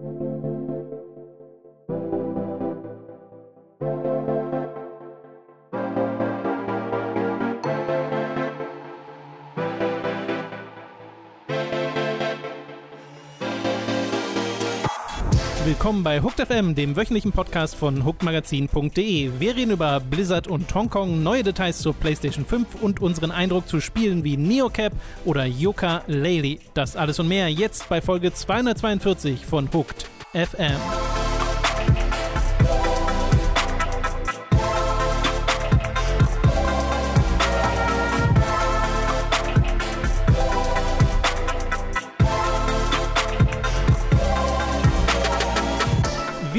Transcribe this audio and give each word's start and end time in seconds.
Thank 0.00 0.20
you. 0.20 0.47
Willkommen 15.68 16.02
bei 16.02 16.22
Hooked 16.22 16.40
FM, 16.46 16.74
dem 16.74 16.96
wöchentlichen 16.96 17.30
Podcast 17.30 17.74
von 17.74 18.06
hookedmagazin.de. 18.06 19.32
Wir 19.38 19.54
reden 19.54 19.72
über 19.72 20.00
Blizzard 20.00 20.48
und 20.48 20.74
Hongkong, 20.74 21.22
neue 21.22 21.42
Details 21.42 21.80
zur 21.80 21.92
PlayStation 21.92 22.46
5 22.46 22.76
und 22.80 23.02
unseren 23.02 23.30
Eindruck 23.30 23.68
zu 23.68 23.82
Spielen 23.82 24.24
wie 24.24 24.38
Neocap 24.38 24.94
oder 25.26 25.44
Yuka 25.44 26.04
Laylee. 26.06 26.60
Das 26.72 26.96
alles 26.96 27.20
und 27.20 27.28
mehr 27.28 27.50
jetzt 27.50 27.86
bei 27.90 28.00
Folge 28.00 28.32
242 28.32 29.44
von 29.44 29.68
Hooked 29.70 30.06
FM. 30.32 31.27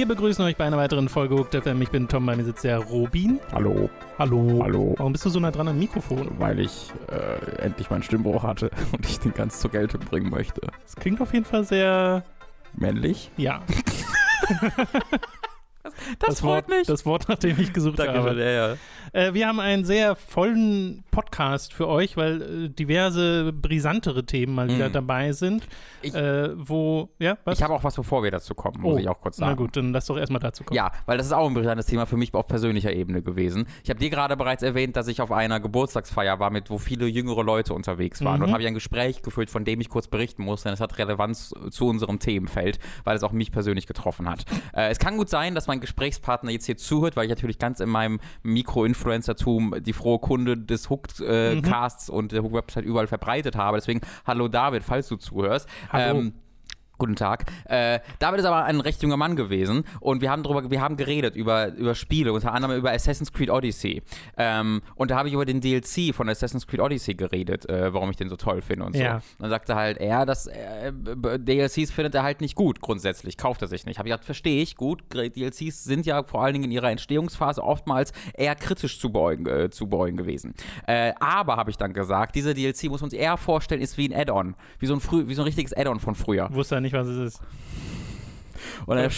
Begrüßen 0.10 0.44
euch 0.44 0.58
bei 0.58 0.66
einer 0.66 0.78
weiteren 0.78 1.08
Folge 1.08 1.36
Hooked 1.36 1.54
FM. 1.54 1.80
Ich 1.84 1.92
bin 1.92 2.08
Tom, 2.08 2.26
bei 2.26 2.36
mir 2.36 2.44
sitzt 2.44 2.64
der 2.64 2.80
Robin. 2.80 3.40
Hallo. 3.52 3.92
Hallo. 4.18 4.60
Hallo. 4.64 4.96
Warum 4.98 5.14
bist 5.14 5.24
du 5.24 5.30
so 5.30 5.40
nah 5.40 5.52
dran 5.52 5.68
am 5.68 5.78
Mikrofon? 5.78 6.32
Weil 6.40 6.60
ich 6.60 6.92
äh, 7.12 7.62
endlich 7.62 7.92
meinen 7.92 8.02
Stimmbruch 8.02 8.42
hatte 8.42 8.72
und 8.92 9.08
ich 9.08 9.20
den 9.20 9.36
ganz 9.36 9.60
zur 9.60 9.70
Geltung 9.70 10.02
bringen 10.02 10.32
möchte. 10.32 10.62
Das 10.84 10.96
klingt 10.96 11.22
auf 11.22 11.32
jeden 11.32 11.46
Fall 11.46 11.64
sehr. 11.64 12.24
Männlich? 12.74 13.30
Ja. 13.38 13.62
Das, 16.20 16.44
Wort, 16.44 16.66
Das 16.88 17.06
Wort, 17.06 17.28
nach 17.30 17.38
dem 17.38 17.60
ich 17.60 17.74
gesucht 17.74 18.00
Danke 18.00 18.14
habe. 18.14 18.30
schön, 18.30 18.40
ja, 18.40 18.50
ja. 18.50 18.76
Äh, 19.14 19.34
wir 19.34 19.48
haben 19.48 19.60
einen 19.60 19.86
sehr 19.86 20.16
vollen 20.16 21.04
Podcast 21.12 21.74
für 21.74 21.88
euch, 21.88 22.18
weil 22.18 22.42
äh, 22.66 22.70
diverse 22.70 23.52
brisantere 23.54 24.26
Themen 24.26 24.54
mal 24.56 24.68
wieder 24.70 24.90
Mhm. 24.90 24.94
dabei 24.94 25.32
sind. 25.32 25.68
Ich- 26.02 26.14
äh, 26.14 26.50
wo, 26.56 27.10
ja, 27.20 27.38
was? 27.44 27.58
Ich 27.58 27.64
habe 27.64 27.74
auch 27.74 27.84
was, 27.84 27.96
bevor 27.96 28.24
wir 28.24 28.32
dazu 28.32 28.54
kommen, 28.56 28.80
muss 28.82 28.96
Oh, 28.96 28.98
ich 28.98 29.08
auch 29.10 29.20
kurz 29.20 29.38
sagen. 29.38 29.52
Na 29.52 29.56
gut, 29.56 29.76
dann 29.76 29.92
lass 29.92 30.06
doch 30.06 30.18
erstmal 30.18 30.40
dazu 30.40 30.64
kommen. 30.64 30.76
Ja, 30.76 30.92
weil 31.06 31.18
das 31.18 31.26
ist 31.28 31.34
auch 31.34 31.48
ein 31.48 31.54
brisantes 31.54 31.86
Thema 31.88 32.06
für 32.06 32.18
mich 32.18 32.34
auf 32.34 32.48
persönlicher 32.48 32.94
Ebene 32.94 33.22
gewesen. 33.22 33.68
Ich 33.84 33.90
habe 33.90 34.00
dir 34.00 34.10
gerade 34.10 34.38
bereits 34.38 34.64
erwähnt, 34.64 34.96
dass 34.96 35.08
ich 35.08 35.22
auf 35.22 35.32
einer 35.32 35.60
Geburtstagsfeier 35.60 36.40
war, 36.40 36.50
mit 36.52 36.70
wo 36.70 36.78
viele 36.78 37.08
jüngere 37.08 37.44
Leute 37.44 37.74
unterwegs 37.74 38.24
waren. 38.24 38.38
Mhm. 38.40 38.46
Und 38.46 38.52
habe 38.54 38.62
ich 38.62 38.68
ein 38.68 38.74
Gespräch 38.74 39.22
geführt, 39.22 39.50
von 39.50 39.66
dem 39.66 39.82
ich 39.82 39.90
kurz 39.90 40.08
berichten 40.08 40.44
muss, 40.44 40.64
denn 40.64 40.74
es 40.74 40.80
hat 40.80 40.98
Relevanz 40.98 41.54
zu 41.72 41.88
unserem 41.88 42.20
Themenfeld, 42.20 42.80
weil 43.04 43.16
es 43.16 43.24
auch 43.24 43.32
mich 43.32 43.52
persönlich 43.52 43.88
getroffen 43.88 44.30
hat. 44.30 44.46
äh, 44.74 44.90
es 44.90 45.00
kann 45.00 45.18
gut 45.18 45.30
sein, 45.30 45.56
dass 45.56 45.68
mein 45.68 45.80
Gesprächspartner 45.80 46.52
jetzt 46.52 46.66
hier 46.66 46.78
zuhört, 46.78 47.16
weil 47.16 47.26
ich 47.26 47.30
natürlich 47.30 47.60
ganz 47.60 47.80
in 47.80 47.90
meinem 47.90 48.20
Mikro-Influencertum 49.00 49.76
die 49.82 49.94
frohe 49.94 50.20
Kunde 50.20 50.58
des 50.58 50.90
Hooked-Casts 50.90 52.10
und 52.10 52.32
der 52.32 52.44
Hook-Website 52.44 52.86
überall 52.86 53.08
verbreitet 53.08 53.56
habe. 53.56 53.78
Deswegen, 53.78 54.02
hallo 54.26 54.48
David, 54.48 54.84
falls 54.84 55.08
du 55.08 55.16
zuhörst. 55.16 55.68
Hallo. 55.92 56.20
Ähm, 56.20 56.34
Guten 57.00 57.16
Tag. 57.16 57.46
Äh, 57.66 58.00
David 58.20 58.42
ist 58.42 58.46
aber 58.46 58.66
ein 58.66 58.80
recht 58.82 59.02
junger 59.02 59.18
Mann 59.18 59.36
gewesen 59.36 59.86
und 60.00 60.22
wir 60.22 60.30
haben 60.30 60.44
darüber, 60.44 60.70
wir 60.70 60.82
haben 60.82 60.98
geredet 60.98 61.36
über, 61.36 61.74
über 61.74 61.96
Spiele, 61.96 62.34
unter 62.34 62.54
anderem 62.54 62.78
über 62.78 62.92
Assassin's 62.92 63.34
Creed 63.34 63.50
Odyssey. 63.50 64.04
Ähm, 64.38 64.82
und 64.96 65.12
da 65.12 65.18
habe 65.18 65.30
ich 65.30 65.34
über 65.34 65.46
den 65.46 65.62
DLC 65.62 66.14
von 66.14 66.30
Assassin's 66.30 66.68
Creed 66.68 66.82
Odyssey 66.82 67.16
geredet, 67.16 67.68
äh, 67.70 67.94
warum 67.94 68.12
ich 68.12 68.18
den 68.18 68.30
so 68.30 68.36
toll 68.36 68.62
finde 68.62 68.86
und 68.86 68.96
so. 68.96 69.02
Ja. 69.02 69.16
Und 69.16 69.24
dann 69.40 69.50
sagte 69.50 69.76
halt 69.76 69.98
er, 69.98 70.26
dass 70.26 70.48
äh, 70.48 70.92
DLCs 70.94 71.92
findet 71.92 72.16
er 72.16 72.24
halt 72.24 72.42
nicht 72.42 72.56
gut, 72.56 72.82
grundsätzlich, 72.82 73.38
kauft 73.38 73.62
er 73.62 73.68
sich 73.68 73.86
nicht. 73.86 73.98
Habe 73.98 74.10
ich 74.10 74.12
gesagt, 74.12 74.26
verstehe 74.26 74.62
ich, 74.62 74.76
gut, 74.76 75.04
DLCs 75.14 75.84
sind 75.84 76.06
ja 76.06 76.24
vor 76.24 76.44
allen 76.44 76.54
Dingen 76.54 76.66
in 76.66 76.72
ihrer 76.72 76.92
Entstehungsphase 76.92 77.64
oftmals 77.64 78.12
eher 78.34 78.56
kritisch 78.56 79.00
zu 79.00 79.10
beugen, 79.10 79.46
äh, 79.46 79.70
zu 79.70 79.88
beugen 79.88 80.18
gewesen. 80.18 80.54
Äh, 80.86 81.14
aber, 81.20 81.56
habe 81.56 81.72
ich 81.72 81.78
dann 81.78 81.94
gesagt, 81.94 82.36
dieser 82.36 82.54
DLC 82.54 82.86
muss 82.86 83.02
man 83.02 83.10
sich 83.10 83.20
eher 83.20 83.38
vorstellen, 83.38 83.82
ist 83.82 83.98
wie 83.98 84.10
ein 84.10 84.14
Add-on, 84.14 84.56
wie 84.80 84.86
so 84.86 84.94
ein, 84.94 85.00
früh, 85.00 85.28
wie 85.28 85.34
so 85.34 85.42
ein 85.42 85.46
richtiges 85.46 85.74
Add-on 85.74 86.00
von 86.00 86.16
früher. 86.16 86.50
Wusste 86.52 86.76
ja 86.76 86.82
nicht, 86.82 86.89
was 86.94 87.08
es 87.08 87.34
ist. 87.36 87.42
Und 88.86 88.98
er, 88.98 89.04
er 89.04 89.10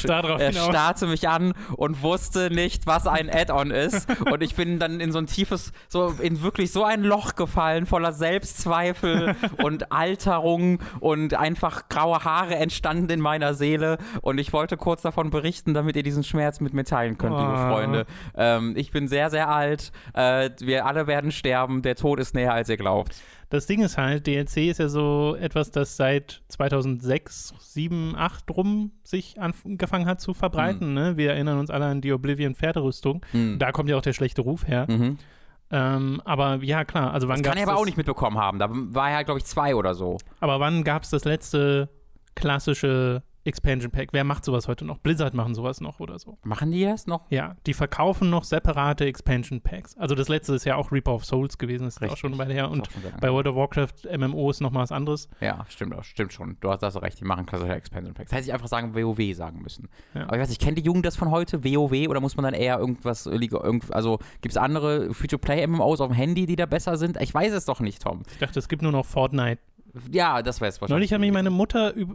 starrte 0.53 1.07
mich 1.07 1.27
an 1.27 1.53
und 1.75 2.03
wusste 2.03 2.51
nicht, 2.53 2.85
was 2.87 3.07
ein 3.07 3.29
Add-on 3.29 3.71
ist. 3.71 4.07
und 4.31 4.43
ich 4.43 4.55
bin 4.55 4.79
dann 4.79 4.99
in 4.99 5.11
so 5.11 5.17
ein 5.17 5.27
tiefes, 5.27 5.71
so 5.87 6.13
in 6.21 6.41
wirklich 6.41 6.71
so 6.71 6.83
ein 6.83 7.03
Loch 7.03 7.35
gefallen, 7.35 7.85
voller 7.85 8.11
Selbstzweifel 8.13 9.35
und 9.63 9.91
Alterung 9.91 10.79
und 10.99 11.33
einfach 11.33 11.89
graue 11.89 12.23
Haare 12.23 12.55
entstanden 12.55 13.09
in 13.09 13.19
meiner 13.19 13.53
Seele. 13.53 13.97
Und 14.21 14.39
ich 14.39 14.53
wollte 14.53 14.77
kurz 14.77 15.01
davon 15.01 15.29
berichten, 15.29 15.73
damit 15.73 15.95
ihr 15.95 16.03
diesen 16.03 16.23
Schmerz 16.23 16.59
mit 16.59 16.73
mir 16.73 16.83
teilen 16.83 17.17
könnt, 17.17 17.37
liebe 17.37 17.51
Ah. 17.53 17.69
Freunde. 17.71 18.05
Ähm, 18.35 18.73
ich 18.75 18.91
bin 18.91 19.07
sehr, 19.07 19.29
sehr 19.29 19.49
alt. 19.49 19.91
Äh, 20.13 20.49
wir 20.59 20.85
alle 20.85 21.07
werden 21.07 21.31
sterben. 21.31 21.81
Der 21.81 21.95
Tod 21.95 22.19
ist 22.19 22.35
näher, 22.35 22.53
als 22.53 22.69
ihr 22.69 22.77
glaubt. 22.77 23.15
Das 23.51 23.67
Ding 23.67 23.81
ist 23.81 23.97
halt, 23.97 24.27
DLC 24.27 24.69
ist 24.69 24.79
ja 24.79 24.87
so 24.87 25.35
etwas, 25.37 25.71
das 25.71 25.97
seit 25.97 26.41
2006, 26.47 27.53
7, 27.59 28.15
8 28.15 28.49
rum 28.49 28.91
sich 29.03 29.41
angefangen 29.41 30.05
hat 30.05 30.21
zu 30.21 30.33
verbreiten. 30.33 30.93
Ne? 30.93 31.17
Wir 31.17 31.31
erinnern 31.31 31.59
uns 31.59 31.69
alle 31.69 31.85
an 31.85 31.99
die 31.99 32.13
Oblivion 32.13 32.55
Pferderüstung. 32.55 33.25
Hm. 33.31 33.59
Da 33.59 33.73
kommt 33.73 33.89
ja 33.89 33.97
auch 33.97 34.01
der 34.01 34.13
schlechte 34.13 34.41
Ruf 34.41 34.65
her. 34.65 34.87
Mhm. 34.89 35.17
Ähm, 35.69 36.21
aber 36.23 36.63
ja, 36.63 36.85
klar. 36.85 37.13
Also 37.13 37.27
wann 37.27 37.43
Das 37.43 37.51
kann 37.51 37.57
er 37.57 37.67
aber 37.67 37.77
auch 37.77 37.83
nicht 37.83 37.97
mitbekommen 37.97 38.37
haben. 38.37 38.57
Da 38.57 38.69
war 38.71 39.11
er, 39.11 39.25
glaube 39.25 39.39
ich, 39.39 39.45
zwei 39.45 39.75
oder 39.75 39.95
so. 39.95 40.17
Aber 40.39 40.61
wann 40.61 40.85
gab 40.85 41.03
es 41.03 41.09
das 41.09 41.25
letzte 41.25 41.89
klassische 42.35 43.21
Expansion 43.43 43.91
Pack? 43.91 44.09
Wer 44.11 44.23
macht 44.23 44.45
sowas 44.45 44.67
heute 44.67 44.85
noch? 44.85 44.99
Blizzard 44.99 45.33
machen 45.33 45.55
sowas 45.55 45.81
noch 45.81 45.99
oder 45.99 46.19
so. 46.19 46.37
Machen 46.43 46.71
die 46.71 46.83
das 46.83 47.07
noch? 47.07 47.29
Ja, 47.29 47.55
die 47.65 47.73
verkaufen 47.73 48.29
noch 48.29 48.43
separate 48.43 49.05
Expansion 49.05 49.61
Packs. 49.61 49.97
Also 49.97 50.15
das 50.15 50.29
letzte 50.29 50.53
ist 50.53 50.65
ja 50.65 50.75
auch 50.75 50.91
Reaper 50.91 51.13
of 51.13 51.25
Souls 51.25 51.57
gewesen, 51.57 51.85
das 51.85 51.95
ist 51.95 52.01
Richtig. 52.01 52.13
auch 52.13 52.17
schon 52.17 52.37
bei 52.37 52.45
her. 52.45 52.69
Und 52.69 52.89
bei 53.19 53.31
World 53.31 53.47
of 53.47 53.55
Warcraft 53.55 54.17
MMO 54.17 54.49
ist 54.49 54.61
noch 54.61 54.71
mal 54.71 54.81
was 54.81 54.91
anderes. 54.91 55.29
Ja, 55.39 55.65
stimmt, 55.69 55.95
auch, 55.95 56.03
stimmt 56.03 56.33
schon. 56.33 56.57
Du 56.59 56.69
hast 56.69 56.81
das 56.83 57.01
recht, 57.01 57.19
die 57.19 57.25
machen 57.25 57.45
klassische 57.45 57.73
Expansion 57.73 58.13
Packs. 58.13 58.31
Hätte 58.31 58.43
ich 58.43 58.53
einfach 58.53 58.67
sagen 58.67 58.93
WoW 58.95 59.35
sagen 59.35 59.61
müssen. 59.61 59.89
Ja. 60.13 60.23
Aber 60.23 60.35
ich 60.35 60.41
weiß 60.41 60.49
nicht, 60.49 60.61
kennt 60.61 60.77
die 60.77 60.83
Jugend 60.83 61.05
das 61.05 61.15
von 61.15 61.31
heute, 61.31 61.63
WoW, 61.63 62.07
oder 62.09 62.19
muss 62.19 62.35
man 62.35 62.43
dann 62.43 62.53
eher 62.53 62.79
irgendwas, 62.79 63.27
also 63.27 64.19
gibt 64.41 64.51
es 64.53 64.57
andere 64.57 65.13
Free-to-Play-MMOs 65.13 66.01
auf 66.01 66.09
dem 66.09 66.15
Handy, 66.15 66.45
die 66.45 66.55
da 66.55 66.65
besser 66.65 66.97
sind? 66.97 67.19
Ich 67.21 67.33
weiß 67.33 67.53
es 67.53 67.65
doch 67.65 67.79
nicht, 67.79 68.01
Tom. 68.01 68.21
Ich 68.31 68.37
dachte, 68.37 68.59
es 68.59 68.69
gibt 68.69 68.81
nur 68.81 68.91
noch 68.91 69.05
Fortnite. 69.05 69.61
Ja, 70.11 70.41
das 70.41 70.61
wäre 70.61 70.69
es 70.69 70.79
wahrscheinlich. 70.79 71.09
Neulich 71.09 71.13
hat 71.13 71.19
mich 71.21 71.31
meine 71.31 71.49
Mutter 71.49 71.95
äh, 71.97 72.05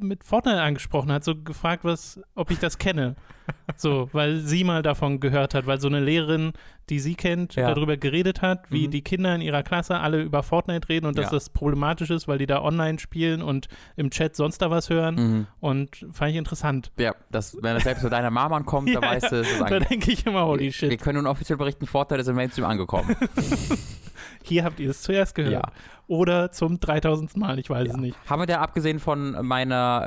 mit 0.00 0.24
Fortnite 0.24 0.60
angesprochen, 0.60 1.12
hat 1.12 1.22
so 1.24 1.34
gefragt, 1.36 1.84
was, 1.84 2.20
ob 2.34 2.50
ich 2.50 2.58
das 2.58 2.78
kenne. 2.78 3.16
so, 3.76 4.08
weil 4.12 4.36
sie 4.38 4.64
mal 4.64 4.82
davon 4.82 5.20
gehört 5.20 5.54
hat, 5.54 5.66
weil 5.66 5.80
so 5.80 5.88
eine 5.88 6.00
Lehrerin, 6.00 6.52
die 6.88 6.98
sie 7.00 7.14
kennt, 7.16 7.56
Ja. 7.56 7.74
darüber 7.74 7.96
geredet 7.96 8.42
hat, 8.42 8.70
wie 8.70 8.86
Mhm. 8.86 8.90
die 8.92 9.02
Kinder 9.02 9.34
in 9.34 9.40
ihrer 9.42 9.62
Klasse 9.62 9.98
alle 9.98 10.22
über 10.22 10.42
Fortnite 10.42 10.88
reden 10.88 11.06
und 11.06 11.18
dass 11.18 11.26
Ja. 11.26 11.30
das 11.32 11.50
problematisch 11.50 12.10
ist, 12.10 12.26
weil 12.28 12.38
die 12.38 12.46
da 12.46 12.62
online 12.62 12.98
spielen 12.98 13.42
und 13.42 13.68
im 13.96 14.10
Chat 14.10 14.36
sonst 14.36 14.58
da 14.62 14.70
was 14.70 14.88
hören. 14.88 15.14
Mhm. 15.16 15.46
Und 15.60 16.06
fand 16.12 16.30
ich 16.30 16.36
interessant. 16.36 16.90
Ja, 16.98 17.14
das, 17.30 17.56
wenn 17.60 17.74
das 17.74 17.82
selbst 17.84 18.02
zu 18.02 18.08
deiner 18.08 18.30
Mama 18.30 18.56
ankommt, 18.56 18.88
Ja, 18.94 19.00
da 19.00 19.08
weißt 19.10 19.32
du, 19.32 19.36
es 19.40 19.50
ist 19.50 19.60
Da 19.60 19.78
denke 19.80 20.10
ich 20.12 20.24
immer, 20.26 20.46
holy 20.46 20.64
Wir 20.64 20.72
shit. 20.72 21.00
können 21.00 21.18
nun 21.18 21.26
offiziell 21.26 21.56
berichten, 21.58 21.86
Vorteil 21.86 22.20
ist 22.20 22.28
im 22.28 22.36
Mainstream 22.36 22.66
angekommen. 22.66 23.14
Hier 24.42 24.64
habt 24.64 24.80
ihr 24.80 24.90
es 24.90 25.02
zuerst 25.02 25.34
gehört. 25.34 25.52
Ja. 25.52 25.62
Oder 26.06 26.50
zum 26.50 26.80
3000. 26.80 27.36
Mal, 27.36 27.58
ich 27.58 27.70
weiß 27.70 27.88
es 27.90 27.96
nicht. 27.96 28.16
Haben 28.28 28.42
wir 28.42 28.46
da 28.46 28.60
abgesehen 28.60 28.98
von 28.98 29.46
meiner, 29.46 30.04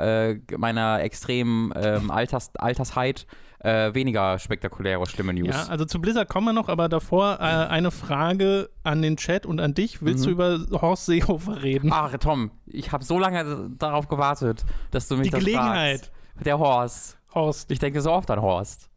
äh, 0.50 0.56
meiner 0.58 1.00
extremen 1.02 1.72
ähm, 1.76 2.10
Alters, 2.10 2.54
Altersheit 2.56 3.26
äh, 3.60 3.94
weniger 3.94 4.38
spektakuläre 4.38 5.06
schlimme 5.06 5.32
News? 5.32 5.48
Ja, 5.48 5.64
also 5.70 5.86
zu 5.86 5.98
Blizzard 6.02 6.28
kommen 6.28 6.48
wir 6.48 6.52
noch, 6.52 6.68
aber 6.68 6.90
davor 6.90 7.38
äh, 7.40 7.44
eine 7.44 7.90
Frage 7.90 8.68
an 8.82 9.00
den 9.00 9.16
Chat 9.16 9.46
und 9.46 9.60
an 9.60 9.72
dich. 9.72 10.02
Willst 10.02 10.26
Mhm. 10.26 10.36
du 10.36 10.44
über 10.66 10.80
Horst 10.82 11.06
Seehofer 11.06 11.62
reden? 11.62 11.90
Ach, 11.90 12.12
Tom, 12.18 12.50
ich 12.66 12.92
habe 12.92 13.02
so 13.02 13.18
lange 13.18 13.70
darauf 13.78 14.08
gewartet, 14.08 14.66
dass 14.90 15.08
du 15.08 15.16
mich 15.16 15.28
Die 15.28 15.30
das 15.30 15.40
Gelegenheit. 15.40 16.00
fragst. 16.34 16.44
Der 16.46 16.58
Horst. 16.58 17.18
Horst. 17.34 17.70
Ich 17.70 17.78
denke 17.78 18.02
so 18.02 18.12
oft 18.12 18.30
an 18.30 18.42
Horst. 18.42 18.90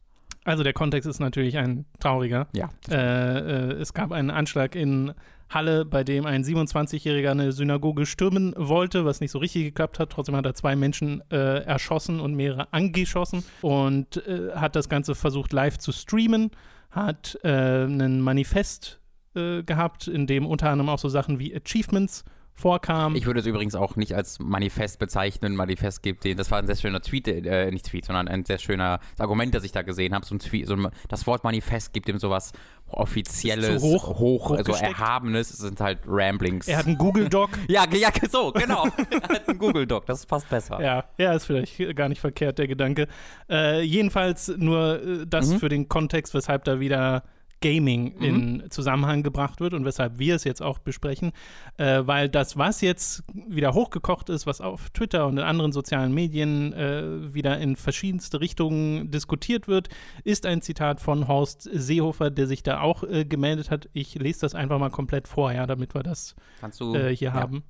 Also 0.47 0.63
der 0.63 0.71
Kontext 0.71 1.09
ist 1.09 1.19
natürlich 1.19 1.57
ein 1.57 1.85
trauriger. 1.99 2.47
Ja. 2.53 2.69
Äh, 2.89 2.95
äh, 2.95 3.71
es 3.73 3.93
gab 3.93 4.13
einen 4.13 4.31
Anschlag 4.31 4.75
in 4.75 5.13
Halle, 5.49 5.83
bei 5.83 6.05
dem 6.05 6.25
ein 6.25 6.45
27-Jähriger 6.45 7.31
eine 7.31 7.51
Synagoge 7.51 8.05
stürmen 8.05 8.53
wollte, 8.55 9.03
was 9.03 9.19
nicht 9.19 9.31
so 9.31 9.39
richtig 9.39 9.65
geklappt 9.65 9.99
hat. 9.99 10.09
Trotzdem 10.09 10.37
hat 10.37 10.45
er 10.45 10.53
zwei 10.53 10.77
Menschen 10.77 11.21
äh, 11.31 11.63
erschossen 11.65 12.21
und 12.21 12.33
mehrere 12.33 12.71
angeschossen 12.71 13.43
und 13.61 14.25
äh, 14.25 14.51
hat 14.55 14.77
das 14.77 14.87
Ganze 14.87 15.15
versucht 15.15 15.51
live 15.51 15.79
zu 15.79 15.91
streamen, 15.91 16.51
hat 16.91 17.37
äh, 17.43 17.83
ein 17.83 18.21
Manifest 18.21 19.01
äh, 19.35 19.63
gehabt, 19.63 20.07
in 20.07 20.27
dem 20.27 20.45
unter 20.45 20.69
anderem 20.69 20.87
auch 20.87 20.99
so 20.99 21.09
Sachen 21.09 21.39
wie 21.39 21.53
Achievements 21.53 22.23
vorkam. 22.59 23.15
Ich 23.15 23.25
würde 23.27 23.39
es 23.39 23.45
übrigens 23.45 23.75
auch 23.75 23.95
nicht 23.95 24.13
als 24.13 24.39
Manifest 24.39 24.97
bezeichnen. 24.99 25.55
Manifest 25.55 26.01
gibt 26.01 26.23
den, 26.23 26.35
das 26.37 26.49
war 26.51 26.57
ein 26.57 26.65
sehr 26.65 26.75
schöner 26.75 27.01
Tweet, 27.01 27.27
äh, 27.27 27.69
nicht 27.71 27.85
Tweet, 27.85 28.03
sondern 28.05 28.27
ein 28.27 28.43
sehr 28.45 28.57
schöner 28.57 28.99
Argument, 29.19 29.53
das 29.53 29.63
ich 29.63 29.71
da 29.71 29.83
gesehen 29.83 30.13
habe. 30.15 30.25
So 30.25 30.35
ein 30.35 30.39
Tweet, 30.39 30.67
so 30.67 30.73
ein, 30.75 30.87
das 31.07 31.27
Wort 31.27 31.43
Manifest 31.43 31.93
gibt 31.93 32.07
dem 32.07 32.17
sowas 32.17 32.51
offizielles, 32.89 33.81
Zu 33.81 33.87
hoch- 33.87 34.19
hoch 34.19 34.51
also 34.51 34.73
erhabenes. 34.73 35.51
Es 35.51 35.59
sind 35.59 35.79
halt 35.79 35.99
Ramblings. 36.07 36.67
er 36.67 36.77
hat 36.79 36.87
einen 36.87 36.97
Google 36.97 37.29
Doc. 37.29 37.49
ja, 37.67 37.85
ja, 37.93 38.09
so, 38.29 38.51
genau. 38.51 38.85
er 39.11 39.21
hat 39.29 39.47
einen 39.49 39.59
Google 39.59 39.85
Doc, 39.85 40.05
das 40.05 40.25
passt 40.25 40.49
besser. 40.49 40.81
Ja, 40.81 41.05
ja, 41.17 41.33
ist 41.33 41.45
vielleicht 41.45 41.95
gar 41.95 42.09
nicht 42.09 42.21
verkehrt, 42.21 42.57
der 42.59 42.67
Gedanke. 42.67 43.07
Äh, 43.49 43.81
jedenfalls 43.81 44.47
nur 44.57 45.01
äh, 45.03 45.25
das 45.27 45.47
Mhm. 45.49 45.59
für 45.59 45.69
den 45.69 45.87
Kontext, 45.87 46.33
weshalb 46.33 46.63
da 46.63 46.79
wieder 46.79 47.23
Gaming 47.61 48.13
in 48.19 48.63
Zusammenhang 48.69 49.23
gebracht 49.23 49.59
wird 49.59 49.73
und 49.73 49.85
weshalb 49.85 50.19
wir 50.19 50.35
es 50.35 50.43
jetzt 50.43 50.61
auch 50.61 50.79
besprechen. 50.79 51.31
Äh, 51.77 52.01
weil 52.05 52.29
das, 52.29 52.57
was 52.57 52.81
jetzt 52.81 53.23
wieder 53.33 53.73
hochgekocht 53.73 54.29
ist, 54.29 54.45
was 54.45 54.61
auf 54.61 54.89
Twitter 54.91 55.27
und 55.27 55.37
in 55.37 55.43
anderen 55.43 55.71
sozialen 55.71 56.13
Medien 56.13 56.73
äh, 56.73 57.33
wieder 57.33 57.57
in 57.59 57.75
verschiedenste 57.75 58.39
Richtungen 58.39 59.11
diskutiert 59.11 59.67
wird, 59.67 59.89
ist 60.23 60.45
ein 60.45 60.61
Zitat 60.61 61.01
von 61.01 61.27
Horst 61.27 61.69
Seehofer, 61.71 62.29
der 62.29 62.47
sich 62.47 62.63
da 62.63 62.81
auch 62.81 63.03
äh, 63.03 63.25
gemeldet 63.25 63.71
hat. 63.71 63.89
Ich 63.93 64.15
lese 64.15 64.41
das 64.41 64.55
einfach 64.55 64.79
mal 64.79 64.89
komplett 64.89 65.27
vor, 65.27 65.51
ja, 65.51 65.65
damit 65.65 65.95
wir 65.95 66.03
das 66.03 66.35
Kannst 66.59 66.79
du 66.79 66.95
äh, 66.95 67.15
hier 67.15 67.29
ja. 67.29 67.33
haben. 67.33 67.63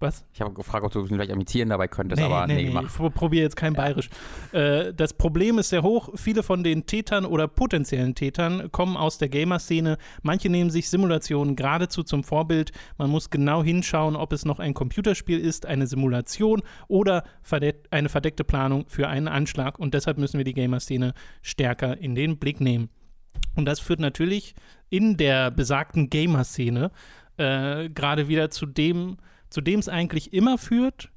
Was? 0.00 0.24
Ich 0.32 0.40
habe 0.40 0.54
gefragt, 0.54 0.82
ob 0.84 0.92
du 0.92 1.04
vielleicht 1.04 1.30
imitieren 1.30 1.68
dabei 1.68 1.86
könntest, 1.86 2.22
aber 2.22 2.46
nee, 2.46 2.70
mach. 2.72 2.84
Ich 2.84 2.88
pro- 2.94 3.10
probiere 3.10 3.42
jetzt 3.44 3.56
kein 3.56 3.74
Bayerisch. 3.74 4.08
Äh, 4.52 4.94
das 4.94 5.12
Problem 5.12 5.58
ist 5.58 5.68
sehr 5.68 5.82
hoch. 5.82 6.08
Viele 6.14 6.42
von 6.42 6.64
den 6.64 6.86
Tätern 6.86 7.26
oder 7.26 7.46
potenziellen 7.48 8.14
Tätern 8.14 8.72
kommen 8.72 8.96
aus 8.96 9.18
der 9.18 9.28
Gamer-Szene. 9.28 9.98
Manche 10.22 10.48
nehmen 10.48 10.70
sich 10.70 10.88
Simulationen 10.88 11.54
geradezu 11.54 12.02
zum 12.02 12.24
Vorbild. 12.24 12.72
Man 12.96 13.10
muss 13.10 13.28
genau 13.28 13.62
hinschauen, 13.62 14.16
ob 14.16 14.32
es 14.32 14.46
noch 14.46 14.58
ein 14.58 14.72
Computerspiel 14.72 15.38
ist, 15.38 15.66
eine 15.66 15.86
Simulation 15.86 16.62
oder 16.88 17.24
verdeck 17.42 17.86
eine 17.90 18.08
verdeckte 18.08 18.42
Planung 18.42 18.86
für 18.88 19.06
einen 19.06 19.28
Anschlag. 19.28 19.78
Und 19.78 19.92
deshalb 19.92 20.16
müssen 20.16 20.38
wir 20.38 20.44
die 20.44 20.54
Gamer-Szene 20.54 21.12
stärker 21.42 21.98
in 21.98 22.14
den 22.14 22.38
Blick 22.38 22.60
nehmen. 22.62 22.88
Und 23.54 23.66
das 23.66 23.80
führt 23.80 24.00
natürlich 24.00 24.54
in 24.88 25.18
der 25.18 25.50
besagten 25.50 26.08
Gamer-Szene 26.08 26.90
äh, 27.36 27.90
gerade 27.90 28.28
wieder 28.28 28.50
zu 28.50 28.64
dem, 28.64 29.18
zu 29.50 29.60
dem 29.60 29.80
es 29.80 29.88
eigentlich 29.88 30.32
immer 30.32 30.56
führt, 30.58 31.10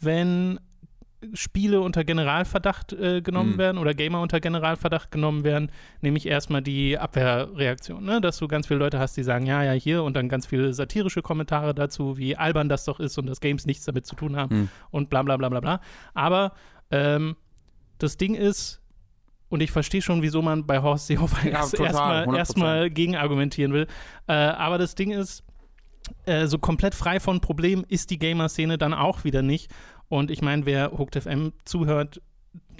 wenn 0.00 0.58
Spiele 1.32 1.80
unter 1.80 2.04
Generalverdacht 2.04 2.92
äh, 2.92 3.22
genommen 3.22 3.54
Mhm. 3.54 3.58
werden 3.58 3.78
oder 3.78 3.94
Gamer 3.94 4.20
unter 4.20 4.38
Generalverdacht 4.38 5.10
genommen 5.10 5.44
werden, 5.44 5.72
nämlich 6.02 6.26
erstmal 6.26 6.60
die 6.62 6.98
Abwehrreaktion, 6.98 8.04
ne? 8.04 8.20
dass 8.20 8.36
du 8.38 8.46
ganz 8.48 8.66
viele 8.66 8.78
Leute 8.80 8.98
hast, 8.98 9.16
die 9.16 9.22
sagen, 9.22 9.46
ja, 9.46 9.62
ja, 9.62 9.72
hier 9.72 10.02
und 10.04 10.14
dann 10.14 10.28
ganz 10.28 10.46
viele 10.46 10.72
satirische 10.74 11.22
Kommentare 11.22 11.74
dazu, 11.74 12.18
wie 12.18 12.36
albern 12.36 12.68
das 12.68 12.84
doch 12.84 13.00
ist 13.00 13.16
und 13.18 13.26
dass 13.26 13.40
Games 13.40 13.64
nichts 13.66 13.86
damit 13.86 14.06
zu 14.06 14.14
tun 14.14 14.36
haben 14.36 14.54
Mhm. 14.56 14.68
und 14.90 15.10
bla 15.10 15.22
bla 15.22 15.36
bla 15.38 15.48
bla 15.48 15.60
bla. 15.60 15.80
Aber 16.14 16.52
ähm, 16.90 17.34
das 17.98 18.18
Ding 18.18 18.34
ist, 18.34 18.82
und 19.48 19.62
ich 19.62 19.70
verstehe 19.72 20.02
schon, 20.02 20.22
wieso 20.22 20.42
man 20.42 20.66
bei 20.66 20.82
Horst 20.82 21.06
Seehofer 21.06 21.44
Ja, 21.48 21.60
erst- 21.60 21.74
erstmal 21.80 22.24
100%. 22.26 22.36
erstmal 22.36 22.90
gegen 22.90 23.16
argumentieren 23.16 23.72
will. 23.72 23.86
Äh, 24.28 24.32
aber 24.34 24.76
das 24.76 24.94
Ding 24.94 25.10
ist, 25.12 25.42
äh, 26.24 26.46
so 26.46 26.58
komplett 26.58 26.94
frei 26.94 27.20
von 27.20 27.40
Problemen 27.40 27.84
ist 27.88 28.10
die 28.10 28.18
Gamer-Szene 28.18 28.78
dann 28.78 28.94
auch 28.94 29.24
wieder 29.24 29.42
nicht. 29.42 29.70
Und 30.08 30.30
ich 30.30 30.42
meine, 30.42 30.66
wer 30.66 30.92
Hooked 30.92 31.22
FM 31.22 31.52
zuhört, 31.64 32.20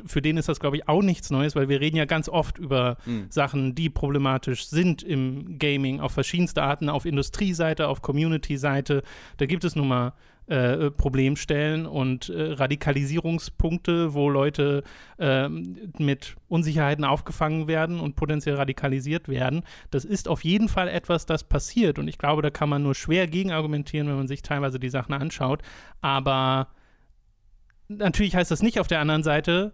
für 0.04 0.22
den 0.22 0.36
ist 0.36 0.48
das, 0.48 0.60
glaube 0.60 0.76
ich, 0.76 0.88
auch 0.88 1.02
nichts 1.02 1.30
Neues, 1.30 1.56
weil 1.56 1.68
wir 1.68 1.80
reden 1.80 1.96
ja 1.96 2.04
ganz 2.04 2.28
oft 2.28 2.58
über 2.58 2.96
Mhm. 3.06 3.26
Sachen, 3.30 3.74
die 3.74 3.90
problematisch 3.90 4.66
sind 4.66 5.02
im 5.02 5.58
Gaming, 5.58 6.00
auf 6.00 6.12
verschiedenste 6.12 6.62
Arten, 6.62 6.88
auf 6.88 7.06
Industrieseite, 7.06 7.88
auf 7.88 8.02
Community-Seite. 8.02 9.02
Da 9.38 9.46
gibt 9.46 9.64
es 9.64 9.74
nun 9.74 9.88
mal 9.88 10.12
äh, 10.48 10.90
Problemstellen 10.90 11.86
und 11.86 12.28
äh, 12.28 12.52
Radikalisierungspunkte, 12.52 14.14
wo 14.14 14.30
Leute 14.30 14.84
ähm, 15.18 15.90
mit 15.98 16.36
Unsicherheiten 16.48 17.04
aufgefangen 17.04 17.66
werden 17.66 17.98
und 17.98 18.14
potenziell 18.14 18.54
radikalisiert 18.54 19.28
werden. 19.28 19.64
Das 19.90 20.04
ist 20.04 20.28
auf 20.28 20.44
jeden 20.44 20.68
Fall 20.68 20.88
etwas, 20.88 21.26
das 21.26 21.44
passiert. 21.44 21.98
Und 21.98 22.06
ich 22.06 22.18
glaube, 22.18 22.42
da 22.42 22.50
kann 22.50 22.68
man 22.68 22.82
nur 22.82 22.94
schwer 22.94 23.26
gegen 23.26 23.50
argumentieren, 23.50 24.08
wenn 24.08 24.16
man 24.16 24.28
sich 24.28 24.42
teilweise 24.42 24.78
die 24.78 24.88
Sachen 24.88 25.14
anschaut. 25.14 25.62
Aber 26.00 26.68
natürlich 27.88 28.36
heißt 28.36 28.50
das 28.50 28.62
nicht 28.62 28.78
auf 28.78 28.88
der 28.88 29.00
anderen 29.00 29.22
Seite, 29.22 29.72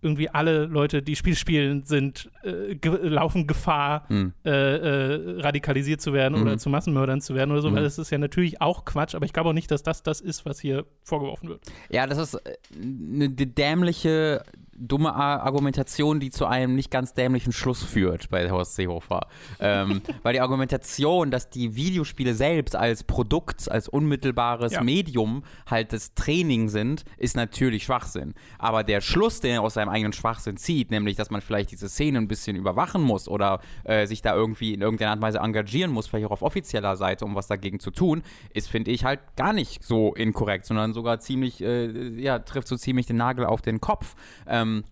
irgendwie 0.00 0.28
alle 0.30 0.66
Leute, 0.66 1.02
die 1.02 1.16
Spiel 1.16 1.34
spielen, 1.34 1.84
sind, 1.84 2.30
äh, 2.42 2.74
ge 2.76 2.96
laufen 3.08 3.46
Gefahr, 3.46 4.04
Mhm. 4.08 4.32
äh, 4.44 4.50
äh, 4.50 5.40
radikalisiert 5.40 6.00
zu 6.00 6.12
werden 6.12 6.36
Mhm. 6.38 6.42
oder 6.42 6.58
zu 6.58 6.70
Massenmördern 6.70 7.20
zu 7.20 7.34
werden 7.34 7.50
oder 7.52 7.62
so, 7.62 7.70
Mhm. 7.70 7.76
weil 7.76 7.82
das 7.82 7.98
ist 7.98 8.10
ja 8.10 8.18
natürlich 8.18 8.60
auch 8.60 8.84
Quatsch, 8.84 9.14
aber 9.14 9.24
ich 9.26 9.32
glaube 9.32 9.48
auch 9.50 9.54
nicht, 9.54 9.70
dass 9.70 9.82
das 9.82 10.02
das 10.02 10.20
ist, 10.20 10.46
was 10.46 10.60
hier 10.60 10.84
vorgeworfen 11.02 11.48
wird. 11.48 11.60
Ja, 11.90 12.06
das 12.06 12.18
ist 12.18 12.34
äh, 12.34 12.54
eine 12.80 13.28
dämliche, 13.30 14.42
dumme 14.78 15.14
Ar- 15.14 15.42
Argumentation, 15.42 16.20
die 16.20 16.30
zu 16.30 16.46
einem 16.46 16.74
nicht 16.74 16.90
ganz 16.90 17.14
dämlichen 17.14 17.52
Schluss 17.52 17.82
führt 17.82 18.30
bei 18.30 18.50
Horst 18.50 18.76
Seehofer. 18.76 19.26
ähm, 19.60 20.02
weil 20.22 20.32
die 20.34 20.40
Argumentation, 20.40 21.30
dass 21.30 21.50
die 21.50 21.74
Videospiele 21.74 22.34
selbst 22.34 22.76
als 22.76 23.04
Produkt, 23.04 23.70
als 23.70 23.88
unmittelbares 23.88 24.72
Ja. 24.74 24.82
Medium 24.82 25.42
halt 25.66 25.92
das 25.92 26.14
Training 26.14 26.68
sind, 26.68 27.04
ist 27.16 27.36
natürlich 27.36 27.84
Schwachsinn. 27.84 28.34
Aber 28.58 28.84
der 28.84 29.00
Schluss, 29.00 29.40
den 29.40 29.52
er 29.52 29.62
aus 29.62 29.74
seinem 29.74 29.88
eigenen 29.88 30.12
Schwachsinn 30.12 30.56
zieht, 30.56 30.90
nämlich, 30.90 31.16
dass 31.16 31.30
man 31.30 31.40
vielleicht 31.40 31.70
diese 31.70 31.88
Szene 31.88 32.18
ein 32.18 32.28
bisschen 32.28 32.56
überwachen 32.56 33.02
muss 33.02 33.28
oder 33.28 33.60
äh, 33.84 34.06
sich 34.06 34.22
da 34.22 34.34
irgendwie 34.34 34.74
in 34.74 34.80
irgendeiner 34.80 35.10
Art 35.10 35.18
und 35.18 35.22
Weise 35.22 35.38
engagieren 35.38 35.90
muss, 35.90 36.06
vielleicht 36.06 36.26
auch 36.26 36.30
auf 36.32 36.42
offizieller 36.42 36.96
Seite, 36.96 37.24
um 37.24 37.34
was 37.34 37.46
dagegen 37.48 37.80
zu 37.80 37.90
tun, 37.90 38.22
ist, 38.54 38.68
finde 38.68 38.90
ich, 38.90 39.04
halt 39.04 39.20
gar 39.36 39.52
nicht 39.52 39.82
so 39.82 40.14
inkorrekt, 40.14 40.66
sondern 40.66 40.92
sogar 40.92 41.18
ziemlich, 41.20 41.60
äh, 41.62 42.08
ja, 42.20 42.38
trifft 42.38 42.68
so 42.68 42.76
ziemlich 42.76 43.06
den 43.06 43.16
Nagel 43.16 43.44
auf 43.46 43.62
den 43.62 43.80
Kopf. 43.80 44.14
Ähm, 44.46 44.67
Um, 44.68 44.84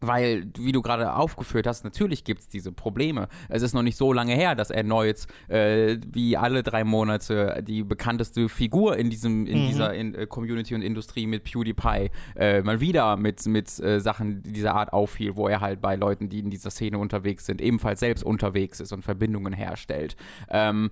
weil, 0.00 0.46
wie 0.58 0.72
du 0.72 0.82
gerade 0.82 1.14
aufgeführt 1.14 1.66
hast, 1.66 1.84
natürlich 1.84 2.24
gibt 2.24 2.40
es 2.42 2.48
diese 2.48 2.70
Probleme. 2.72 3.28
Es 3.48 3.62
ist 3.62 3.72
noch 3.72 3.82
nicht 3.82 3.96
so 3.96 4.12
lange 4.12 4.34
her, 4.34 4.54
dass 4.54 4.70
erneut, 4.70 5.26
äh, 5.48 5.96
wie 6.12 6.36
alle 6.36 6.62
drei 6.62 6.84
Monate, 6.84 7.62
die 7.66 7.82
bekannteste 7.82 8.48
Figur 8.48 8.96
in 8.96 9.10
diesem, 9.10 9.46
in 9.46 9.62
Mhm. 9.62 9.66
dieser 9.66 9.94
in, 9.94 10.14
äh, 10.14 10.26
Community 10.26 10.74
und 10.74 10.82
Industrie 10.82 11.26
mit 11.26 11.44
PewDiePie 11.44 12.10
äh, 12.36 12.62
mal 12.62 12.80
wieder 12.80 13.16
mit, 13.16 13.44
mit 13.46 13.78
äh, 13.80 14.00
Sachen 14.00 14.42
dieser 14.42 14.74
Art 14.74 14.92
auffiel, 14.92 15.36
wo 15.36 15.48
er 15.48 15.60
halt 15.60 15.80
bei 15.80 15.96
Leuten, 15.96 16.28
die 16.28 16.40
in 16.40 16.50
dieser 16.50 16.70
Szene 16.70 16.98
unterwegs 16.98 17.46
sind, 17.46 17.60
ebenfalls 17.62 18.00
selbst 18.00 18.22
unterwegs 18.24 18.80
ist 18.80 18.92
und 18.92 19.02
Verbindungen 19.02 19.52
herstellt. 19.52 20.16
Ähm, 20.50 20.90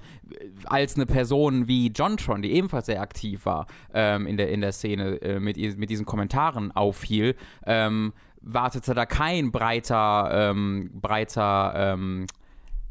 als 0.65 0.95
eine 0.97 1.07
Person 1.07 1.69
wie 1.69 1.89
Jontron, 1.89 2.43
die 2.43 2.53
ebenfalls 2.53 2.87
sehr 2.87 3.00
aktiv 3.00 3.45
war 3.45 3.67
ähm, 3.93 4.27
in, 4.27 4.37
der, 4.37 4.50
in 4.50 4.61
der 4.61 4.73
Szene, 4.73 5.21
äh, 5.23 5.41
mit, 5.41 5.57
mit 5.79 5.91
diesen 5.91 6.07
Kommentaren 6.07 6.73
auffiel, 6.73 7.37
ähm, 7.67 8.12
wartete 8.44 8.94
da 8.94 9.06
kein 9.06 9.50
breiter, 9.50 10.29
ähm, 10.32 10.91
breiter, 10.94 11.73
ähm, 11.76 12.26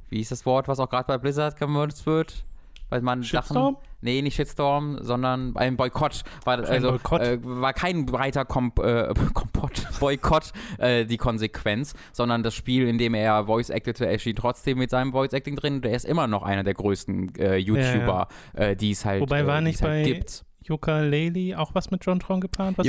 wie 0.09 0.19
ist 0.19 0.31
das 0.31 0.45
Wort, 0.45 0.67
was 0.67 0.79
auch 0.79 0.89
gerade 0.89 1.07
bei 1.07 1.17
Blizzard 1.17 1.57
genutzt 1.57 2.05
wird? 2.05 2.45
Weil 2.89 3.01
man 3.01 3.23
Shitstorm? 3.23 3.73
Sachen, 3.73 3.88
nee, 4.01 4.21
nicht 4.21 4.35
Shitstorm, 4.35 5.00
sondern 5.01 5.55
ein 5.55 5.77
Boykott. 5.77 6.21
War, 6.45 6.59
Ein 6.59 6.65
also, 6.65 6.91
Boykott? 6.91 7.21
Äh, 7.21 7.39
war 7.41 7.73
kein 7.73 8.05
breiter 8.05 8.45
Kom 8.45 8.71
äh, 8.79 9.11
Kompott, 9.33 9.88
Boykott 10.00 10.51
äh, 10.77 11.03
die 11.05 11.17
Konsequenz, 11.17 11.95
sondern 12.11 12.44
das 12.44 12.54
Spiel, 12.54 12.87
in 12.87 12.99
dem 12.99 13.16
er 13.16 13.45
Voice 13.45 13.71
actete, 13.71 14.06
erschien 14.06 14.35
trotzdem 14.35 14.78
mit 14.78 14.92
seinem 14.92 15.11
Voice 15.11 15.33
Acting 15.33 15.56
drin. 15.56 15.81
Der 15.81 15.95
ist 15.95 16.06
immer 16.06 16.28
noch 16.28 16.44
einer 16.44 16.63
der 16.63 16.75
größten 16.75 17.33
äh, 17.39 17.57
YouTuber, 17.57 18.28
Äh, 18.54 18.75
die 18.75 18.92
es 18.92 19.06
halt, 19.06 19.21
Wobei 19.21 19.47
war 19.47 19.57
äh, 19.57 19.61
nicht 19.61 19.81
halt 19.81 19.92
bei 19.92 20.04
gibt. 20.04 20.45
Ukulele 20.69 21.57
auch 21.59 21.73
was 21.75 21.91
mit 21.91 22.05
John 22.05 22.19
Tron 22.19 22.41
geplant? 22.41 22.77
Dann 22.77 22.85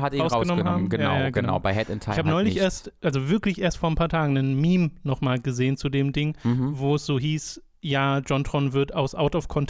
hat 0.00 0.12
ihn 0.14 0.20
rausgenommen, 0.20 0.64
haben? 0.64 0.88
genau, 0.88 1.14
Ja, 1.14 1.20
ja, 1.20 1.30
genau, 1.30 1.58
bei 1.58 1.74
Head 1.74 1.88
in 1.90 2.00
Time 2.00 2.14
Ich 2.14 2.18
habe 2.18 2.28
neulich 2.28 2.54
nicht. 2.54 2.62
erst, 2.62 2.92
also 3.02 3.28
wirklich 3.28 3.60
erst 3.60 3.78
vor 3.78 3.90
ein 3.90 3.94
paar 3.94 4.08
Tagen, 4.08 4.36
ein 4.36 4.54
Meme 4.60 4.90
nochmal 5.02 5.38
gesehen 5.40 5.76
zu 5.76 5.88
dem 5.88 6.12
Ding, 6.12 6.36
Mhm. 6.44 6.78
wo 6.78 6.94
es 6.94 7.06
so 7.06 7.18
hieß, 7.18 7.62
ja, 7.82 8.18
John 8.18 8.44
Tron 8.44 8.72
wird 8.74 8.94
aus 8.94 9.14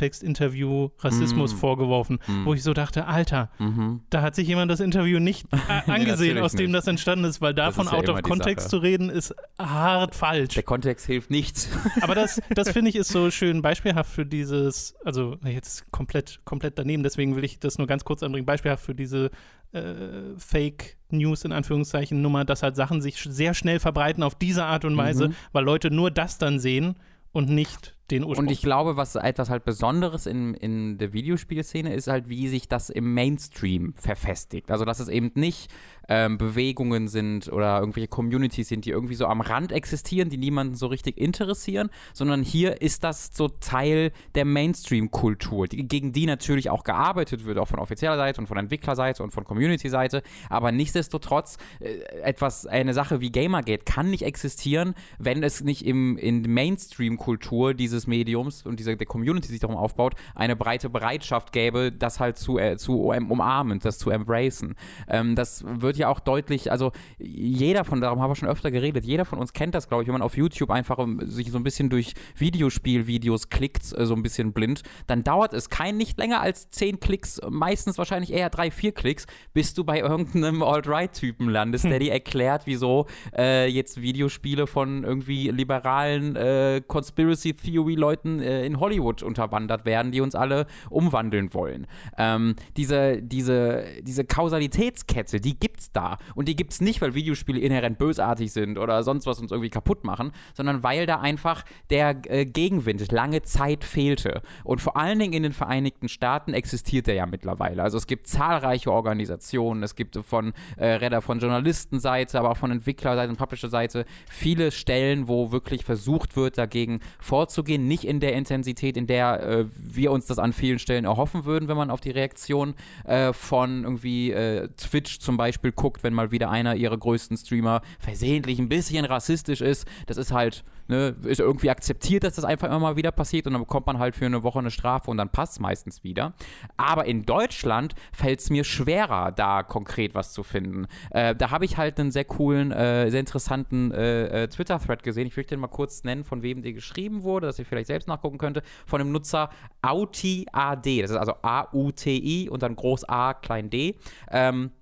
Out-of-Context-Interview 0.04 0.88
Rassismus 0.98 1.54
Mm. 1.54 1.56
vorgeworfen, 1.58 2.18
Mm. 2.26 2.44
wo 2.44 2.54
ich 2.54 2.62
so 2.62 2.72
dachte, 2.72 3.06
Alter, 3.06 3.50
Mhm. 3.58 4.00
da 4.10 4.22
hat 4.22 4.34
sich 4.34 4.48
jemand 4.48 4.70
das 4.70 4.80
Interview 4.80 5.18
nicht 5.20 5.46
äh, 5.52 5.56
angesehen, 5.86 6.08
natürlich 6.08 6.40
aus 6.42 6.52
dem 6.52 6.66
nicht. 6.66 6.74
das 6.76 6.86
entstanden 6.86 7.24
ist, 7.24 7.40
weil 7.40 7.54
davon 7.54 7.86
ja 7.86 7.92
out 7.92 8.04
immer 8.04 8.14
of 8.14 8.22
die 8.22 8.28
context 8.28 8.64
Sache. 8.64 8.70
zu 8.70 8.82
reden, 8.82 9.10
ist 9.10 9.34
hart 9.58 10.14
falsch. 10.14 10.54
Der 10.54 10.62
Kontext 10.62 11.06
hilft 11.06 11.30
nichts. 11.30 11.68
Aber 12.00 12.14
das, 12.14 12.40
das 12.54 12.70
finde 12.72 12.90
ich 12.90 12.96
ist 12.96 13.08
so 13.10 13.30
schön 13.30 13.62
beispielhaft 13.62 14.10
für 14.12 14.26
dieses, 14.26 14.94
also 15.04 15.36
jetzt 15.44 15.90
komplett, 15.92 16.40
komplett 16.44 16.78
daneben, 16.78 17.02
deswegen 17.02 17.36
will 17.36 17.44
ich 17.44 17.58
das 17.60 17.78
nur 17.78 17.86
ganz 17.86 18.04
kurz 18.04 18.22
anbringen, 18.22 18.46
beispielhaft 18.46 18.84
für 18.84 18.94
diese 18.94 19.30
äh, 19.72 20.36
Fake 20.36 20.96
News 21.10 21.44
in 21.44 21.52
Anführungszeichen 21.52 22.20
Nummer, 22.20 22.44
dass 22.44 22.62
halt 22.64 22.74
Sachen 22.74 23.00
sich 23.00 23.18
sehr 23.22 23.54
schnell 23.54 23.78
verbreiten 23.78 24.24
auf 24.24 24.34
diese 24.34 24.64
Art 24.64 24.84
und 24.84 24.96
Weise, 24.96 25.28
Mhm. 25.28 25.34
weil 25.52 25.64
Leute 25.64 25.92
nur 25.92 26.10
das 26.10 26.38
dann 26.38 26.58
sehen 26.58 26.96
und 27.32 27.48
nicht 27.48 27.94
den 28.10 28.24
Ursprung. 28.24 28.46
Und 28.46 28.52
ich 28.52 28.62
glaube, 28.62 28.96
was 28.96 29.14
etwas 29.14 29.50
halt 29.50 29.64
Besonderes 29.64 30.26
in, 30.26 30.54
in 30.54 30.98
der 30.98 31.12
Videospielszene 31.12 31.94
ist 31.94 32.08
halt, 32.08 32.28
wie 32.28 32.48
sich 32.48 32.68
das 32.68 32.90
im 32.90 33.14
Mainstream 33.14 33.94
verfestigt. 33.96 34.70
Also, 34.70 34.84
dass 34.84 35.00
es 35.00 35.08
eben 35.08 35.32
nicht 35.34 35.70
ähm, 36.08 36.38
Bewegungen 36.38 37.08
sind 37.08 37.50
oder 37.52 37.78
irgendwelche 37.78 38.08
Communities 38.08 38.68
sind, 38.68 38.84
die 38.84 38.90
irgendwie 38.90 39.14
so 39.14 39.26
am 39.26 39.40
Rand 39.40 39.72
existieren, 39.72 40.28
die 40.28 40.38
niemanden 40.38 40.74
so 40.74 40.86
richtig 40.86 41.18
interessieren, 41.18 41.90
sondern 42.12 42.42
hier 42.42 42.80
ist 42.82 43.04
das 43.04 43.30
so 43.32 43.48
Teil 43.48 44.12
der 44.34 44.44
Mainstream-Kultur, 44.44 45.66
gegen 45.68 46.12
die 46.12 46.26
natürlich 46.26 46.70
auch 46.70 46.84
gearbeitet 46.84 47.44
wird, 47.44 47.58
auch 47.58 47.68
von 47.68 47.78
offizieller 47.78 48.16
Seite 48.16 48.40
und 48.40 48.46
von 48.46 48.56
Entwicklerseite 48.56 49.22
und 49.22 49.30
von 49.30 49.44
Community-Seite, 49.44 50.22
aber 50.48 50.72
nichtsdestotrotz 50.72 51.58
äh, 51.80 52.00
etwas, 52.22 52.66
eine 52.66 52.94
Sache 52.94 53.20
wie 53.20 53.30
Gamergate 53.30 53.84
kann 53.84 54.10
nicht 54.10 54.22
existieren, 54.22 54.94
wenn 55.18 55.42
es 55.42 55.62
nicht 55.62 55.84
im, 55.86 56.16
in 56.18 56.42
Mainstream-Kultur 56.42 57.74
dieses 57.74 58.06
Mediums 58.06 58.64
und 58.64 58.78
dieser 58.78 58.96
der 58.96 59.06
Community 59.06 59.48
sich 59.48 59.60
darum 59.60 59.76
aufbaut, 59.76 60.14
eine 60.34 60.56
breite 60.56 60.90
Bereitschaft 60.90 61.52
gäbe, 61.52 61.92
das 61.92 62.20
halt 62.20 62.38
zu, 62.38 62.58
äh, 62.58 62.76
zu 62.76 63.10
umarmen, 63.10 63.78
das 63.80 63.98
zu 63.98 64.10
embracen. 64.10 64.74
Ähm, 65.08 65.34
das 65.34 65.64
wird 65.66 65.89
ja 65.96 66.08
auch 66.08 66.20
deutlich, 66.20 66.70
also 66.70 66.92
jeder 67.18 67.84
von, 67.84 68.00
darum 68.00 68.20
haben 68.20 68.30
wir 68.30 68.36
schon 68.36 68.48
öfter 68.48 68.70
geredet, 68.70 69.04
jeder 69.04 69.24
von 69.24 69.38
uns 69.38 69.52
kennt 69.52 69.74
das, 69.74 69.88
glaube 69.88 70.02
ich, 70.02 70.08
wenn 70.08 70.14
man 70.14 70.22
auf 70.22 70.36
YouTube 70.36 70.70
einfach 70.70 70.98
um, 70.98 71.20
sich 71.26 71.50
so 71.50 71.58
ein 71.58 71.64
bisschen 71.64 71.90
durch 71.90 72.14
Videospielvideos 72.36 73.48
klickt, 73.48 73.92
äh, 73.96 74.06
so 74.06 74.14
ein 74.14 74.22
bisschen 74.22 74.52
blind, 74.52 74.82
dann 75.06 75.24
dauert 75.24 75.52
es 75.52 75.70
kein 75.70 75.96
nicht 75.96 76.18
länger 76.18 76.40
als 76.40 76.70
zehn 76.70 77.00
Klicks, 77.00 77.40
meistens 77.48 77.98
wahrscheinlich 77.98 78.32
eher 78.32 78.50
drei, 78.50 78.70
vier 78.70 78.92
Klicks, 78.92 79.26
bis 79.52 79.74
du 79.74 79.84
bei 79.84 80.00
irgendeinem 80.00 80.62
Alt-Right-Typen 80.70 81.48
landest, 81.48 81.84
hm. 81.84 81.90
der 81.90 81.98
dir 82.00 82.12
erklärt, 82.12 82.62
wieso 82.66 83.06
äh, 83.36 83.68
jetzt 83.68 84.00
Videospiele 84.00 84.66
von 84.66 85.04
irgendwie 85.04 85.50
liberalen 85.50 86.36
äh, 86.36 86.82
Conspiracy 86.86 87.54
Theory-Leuten 87.54 88.40
äh, 88.40 88.64
in 88.64 88.80
Hollywood 88.80 89.22
unterwandert 89.22 89.84
werden, 89.84 90.12
die 90.12 90.20
uns 90.20 90.34
alle 90.34 90.66
umwandeln 90.88 91.52
wollen. 91.54 91.86
Ähm, 92.18 92.54
diese, 92.76 93.22
diese, 93.22 93.84
diese 94.02 94.24
Kausalitätskette, 94.24 95.40
die 95.40 95.58
gibt's 95.80 95.92
da. 95.92 96.18
Und 96.34 96.46
die 96.48 96.56
gibt's 96.56 96.80
nicht, 96.80 97.00
weil 97.00 97.14
Videospiele 97.14 97.58
inhärent 97.58 97.98
bösartig 97.98 98.52
sind 98.52 98.76
oder 98.76 99.02
sonst 99.02 99.26
was 99.26 99.40
uns 99.40 99.50
irgendwie 99.50 99.70
kaputt 99.70 100.04
machen, 100.04 100.32
sondern 100.54 100.82
weil 100.82 101.06
da 101.06 101.20
einfach 101.20 101.64
der 101.88 102.16
äh, 102.30 102.44
Gegenwind 102.44 103.10
lange 103.10 103.42
Zeit 103.42 103.84
fehlte. 103.84 104.42
Und 104.62 104.80
vor 104.80 104.96
allen 104.96 105.18
Dingen 105.18 105.32
in 105.32 105.42
den 105.42 105.52
Vereinigten 105.52 106.08
Staaten 106.08 106.52
existiert 106.52 107.06
der 107.06 107.14
ja 107.14 107.26
mittlerweile. 107.26 107.82
Also 107.82 107.96
es 107.96 108.06
gibt 108.06 108.26
zahlreiche 108.26 108.92
Organisationen, 108.92 109.82
es 109.82 109.94
gibt 109.94 110.18
von 110.22 110.52
äh, 110.76 110.86
Redder 110.86 111.22
von 111.22 111.38
Journalistenseite, 111.38 112.38
aber 112.38 112.50
auch 112.50 112.56
von 112.56 112.70
Entwicklerseite 112.70 113.30
und 113.30 113.38
Publisherseite 113.38 114.04
viele 114.28 114.70
Stellen, 114.70 115.28
wo 115.28 115.50
wirklich 115.50 115.84
versucht 115.84 116.36
wird, 116.36 116.58
dagegen 116.58 117.00
vorzugehen. 117.20 117.88
Nicht 117.88 118.04
in 118.04 118.20
der 118.20 118.34
Intensität, 118.34 118.96
in 118.96 119.06
der 119.06 119.42
äh, 119.42 119.64
wir 119.76 120.12
uns 120.12 120.26
das 120.26 120.38
an 120.38 120.52
vielen 120.52 120.78
Stellen 120.78 121.06
erhoffen 121.06 121.44
würden, 121.46 121.68
wenn 121.68 121.76
man 121.76 121.90
auf 121.90 122.00
die 122.00 122.10
Reaktion 122.10 122.74
äh, 123.04 123.32
von 123.32 123.84
irgendwie 123.84 124.32
äh, 124.32 124.68
Twitch 124.76 125.20
zum 125.20 125.36
Beispiel 125.36 125.69
guckt, 125.72 126.02
wenn 126.02 126.14
mal 126.14 126.30
wieder 126.30 126.50
einer 126.50 126.74
ihrer 126.76 126.96
größten 126.96 127.36
Streamer 127.36 127.82
versehentlich 127.98 128.58
ein 128.58 128.68
bisschen 128.68 129.04
rassistisch 129.04 129.60
ist. 129.60 129.86
Das 130.06 130.16
ist 130.16 130.32
halt 130.32 130.64
ne, 130.90 131.16
ist 131.22 131.40
irgendwie 131.40 131.70
akzeptiert, 131.70 132.24
dass 132.24 132.34
das 132.34 132.44
einfach 132.44 132.66
immer 132.66 132.80
mal 132.80 132.96
wieder 132.96 133.12
passiert 133.12 133.46
und 133.46 133.54
dann 133.54 133.62
bekommt 133.62 133.86
man 133.86 133.98
halt 133.98 134.14
für 134.14 134.26
eine 134.26 134.42
Woche 134.42 134.58
eine 134.58 134.70
Strafe 134.70 135.10
und 135.10 135.16
dann 135.16 135.30
passt 135.30 135.54
es 135.54 135.60
meistens 135.60 136.04
wieder. 136.04 136.34
Aber 136.76 137.06
in 137.06 137.24
Deutschland 137.24 137.94
fällt 138.12 138.40
es 138.40 138.50
mir 138.50 138.64
schwerer, 138.64 139.32
da 139.32 139.62
konkret 139.62 140.14
was 140.14 140.32
zu 140.32 140.42
finden. 140.42 140.86
Äh, 141.10 141.34
da 141.34 141.50
habe 141.50 141.64
ich 141.64 141.78
halt 141.78 141.98
einen 141.98 142.10
sehr 142.10 142.24
coolen, 142.24 142.72
äh, 142.72 143.10
sehr 143.10 143.20
interessanten 143.20 143.92
äh, 143.92 144.44
äh, 144.44 144.48
Twitter-Thread 144.48 145.02
gesehen. 145.02 145.26
Ich 145.26 145.36
möchte 145.36 145.54
den 145.54 145.60
mal 145.60 145.68
kurz 145.68 146.04
nennen, 146.04 146.24
von 146.24 146.42
wem 146.42 146.62
der 146.62 146.72
geschrieben 146.72 147.22
wurde, 147.22 147.46
dass 147.46 147.58
ihr 147.58 147.64
vielleicht 147.64 147.86
selbst 147.86 148.08
nachgucken 148.08 148.38
könnte. 148.38 148.62
Von 148.84 148.98
dem 148.98 149.12
Nutzer 149.12 149.50
AUTIAD. 149.82 151.02
Das 151.02 151.10
ist 151.10 151.16
also 151.16 151.34
A-U-T-I 151.42 152.48
und 152.50 152.62
dann 152.62 152.76
groß 152.76 153.08
A, 153.08 153.34
klein 153.34 153.70
D. 153.70 153.96
Ähm, 154.30 154.72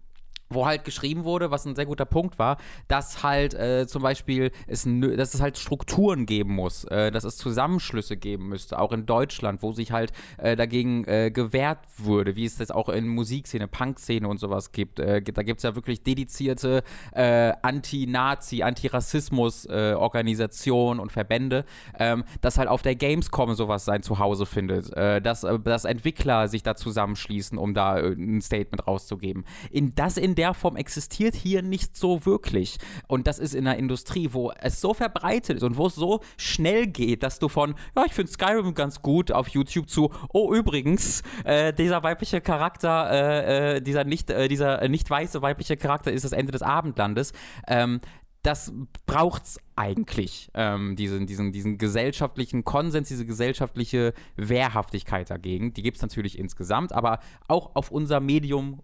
wo 0.50 0.66
halt 0.66 0.84
geschrieben 0.84 1.24
wurde, 1.24 1.50
was 1.50 1.64
ein 1.66 1.74
sehr 1.74 1.86
guter 1.86 2.04
Punkt 2.04 2.38
war, 2.38 2.58
dass 2.88 3.22
halt 3.22 3.54
äh, 3.54 3.86
zum 3.86 4.02
Beispiel 4.02 4.50
es, 4.66 4.86
dass 4.86 5.32
es 5.34 5.40
halt 5.40 5.56
Strukturen 5.58 6.26
geben 6.26 6.54
muss, 6.54 6.84
äh, 6.84 7.10
dass 7.10 7.24
es 7.24 7.36
Zusammenschlüsse 7.36 8.16
geben 8.16 8.48
müsste, 8.48 8.78
auch 8.78 8.92
in 8.92 9.06
Deutschland, 9.06 9.62
wo 9.62 9.72
sich 9.72 9.90
halt 9.92 10.12
äh, 10.38 10.56
dagegen 10.56 11.04
äh, 11.04 11.30
gewehrt 11.30 11.78
würde, 11.98 12.36
wie 12.36 12.44
es 12.44 12.56
das 12.56 12.70
auch 12.70 12.88
in 12.88 13.08
Musikszene, 13.08 13.66
Punkszene 13.68 14.26
und 14.28 14.38
sowas 14.38 14.72
gibt. 14.72 15.00
Äh, 15.00 15.22
da 15.22 15.42
gibt 15.42 15.58
es 15.58 15.64
ja 15.64 15.74
wirklich 15.74 16.02
dedizierte 16.02 16.82
äh, 17.12 17.52
Anti-Nazi, 17.62 18.62
Anti-Rassismus-Organisationen 18.62 21.00
und 21.00 21.12
Verbände, 21.12 21.64
ähm, 21.98 22.24
dass 22.40 22.56
halt 22.58 22.68
auf 22.68 22.82
der 22.82 22.94
Gamescom 22.94 23.54
sowas 23.54 23.84
sein 23.84 24.02
Zuhause 24.02 24.46
findet, 24.46 24.96
dass, 24.96 25.46
dass 25.64 25.84
Entwickler 25.84 26.48
sich 26.48 26.62
da 26.62 26.74
zusammenschließen, 26.74 27.58
um 27.58 27.74
da 27.74 27.94
ein 27.94 28.40
Statement 28.40 28.86
rauszugeben. 28.86 29.44
In 29.70 29.94
das 29.94 30.16
in 30.16 30.34
der 30.38 30.54
Form 30.54 30.76
existiert 30.76 31.34
hier 31.34 31.62
nicht 31.62 31.96
so 31.96 32.24
wirklich. 32.24 32.78
Und 33.08 33.26
das 33.26 33.38
ist 33.38 33.54
in 33.54 33.66
einer 33.66 33.76
Industrie, 33.76 34.28
wo 34.32 34.52
es 34.60 34.80
so 34.80 34.94
verbreitet 34.94 35.58
ist 35.58 35.62
und 35.64 35.76
wo 35.76 35.88
es 35.88 35.96
so 35.96 36.20
schnell 36.36 36.86
geht, 36.86 37.22
dass 37.22 37.38
du 37.38 37.48
von, 37.48 37.74
ja, 37.96 38.04
ich 38.06 38.14
finde 38.14 38.32
Skyrim 38.32 38.74
ganz 38.74 39.02
gut 39.02 39.32
auf 39.32 39.48
YouTube 39.48 39.90
zu, 39.90 40.10
oh, 40.32 40.54
übrigens, 40.54 41.22
äh, 41.44 41.72
dieser 41.74 42.02
weibliche 42.02 42.40
Charakter, 42.40 43.10
äh, 43.10 43.76
äh, 43.76 43.80
dieser 43.82 44.04
nicht, 44.04 44.30
äh, 44.30 44.48
dieser 44.48 44.88
nicht 44.88 45.10
weiße 45.10 45.42
weibliche 45.42 45.76
Charakter 45.76 46.12
ist 46.12 46.24
das 46.24 46.32
Ende 46.32 46.52
des 46.52 46.62
Abendlandes. 46.62 47.32
Ähm, 47.66 48.00
das 48.42 48.72
braucht's 49.06 49.58
eigentlich, 49.74 50.50
ähm, 50.54 50.94
diesen, 50.94 51.26
diesen, 51.26 51.52
diesen 51.52 51.76
gesellschaftlichen 51.76 52.64
Konsens, 52.64 53.08
diese 53.08 53.26
gesellschaftliche 53.26 54.14
Wehrhaftigkeit 54.36 55.28
dagegen. 55.28 55.74
Die 55.74 55.82
gibt 55.82 55.96
es 55.96 56.02
natürlich 56.02 56.38
insgesamt, 56.38 56.92
aber 56.92 57.18
auch 57.48 57.74
auf 57.74 57.90
unser 57.90 58.20
Medium 58.20 58.80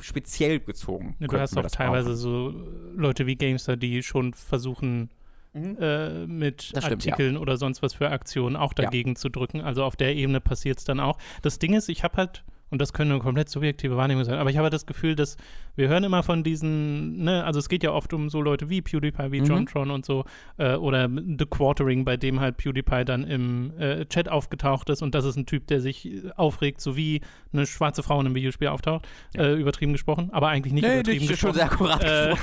speziell 0.00 0.60
gezogen. 0.60 1.16
Ja, 1.20 1.26
du 1.28 1.38
hast 1.38 1.56
auch 1.56 1.66
teilweise 1.66 2.10
brauchen. 2.10 2.16
so 2.16 2.54
Leute 2.94 3.26
wie 3.26 3.36
Gamester, 3.36 3.76
die 3.76 4.02
schon 4.02 4.34
versuchen, 4.34 5.10
mhm. 5.52 5.76
äh, 5.80 6.26
mit 6.26 6.62
stimmt, 6.62 6.84
Artikeln 6.84 7.34
ja. 7.34 7.40
oder 7.40 7.56
sonst 7.56 7.82
was 7.82 7.94
für 7.94 8.10
Aktionen 8.10 8.56
auch 8.56 8.72
dagegen 8.72 9.10
ja. 9.10 9.14
zu 9.16 9.28
drücken. 9.28 9.60
Also 9.60 9.84
auf 9.84 9.96
der 9.96 10.14
Ebene 10.14 10.40
passiert 10.40 10.78
es 10.78 10.84
dann 10.84 11.00
auch. 11.00 11.18
Das 11.42 11.58
Ding 11.58 11.74
ist, 11.74 11.88
ich 11.88 12.04
habe 12.04 12.16
halt 12.16 12.44
und 12.70 12.80
das 12.80 12.92
könnte 12.92 13.14
eine 13.14 13.22
komplett 13.22 13.48
subjektive 13.48 13.96
Wahrnehmung 13.96 14.24
sein. 14.24 14.38
Aber 14.38 14.50
ich 14.50 14.56
habe 14.56 14.70
das 14.70 14.86
Gefühl, 14.86 15.14
dass 15.14 15.36
wir 15.76 15.88
hören 15.88 16.04
immer 16.04 16.22
von 16.22 16.42
diesen, 16.42 17.22
ne, 17.22 17.44
also 17.44 17.60
es 17.60 17.68
geht 17.68 17.82
ja 17.82 17.92
oft 17.92 18.12
um 18.12 18.28
so 18.28 18.40
Leute 18.40 18.68
wie 18.68 18.82
PewDiePie, 18.82 19.30
wie 19.30 19.40
mhm. 19.40 19.46
JonTron 19.46 19.90
und 19.90 20.04
so, 20.04 20.24
äh, 20.58 20.74
oder 20.74 21.08
The 21.08 21.46
Quartering, 21.46 22.04
bei 22.04 22.16
dem 22.16 22.40
halt 22.40 22.56
PewDiePie 22.56 23.04
dann 23.04 23.24
im 23.24 23.78
äh, 23.78 24.04
Chat 24.06 24.28
aufgetaucht 24.28 24.90
ist 24.90 25.02
und 25.02 25.14
das 25.14 25.24
ist 25.24 25.36
ein 25.36 25.46
Typ, 25.46 25.66
der 25.68 25.80
sich 25.80 26.22
aufregt, 26.36 26.80
so 26.80 26.96
wie 26.96 27.20
eine 27.52 27.66
schwarze 27.66 28.02
Frau 28.02 28.20
in 28.20 28.26
einem 28.26 28.34
Videospiel 28.34 28.68
auftaucht, 28.68 29.06
ja. 29.34 29.44
äh, 29.44 29.54
übertrieben 29.54 29.92
gesprochen, 29.92 30.30
aber 30.32 30.48
eigentlich 30.48 30.72
nicht 30.72 30.84
nee, 30.84 30.94
übertrieben 30.94 31.20
nicht, 31.20 31.30
gesprochen. 31.30 31.54
Schon 31.54 31.54
sehr 31.54 31.72
akkurat 31.72 32.02
äh, 32.02 32.34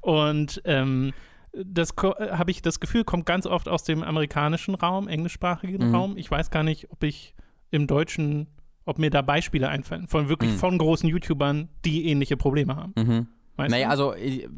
und 0.02 0.60
ähm, 0.64 1.12
das 1.52 1.90
äh, 2.02 2.30
habe 2.32 2.50
ich 2.50 2.62
das 2.62 2.80
Gefühl, 2.80 3.04
kommt 3.04 3.26
ganz 3.26 3.46
oft 3.46 3.68
aus 3.68 3.84
dem 3.84 4.02
amerikanischen 4.02 4.74
Raum, 4.74 5.08
englischsprachigen 5.08 5.88
mhm. 5.88 5.94
Raum. 5.94 6.16
Ich 6.16 6.30
weiß 6.30 6.50
gar 6.50 6.62
nicht, 6.62 6.90
ob 6.90 7.02
ich 7.04 7.34
im 7.70 7.86
deutschen 7.86 8.48
ob 8.84 8.98
mir 8.98 9.10
da 9.10 9.22
Beispiele 9.22 9.68
einfallen 9.68 10.08
von 10.08 10.28
wirklich 10.28 10.52
mhm. 10.52 10.56
von 10.56 10.78
großen 10.78 11.08
YouTubern, 11.08 11.68
die 11.84 12.08
ähnliche 12.08 12.36
Probleme 12.36 12.76
haben. 12.76 12.92
Mhm. 12.96 13.26
Naja, 13.56 13.86
du? 13.86 13.90
also 13.90 14.14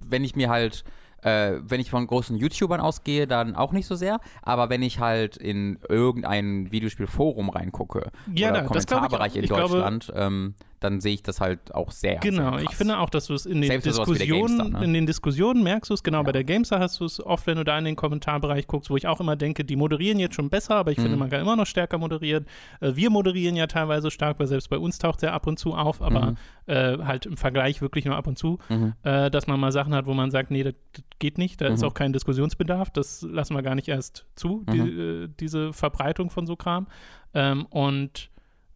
wenn 0.09 0.25
ich 0.25 0.37
mir 0.37 0.49
halt 0.49 0.85
äh, 1.23 1.61
wenn 1.63 1.81
ich 1.81 1.91
von 1.91 2.07
großen 2.07 2.37
YouTubern 2.37 2.81
ausgehe, 2.81 3.27
dann 3.27 3.57
auch 3.57 3.73
nicht 3.73 3.87
so 3.87 3.95
sehr. 3.95 4.21
Aber 4.43 4.71
wenn 4.71 4.83
ich 4.83 5.01
halt 5.01 5.37
in 5.37 5.79
irgendein 5.89 6.71
Videospielforum 6.71 7.51
reingucke 7.51 8.11
ja, 8.33 8.51
oder 8.51 8.63
Kommentarbereich 8.63 9.37
in 9.37 9.47
Deutschland, 9.47 10.07
glaube, 10.07 10.21
ähm, 10.21 10.55
dann 10.81 11.01
sehe 11.01 11.15
ich 11.15 11.23
das 11.23 11.41
halt 11.41 11.75
auch 11.75 11.91
sehr. 11.91 12.17
Genau, 12.17 12.59
sehr 12.59 12.63
ich 12.69 12.77
finde 12.77 12.99
auch, 12.99 13.09
dass 13.09 13.27
du 13.27 13.35
es 13.35 13.47
in 13.47 13.61
den 13.61 13.81
Diskussionen, 13.81 14.73
ne? 14.73 14.85
in 14.85 14.93
den 14.93 15.07
Diskussionen 15.07 15.63
merkst 15.63 15.91
du 15.91 15.95
es, 15.95 16.03
genau, 16.03 16.19
ja. 16.19 16.23
bei 16.25 16.33
der 16.33 16.45
Gamestar 16.45 16.81
hast 16.81 17.01
du 17.01 17.05
es 17.05 17.25
oft, 17.25 17.47
wenn 17.47 17.57
du 17.57 17.65
da 17.65 17.79
in 17.79 17.85
den 17.85 17.97
Kommentarbereich 17.97 18.67
guckst, 18.67 18.91
wo 18.91 18.97
ich 18.97 19.07
auch 19.07 19.21
immer 19.21 19.37
denke, 19.37 19.65
die 19.65 19.77
moderieren 19.77 20.19
jetzt 20.19 20.35
schon 20.35 20.51
besser, 20.51 20.77
aber 20.77 20.93
ich 20.93 20.99
mhm. 20.99 21.03
finde, 21.03 21.17
man 21.17 21.31
kann 21.31 21.41
immer 21.41 21.57
noch 21.57 21.67
stärker 21.67 21.99
moderieren. 21.99 22.47
Äh, 22.81 22.93
wir 22.95 23.11
moderieren 23.11 23.57
ja 23.57 23.67
teilweise 23.67 24.11
stark, 24.11 24.39
weil 24.39 24.47
selbst 24.47 24.69
bei 24.69 24.79
uns 24.79 24.99
taucht 24.99 25.23
er 25.23 25.33
ab 25.33 25.47
und 25.47 25.59
zu 25.59 25.75
auf, 25.75 26.03
aber 26.03 26.33
mhm. 26.33 26.37
äh, 26.67 26.99
halt 27.05 27.27
im 27.27 27.37
Vergleich 27.37 27.81
wirklich 27.81 28.05
nur 28.05 28.17
ab 28.17 28.27
und 28.27 28.37
zu, 28.37 28.59
mhm. 28.69 28.95
äh, 29.03 29.31
dass 29.31 29.47
man 29.47 29.59
mal 29.59 29.73
Sachen 29.73 29.95
hat, 29.95 30.07
wo 30.07 30.15
man 30.15 30.31
sagt, 30.31 30.51
nee, 30.51 30.63
das, 30.63 30.75
das 30.93 31.05
geht 31.19 31.39
nicht, 31.39 31.61
da 31.61 31.69
ist 31.69 31.81
mhm. 31.81 31.89
auch 31.89 31.95
kein 31.95 32.13
Diskussionsbedarf, 32.13 32.91
das 32.91 33.23
lassen 33.23 33.55
wir 33.55 33.63
gar 33.63 33.75
nicht 33.75 33.89
erst 33.89 34.27
zu, 34.35 34.65
die, 34.71 34.81
mhm. 34.81 35.25
äh, 35.25 35.29
diese 35.41 35.73
Verbreitung 35.73 36.31
von 36.31 36.47
so 36.47 36.57
Kram. 36.57 36.87
Ähm, 37.35 37.67
und 37.67 38.31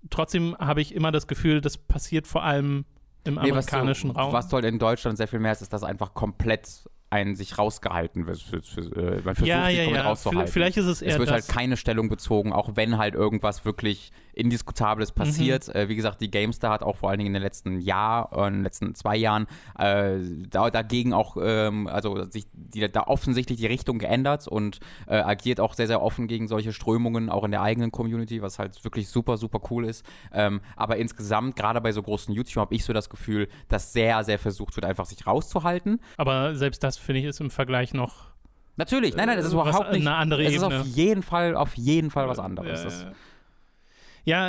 trotzdem 0.09 0.57
habe 0.59 0.81
ich 0.81 0.95
immer 0.95 1.13
das 1.13 1.27
Gefühl, 1.27 1.61
das 1.61 1.77
passiert 1.77 2.27
vor 2.27 2.43
allem 2.43 2.85
im 3.25 3.35
nee, 3.35 3.41
amerikanischen 3.41 4.11
was 4.11 4.15
du, 4.15 4.21
Raum. 4.21 4.33
Was 4.33 4.49
du 4.49 4.57
halt 4.57 4.65
in 4.65 4.79
Deutschland 4.79 5.19
sehr 5.19 5.29
viel 5.29 5.41
mehr 5.41 5.53
ist, 5.53 5.63
ist 5.63 5.73
das 5.73 5.83
einfach 5.83 6.15
komplett 6.15 6.89
ein 7.11 7.35
sich 7.35 7.59
rausgehalten 7.59 8.27
wird. 8.27 8.41
Äh, 8.53 9.21
man 9.25 9.35
versucht 9.35 9.49
ja, 9.49 9.67
sich 9.67 9.79
ja, 9.79 9.85
damit 9.85 9.97
ja. 9.97 10.03
rauszuhalten. 10.03 10.53
Vielleicht 10.53 10.77
ist 10.77 10.87
es 10.87 11.03
eher 11.03 11.15
Es 11.15 11.19
wird 11.19 11.29
das. 11.29 11.49
halt 11.49 11.49
keine 11.49 11.77
Stellung 11.77 12.09
bezogen, 12.09 12.53
auch 12.53 12.77
wenn 12.77 12.99
halt 12.99 13.15
irgendwas 13.15 13.65
wirklich 13.65 14.13
Indiskutables 14.41 15.13
passiert. 15.13 15.69
Mhm. 15.69 15.75
Äh, 15.75 15.89
wie 15.89 15.97
gesagt, 15.97 16.21
die 16.21 16.31
GameStar 16.31 16.73
hat 16.73 16.83
auch 16.83 16.97
vor 16.97 17.11
allen 17.11 17.19
Dingen 17.19 17.29
in 17.29 17.35
den 17.35 17.43
letzten 17.43 17.81
Jahr, 17.81 18.31
äh, 18.33 18.49
in 18.49 18.55
den 18.55 18.63
letzten 18.63 18.95
zwei 18.95 19.17
Jahren 19.17 19.47
äh, 19.79 20.19
da, 20.49 20.71
dagegen 20.71 21.13
auch, 21.13 21.37
ähm, 21.41 21.87
also 21.87 22.25
sich 22.31 22.47
die, 22.53 22.91
da 22.91 23.03
offensichtlich 23.03 23.59
die 23.59 23.67
Richtung 23.67 23.99
geändert 23.99 24.49
und 24.49 24.81
äh, 25.07 25.17
agiert 25.17 25.61
auch 25.61 25.75
sehr, 25.75 25.87
sehr 25.87 26.03
offen 26.03 26.27
gegen 26.27 26.49
solche 26.49 26.73
Strömungen, 26.73 27.31
auch 27.31 27.45
in 27.45 27.51
der 27.51 27.63
eigenen 27.63 27.93
Community, 27.93 28.43
was 28.43 28.59
halt 28.59 28.83
wirklich 28.85 29.09
super, 29.09 29.37
super 29.37 29.61
cool 29.71 29.85
ist. 29.85 30.05
Ähm, 30.33 30.61
aber 30.77 30.97
insgesamt, 30.97 31.57
gerade 31.57 31.81
bei 31.81 31.93
so 31.93 32.03
großen 32.03 32.35
YouTube, 32.35 32.57
habe 32.57 32.75
ich 32.75 32.85
so 32.85 32.93
das 32.93 33.11
Gefühl, 33.11 33.49
dass 33.69 33.93
sehr, 33.93 34.25
sehr 34.25 34.39
versucht 34.39 34.77
wird, 34.77 34.85
einfach 34.87 35.07
sich 35.07 35.27
rauszuhalten. 35.27 36.01
Aber 36.17 36.55
selbst 36.55 36.83
das, 36.83 36.97
finde 36.97 37.21
ich, 37.21 37.27
ist 37.27 37.41
im 37.41 37.51
Vergleich 37.51 37.95
noch 37.95 38.31
Natürlich, 38.77 39.15
nein, 39.15 39.27
nein, 39.27 39.37
das 39.37 39.47
ist 39.47 39.53
äh, 39.53 39.57
überhaupt 39.57 39.93
nicht. 39.93 40.07
Eine 40.07 40.17
andere 40.17 40.43
es 40.43 40.55
Ebene. 40.55 40.75
ist 40.75 40.81
auf 40.81 40.87
jeden 40.87 41.23
Fall, 41.23 41.55
auf 41.55 41.77
jeden 41.77 42.11
Fall 42.11 42.29
was 42.29 42.39
anderes. 42.39 42.83
Ja, 42.83 42.89
ja. 42.89 43.11
ja 43.11 43.13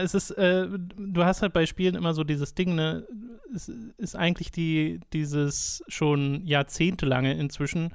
es 0.02 0.14
ist, 0.14 0.32
äh, 0.32 0.68
du 0.70 1.24
hast 1.24 1.42
halt 1.42 1.54
bei 1.54 1.66
Spielen 1.66 1.96
immer 1.96 2.14
so 2.14 2.24
dieses 2.24 2.54
Ding, 2.54 2.76
ne, 2.76 3.08
es 3.54 3.70
ist 3.98 4.16
eigentlich 4.16 4.52
die, 4.52 5.00
dieses 5.14 5.84
schon 5.88 6.46
jahrzehntelange 6.46 7.34
inzwischen, 7.34 7.90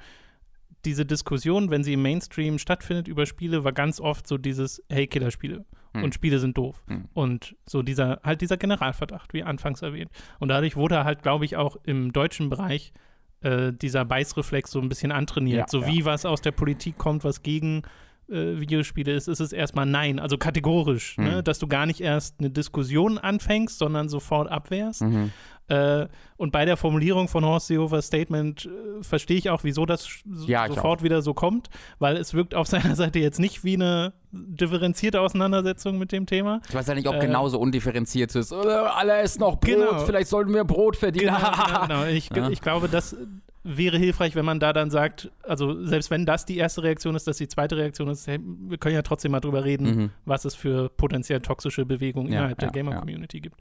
diese 0.85 1.05
Diskussion, 1.05 1.69
wenn 1.69 1.83
sie 1.83 1.93
im 1.93 2.01
Mainstream 2.01 2.59
stattfindet 2.59 3.07
über 3.07 3.25
Spiele, 3.25 3.63
war 3.63 3.73
ganz 3.73 3.99
oft 3.99 4.27
so 4.27 4.37
dieses, 4.37 4.83
hey, 4.89 5.07
Killerspiele. 5.07 5.65
Hm. 5.93 6.03
Und 6.03 6.13
Spiele 6.13 6.39
sind 6.39 6.57
doof. 6.57 6.83
Hm. 6.87 7.05
Und 7.13 7.55
so 7.65 7.81
dieser, 7.81 8.21
halt 8.23 8.41
dieser 8.41 8.57
Generalverdacht, 8.57 9.33
wie 9.33 9.43
anfangs 9.43 9.81
erwähnt. 9.81 10.11
Und 10.39 10.49
dadurch 10.49 10.75
wurde 10.75 11.03
halt, 11.03 11.23
glaube 11.23 11.45
ich, 11.45 11.57
auch 11.57 11.77
im 11.83 12.13
deutschen 12.13 12.49
Bereich 12.49 12.93
äh, 13.41 13.73
dieser 13.73 14.05
Beißreflex 14.05 14.71
so 14.71 14.79
ein 14.79 14.89
bisschen 14.89 15.11
antrainiert. 15.11 15.59
Ja, 15.59 15.65
so 15.67 15.81
ja. 15.81 15.87
wie 15.87 16.05
was 16.05 16.25
aus 16.25 16.41
der 16.41 16.51
Politik 16.51 16.97
kommt, 16.97 17.23
was 17.23 17.43
gegen 17.43 17.83
äh, 18.29 18.59
Videospiele 18.59 19.13
ist, 19.13 19.27
ist 19.27 19.39
es 19.39 19.53
erstmal 19.53 19.85
nein, 19.85 20.19
also 20.19 20.37
kategorisch, 20.37 21.17
ne? 21.17 21.23
mhm. 21.23 21.31
ne? 21.35 21.43
dass 21.43 21.59
du 21.59 21.67
gar 21.67 21.85
nicht 21.85 22.01
erst 22.01 22.39
eine 22.39 22.49
Diskussion 22.49 23.17
anfängst, 23.17 23.77
sondern 23.77 24.09
sofort 24.09 24.49
abwehrst. 24.49 25.01
Mhm. 25.01 25.31
Äh, 25.69 26.07
und 26.37 26.51
bei 26.51 26.65
der 26.65 26.77
Formulierung 26.77 27.27
von 27.27 27.43
Horst 27.43 27.67
Seehofers 27.67 28.07
Statement 28.07 28.65
äh, 28.65 29.03
verstehe 29.03 29.37
ich 29.37 29.49
auch, 29.49 29.63
wieso 29.63 29.85
das 29.85 30.07
ja, 30.45 30.67
sofort 30.67 31.03
wieder 31.03 31.21
so 31.21 31.33
kommt, 31.33 31.69
weil 31.99 32.15
es 32.15 32.33
wirkt 32.33 32.55
auf 32.55 32.67
seiner 32.67 32.95
Seite 32.95 33.19
jetzt 33.19 33.39
nicht 33.39 33.63
wie 33.63 33.73
eine 33.73 34.13
differenzierte 34.31 35.19
Auseinandersetzung 35.19 35.97
mit 35.97 36.11
dem 36.11 36.25
Thema. 36.25 36.61
Ich 36.69 36.75
weiß 36.75 36.87
ja 36.87 36.95
nicht, 36.95 37.07
ob 37.07 37.15
äh, 37.15 37.19
genauso 37.19 37.59
undifferenziert 37.59 38.33
ist. 38.35 38.51
Äh, 38.51 38.55
alle 38.55 39.17
essen 39.17 39.41
noch 39.41 39.59
Brot, 39.59 39.75
genau. 39.75 39.99
vielleicht 39.99 40.29
sollten 40.29 40.53
wir 40.53 40.63
Brot 40.63 40.95
verdienen. 40.95 41.35
Genau, 41.35 41.65
genau, 41.65 41.87
genau. 41.87 42.05
Ich, 42.05 42.29
ja. 42.33 42.49
ich 42.49 42.61
glaube, 42.61 42.87
das 42.87 43.15
wäre 43.63 43.97
hilfreich, 43.97 44.35
wenn 44.35 44.45
man 44.45 44.61
da 44.61 44.71
dann 44.71 44.89
sagt, 44.89 45.29
also 45.43 45.83
selbst 45.83 46.09
wenn 46.09 46.25
das 46.25 46.45
die 46.45 46.57
erste 46.57 46.83
Reaktion 46.83 47.15
ist, 47.15 47.27
dass 47.27 47.37
die 47.37 47.49
zweite 47.49 47.75
Reaktion 47.75 48.07
ist, 48.07 48.25
hey, 48.27 48.39
wir 48.41 48.77
können 48.77 48.95
ja 48.95 49.01
trotzdem 49.01 49.31
mal 49.33 49.41
drüber 49.41 49.65
reden, 49.65 49.85
mhm. 49.85 50.09
was 50.23 50.45
es 50.45 50.55
für 50.55 50.87
potenziell 50.89 51.41
toxische 51.41 51.85
Bewegungen 51.85 52.31
ja, 52.31 52.39
innerhalb 52.39 52.59
der 52.59 52.69
Gamer-Community 52.69 53.41
gibt. 53.41 53.57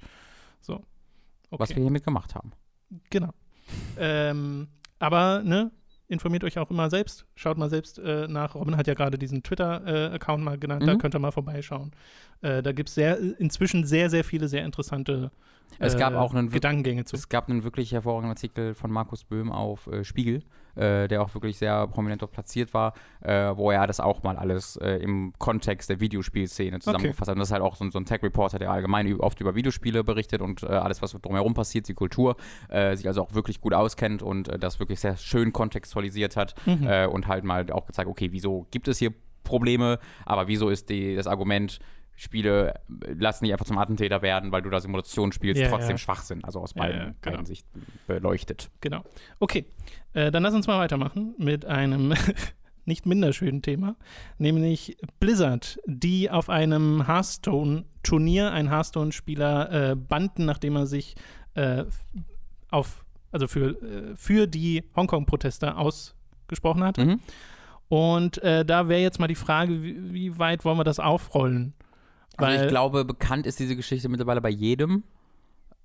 So. 0.60 0.82
Okay. 1.50 1.62
Was 1.62 1.70
wir 1.70 1.82
hiermit 1.82 2.04
gemacht 2.04 2.34
haben. 2.34 2.52
Genau. 3.10 3.30
ähm, 3.98 4.68
aber, 4.98 5.42
ne, 5.42 5.70
informiert 6.08 6.44
euch 6.44 6.58
auch 6.58 6.70
immer 6.70 6.88
selbst. 6.90 7.26
Schaut 7.34 7.58
mal 7.58 7.68
selbst 7.68 7.98
äh, 7.98 8.28
nach. 8.28 8.54
Robin 8.54 8.76
hat 8.76 8.86
ja 8.86 8.94
gerade 8.94 9.18
diesen 9.18 9.42
Twitter-Account 9.42 10.40
äh, 10.40 10.44
mal 10.44 10.58
genannt. 10.58 10.82
Mhm. 10.82 10.86
Da 10.86 10.94
könnt 10.96 11.14
ihr 11.14 11.18
mal 11.18 11.32
vorbeischauen. 11.32 11.92
Äh, 12.42 12.62
da 12.62 12.72
gibt 12.72 12.88
es 12.90 12.96
inzwischen 13.38 13.84
sehr, 13.84 14.10
sehr 14.10 14.24
viele 14.24 14.48
sehr 14.48 14.64
interessante 14.64 15.30
es 15.78 15.96
gab 15.96 16.14
auch 16.14 16.34
einen, 16.34 16.50
Gedankengänge 16.50 17.04
zu. 17.04 17.16
Es 17.16 17.28
gab 17.28 17.48
einen 17.48 17.64
wirklich 17.64 17.92
hervorragenden 17.92 18.30
Artikel 18.30 18.74
von 18.74 18.90
Markus 18.90 19.24
Böhm 19.24 19.52
auf 19.52 19.86
äh, 19.86 20.04
Spiegel, 20.04 20.42
äh, 20.74 21.08
der 21.08 21.22
auch 21.22 21.34
wirklich 21.34 21.58
sehr 21.58 21.86
prominent 21.88 22.22
dort 22.22 22.32
platziert 22.32 22.72
war, 22.74 22.94
äh, 23.20 23.56
wo 23.56 23.70
er 23.70 23.86
das 23.86 24.00
auch 24.00 24.22
mal 24.22 24.36
alles 24.36 24.76
äh, 24.76 24.96
im 24.96 25.32
Kontext 25.38 25.90
der 25.90 26.00
Videospielszene 26.00 26.78
zusammengefasst 26.78 27.22
okay. 27.22 27.30
hat. 27.30 27.36
Und 27.36 27.40
das 27.40 27.48
ist 27.48 27.52
halt 27.52 27.62
auch 27.62 27.76
so, 27.76 27.90
so 27.90 27.98
ein 27.98 28.04
Tech-Reporter, 28.04 28.58
der 28.58 28.70
allgemein 28.70 29.12
oft 29.20 29.40
über 29.40 29.54
Videospiele 29.54 30.04
berichtet 30.04 30.40
und 30.40 30.62
äh, 30.62 30.66
alles, 30.66 31.02
was 31.02 31.12
drumherum 31.12 31.54
passiert, 31.54 31.88
die 31.88 31.94
Kultur, 31.94 32.36
äh, 32.68 32.96
sich 32.96 33.06
also 33.06 33.22
auch 33.22 33.34
wirklich 33.34 33.60
gut 33.60 33.74
auskennt 33.74 34.22
und 34.22 34.50
das 34.62 34.80
wirklich 34.80 35.00
sehr 35.00 35.16
schön 35.16 35.52
kontextualisiert 35.52 36.36
hat 36.36 36.54
mhm. 36.66 36.86
und 37.10 37.26
halt 37.26 37.44
mal 37.44 37.70
auch 37.70 37.86
gezeigt, 37.86 38.08
okay, 38.08 38.32
wieso 38.32 38.66
gibt 38.70 38.88
es 38.88 38.98
hier 38.98 39.12
Probleme, 39.44 39.98
aber 40.24 40.48
wieso 40.48 40.68
ist 40.68 40.88
die, 40.90 41.14
das 41.14 41.26
Argument, 41.26 41.78
Spiele 42.16 42.80
lassen 42.88 43.44
nicht 43.44 43.52
einfach 43.52 43.66
zum 43.66 43.76
Attentäter 43.76 44.22
werden, 44.22 44.50
weil 44.50 44.62
du 44.62 44.70
da 44.70 44.80
Simulation 44.80 45.32
spielst, 45.32 45.60
ja, 45.60 45.68
trotzdem 45.68 45.92
ja. 45.92 45.98
Schwachsinn. 45.98 46.42
Also 46.44 46.60
aus 46.60 46.72
beiden, 46.72 46.98
ja, 46.98 47.04
genau. 47.04 47.16
beiden 47.22 47.46
Sichten 47.46 47.86
beleuchtet. 48.06 48.70
Genau. 48.80 49.02
Okay, 49.38 49.66
äh, 50.14 50.30
dann 50.30 50.42
lass 50.42 50.54
uns 50.54 50.66
mal 50.66 50.78
weitermachen 50.78 51.34
mit 51.36 51.66
einem 51.66 52.14
nicht 52.86 53.04
minder 53.04 53.32
schönen 53.34 53.60
Thema, 53.60 53.96
nämlich 54.38 54.96
Blizzard, 55.20 55.78
die 55.86 56.30
auf 56.30 56.48
einem 56.48 57.06
Hearthstone-Turnier 57.06 58.50
ein 58.52 58.70
Hearthstone-Spieler 58.70 59.90
äh, 59.90 59.96
banden, 59.96 60.46
nachdem 60.46 60.76
er 60.76 60.86
sich 60.86 61.16
äh, 61.54 61.84
auf, 62.70 63.04
also 63.30 63.46
für, 63.46 63.82
äh, 63.82 64.16
für 64.16 64.46
die 64.46 64.84
Hongkong-Proteste 64.96 65.76
ausgesprochen 65.76 66.82
hat. 66.82 66.96
Mhm. 66.96 67.20
Und 67.88 68.42
äh, 68.42 68.64
da 68.64 68.88
wäre 68.88 69.00
jetzt 69.00 69.20
mal 69.20 69.28
die 69.28 69.34
Frage, 69.34 69.82
wie, 69.82 70.12
wie 70.12 70.38
weit 70.38 70.64
wollen 70.64 70.78
wir 70.78 70.84
das 70.84 70.98
aufrollen? 70.98 71.74
Also 72.36 72.64
ich 72.64 72.68
glaube, 72.68 73.04
bekannt 73.04 73.46
ist 73.46 73.58
diese 73.58 73.76
Geschichte 73.76 74.08
mittlerweile 74.08 74.40
bei 74.40 74.50
jedem. 74.50 75.04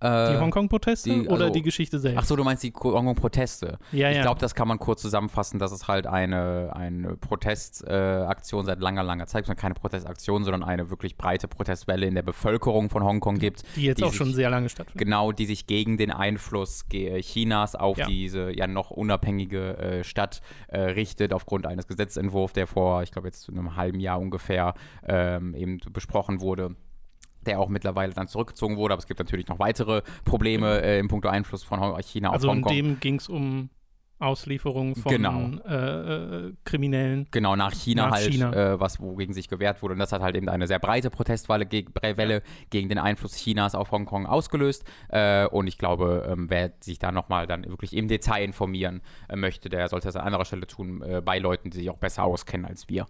Äh, 0.01 0.33
die 0.33 0.39
Hongkong-Proteste 0.39 1.27
oder 1.27 1.45
also, 1.45 1.49
die 1.49 1.61
Geschichte 1.61 1.99
selbst? 1.99 2.17
Ach 2.17 2.25
so, 2.25 2.35
du 2.35 2.43
meinst 2.43 2.63
die 2.63 2.73
Hongkong-Proteste. 2.73 3.77
Ja, 3.91 4.09
ich 4.09 4.17
ja. 4.17 4.23
glaube, 4.23 4.39
das 4.39 4.55
kann 4.55 4.67
man 4.67 4.79
kurz 4.79 5.01
zusammenfassen, 5.01 5.59
dass 5.59 5.71
es 5.71 5.87
halt 5.87 6.07
eine, 6.07 6.71
eine 6.75 7.17
Protestaktion 7.17 8.61
äh, 8.61 8.65
seit 8.65 8.79
langer, 8.79 9.03
langer 9.03 9.27
Zeit, 9.27 9.45
keine 9.55 9.75
Protestaktion, 9.75 10.43
sondern 10.43 10.63
eine 10.63 10.89
wirklich 10.89 11.17
breite 11.17 11.47
Protestwelle 11.47 12.07
in 12.07 12.15
der 12.15 12.23
Bevölkerung 12.23 12.89
von 12.89 13.03
Hongkong 13.03 13.37
gibt. 13.37 13.63
Die 13.75 13.83
jetzt 13.83 13.99
die 13.99 14.03
auch 14.03 14.09
sich, 14.09 14.17
schon 14.17 14.33
sehr 14.33 14.49
lange 14.49 14.69
stattfindet. 14.69 15.05
Genau, 15.05 15.31
die 15.31 15.45
sich 15.45 15.67
gegen 15.67 15.97
den 15.97 16.09
Einfluss 16.09 16.85
Chinas 16.89 17.75
auf 17.75 17.97
ja. 17.97 18.07
diese 18.07 18.51
ja 18.57 18.65
noch 18.65 18.89
unabhängige 18.89 19.77
äh, 19.77 20.03
Stadt 20.03 20.41
äh, 20.67 20.79
richtet, 20.79 21.31
aufgrund 21.31 21.67
eines 21.67 21.87
Gesetzentwurfs, 21.87 22.53
der 22.53 22.65
vor, 22.65 23.03
ich 23.03 23.11
glaube, 23.11 23.27
jetzt 23.27 23.49
einem 23.49 23.75
halben 23.75 23.99
Jahr 23.99 24.19
ungefähr 24.19 24.73
ähm, 25.05 25.53
eben 25.53 25.79
besprochen 25.91 26.41
wurde 26.41 26.75
der 27.45 27.59
auch 27.59 27.69
mittlerweile 27.69 28.13
dann 28.13 28.27
zurückgezogen 28.27 28.77
wurde. 28.77 28.93
Aber 28.93 28.99
es 28.99 29.07
gibt 29.07 29.19
natürlich 29.19 29.47
noch 29.47 29.59
weitere 29.59 30.01
Probleme 30.25 30.81
äh, 30.81 30.99
im 30.99 31.07
Punkto 31.07 31.29
Einfluss 31.29 31.63
von 31.63 31.79
China 32.01 32.29
auf 32.29 32.35
also 32.35 32.49
Hongkong. 32.49 32.71
Also 32.71 32.79
in 32.79 32.85
dem 32.85 32.99
ging 32.99 33.15
es 33.15 33.29
um 33.29 33.69
Auslieferung 34.21 34.95
von 34.95 35.11
genau. 35.11 35.49
äh, 35.67 36.47
äh, 36.47 36.53
Kriminellen. 36.63 37.27
Genau, 37.31 37.55
nach 37.55 37.73
China 37.73 38.05
nach 38.05 38.17
halt, 38.17 38.31
China. 38.31 38.53
Äh, 38.53 38.79
was 38.79 38.99
wogegen 38.99 39.33
sich 39.33 39.49
gewehrt 39.49 39.81
wurde. 39.81 39.93
Und 39.93 39.99
das 39.99 40.11
hat 40.11 40.21
halt 40.21 40.35
eben 40.35 40.47
eine 40.47 40.67
sehr 40.67 40.79
breite 40.79 41.09
Protestwelle 41.09 41.65
geg 41.65 41.89
Welle 42.01 42.43
gegen 42.69 42.87
den 42.87 42.99
Einfluss 42.99 43.35
Chinas 43.35 43.73
auf 43.73 43.91
Hongkong 43.91 44.27
ausgelöst. 44.27 44.85
Äh, 45.09 45.47
und 45.47 45.67
ich 45.67 45.77
glaube, 45.77 46.27
ähm, 46.29 46.49
wer 46.49 46.71
sich 46.81 46.99
da 46.99 47.11
nochmal 47.11 47.47
dann 47.47 47.65
wirklich 47.65 47.95
im 47.95 48.07
Detail 48.07 48.43
informieren 48.43 49.01
äh, 49.27 49.35
möchte, 49.35 49.69
der 49.69 49.89
sollte 49.89 50.07
das 50.07 50.15
an 50.15 50.25
anderer 50.25 50.45
Stelle 50.45 50.67
tun, 50.67 51.01
äh, 51.01 51.21
bei 51.21 51.39
Leuten, 51.39 51.71
die 51.71 51.77
sich 51.77 51.89
auch 51.89 51.97
besser 51.97 52.23
auskennen 52.23 52.67
als 52.67 52.87
wir. 52.89 53.07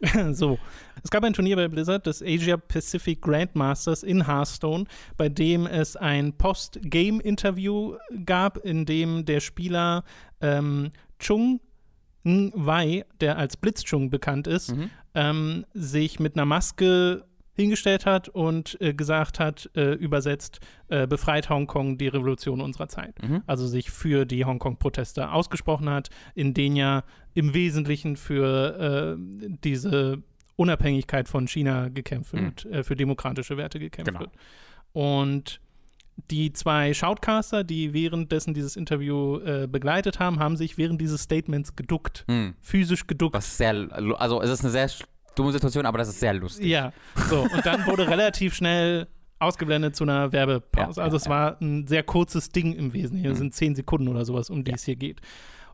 so, 0.32 0.58
es 1.02 1.10
gab 1.10 1.24
ein 1.24 1.32
Turnier 1.32 1.56
bei 1.56 1.68
Blizzard, 1.68 2.06
das 2.06 2.22
Asia 2.22 2.56
Pacific 2.56 3.20
Grandmasters 3.20 4.02
in 4.02 4.26
Hearthstone, 4.26 4.84
bei 5.16 5.28
dem 5.28 5.66
es 5.66 5.96
ein 5.96 6.32
Post-Game-Interview 6.34 7.96
gab, 8.24 8.58
in 8.58 8.86
dem 8.86 9.24
der 9.24 9.40
Spieler 9.40 10.04
ähm, 10.40 10.90
Chung 11.18 11.60
Wei, 12.24 13.06
der 13.20 13.38
als 13.38 13.56
Blitzchung 13.56 14.10
bekannt 14.10 14.46
ist, 14.46 14.76
mhm. 14.76 14.90
ähm, 15.14 15.64
sich 15.72 16.20
mit 16.20 16.36
einer 16.36 16.44
Maske 16.44 17.24
hingestellt 17.58 18.06
hat 18.06 18.28
und 18.28 18.80
äh, 18.80 18.94
gesagt 18.94 19.40
hat, 19.40 19.68
äh, 19.74 19.94
übersetzt, 19.94 20.60
äh, 20.88 21.06
befreit 21.06 21.50
Hongkong 21.50 21.98
die 21.98 22.08
Revolution 22.08 22.60
unserer 22.60 22.88
Zeit. 22.88 23.20
Mhm. 23.22 23.42
Also 23.46 23.66
sich 23.66 23.90
für 23.90 24.24
die 24.24 24.44
Hongkong-Proteste 24.44 25.32
ausgesprochen 25.32 25.90
hat, 25.90 26.08
in 26.34 26.54
denen 26.54 26.76
ja 26.76 27.04
im 27.34 27.54
Wesentlichen 27.54 28.16
für 28.16 29.16
äh, 29.18 29.48
diese 29.64 30.22
Unabhängigkeit 30.56 31.28
von 31.28 31.48
China 31.48 31.88
gekämpft 31.88 32.34
mhm. 32.34 32.44
wird, 32.44 32.64
mhm. 32.64 32.84
für 32.84 32.96
demokratische 32.96 33.56
Werte 33.56 33.78
gekämpft 33.78 34.12
genau. 34.12 34.20
wird. 34.20 34.32
Und 34.92 35.60
die 36.30 36.52
zwei 36.52 36.94
Shoutcaster, 36.94 37.64
die 37.64 37.92
währenddessen 37.92 38.54
dieses 38.54 38.76
Interview 38.76 39.38
äh, 39.38 39.68
begleitet 39.70 40.18
haben, 40.18 40.40
haben 40.40 40.56
sich 40.56 40.78
während 40.78 41.00
dieses 41.00 41.22
Statements 41.22 41.76
geduckt. 41.76 42.24
Mhm. 42.28 42.54
Physisch 42.60 43.06
geduckt. 43.06 43.34
Was 43.34 43.56
sehr, 43.56 43.88
also 44.16 44.42
es 44.42 44.50
ist 44.50 44.60
eine 44.62 44.70
sehr 44.70 44.88
dumme 45.38 45.52
Situation, 45.52 45.86
aber 45.86 45.98
das 45.98 46.08
ist 46.08 46.20
sehr 46.20 46.34
lustig. 46.34 46.66
Ja, 46.66 46.92
so. 47.28 47.42
Und 47.42 47.64
dann 47.64 47.86
wurde 47.86 48.08
relativ 48.08 48.54
schnell 48.54 49.06
ausgeblendet 49.38 49.96
zu 49.96 50.04
einer 50.04 50.32
Werbepause. 50.32 51.00
Ja, 51.00 51.04
also 51.04 51.16
ja, 51.16 51.22
es 51.22 51.28
war 51.28 51.60
ein 51.60 51.86
sehr 51.86 52.02
kurzes 52.02 52.50
Ding 52.50 52.72
im 52.74 52.92
Wesentlichen. 52.92 53.30
Es 53.30 53.38
mhm. 53.38 53.42
sind 53.42 53.54
zehn 53.54 53.74
Sekunden 53.74 54.08
oder 54.08 54.24
sowas, 54.24 54.50
um 54.50 54.64
die 54.64 54.72
es 54.72 54.84
hier 54.84 54.96
geht. 54.96 55.20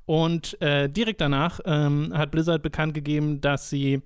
Und 0.07 0.61
äh, 0.61 0.89
direkt 0.89 1.21
danach 1.21 1.61
ähm, 1.65 2.13
hat 2.15 2.31
Blizzard 2.31 2.63
bekannt 2.63 2.93
gegeben, 2.93 3.41
dass 3.41 3.71
sie 3.71 4.03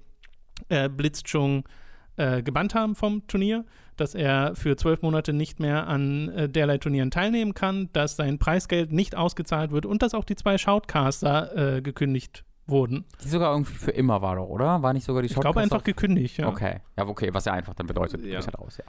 äh, 0.68 0.88
Blitzchung 0.88 1.64
äh, 2.16 2.42
gebannt 2.42 2.74
haben 2.74 2.94
vom 2.94 3.26
Turnier, 3.26 3.64
dass 3.96 4.14
er 4.14 4.54
für 4.54 4.76
zwölf 4.76 5.02
Monate 5.02 5.32
nicht 5.32 5.58
mehr 5.58 5.88
an 5.88 6.28
äh, 6.28 6.48
derlei 6.48 6.78
Turnieren 6.78 7.10
teilnehmen 7.10 7.54
kann, 7.54 7.88
dass 7.92 8.14
sein 8.14 8.38
Preisgeld 8.38 8.92
nicht 8.92 9.16
ausgezahlt 9.16 9.72
wird 9.72 9.86
und 9.86 10.02
dass 10.02 10.14
auch 10.14 10.24
die 10.24 10.36
zwei 10.36 10.56
Shoutcaster 10.56 11.76
äh, 11.76 11.82
gekündigt 11.82 12.44
wurden. 12.68 13.04
Die 13.24 13.28
sogar 13.28 13.52
irgendwie 13.52 13.74
für 13.74 13.90
immer 13.90 14.20
war 14.22 14.36
doch, 14.36 14.46
oder? 14.48 14.82
War 14.82 14.92
nicht 14.92 15.04
sogar 15.04 15.22
die 15.22 15.26
Ich 15.28 15.34
glaube 15.34 15.60
einfach 15.60 15.82
gekündigt, 15.82 16.36
ja. 16.38 16.48
Okay, 16.48 16.80
ja, 16.96 17.06
okay, 17.06 17.30
was 17.32 17.44
ja 17.46 17.52
einfach 17.52 17.74
dann 17.74 17.86
bedeutet, 17.86 18.24
Ja. 18.24 18.36
bist 18.36 18.48
halt 18.48 18.58
raus, 18.58 18.78
ja. 18.78 18.84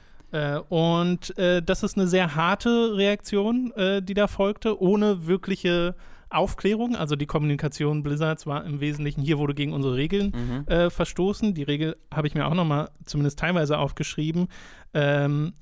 Äh, 0.58 0.60
und 0.68 1.36
äh, 1.38 1.62
das 1.62 1.82
ist 1.82 1.96
eine 1.98 2.06
sehr 2.06 2.36
harte 2.36 2.96
Reaktion, 2.96 3.72
äh, 3.72 4.00
die 4.02 4.14
da 4.14 4.26
folgte, 4.28 4.80
ohne 4.80 5.26
wirkliche 5.26 5.96
Aufklärung. 6.28 6.94
Also 6.94 7.16
die 7.16 7.26
Kommunikation 7.26 8.04
Blizzards 8.04 8.46
war 8.46 8.64
im 8.64 8.78
Wesentlichen, 8.80 9.22
hier 9.22 9.38
wurde 9.38 9.54
gegen 9.54 9.72
unsere 9.72 9.96
Regeln 9.96 10.32
Mhm. 10.34 10.72
äh, 10.72 10.88
verstoßen. 10.90 11.54
Die 11.54 11.64
Regel 11.64 11.96
habe 12.14 12.28
ich 12.28 12.34
mir 12.34 12.46
auch 12.46 12.54
nochmal 12.54 12.90
zumindest 13.04 13.40
teilweise 13.40 13.78
aufgeschrieben, 13.78 14.46
ähm, 14.94 15.54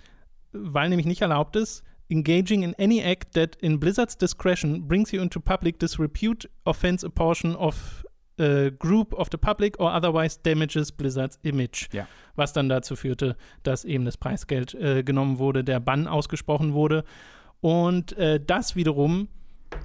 weil 0.53 0.89
nämlich 0.91 1.07
nicht 1.07 1.23
erlaubt 1.23 1.57
ist, 1.57 1.83
engaging 2.11 2.63
in 2.63 2.75
any 2.79 3.01
act 3.01 3.33
that 3.35 3.57
in 3.57 3.81
Blizzard's 3.81 4.17
discretion 4.19 4.87
brings 4.89 5.13
you 5.13 5.23
into 5.23 5.41
public 5.41 5.79
disrepute, 5.79 6.49
offends 6.65 7.05
a 7.05 7.09
portion 7.09 7.55
of 7.57 8.05
a 8.39 8.71
group 8.71 9.13
of 9.15 9.29
the 9.31 9.37
public 9.39 9.79
or 9.81 9.93
otherwise 9.95 10.39
damages 10.43 10.93
Blizzards 10.93 11.39
image. 11.43 11.89
Ja. 11.93 12.07
Was 12.37 12.53
dann 12.53 12.69
dazu 12.69 12.97
führte, 12.97 13.37
dass 13.63 13.85
eben 13.85 14.05
das 14.05 14.17
Preisgeld 14.17 14.75
äh, 14.75 15.03
genommen 15.03 15.39
wurde, 15.39 15.65
der 15.65 15.81
Bann 15.81 16.07
ausgesprochen 16.07 16.73
wurde. 16.73 17.05
Und 17.61 18.13
äh, 18.17 18.41
das 18.45 18.77
wiederum 18.77 19.29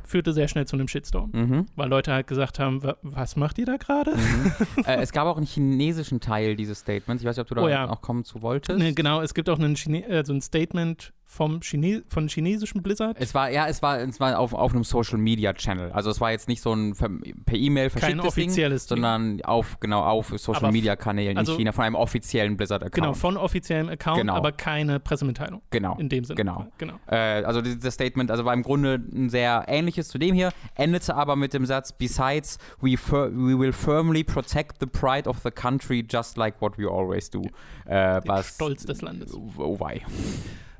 führte 0.05 0.31
sehr 0.31 0.47
schnell 0.47 0.65
zu 0.65 0.77
einem 0.77 0.87
Shitstorm, 0.87 1.31
Mhm. 1.33 1.65
weil 1.75 1.89
Leute 1.89 2.13
halt 2.13 2.27
gesagt 2.27 2.57
haben, 2.57 2.83
"Wa- 2.83 2.95
was 3.01 3.35
macht 3.35 3.57
ihr 3.57 3.65
da 3.65 3.75
gerade? 3.75 4.11
äh, 4.85 5.01
es 5.01 5.11
gab 5.11 5.27
auch 5.27 5.35
einen 5.35 5.45
chinesischen 5.45 6.21
Teil 6.21 6.55
dieses 6.55 6.79
Statements. 6.79 7.21
Ich 7.21 7.27
weiß 7.27 7.35
nicht, 7.35 7.41
ob 7.41 7.49
du 7.49 7.55
da 7.55 7.61
Oh 7.63 7.67
ja. 7.67 7.89
auch 7.89 8.01
kommen 8.01 8.23
zu 8.23 8.41
wolltest. 8.41 8.79
Ne, 8.79 8.93
genau, 8.93 9.21
es 9.21 9.33
gibt 9.33 9.49
auch 9.49 9.59
einen 9.59 9.75
Chine 9.75 10.05
also 10.09 10.31
ein 10.33 10.41
Statement 10.41 11.11
vom 11.33 11.61
Chine 11.61 12.03
von 12.07 12.27
chinesischem 12.27 12.83
Blizzard. 12.83 13.17
Es 13.19 13.33
war, 13.33 13.49
ja, 13.49 13.67
es 13.67 13.81
war, 13.81 13.99
es 13.99 14.19
war 14.19 14.37
auf, 14.37 14.53
auf 14.53 14.73
einem 14.73 14.83
Social 14.83 15.17
Media 15.17 15.51
Channel. 15.53 15.91
Also 15.91 16.11
es 16.11 16.21
war 16.21 16.31
jetzt 16.31 16.47
nicht 16.47 16.61
so 16.61 16.73
ein 16.73 16.93
per 16.93 17.55
E-Mail 17.55 17.89
Kein 17.89 17.99
verschicktes 17.99 18.35
Ding, 18.35 18.43
offizielles 18.45 18.85
Ding. 18.85 18.97
sondern 18.97 19.41
auf, 19.43 19.79
genau, 19.79 20.03
auf 20.03 20.27
Social 20.37 20.65
Aber 20.65 20.71
Media 20.71 20.95
Kanälen 20.95 21.37
also- 21.37 21.53
in 21.53 21.57
China 21.59 21.71
von 21.71 21.85
einem 21.85 21.95
offiziellen 21.95 22.55
Blizzard-Account. 22.55 22.93
Genau, 22.93 23.13
von 23.13 23.37
offiziellem 23.37 23.89
Account, 23.89 24.19
Genau. 24.19 24.35
aber 24.35 24.51
keine 24.51 24.99
Pressemitteilung 24.99 25.61
Genau. 25.71 25.97
in 25.97 26.07
dem 26.09 26.23
Sinne. 26.23 26.35
genau. 26.35 26.67
genau. 26.77 26.99
Äh, 27.07 27.43
also 27.43 27.61
dieses 27.61 27.93
Statement, 27.93 28.29
also 28.29 28.45
war 28.45 28.53
im 28.53 28.61
Grunde 28.61 29.01
ein 29.11 29.29
sehr 29.29 29.65
ähnliches 29.67 30.09
zu 30.09 30.19
dem 30.19 30.35
hier, 30.35 30.51
endete 30.75 31.15
aber 31.15 31.35
mit 31.35 31.53
dem 31.55 31.65
Satz, 31.65 31.91
besides, 31.93 32.59
we, 32.79 32.91
we 32.91 33.57
will 33.57 33.73
firmly 33.73 34.23
protect 34.23 34.77
the 34.79 34.85
pride 34.85 35.27
of 35.27 35.39
the 35.43 35.49
country 35.51 36.05
just 36.07 36.37
like 36.37 36.61
what 36.61 36.77
we 36.77 36.87
always 36.87 37.29
do. 37.29 37.41
Äh, 37.85 38.21
Den 38.21 38.27
was, 38.27 38.53
Stolz 38.55 38.85
des 38.85 39.01
Landes. 39.01 39.33
Oh 39.57 39.79
wei. 39.79 40.01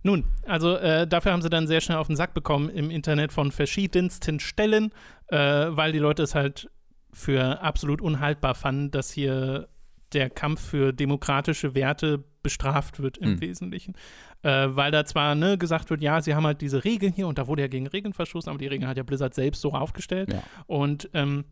Nun, 0.04 0.26
also 0.46 0.76
äh, 0.76 1.08
dafür 1.08 1.32
haben 1.32 1.42
sie 1.42 1.50
dann 1.50 1.66
sehr 1.66 1.82
schnell 1.82 1.98
auf 1.98 2.08
den 2.08 2.16
Sack 2.18 2.34
bekommen 2.34 2.70
im 2.70 2.92
Internet 2.92 3.32
von 3.32 3.52
verschiedensten 3.52 4.40
Stellen, 4.40 4.92
äh, 5.28 5.38
weil 5.38 5.94
die 5.94 6.00
Leute 6.00 6.24
es 6.24 6.36
halt 6.36 6.70
für 7.14 7.62
absolut 7.62 8.02
unhaltbar 8.02 8.54
fanden, 8.56 8.92
dass 8.92 9.12
hier 9.12 9.70
der 10.12 10.30
Kampf 10.30 10.62
für 10.62 10.92
demokratische 10.94 11.74
Werte 11.74 12.24
bestraft 12.44 13.02
wird 13.02 13.18
im 13.18 13.32
Hm. 13.32 13.42
Wesentlichen. 13.42 13.96
Äh, 14.42 14.68
weil 14.70 14.92
da 14.92 15.06
zwar 15.06 15.36
ne, 15.36 15.58
gesagt 15.58 15.90
wird, 15.90 16.02
ja, 16.02 16.22
sie 16.22 16.36
haben 16.36 16.46
halt 16.46 16.62
diese 16.62 16.84
Regeln 16.84 17.14
hier 17.14 17.28
und 17.28 17.38
da 17.38 17.48
wurde 17.48 17.62
ja 17.62 17.68
gegen 17.70 17.88
Regeln 17.88 18.14
verstoßen, 18.14 18.50
aber 18.50 18.60
die 18.60 18.68
Regeln 18.68 18.90
hat 18.90 18.98
ja 18.98 19.04
Blizzard 19.04 19.34
selbst 19.34 19.62
so 19.62 19.72
aufgestellt. 19.72 20.34
Ja. 20.34 20.44
Und 20.68 21.10
ähm, 21.14 21.46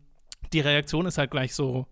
die 0.52 0.60
Reaktion 0.60 1.06
ist 1.06 1.16
halt 1.16 1.30
gleich 1.30 1.54
so, 1.54 1.86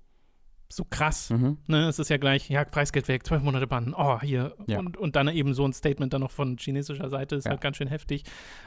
so 0.72 0.84
krass. 0.88 1.30
Mhm. 1.30 1.58
Ne, 1.66 1.88
es 1.88 1.98
ist 1.98 2.10
ja 2.10 2.16
gleich, 2.16 2.48
ja, 2.48 2.64
Preisgeld 2.64 3.08
weg, 3.08 3.26
zwölf 3.26 3.42
Monate 3.42 3.66
Bann, 3.66 3.92
oh, 3.96 4.20
hier. 4.20 4.54
Ja. 4.66 4.78
Und, 4.78 4.96
und 4.96 5.16
dann 5.16 5.28
eben 5.28 5.52
so 5.54 5.64
ein 5.66 5.72
Statement 5.72 6.12
dann 6.12 6.20
noch 6.20 6.30
von 6.30 6.56
chinesischer 6.58 7.08
Seite 7.08 7.36
ist 7.36 7.44
Ja. 7.44 7.50
halt 7.50 7.60
ganz 7.60 7.76
schön 7.76 7.88
heftig. 7.88 8.22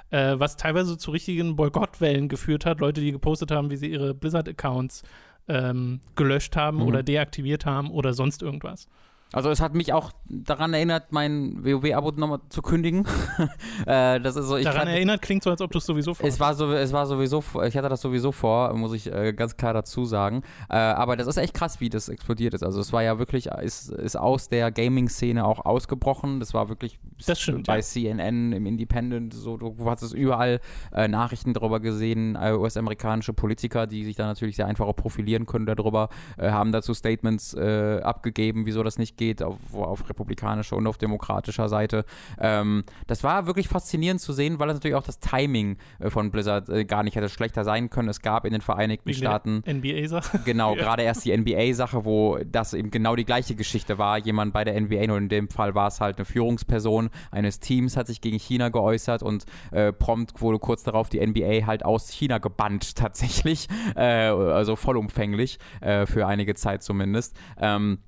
Äh, 0.09 0.35
was 0.37 0.57
teilweise 0.57 0.97
zu 0.97 1.11
richtigen 1.11 1.55
Boykottwellen 1.55 2.27
geführt 2.29 2.65
hat. 2.65 2.79
Leute, 2.81 3.01
die 3.01 3.11
gepostet 3.11 3.51
haben, 3.51 3.69
wie 3.71 3.77
sie 3.77 3.87
ihre 3.91 4.13
Blizzard-Accounts 4.13 5.03
ähm, 5.47 5.99
gelöscht 6.15 6.55
haben 6.55 6.77
Mhm. 6.77 6.83
oder 6.83 7.03
deaktiviert 7.03 7.65
haben 7.65 7.89
oder 7.91 8.13
sonst 8.13 8.41
irgendwas. 8.41 8.87
Also 9.33 9.49
es 9.49 9.59
hat 9.61 9.73
mich 9.73 9.91
auch 9.93 10.11
daran 10.29 10.73
erinnert, 10.75 11.11
mein 11.11 11.63
WoW-Abo 11.65 12.11
nochmal 12.11 12.39
zu 12.49 12.61
kündigen. 12.61 13.05
äh, 13.87 14.21
das 14.21 14.35
ist 14.35 14.45
so, 14.45 14.57
ich 14.57 14.63
Daran 14.63 14.81
kann, 14.81 14.87
erinnert 14.89 15.23
klingt 15.23 15.43
so, 15.43 15.49
als 15.49 15.59
ob 15.59 15.71
du 15.71 15.79
es 15.79 15.85
sowieso 15.87 16.11
es 16.11 16.17
vorhast. 16.17 16.39
war, 16.39 16.53
so, 16.53 16.71
es 16.71 16.93
war 16.93 17.07
sowieso, 17.07 17.41
vor- 17.41 17.65
ich 17.65 17.75
hatte 17.75 17.89
das 17.89 18.01
sowieso 18.01 18.31
vor, 18.31 18.71
muss 18.75 18.93
ich 18.93 19.11
äh, 19.11 19.33
ganz 19.33 19.57
klar 19.57 19.73
dazu 19.73 20.05
sagen. 20.05 20.43
Äh, 20.69 20.75
aber 20.75 21.15
das 21.17 21.25
ist 21.25 21.37
echt 21.37 21.55
krass, 21.55 21.79
wie 21.81 21.89
das 21.89 22.09
explodiert 22.09 22.53
ist. 22.53 22.61
Also 22.63 22.79
es 22.79 22.93
war 22.93 23.01
ja 23.01 23.17
wirklich, 23.17 23.47
ist, 23.47 23.89
ist 23.89 24.15
aus 24.15 24.49
der 24.49 24.71
Gaming-Szene 24.71 25.43
auch 25.45 25.65
ausgebrochen. 25.65 26.39
Das 26.39 26.53
war 26.53 26.69
wirklich 26.69 26.99
Das 27.25 27.41
stimmt, 27.41 27.65
bei 27.65 27.77
ja. 27.77 27.81
CNN, 27.81 28.51
im 28.53 28.67
Independent, 28.67 29.33
so, 29.33 29.57
du 29.57 29.75
hast 29.89 30.03
es 30.03 30.13
überall 30.13 30.59
Nachrichten 30.91 31.53
darüber 31.53 31.79
gesehen, 31.79 32.37
US-amerikanische 32.37 33.33
Politiker, 33.33 33.87
die 33.87 34.03
sich 34.03 34.15
da 34.15 34.27
natürlich 34.27 34.57
sehr 34.57 34.67
einfach 34.67 34.85
auch 34.85 34.95
profilieren 34.95 35.47
können 35.47 35.65
darüber, 35.65 36.09
haben 36.39 36.71
dazu 36.71 36.93
Statements 36.93 37.55
abgegeben, 37.55 38.65
wieso 38.65 38.83
das 38.83 38.99
nicht 38.99 39.17
geht, 39.17 39.22
auf, 39.41 39.57
auf 39.73 40.09
republikanischer 40.09 40.75
und 40.75 40.87
auf 40.87 40.97
demokratischer 40.97 41.69
Seite. 41.69 42.05
Ähm, 42.39 42.83
das 43.07 43.23
war 43.23 43.45
wirklich 43.47 43.67
faszinierend 43.67 44.21
zu 44.21 44.33
sehen, 44.33 44.59
weil 44.59 44.69
es 44.69 44.75
natürlich 44.75 44.95
auch 44.95 45.03
das 45.03 45.19
Timing 45.19 45.77
äh, 45.99 46.09
von 46.09 46.31
Blizzard 46.31 46.69
äh, 46.69 46.85
gar 46.85 47.03
nicht 47.03 47.15
hätte 47.15 47.29
schlechter 47.29 47.63
sein 47.63 47.89
können. 47.89 48.09
Es 48.09 48.21
gab 48.21 48.45
in 48.45 48.51
den 48.51 48.61
Vereinigten 48.61 49.07
Wegen 49.09 49.17
Staaten 49.17 49.63
NBA-Sache. 49.67 50.39
Genau, 50.45 50.75
Ja. 50.75 50.81
gerade 50.83 51.03
erst 51.03 51.25
die 51.25 51.35
NBA-Sache, 51.35 52.05
wo 52.05 52.37
das 52.45 52.73
eben 52.73 52.91
genau 52.91 53.15
die 53.15 53.25
gleiche 53.25 53.55
Geschichte 53.55 53.97
war. 53.97 54.17
Jemand 54.17 54.53
bei 54.53 54.63
der 54.63 54.79
NBA, 54.79 55.07
nur 55.07 55.17
in 55.17 55.29
dem 55.29 55.47
Fall 55.49 55.75
war 55.75 55.87
es 55.87 56.01
halt 56.01 56.17
eine 56.17 56.25
Führungsperson 56.25 57.09
eines 57.31 57.59
Teams, 57.59 57.95
hat 57.97 58.07
sich 58.07 58.21
gegen 58.21 58.39
China 58.39 58.69
geäußert 58.69 59.23
und 59.23 59.45
äh, 59.71 59.91
prompt 59.93 60.41
wurde 60.41 60.59
kurz 60.59 60.83
darauf 60.83 61.09
die 61.09 61.25
NBA 61.25 61.65
halt 61.65 61.85
aus 61.85 62.09
China 62.09 62.37
gebannt, 62.39 62.95
tatsächlich. 62.95 63.67
Äh, 63.95 64.03
also 64.27 64.75
vollumfänglich, 64.75 65.59
äh, 65.81 66.05
für 66.05 66.27
einige 66.27 66.55
Zeit 66.55 66.83
zumindest. 66.83 67.35
Ähm, 67.59 67.99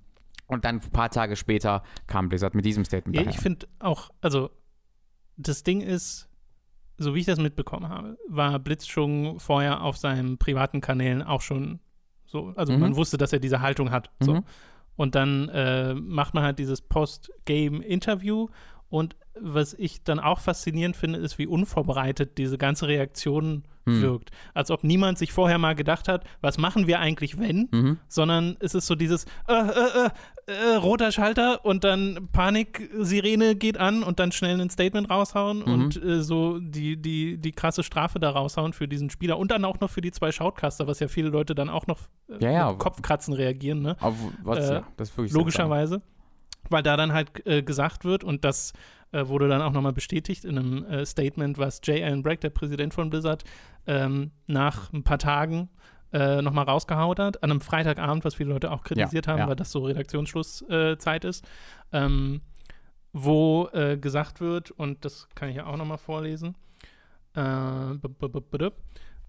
und 0.47 0.65
dann 0.65 0.75
ein 0.75 0.91
paar 0.91 1.09
Tage 1.09 1.35
später 1.35 1.83
kam 2.07 2.29
Blizzard 2.29 2.55
mit 2.55 2.65
diesem 2.65 2.85
Statement. 2.85 3.15
Ja, 3.15 3.23
daher. 3.23 3.35
ich 3.35 3.41
finde 3.41 3.67
auch, 3.79 4.09
also 4.21 4.49
das 5.37 5.63
Ding 5.63 5.81
ist, 5.81 6.29
so 6.97 7.13
wie 7.15 7.19
ich 7.19 7.25
das 7.25 7.39
mitbekommen 7.39 7.89
habe, 7.89 8.17
war 8.27 8.57
Blitz 8.59 8.87
schon 8.87 9.39
vorher 9.39 9.81
auf 9.81 9.97
seinen 9.97 10.37
privaten 10.37 10.81
Kanälen 10.81 11.21
auch 11.23 11.41
schon 11.41 11.79
so, 12.25 12.53
also 12.55 12.73
Mhm. 12.73 12.79
man 12.79 12.95
wusste, 12.95 13.17
dass 13.17 13.33
er 13.33 13.39
diese 13.39 13.61
Haltung 13.61 13.91
hat. 13.91 14.11
So. 14.19 14.35
Mhm. 14.35 14.43
Und 14.95 15.15
dann 15.15 15.49
äh, 15.49 15.93
macht 15.93 16.33
man 16.33 16.43
halt 16.43 16.57
dieses 16.59 16.81
Post-Game-Interview 16.81 18.47
und 18.89 19.15
was 19.39 19.73
ich 19.73 20.03
dann 20.03 20.19
auch 20.19 20.39
faszinierend 20.39 20.95
finde, 20.95 21.19
ist, 21.19 21.37
wie 21.37 21.47
unvorbereitet 21.47 22.37
diese 22.37 22.57
ganze 22.57 22.87
Reaktion 22.87 23.63
Hm. 23.85 24.01
wirkt. 24.01 24.31
Als 24.53 24.71
ob 24.71 24.83
niemand 24.83 25.17
sich 25.17 25.31
vorher 25.31 25.57
mal 25.57 25.75
gedacht 25.75 26.07
hat, 26.07 26.23
was 26.41 26.57
machen 26.57 26.87
wir 26.87 26.99
eigentlich, 26.99 27.39
wenn? 27.39 27.67
Mhm. 27.71 27.97
sondern 28.07 28.57
es 28.59 28.73
ist 28.75 28.87
so 28.87 28.95
dieses 28.95 29.25
äh, 29.47 29.53
äh, 29.53 30.05
äh, 30.05 30.09
äh, 30.73 30.75
roter 30.75 31.11
Schalter 31.11 31.63
und 31.65 31.83
dann 31.83 32.29
Panik-Sirene 32.31 33.55
geht 33.55 33.77
an 33.77 34.03
und 34.03 34.19
dann 34.19 34.31
schnell 34.31 34.59
ein 34.59 34.69
Statement 34.69 35.09
raushauen 35.09 35.59
Mhm. 35.59 35.63
und 35.73 36.03
äh, 36.03 36.21
so 36.21 36.59
die, 36.59 36.97
die, 36.97 37.37
die 37.37 37.51
krasse 37.51 37.83
Strafe 37.83 38.19
da 38.19 38.29
raushauen 38.31 38.73
für 38.73 38.87
diesen 38.87 39.09
Spieler 39.09 39.37
und 39.37 39.51
dann 39.51 39.65
auch 39.65 39.79
noch 39.79 39.89
für 39.89 40.01
die 40.01 40.11
zwei 40.11 40.31
Shoutcaster, 40.31 40.87
was 40.87 40.99
ja 40.99 41.07
viele 41.07 41.29
Leute 41.29 41.55
dann 41.55 41.69
auch 41.69 41.87
noch 41.87 41.99
äh, 42.29 42.43
Ja, 42.43 42.51
ja. 42.51 42.69
mit 42.71 42.79
Kopfkratzen 42.79 43.33
reagieren, 43.33 43.81
ne? 43.81 43.95
Aber 43.99 44.15
was, 44.43 44.69
ja, 44.69 44.83
das 44.97 45.09
ist 45.09 45.17
wirklich. 45.17 45.33
Logischerweise. 45.33 46.01
Weil 46.69 46.81
da 46.81 46.97
dann 46.97 47.13
halt 47.13 47.45
äh, 47.45 47.61
gesagt 47.61 48.05
wird 48.05 48.23
und 48.23 48.43
das 48.43 48.73
äh, 49.15 49.27
wurde 49.29 49.47
dann 49.47 49.61
auch 49.61 49.71
nochmal 49.71 49.93
bestätigt 49.93 50.43
in 50.43 50.57
einem 50.57 50.85
äh, 50.85 51.05
Statement, 51.05 51.57
was 51.57 51.79
J. 51.85 52.03
Allen 52.03 52.21
Bragg, 52.21 52.41
der 52.41 52.49
Präsident 52.49 52.93
von 52.93 53.09
Blizzard, 53.09 53.43
ähm, 53.87 54.31
nach 54.45 54.91
ein 54.91 55.03
paar 55.03 55.19
Tagen 55.19 55.69
äh, 56.11 56.41
nochmal 56.41 56.65
rausgehaut 56.65 57.19
hat, 57.19 57.41
an 57.41 57.51
einem 57.51 57.61
Freitagabend, 57.61 58.25
was 58.25 58.35
viele 58.35 58.49
Leute 58.49 58.71
auch 58.71 58.83
kritisiert 58.83 59.27
haben, 59.27 59.39
ja. 59.39 59.47
weil 59.47 59.55
das 59.55 59.71
so 59.71 59.85
Redaktionsschlusszeit 59.85 61.23
ist, 61.23 61.47
ähm, 61.93 62.41
wo 63.13 63.69
äh, 63.71 63.97
gesagt 63.97 64.41
wird, 64.41 64.71
und 64.71 65.05
das 65.05 65.29
kann 65.33 65.49
ich 65.49 65.55
ja 65.55 65.65
auch 65.65 65.77
nochmal 65.77 65.97
vorlesen, 65.97 66.55
äh, 67.35 67.39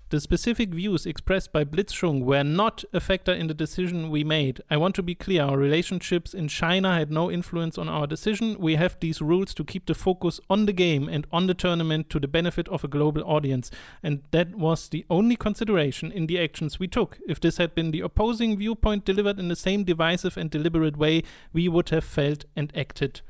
The 0.09 0.21
specific 0.21 0.71
views 0.71 1.05
expressed 1.05 1.53
by 1.53 1.65
Blitzschung 1.65 2.23
were 2.23 2.45
not 2.45 2.85
a 2.93 3.01
factor 3.01 3.33
in 3.33 3.49
the 3.49 3.55
decision 3.55 4.09
we 4.09 4.23
made. 4.23 4.61
I 4.71 4.77
want 4.77 4.95
to 4.95 5.03
be 5.03 5.17
clear 5.17 5.43
our 5.43 5.59
relationships 5.59 6.33
in 6.33 6.47
China 6.47 6.95
had 6.95 7.11
no 7.11 7.29
influence 7.29 7.77
on 7.77 7.89
our 7.89 8.07
decision. 8.07 8.57
We 8.61 8.77
have 8.77 8.97
these 9.01 9.21
rules 9.21 9.53
to 9.55 9.65
keep 9.65 9.87
the 9.87 9.97
focus 9.97 10.39
on 10.49 10.67
the 10.67 10.73
game 10.73 11.09
and 11.09 11.27
on 11.33 11.49
the 11.49 11.55
tournament 11.55 12.09
to 12.11 12.21
the 12.21 12.29
benefit 12.29 12.69
of 12.69 12.85
a 12.85 12.89
global 12.89 13.25
audience. 13.25 13.73
And 14.01 14.23
that 14.31 14.55
was 14.55 14.89
the 14.89 15.05
only 15.11 15.35
consideration 15.35 16.13
in 16.13 16.29
the 16.29 16.41
actions 16.41 16.79
we 16.79 16.87
took. 16.87 17.19
If 17.27 17.41
this 17.41 17.57
had 17.57 17.75
been 17.75 17.91
the 17.91 18.03
opposing 18.03 18.57
viewpoint 18.57 19.05
delivered 19.05 19.41
in 19.41 19.49
the 19.49 19.57
same 19.57 19.83
divisive 19.83 20.37
and 20.37 20.49
deliberate 20.49 20.97
way, 20.97 21.25
we 21.53 21.69
would 21.69 21.89
have 21.89 22.05
felt 22.05 22.45
and 22.55 22.73
acted 22.77 23.23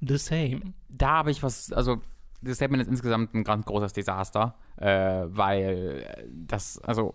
the 0.00 0.18
same. 0.18 0.72
da 0.88 1.18
habe 1.18 1.30
ich 1.30 1.42
was, 1.42 1.70
also 1.72 2.00
das 2.44 2.56
Statement 2.56 2.82
ist 2.82 2.88
insgesamt 2.88 3.34
ein 3.34 3.44
ganz 3.44 3.64
großes 3.66 3.92
Desaster, 3.92 4.54
äh, 4.76 5.24
weil 5.26 6.26
das, 6.28 6.78
also 6.78 7.14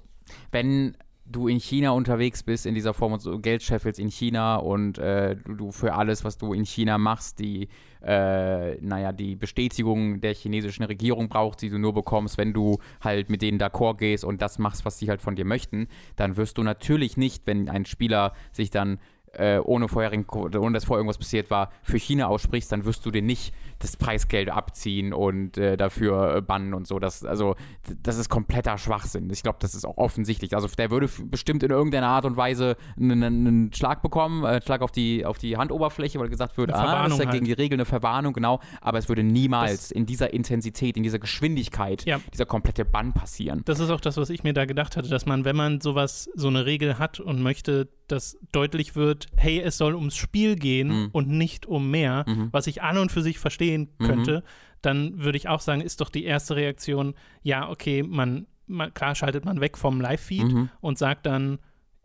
wenn 0.51 0.95
du 1.31 1.47
in 1.47 1.59
China 1.59 1.91
unterwegs 1.91 2.43
bist, 2.43 2.65
in 2.65 2.73
dieser 2.73 2.93
Form 2.93 3.13
und 3.13 3.19
so 3.19 3.37
Geld 3.39 3.61
scheffelst 3.61 3.99
in 3.99 4.09
China 4.09 4.55
und 4.55 4.97
äh, 4.97 5.35
du, 5.35 5.53
du, 5.53 5.71
für 5.71 5.93
alles, 5.93 6.23
was 6.23 6.37
du 6.37 6.53
in 6.53 6.65
China 6.65 6.97
machst, 6.97 7.39
die, 7.39 7.69
äh, 8.01 8.75
naja, 8.81 9.11
die 9.11 9.35
Bestätigung 9.35 10.21
der 10.21 10.33
chinesischen 10.33 10.83
Regierung 10.83 11.29
brauchst, 11.29 11.61
die 11.61 11.69
du 11.69 11.77
nur 11.77 11.93
bekommst, 11.93 12.37
wenn 12.37 12.53
du 12.53 12.79
halt 13.01 13.29
mit 13.29 13.41
denen 13.41 13.59
d'accord 13.59 13.97
gehst 13.97 14.23
und 14.23 14.41
das 14.41 14.57
machst, 14.57 14.85
was 14.85 14.97
sie 14.97 15.09
halt 15.09 15.21
von 15.21 15.35
dir 15.35 15.45
möchten, 15.45 15.87
dann 16.15 16.35
wirst 16.35 16.57
du 16.57 16.63
natürlich 16.63 17.15
nicht, 17.15 17.45
wenn 17.45 17.69
ein 17.69 17.85
Spieler 17.85 18.33
sich 18.51 18.71
dann 18.71 18.99
äh, 19.33 19.59
ohne, 19.59 19.87
vorherigen, 19.87 20.25
ohne 20.27 20.73
dass 20.73 20.85
vorher 20.85 20.99
irgendwas 20.99 21.19
passiert 21.19 21.51
war, 21.51 21.71
für 21.83 21.99
China 21.99 22.27
aussprichst, 22.27 22.71
dann 22.71 22.85
wirst 22.85 23.05
du 23.05 23.11
dir 23.11 23.21
nicht 23.21 23.53
das 23.79 23.97
Preisgeld 23.97 24.49
abziehen 24.49 25.13
und 25.13 25.57
äh, 25.57 25.77
dafür 25.77 26.35
äh, 26.35 26.41
bannen 26.41 26.73
und 26.73 26.87
so. 26.87 26.99
Das, 26.99 27.23
also, 27.23 27.55
das 28.03 28.17
ist 28.17 28.29
kompletter 28.29 28.77
Schwachsinn. 28.77 29.29
Ich 29.29 29.41
glaube, 29.43 29.57
das 29.61 29.73
ist 29.73 29.85
auch 29.85 29.97
offensichtlich. 29.97 30.53
Also, 30.53 30.67
der 30.67 30.91
würde 30.91 31.09
bestimmt 31.25 31.63
in 31.63 31.71
irgendeiner 31.71 32.07
Art 32.07 32.25
und 32.25 32.37
Weise 32.37 32.75
einen, 32.97 33.23
einen 33.23 33.73
Schlag 33.73 34.01
bekommen, 34.01 34.45
einen 34.45 34.59
äh, 34.59 34.61
Schlag 34.61 34.81
auf 34.81 34.91
die, 34.91 35.25
auf 35.25 35.37
die 35.37 35.57
Handoberfläche, 35.57 36.19
weil 36.19 36.29
gesagt 36.29 36.57
wird, 36.57 36.73
ah, 36.73 37.03
das 37.03 37.13
ist 37.13 37.19
ja 37.19 37.25
halt. 37.25 37.33
gegen 37.33 37.45
die 37.45 37.53
Regeln 37.53 37.79
eine 37.79 37.85
Verwarnung, 37.85 38.33
genau. 38.33 38.59
Aber 38.81 38.97
es 38.97 39.09
würde 39.09 39.23
niemals 39.23 39.71
das 39.71 39.91
in 39.91 40.05
dieser 40.05 40.33
Intensität, 40.33 40.97
in 40.97 41.03
dieser 41.03 41.19
Geschwindigkeit, 41.19 42.05
ja. 42.05 42.19
dieser 42.33 42.45
komplette 42.45 42.85
Bann 42.85 43.13
passieren. 43.13 43.61
Das 43.65 43.79
ist 43.79 43.89
auch 43.89 44.01
das, 44.01 44.17
was 44.17 44.29
ich 44.29 44.43
mir 44.43 44.53
da 44.53 44.65
gedacht 44.65 44.97
hatte, 44.97 45.09
dass 45.09 45.25
man, 45.25 45.45
wenn 45.45 45.55
man 45.55 45.81
sowas, 45.81 46.29
so 46.35 46.47
eine 46.47 46.65
Regel 46.65 46.99
hat 46.99 47.19
und 47.19 47.41
möchte, 47.41 47.87
dass 48.07 48.37
deutlich 48.51 48.95
wird, 48.95 49.27
hey, 49.35 49.61
es 49.61 49.77
soll 49.77 49.95
ums 49.95 50.15
Spiel 50.15 50.55
gehen 50.55 50.87
mhm. 50.87 51.09
und 51.11 51.29
nicht 51.29 51.65
um 51.65 51.91
mehr, 51.91 52.25
mhm. 52.27 52.49
was 52.51 52.67
ich 52.67 52.81
an 52.81 52.97
und 52.97 53.11
für 53.11 53.21
sich 53.21 53.39
verstehe, 53.39 53.68
verstehen 53.69 53.89
mhm. 53.97 54.05
könnte, 54.05 54.39
mhm. 54.39 54.43
dann 54.82 55.19
würde 55.19 55.38
ich 55.38 55.47
auch 55.47 55.62
sagen, 55.62 55.82
ist 55.82 56.01
doch 56.01 56.10
die 56.10 56.25
erste 56.25 56.55
Reaktion, 56.55 57.15
ja, 57.41 57.69
okay, 57.69 58.03
man, 58.03 58.47
man 58.67 58.93
klar 58.93 59.15
schaltet 59.15 59.45
man 59.45 59.62
weg 59.62 59.77
vom 59.77 60.01
Live-Feed 60.01 60.51
mhm. 60.51 60.69
und 60.82 60.97
sagt 60.97 61.25
dann, 61.25 61.60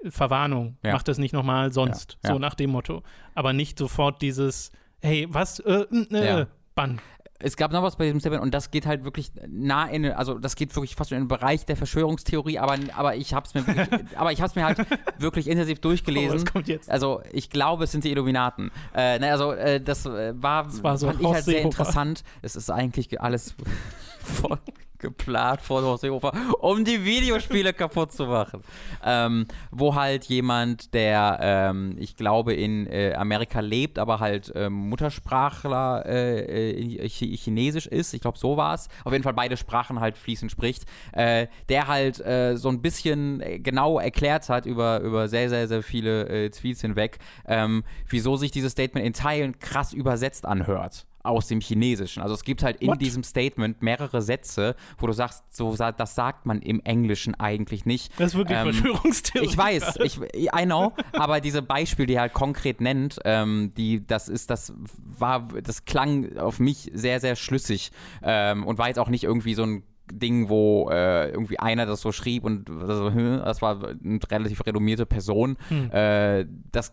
Verwarnung, 0.07 0.77
ja. 0.85 0.92
macht 0.92 1.09
das 1.09 1.16
nicht 1.16 1.33
nochmal 1.33 1.72
sonst, 1.72 2.18
ja. 2.24 2.33
so 2.33 2.38
nach 2.38 2.55
dem 2.55 2.70
Motto. 2.70 3.03
Aber 3.35 3.55
nicht 3.55 3.79
sofort 3.79 4.20
dieses, 4.20 4.70
hey, 5.00 5.27
was, 5.31 5.61
äh, 5.61 5.87
äh, 6.11 6.27
ja. 6.27 6.46
Bann 6.74 7.00
es 7.40 7.57
gab 7.57 7.73
noch 7.73 7.83
was 7.83 7.97
bei 7.97 8.05
diesem 8.05 8.20
Statement 8.20 8.42
und 8.42 8.55
das 8.55 8.70
geht 8.70 8.87
halt 8.87 9.05
wirklich 9.05 9.33
nah 9.49 9.87
in, 9.87 10.07
also 10.07 10.38
das 10.38 10.57
geht 10.57 10.75
wirklich 10.77 10.94
fast 10.94 11.12
in 11.12 11.18
den 11.18 11.29
Bereich 11.29 11.66
der 11.66 11.77
Verschwörungstheorie, 11.77 12.59
aber, 12.59 12.79
aber 12.97 13.16
ich 13.16 13.35
habe 13.35 13.47
es 13.47 13.55
mir, 13.55 13.66
wirklich, 13.66 14.01
aber 14.16 14.33
ich 14.33 14.40
habe 14.40 14.53
mir 14.55 14.64
halt 14.64 14.79
wirklich 15.18 15.49
intensiv 15.49 15.81
durchgelesen. 15.81 16.38
Oh, 16.38 16.42
was 16.42 16.53
kommt 16.53 16.68
jetzt? 16.68 16.90
Also 16.90 17.23
ich 17.33 17.51
glaube, 17.51 17.85
es 17.85 17.92
sind 17.92 18.05
die 18.05 18.11
Illuminaten. 18.11 18.70
Äh, 18.94 19.18
ne, 19.18 19.33
also 19.33 19.53
äh, 19.53 19.81
das 19.81 20.05
war, 20.05 20.64
das 20.64 20.83
war 20.83 20.97
so 20.97 21.09
fand 21.09 21.20
ich 21.20 21.27
halt 21.27 21.44
sehr 21.44 21.62
interessant. 21.62 22.23
Es 22.42 22.57
ist 22.57 22.70
eigentlich 22.70 23.20
alles 23.20 23.55
voll 24.20 24.59
geplant 25.04 25.60
von 25.60 25.84
Horst 25.84 26.00
Seehofer, 26.00 26.32
um 26.60 26.84
die 26.84 27.04
Videospiele 27.04 27.72
kaputt 27.82 28.12
zu 28.12 28.24
machen. 28.26 28.62
Ähm, 29.04 29.46
wo 29.70 29.94
halt 29.94 30.24
jemand, 30.24 30.94
der, 30.94 31.38
ähm, 31.40 31.96
ich 31.98 32.16
glaube, 32.16 32.54
in 32.54 32.86
äh, 32.86 33.12
Amerika 33.14 33.60
lebt, 33.60 33.98
aber 33.98 34.18
halt 34.18 34.50
ähm, 34.54 34.72
Muttersprachler 34.72 36.06
äh, 36.06 37.04
äh 37.04 37.08
Chinesisch 37.08 37.86
ist, 37.86 38.14
ich 38.14 38.22
glaube, 38.22 38.38
so 38.38 38.56
war 38.56 38.74
es, 38.74 38.88
auf 39.04 39.12
jeden 39.12 39.24
Fall 39.24 39.34
beide 39.34 39.56
Sprachen 39.56 40.00
halt 40.00 40.16
fließend 40.16 40.50
spricht, 40.50 40.84
äh, 41.12 41.48
der 41.68 41.86
halt 41.86 42.20
äh, 42.20 42.56
so 42.56 42.70
ein 42.70 42.80
bisschen 42.80 43.40
äh, 43.40 43.58
genau 43.58 43.98
erklärt 43.98 44.48
hat 44.48 44.64
über, 44.64 45.00
über 45.00 45.28
sehr, 45.28 45.50
sehr, 45.50 45.68
sehr 45.68 45.82
viele 45.82 46.50
Tweets 46.50 46.80
hinweg, 46.80 47.18
ähm, 47.46 47.84
wieso 48.08 48.36
sich 48.36 48.50
dieses 48.50 48.72
Statement 48.72 49.06
in 49.06 49.12
Teilen 49.12 49.58
krass 49.58 49.92
übersetzt 49.92 50.46
anhört 50.46 51.06
aus 51.24 51.48
dem 51.48 51.60
Chinesischen. 51.60 52.22
Also 52.22 52.34
es 52.34 52.44
gibt 52.44 52.62
halt 52.62 52.76
in 52.80 52.88
What? 52.88 53.00
diesem 53.00 53.24
Statement 53.24 53.82
mehrere 53.82 54.22
Sätze, 54.22 54.76
wo 54.98 55.06
du 55.06 55.12
sagst, 55.12 55.42
so 55.50 55.74
das 55.74 56.14
sagt 56.14 56.46
man 56.46 56.60
im 56.62 56.80
Englischen 56.80 57.34
eigentlich 57.34 57.87
nicht. 57.87 58.12
Das 58.18 58.32
ist 58.32 58.38
wirklich 58.38 58.58
ähm, 58.58 58.72
Verschwörungstheorie. 58.72 59.46
Ich 59.46 59.56
weiß, 59.56 59.96
ich, 60.04 60.18
I 60.18 60.64
know, 60.64 60.92
aber 61.12 61.40
diese 61.40 61.62
Beispiele, 61.62 62.06
die 62.06 62.14
er 62.14 62.22
halt 62.22 62.34
konkret 62.34 62.80
nennt, 62.80 63.18
ähm, 63.24 63.72
die, 63.76 64.06
das 64.06 64.28
ist, 64.28 64.50
das 64.50 64.74
war, 64.98 65.48
das 65.62 65.84
klang 65.84 66.37
auf 66.37 66.60
mich 66.60 66.90
sehr, 66.94 67.20
sehr 67.20 67.37
schlüssig 67.37 67.90
ähm, 68.22 68.64
und 68.66 68.78
war 68.78 68.88
jetzt 68.88 68.98
auch 68.98 69.08
nicht 69.08 69.24
irgendwie 69.24 69.54
so 69.54 69.64
ein 69.64 69.82
Ding, 70.12 70.50
wo 70.50 70.90
äh, 70.90 71.30
irgendwie 71.30 71.58
einer 71.58 71.87
das 71.87 72.02
so 72.02 72.12
schrieb 72.12 72.44
und 72.44 72.68
das 72.68 73.62
war 73.62 73.82
eine 73.82 74.18
relativ 74.30 74.66
renommierte 74.66 75.06
Person. 75.06 75.56
Hm. 75.68 75.90
Äh, 75.90 76.46
das 76.72 76.92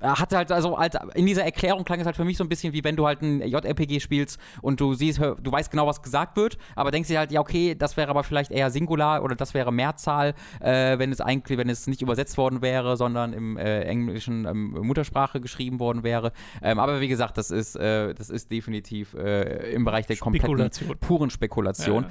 hat 0.00 0.32
halt 0.32 0.52
also 0.52 0.76
als, 0.76 0.96
in 1.14 1.26
dieser 1.26 1.44
Erklärung 1.44 1.84
klang 1.84 2.00
es 2.00 2.06
halt 2.06 2.16
für 2.16 2.24
mich 2.24 2.36
so 2.36 2.44
ein 2.44 2.48
bisschen 2.48 2.72
wie 2.72 2.84
wenn 2.84 2.96
du 2.96 3.06
halt 3.06 3.22
ein 3.22 3.40
JRPG 3.40 4.00
spielst 4.00 4.38
und 4.62 4.80
du 4.80 4.94
siehst, 4.94 5.18
du 5.18 5.52
weißt 5.52 5.70
genau, 5.70 5.86
was 5.86 6.02
gesagt 6.02 6.36
wird, 6.36 6.56
aber 6.76 6.90
denkst 6.90 7.08
dir 7.08 7.18
halt, 7.18 7.32
ja, 7.32 7.40
okay, 7.40 7.74
das 7.74 7.96
wäre 7.96 8.08
aber 8.08 8.22
vielleicht 8.22 8.50
eher 8.50 8.70
Singular 8.70 9.22
oder 9.22 9.34
das 9.34 9.54
wäre 9.54 9.72
Mehrzahl, 9.72 10.34
äh, 10.60 10.98
wenn 10.98 11.10
es 11.10 11.20
eigentlich, 11.20 11.58
wenn 11.58 11.68
es 11.68 11.86
nicht 11.86 12.02
übersetzt 12.02 12.38
worden 12.38 12.62
wäre, 12.62 12.96
sondern 12.96 13.32
im 13.32 13.56
äh, 13.56 13.82
englischen 13.82 14.46
ähm, 14.46 14.70
Muttersprache 14.70 15.40
geschrieben 15.40 15.80
worden 15.80 16.02
wäre. 16.02 16.32
Ähm, 16.62 16.78
aber 16.78 17.00
wie 17.00 17.08
gesagt, 17.08 17.36
das 17.38 17.50
ist, 17.50 17.76
äh, 17.76 18.14
das 18.14 18.30
ist 18.30 18.50
definitiv 18.50 19.14
äh, 19.14 19.72
im 19.72 19.84
Bereich 19.84 20.06
der 20.06 20.16
kompletten 20.16 20.72
Spekulation. 20.72 20.98
puren 21.00 21.30
Spekulation. 21.30 22.02
Ja. 22.04 22.08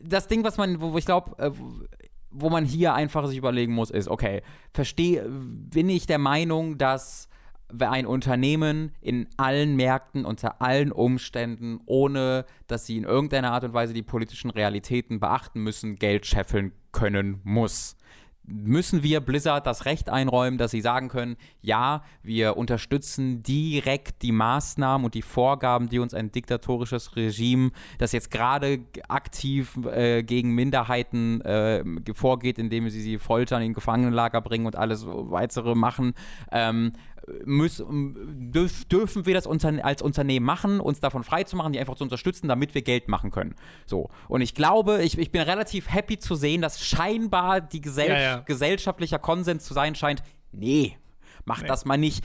Das 0.00 0.28
Ding, 0.28 0.44
was 0.44 0.56
man, 0.56 0.80
wo 0.80 0.96
ich 0.96 1.06
glaube, 1.06 1.36
äh, 1.38 1.50
wo 2.30 2.50
man 2.50 2.64
hier 2.64 2.94
einfach 2.94 3.26
sich 3.26 3.38
überlegen 3.38 3.72
muss, 3.72 3.90
ist, 3.90 4.08
okay, 4.08 4.42
verstehe, 4.72 5.26
bin 5.28 5.88
ich 5.88 6.06
der 6.06 6.18
Meinung, 6.18 6.78
dass 6.78 7.28
ein 7.78 8.06
Unternehmen 8.06 8.92
in 9.00 9.28
allen 9.36 9.76
Märkten 9.76 10.24
unter 10.24 10.62
allen 10.62 10.90
Umständen, 10.90 11.80
ohne 11.84 12.46
dass 12.66 12.86
sie 12.86 12.96
in 12.96 13.04
irgendeiner 13.04 13.52
Art 13.52 13.64
und 13.64 13.74
Weise 13.74 13.92
die 13.92 14.02
politischen 14.02 14.50
Realitäten 14.50 15.20
beachten 15.20 15.62
müssen, 15.62 15.96
Geld 15.96 16.24
scheffeln 16.24 16.72
können 16.92 17.40
muss 17.44 17.96
müssen 18.48 19.02
wir 19.02 19.20
Blizzard 19.20 19.66
das 19.66 19.84
Recht 19.84 20.08
einräumen, 20.08 20.58
dass 20.58 20.70
sie 20.70 20.80
sagen 20.80 21.08
können, 21.08 21.36
ja, 21.60 22.02
wir 22.22 22.56
unterstützen 22.56 23.42
direkt 23.42 24.22
die 24.22 24.32
Maßnahmen 24.32 25.04
und 25.04 25.14
die 25.14 25.22
Vorgaben, 25.22 25.88
die 25.88 25.98
uns 25.98 26.14
ein 26.14 26.32
diktatorisches 26.32 27.14
Regime, 27.16 27.70
das 27.98 28.12
jetzt 28.12 28.30
gerade 28.30 28.80
aktiv 29.08 29.78
äh, 29.86 30.22
gegen 30.22 30.54
Minderheiten 30.54 31.40
äh, 31.42 31.84
vorgeht, 32.14 32.58
indem 32.58 32.88
sie 32.88 33.00
sie 33.00 33.18
foltern, 33.18 33.62
in 33.62 33.74
Gefangenenlager 33.74 34.40
bringen 34.40 34.66
und 34.66 34.76
alles 34.76 35.06
weitere 35.06 35.74
machen, 35.74 36.14
ähm, 36.50 36.92
müssen, 37.44 38.52
dürf, 38.52 38.84
dürfen 38.86 39.26
wir 39.26 39.34
das 39.34 39.46
als 39.46 40.02
Unternehmen 40.02 40.46
machen, 40.46 40.80
uns 40.80 41.00
davon 41.00 41.24
frei 41.24 41.44
zu 41.44 41.56
machen, 41.56 41.72
die 41.72 41.80
einfach 41.80 41.96
zu 41.96 42.04
unterstützen, 42.04 42.48
damit 42.48 42.74
wir 42.74 42.82
Geld 42.82 43.08
machen 43.08 43.30
können. 43.30 43.54
So. 43.86 44.10
Und 44.28 44.40
ich 44.40 44.54
glaube, 44.54 45.02
ich, 45.02 45.18
ich 45.18 45.30
bin 45.30 45.42
relativ 45.42 45.90
happy 45.92 46.18
zu 46.18 46.34
sehen, 46.34 46.62
dass 46.62 46.84
scheinbar 46.84 47.60
die 47.60 47.80
Gesell 47.80 48.10
ja, 48.10 48.20
ja. 48.20 48.38
gesellschaftlicher 48.40 49.18
Konsens 49.18 49.64
zu 49.64 49.74
sein 49.74 49.94
scheint, 49.94 50.22
nee, 50.52 50.96
mach 51.44 51.62
nee. 51.62 51.68
das 51.68 51.84
mal 51.84 51.96
nicht 51.96 52.24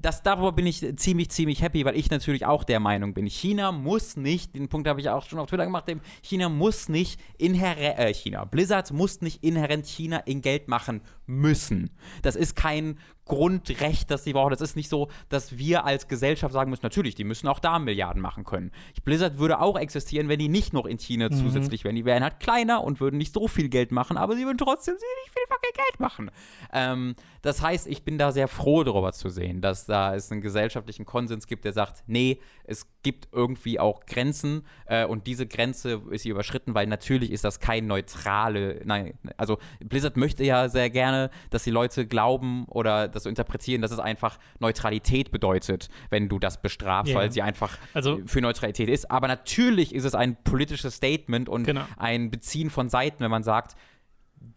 das, 0.00 0.22
darüber 0.22 0.52
bin 0.52 0.66
ich 0.66 0.96
ziemlich, 0.96 1.30
ziemlich 1.30 1.62
happy, 1.62 1.84
weil 1.84 1.96
ich 1.96 2.10
natürlich 2.10 2.46
auch 2.46 2.64
der 2.64 2.80
Meinung 2.80 3.14
bin. 3.14 3.26
China 3.26 3.72
muss 3.72 4.16
nicht, 4.16 4.54
den 4.54 4.68
Punkt 4.68 4.88
habe 4.88 5.00
ich 5.00 5.08
auch 5.08 5.26
schon 5.26 5.38
auf 5.38 5.48
Twitter 5.48 5.64
gemacht, 5.64 5.84
China 6.22 6.48
muss 6.48 6.88
nicht 6.88 7.20
inhärent, 7.38 7.98
äh, 7.98 8.14
China, 8.14 8.44
Blizzard 8.44 8.92
muss 8.92 9.20
nicht 9.20 9.42
inhärent 9.44 9.86
China 9.86 10.18
in 10.18 10.40
Geld 10.42 10.68
machen 10.68 11.02
müssen. 11.26 11.90
Das 12.22 12.36
ist 12.36 12.56
kein 12.56 12.98
Grundrecht, 13.30 14.10
das 14.10 14.24
sie 14.24 14.32
brauchen. 14.32 14.50
Das 14.50 14.60
ist 14.60 14.74
nicht 14.74 14.88
so, 14.88 15.08
dass 15.28 15.56
wir 15.56 15.84
als 15.84 16.08
Gesellschaft 16.08 16.52
sagen 16.52 16.68
müssen, 16.68 16.84
natürlich, 16.84 17.14
die 17.14 17.22
müssen 17.22 17.46
auch 17.46 17.60
da 17.60 17.78
Milliarden 17.78 18.20
machen 18.20 18.42
können. 18.42 18.72
Blizzard 19.04 19.38
würde 19.38 19.60
auch 19.60 19.78
existieren, 19.78 20.28
wenn 20.28 20.40
die 20.40 20.48
nicht 20.48 20.72
noch 20.72 20.84
in 20.84 20.98
China 20.98 21.28
mhm. 21.30 21.34
zusätzlich 21.34 21.84
wären. 21.84 21.94
Die 21.94 22.04
wären 22.04 22.24
halt 22.24 22.40
kleiner 22.40 22.82
und 22.82 23.00
würden 23.00 23.18
nicht 23.18 23.32
so 23.32 23.46
viel 23.46 23.68
Geld 23.68 23.92
machen, 23.92 24.16
aber 24.16 24.34
sie 24.34 24.44
würden 24.44 24.58
trotzdem 24.58 24.96
ziemlich 24.96 25.30
viel 25.32 25.42
fucking 25.48 25.70
Geld 25.74 26.00
machen. 26.00 26.30
Ähm, 26.72 27.14
das 27.42 27.62
heißt, 27.62 27.86
ich 27.86 28.02
bin 28.02 28.18
da 28.18 28.32
sehr 28.32 28.48
froh 28.48 28.82
darüber 28.82 29.12
zu 29.12 29.28
sehen, 29.28 29.60
dass 29.60 29.86
da 29.86 30.14
es 30.14 30.32
einen 30.32 30.40
gesellschaftlichen 30.40 31.06
Konsens 31.06 31.46
gibt, 31.46 31.64
der 31.64 31.72
sagt, 31.72 32.02
nee, 32.08 32.40
es 32.64 32.86
gibt 33.02 33.28
irgendwie 33.32 33.78
auch 33.78 34.04
Grenzen 34.06 34.66
äh, 34.86 35.04
und 35.04 35.26
diese 35.28 35.46
Grenze 35.46 36.02
ist 36.10 36.22
hier 36.22 36.32
überschritten, 36.32 36.74
weil 36.74 36.86
natürlich 36.88 37.30
ist 37.30 37.44
das 37.44 37.60
kein 37.60 37.86
neutrale, 37.86 38.82
nein, 38.84 39.14
also 39.36 39.58
Blizzard 39.78 40.16
möchte 40.16 40.44
ja 40.44 40.68
sehr 40.68 40.90
gerne, 40.90 41.30
dass 41.50 41.64
die 41.64 41.70
Leute 41.70 42.06
glauben 42.06 42.66
oder 42.66 43.08
das 43.20 43.24
so 43.24 43.28
interpretieren, 43.28 43.82
dass 43.82 43.90
es 43.90 43.98
einfach 43.98 44.38
Neutralität 44.58 45.30
bedeutet, 45.30 45.88
wenn 46.10 46.28
du 46.28 46.38
das 46.38 46.60
bestrafst, 46.62 47.12
yeah. 47.12 47.20
weil 47.20 47.32
sie 47.32 47.42
einfach 47.42 47.76
also, 47.94 48.20
für 48.26 48.40
Neutralität 48.40 48.88
ist. 48.88 49.10
Aber 49.10 49.28
natürlich 49.28 49.94
ist 49.94 50.04
es 50.04 50.14
ein 50.14 50.36
politisches 50.42 50.96
Statement 50.96 51.48
und 51.48 51.64
genau. 51.64 51.82
ein 51.96 52.30
Beziehen 52.30 52.70
von 52.70 52.88
Seiten, 52.88 53.22
wenn 53.22 53.30
man 53.30 53.42
sagt, 53.42 53.76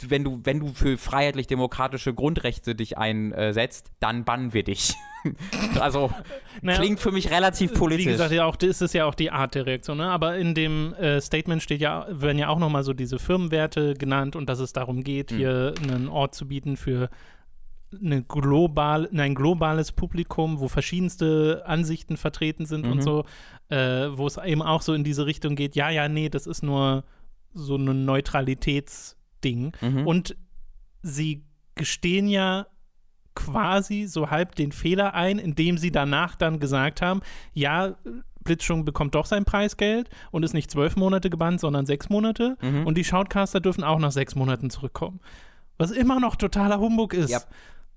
wenn 0.07 0.23
du, 0.23 0.39
wenn 0.43 0.59
du 0.59 0.67
für 0.67 0.97
freiheitlich-demokratische 0.97 2.13
Grundrechte 2.13 2.73
dich 2.73 2.97
einsetzt, 2.97 3.91
dann 3.99 4.23
bannen 4.23 4.53
wir 4.53 4.63
dich. 4.63 4.93
also 5.79 6.11
naja, 6.61 6.79
klingt 6.79 6.99
für 6.99 7.11
mich 7.11 7.31
relativ 7.31 7.73
politisch. 7.73 8.05
Wie 8.05 8.11
gesagt, 8.11 8.31
ja 8.31 8.45
auch, 8.45 8.57
ist 8.57 8.81
es 8.81 8.93
ja 8.93 9.05
auch 9.05 9.15
die 9.15 9.31
Art 9.31 9.55
der 9.55 9.65
Reaktion. 9.65 9.97
Ne? 9.97 10.09
Aber 10.09 10.37
in 10.37 10.55
dem 10.55 10.93
äh, 10.93 11.21
Statement 11.21 11.61
steht 11.61 11.81
ja, 11.81 12.07
werden 12.09 12.37
ja 12.37 12.47
auch 12.47 12.59
nochmal 12.59 12.83
so 12.83 12.93
diese 12.93 13.19
Firmenwerte 13.19 13.93
genannt 13.93 14.35
und 14.35 14.47
dass 14.47 14.59
es 14.59 14.73
darum 14.73 15.03
geht, 15.03 15.31
mhm. 15.31 15.35
hier 15.37 15.73
einen 15.83 16.07
Ort 16.07 16.35
zu 16.35 16.47
bieten 16.47 16.77
für 16.77 17.09
eine 18.01 18.23
global, 18.23 19.09
ein 19.15 19.35
globales 19.35 19.91
Publikum, 19.91 20.59
wo 20.59 20.67
verschiedenste 20.67 21.63
Ansichten 21.65 22.17
vertreten 22.17 22.65
sind 22.65 22.85
mhm. 22.85 22.91
und 22.91 23.01
so, 23.01 23.25
äh, 23.69 24.07
wo 24.11 24.27
es 24.27 24.37
eben 24.37 24.61
auch 24.61 24.81
so 24.81 24.93
in 24.93 25.03
diese 25.03 25.25
Richtung 25.25 25.55
geht, 25.55 25.75
ja, 25.75 25.89
ja, 25.89 26.07
nee, 26.07 26.29
das 26.29 26.47
ist 26.47 26.63
nur 26.63 27.03
so 27.53 27.75
ein 27.75 28.05
Neutralitätsding. 28.05 29.73
Mhm. 29.81 30.07
Und 30.07 30.35
sie 31.01 31.43
gestehen 31.75 32.27
ja 32.27 32.67
quasi 33.35 34.05
so 34.05 34.29
halb 34.29 34.55
den 34.55 34.71
Fehler 34.71 35.13
ein, 35.13 35.39
indem 35.39 35.77
sie 35.77 35.91
danach 35.91 36.35
dann 36.35 36.59
gesagt 36.59 37.01
haben, 37.01 37.21
ja, 37.53 37.95
Blitzschung 38.43 38.85
bekommt 38.85 39.15
doch 39.15 39.25
sein 39.25 39.45
Preisgeld 39.45 40.09
und 40.31 40.43
ist 40.43 40.53
nicht 40.53 40.69
zwölf 40.69 40.95
Monate 40.95 41.29
gebannt, 41.29 41.59
sondern 41.59 41.85
sechs 41.85 42.09
Monate. 42.09 42.57
Mhm. 42.61 42.85
Und 42.85 42.97
die 42.97 43.03
Shoutcaster 43.03 43.59
dürfen 43.59 43.83
auch 43.83 43.99
nach 43.99 44.11
sechs 44.11 44.35
Monaten 44.35 44.69
zurückkommen. 44.69 45.19
Was 45.77 45.91
immer 45.91 46.19
noch 46.19 46.35
totaler 46.35 46.79
Humbug 46.79 47.13
ist. 47.13 47.31
Ja. 47.31 47.41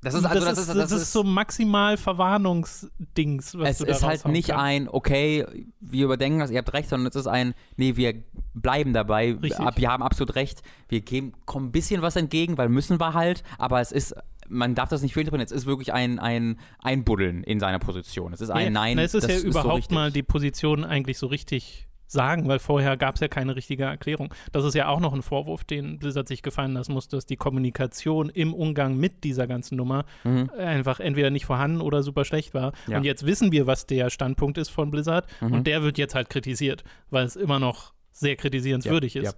Das 0.07 0.15
ist 0.15 0.25
also 0.25 0.45
das, 0.45 0.59
ist, 0.59 0.69
das, 0.69 0.93
ist, 0.93 1.13
so 1.13 1.25
maximal 1.25 1.97
Verwarnungsdings, 1.97 3.59
was 3.59 3.81
es 3.81 3.89
ist 3.89 4.05
halt 4.05 4.29
nicht 4.29 4.51
kannst. 4.51 4.63
ein, 4.63 4.89
okay, 4.89 5.45
wir 5.81 6.05
überdenken 6.05 6.39
das, 6.39 6.53
ihr 6.53 6.59
habt 6.59 6.73
recht, 6.73 6.89
sondern 6.89 7.09
es 7.09 7.17
ist 7.17 7.27
ein, 7.27 7.55
nee, 7.77 7.97
wir 7.97 8.15
bleiben 8.55 8.93
dabei, 8.93 9.33
Richtig. 9.33 9.59
wir 9.75 9.91
haben 9.91 10.05
absolut 10.05 10.37
recht, 10.37 10.63
wir 10.89 11.01
geben, 11.01 11.33
kommen 11.45 11.69
ein 11.69 11.73
bisschen 11.73 12.03
was 12.03 12.15
entgegen, 12.15 12.57
weil 12.57 12.69
müssen 12.69 13.01
wir 13.01 13.15
halt, 13.15 13.43
aber 13.59 13.81
es 13.81 13.91
ist, 13.91 14.15
man 14.49 14.77
darf 14.77 14.91
das 14.91 15.03
nicht 15.03 15.13
fehlinterpretieren, 15.13 15.47
es 15.47 15.51
ist 15.51 15.67
wirklich 15.67 15.93
ein, 15.93 16.21
ein 16.21 16.61
Einbuddeln 16.79 17.43
in 17.43 17.59
seiner 17.59 17.81
Position. 17.81 18.33
Es 18.33 18.41
ist 18.41 18.51
ein 18.51 18.67
Ja, 18.67 18.71
Nein, 18.71 18.99
na, 18.99 19.03
es 19.03 19.13
ist 19.13 19.25
das 19.25 19.33
ja 19.33 19.41
so 19.41 19.47
überhaupt 19.49 19.77
richtig. 19.77 19.95
mal 19.97 20.13
die 20.13 20.23
Position 20.23 20.85
eigentlich 20.85 21.19
so 21.19 21.27
richtig 21.27 21.86
sagen, 22.07 22.47
weil 22.49 22.59
vorher 22.59 22.97
gab 22.97 23.15
es 23.17 23.21
ja 23.21 23.29
keine 23.29 23.57
richtige 23.57 23.85
Erklärung. 23.85 24.33
Das 24.53 24.65
ist 24.65 24.75
ja 24.75 24.89
auch 24.89 25.01
noch 25.01 25.13
ein 25.13 25.23
Vorwurf, 25.23 25.65
den 25.65 25.99
Blizzard 25.99 26.29
sich 26.29 26.43
gefallen 26.43 26.73
lassen 26.73 26.93
muss, 26.93 27.09
dass 27.09 27.27
die 27.27 27.37
Kommunikation 27.37 28.29
im 28.29 28.55
Umgang 28.55 28.97
mit 28.97 29.25
dieser 29.25 29.47
ganzen 29.47 29.77
Nummer 29.77 30.05
Mhm. 30.25 30.51
einfach 30.59 31.01
entweder 31.01 31.31
nicht 31.31 31.47
vorhanden 31.47 31.81
oder 31.81 32.03
super 32.03 32.25
schlecht 32.25 32.55
war. 32.55 32.73
Ja. 32.87 32.99
Und 32.99 33.05
jetzt 33.05 33.27
wissen 33.27 33.53
wir, 33.53 33.67
was 33.67 33.87
der 33.87 34.11
Standpunkt 34.11 34.59
ist 34.59 34.69
von 34.71 34.91
Blizzard 34.91 35.27
Mhm. 35.41 35.53
und 35.53 35.67
der 35.67 35.83
wird 35.83 35.99
jetzt 35.99 36.15
halt 36.15 36.31
kritisiert, 36.31 36.85
weil 37.11 37.25
es 37.25 37.37
immer 37.37 37.59
noch 37.59 37.93
sehr 38.13 38.37
kritisierenswürdig 38.37 39.15
Ja, 39.15 39.23
ist. 39.23 39.37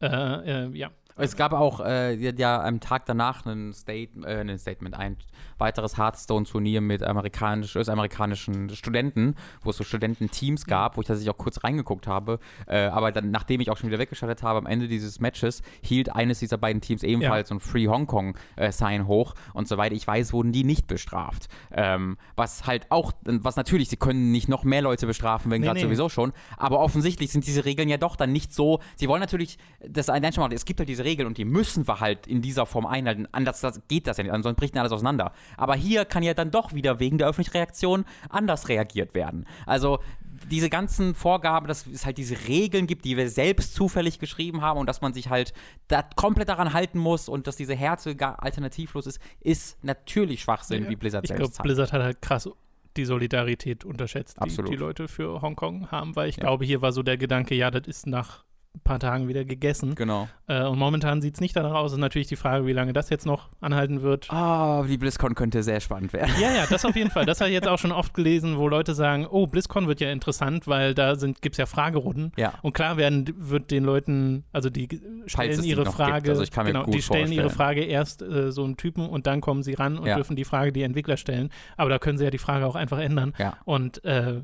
Äh, 0.00 0.06
äh, 0.06 0.68
ja. 0.76 0.90
Es 1.20 1.36
gab 1.36 1.52
auch 1.52 1.80
äh, 1.80 2.14
ja, 2.14 2.32
ja 2.36 2.62
am 2.62 2.80
Tag 2.80 3.06
danach 3.06 3.46
ein, 3.46 3.72
State, 3.72 4.10
äh, 4.24 4.40
ein 4.40 4.58
Statement, 4.58 4.94
ein 4.94 5.16
weiteres 5.58 5.96
Hearthstone-Turnier 5.96 6.80
mit 6.80 7.02
amerikanisch, 7.02 7.76
US-amerikanischen 7.76 8.70
Studenten, 8.70 9.34
wo 9.62 9.70
es 9.70 9.76
so 9.76 9.84
Studententeams 9.84 10.64
gab, 10.66 10.96
wo 10.96 11.02
ich 11.02 11.06
tatsächlich 11.06 11.32
auch 11.34 11.38
kurz 11.38 11.62
reingeguckt 11.62 12.06
habe. 12.06 12.38
Äh, 12.66 12.86
aber 12.86 13.12
dann, 13.12 13.30
nachdem 13.30 13.60
ich 13.60 13.70
auch 13.70 13.76
schon 13.76 13.88
wieder 13.88 13.98
weggeschaltet 13.98 14.42
habe, 14.42 14.58
am 14.58 14.66
Ende 14.66 14.88
dieses 14.88 15.20
Matches 15.20 15.62
hielt 15.82 16.14
eines 16.14 16.38
dieser 16.40 16.58
beiden 16.58 16.80
Teams 16.80 17.02
ebenfalls 17.02 17.48
so 17.48 17.54
ein 17.54 17.60
Free 17.60 17.86
Hong 17.86 18.06
Kong-Sign 18.06 19.06
hoch. 19.06 19.34
Und 19.52 19.68
soweit 19.68 19.92
ich 19.92 20.06
weiß, 20.06 20.32
wurden 20.32 20.52
die 20.52 20.64
nicht 20.64 20.86
bestraft. 20.86 21.48
Ähm, 21.72 22.16
was 22.36 22.66
halt 22.66 22.86
auch, 22.90 23.12
was 23.24 23.56
natürlich, 23.56 23.88
sie 23.88 23.96
können 23.96 24.32
nicht 24.32 24.48
noch 24.48 24.64
mehr 24.64 24.82
Leute 24.82 25.06
bestrafen, 25.06 25.50
wenn 25.50 25.60
Nee, 25.60 25.66
gerade 25.66 25.80
nee. 25.80 25.84
sowieso 25.84 26.08
schon. 26.08 26.32
Aber 26.56 26.80
offensichtlich 26.80 27.30
sind 27.30 27.46
diese 27.46 27.64
Regeln 27.64 27.88
ja 27.88 27.98
doch 27.98 28.16
dann 28.16 28.32
nicht 28.32 28.52
so. 28.54 28.80
Sie 28.96 29.08
wollen 29.08 29.20
natürlich 29.20 29.58
das 29.86 30.08
allein 30.08 30.32
schon 30.32 30.42
mal, 30.42 30.52
es 30.54 30.64
gibt 30.64 30.80
halt 30.80 30.88
diese 30.88 31.04
Regeln 31.04 31.09
und 31.18 31.38
die 31.38 31.44
müssen 31.44 31.86
wir 31.88 32.00
halt 32.00 32.26
in 32.26 32.42
dieser 32.42 32.66
Form 32.66 32.86
einhalten. 32.86 33.26
Anders 33.32 33.60
das, 33.60 33.80
geht 33.88 34.06
das 34.06 34.16
ja 34.16 34.24
nicht, 34.24 34.32
ansonsten 34.32 34.58
bricht 34.58 34.74
ja 34.74 34.80
alles 34.82 34.92
auseinander. 34.92 35.32
Aber 35.56 35.74
hier 35.74 36.04
kann 36.04 36.22
ja 36.22 36.34
dann 36.34 36.50
doch 36.50 36.72
wieder 36.74 37.00
wegen 37.00 37.18
der 37.18 37.28
öffentlichen 37.28 37.52
Reaktion 37.56 38.04
anders 38.28 38.68
reagiert 38.68 39.14
werden. 39.14 39.46
Also 39.66 39.98
diese 40.50 40.70
ganzen 40.70 41.14
Vorgaben, 41.14 41.66
dass 41.66 41.86
es 41.86 42.06
halt 42.06 42.16
diese 42.18 42.48
Regeln 42.48 42.86
gibt, 42.86 43.04
die 43.04 43.16
wir 43.16 43.28
selbst 43.28 43.74
zufällig 43.74 44.18
geschrieben 44.18 44.62
haben 44.62 44.78
und 44.80 44.86
dass 44.86 45.00
man 45.00 45.12
sich 45.12 45.28
halt 45.28 45.52
da 45.88 46.02
komplett 46.02 46.48
daran 46.48 46.72
halten 46.72 46.98
muss 46.98 47.28
und 47.28 47.46
dass 47.46 47.56
diese 47.56 47.74
Härte 47.74 48.16
gar 48.16 48.42
alternativlos 48.42 49.06
ist, 49.06 49.20
ist 49.40 49.82
natürlich 49.84 50.42
Schwachsinn, 50.42 50.88
wie 50.88 50.96
Blizzard 50.96 51.24
ich 51.24 51.28
selbst 51.28 51.40
glaube, 51.40 51.52
sagt. 51.54 51.62
Blizzard 51.64 51.92
hat 51.92 52.02
halt 52.02 52.22
krass 52.22 52.48
die 52.96 53.04
Solidarität 53.04 53.84
unterschätzt, 53.84 54.38
die 54.44 54.62
die 54.64 54.76
Leute 54.76 55.06
für 55.06 55.42
Hongkong 55.42 55.90
haben, 55.90 56.16
weil 56.16 56.28
ich 56.28 56.36
Ja. 56.36 56.42
glaube, 56.42 56.64
hier 56.64 56.82
war 56.82 56.92
so 56.92 57.02
der 57.02 57.16
Gedanke, 57.16 57.54
ja, 57.54 57.70
das 57.70 57.86
ist 57.86 58.06
nach 58.06 58.44
paar 58.84 58.98
Tagen 59.00 59.28
wieder 59.28 59.44
gegessen. 59.44 59.94
Genau. 59.94 60.28
Äh, 60.46 60.64
und 60.64 60.78
momentan 60.78 61.20
sieht 61.20 61.34
es 61.34 61.40
nicht 61.40 61.56
danach 61.56 61.74
aus. 61.74 61.92
Ist 61.92 61.98
natürlich 61.98 62.28
die 62.28 62.36
Frage, 62.36 62.66
wie 62.66 62.72
lange 62.72 62.92
das 62.92 63.10
jetzt 63.10 63.26
noch 63.26 63.48
anhalten 63.60 64.02
wird. 64.02 64.30
Ah, 64.30 64.84
die 64.88 64.96
BlizzCon 64.96 65.34
könnte 65.34 65.62
sehr 65.62 65.80
spannend 65.80 66.12
werden. 66.12 66.32
Ja, 66.40 66.52
ja, 66.52 66.66
das 66.68 66.84
auf 66.84 66.94
jeden 66.96 67.10
Fall. 67.10 67.24
Das 67.30 67.40
habe 67.40 67.50
ich 67.50 67.54
jetzt 67.54 67.68
auch 67.68 67.78
schon 67.78 67.92
oft 67.92 68.14
gelesen, 68.14 68.58
wo 68.58 68.68
Leute 68.68 68.94
sagen, 68.94 69.26
oh, 69.30 69.46
BlizzCon 69.46 69.86
wird 69.88 70.00
ja 70.00 70.10
interessant, 70.10 70.66
weil 70.66 70.94
da 70.94 71.14
gibt 71.14 71.54
es 71.54 71.56
ja 71.58 71.66
Fragerunden. 71.66 72.32
Ja. 72.36 72.54
Und 72.62 72.72
klar 72.72 72.96
werden, 72.96 73.32
wird 73.36 73.70
den 73.70 73.84
Leuten, 73.84 74.44
also 74.52 74.70
die 74.70 74.88
stellen 75.26 75.50
es 75.50 75.60
die 75.60 75.68
ihre 75.68 75.86
Frage. 75.86 76.30
Also 76.30 76.44
genau, 76.64 76.84
die 76.86 77.02
stellen 77.02 77.30
ihre 77.32 77.50
vorstellen. 77.50 77.50
Frage 77.50 77.84
erst 77.84 78.22
äh, 78.22 78.50
so 78.52 78.64
einem 78.64 78.76
Typen 78.76 79.08
und 79.08 79.26
dann 79.26 79.40
kommen 79.40 79.62
sie 79.62 79.74
ran 79.74 79.98
und 79.98 80.06
Ja. 80.06 80.16
dürfen 80.16 80.34
die 80.36 80.44
Frage 80.44 80.72
die 80.72 80.82
Entwickler 80.82 81.16
stellen. 81.16 81.50
Aber 81.76 81.90
da 81.90 81.98
können 81.98 82.18
sie 82.18 82.24
ja 82.24 82.30
die 82.30 82.38
Frage 82.38 82.66
auch 82.66 82.76
einfach 82.76 82.98
ändern. 82.98 83.34
Ja. 83.38 83.56
Und 83.64 84.04
äh, 84.04 84.42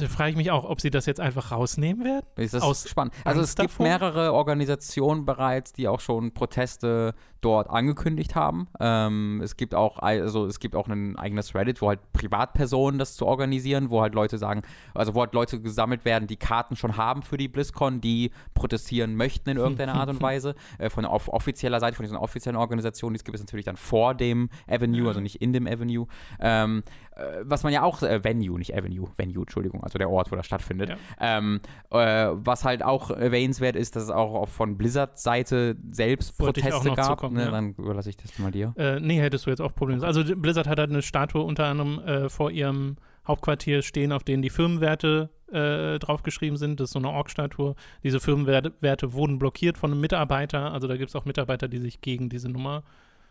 da 0.00 0.06
frage 0.06 0.30
ich 0.30 0.36
mich 0.36 0.50
auch, 0.50 0.64
ob 0.64 0.80
sie 0.80 0.90
das 0.90 1.06
jetzt 1.06 1.20
einfach 1.20 1.52
rausnehmen 1.52 2.04
werden. 2.04 2.26
Ist 2.36 2.54
das 2.54 2.62
Aus 2.62 2.88
spannend. 2.88 3.14
Also 3.24 3.40
es 3.40 3.48
Angst 3.48 3.58
gibt 3.58 3.70
davor? 3.70 3.86
mehrere 3.86 4.32
Organisationen 4.32 5.24
bereits, 5.24 5.72
die 5.72 5.88
auch 5.88 6.00
schon 6.00 6.32
Proteste 6.32 7.14
dort 7.40 7.70
angekündigt 7.70 8.34
haben. 8.34 8.68
Ähm, 8.80 9.40
es 9.42 9.56
gibt 9.56 9.74
auch 9.74 9.98
also 9.98 10.46
es 10.46 10.58
gibt 10.58 10.74
auch 10.74 10.88
ein 10.88 11.16
eigenes 11.16 11.54
Reddit, 11.54 11.80
wo 11.80 11.88
halt 11.88 12.00
Privatpersonen 12.12 12.98
das 12.98 13.14
zu 13.14 13.26
organisieren, 13.26 13.90
wo 13.90 14.00
halt 14.00 14.14
Leute 14.14 14.38
sagen, 14.38 14.62
also 14.94 15.14
wo 15.14 15.20
halt 15.20 15.34
Leute 15.34 15.60
gesammelt 15.60 16.04
werden, 16.04 16.26
die 16.26 16.36
Karten 16.36 16.74
schon 16.74 16.96
haben 16.96 17.22
für 17.22 17.36
die 17.36 17.48
BlizzCon, 17.48 18.00
die 18.00 18.32
protestieren 18.54 19.14
möchten 19.14 19.50
in 19.50 19.56
irgendeiner 19.56 19.94
Art 19.94 20.08
und 20.08 20.22
Weise. 20.22 20.54
Äh, 20.78 20.90
von 20.90 21.04
auf 21.04 21.28
offizieller 21.28 21.80
Seite, 21.80 21.96
von 21.96 22.04
diesen 22.04 22.16
offiziellen 22.16 22.56
Organisationen, 22.56 23.14
die 23.14 23.22
gibt 23.22 23.34
es 23.34 23.42
natürlich 23.42 23.66
dann 23.66 23.76
vor 23.76 24.14
dem 24.14 24.48
Avenue, 24.66 25.08
also 25.08 25.20
nicht 25.20 25.36
in 25.36 25.52
dem 25.52 25.66
Avenue. 25.66 26.06
Ähm, 26.40 26.82
äh, 27.07 27.07
was 27.44 27.62
man 27.64 27.72
ja 27.72 27.82
auch, 27.82 28.02
äh, 28.02 28.22
Venue, 28.22 28.58
nicht 28.58 28.76
Avenue, 28.76 29.08
Venue, 29.16 29.42
Entschuldigung, 29.42 29.82
also 29.82 29.98
der 29.98 30.10
Ort, 30.10 30.30
wo 30.30 30.36
das 30.36 30.46
stattfindet. 30.46 30.90
Ja. 30.90 30.96
Ähm, 31.20 31.60
äh, 31.90 32.28
was 32.34 32.64
halt 32.64 32.82
auch 32.82 33.10
erwähnenswert 33.10 33.76
ist, 33.76 33.96
dass 33.96 34.04
es 34.04 34.10
auch 34.10 34.34
auf- 34.34 34.50
von 34.52 34.76
Blizzard-Seite 34.78 35.76
selbst 35.90 36.38
Wollte 36.40 36.60
auch 36.60 36.64
Proteste 36.70 36.94
gab. 36.94 37.06
zukommen, 37.06 37.36
ne, 37.36 37.44
ja. 37.46 37.50
Dann 37.50 37.74
überlasse 37.74 38.10
ich 38.10 38.16
das 38.16 38.38
mal 38.38 38.50
dir. 38.50 38.72
Äh, 38.76 39.00
nee, 39.00 39.20
hättest 39.20 39.46
du 39.46 39.50
jetzt 39.50 39.60
auch 39.60 39.74
Probleme. 39.74 40.04
Also 40.04 40.22
Blizzard 40.36 40.66
hat 40.68 40.78
halt 40.78 40.90
eine 40.90 41.02
Statue 41.02 41.42
unter 41.42 41.66
anderem 41.66 41.98
äh, 42.00 42.28
vor 42.28 42.50
ihrem 42.50 42.96
Hauptquartier 43.26 43.82
stehen, 43.82 44.12
auf 44.12 44.24
denen 44.24 44.42
die 44.42 44.50
Firmenwerte 44.50 45.28
äh, 45.52 45.98
draufgeschrieben 45.98 46.56
sind. 46.56 46.80
Das 46.80 46.86
ist 46.88 46.92
so 46.92 46.98
eine 46.98 47.10
Org-Statue. 47.10 47.74
Diese 48.02 48.20
Firmenwerte 48.20 48.72
Werte 48.80 49.12
wurden 49.12 49.38
blockiert 49.38 49.76
von 49.76 49.90
einem 49.92 50.00
Mitarbeiter. 50.00 50.72
Also 50.72 50.88
da 50.88 50.96
gibt 50.96 51.10
es 51.10 51.16
auch 51.16 51.24
Mitarbeiter, 51.24 51.68
die 51.68 51.78
sich 51.78 52.00
gegen 52.00 52.28
diese 52.28 52.48
Nummer 52.48 52.84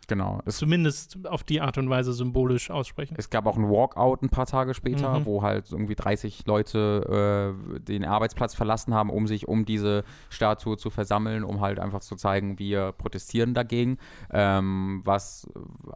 Genau. 0.08 0.40
Es, 0.46 0.56
zumindest 0.56 1.26
auf 1.28 1.44
die 1.44 1.60
Art 1.60 1.78
und 1.78 1.88
Weise 1.90 2.12
symbolisch 2.12 2.70
aussprechen. 2.70 3.14
es 3.18 3.30
gab 3.30 3.46
auch 3.46 3.56
ein 3.56 3.68
Walkout 3.68 4.22
ein 4.22 4.30
paar 4.30 4.46
Tage 4.46 4.74
später, 4.74 5.20
Mhm. 5.20 5.26
wo 5.26 5.42
halt 5.42 5.70
irgendwie 5.70 5.94
30 5.94 6.46
Leute 6.46 7.54
äh, 7.76 7.78
den 7.80 8.04
Arbeitsplatz 8.04 8.54
verlassen 8.54 8.94
haben, 8.94 9.10
um 9.10 9.26
sich 9.26 9.46
um 9.46 9.64
diese 9.64 10.04
Statue 10.30 10.76
zu 10.78 10.90
versammeln, 10.90 11.44
um 11.44 11.60
halt 11.60 11.78
einfach 11.78 12.00
zu 12.00 12.16
zeigen, 12.16 12.58
wir 12.58 12.92
protestieren 12.92 13.52
dagegen. 13.54 13.98
Ähm, 14.32 15.02
was 15.04 15.46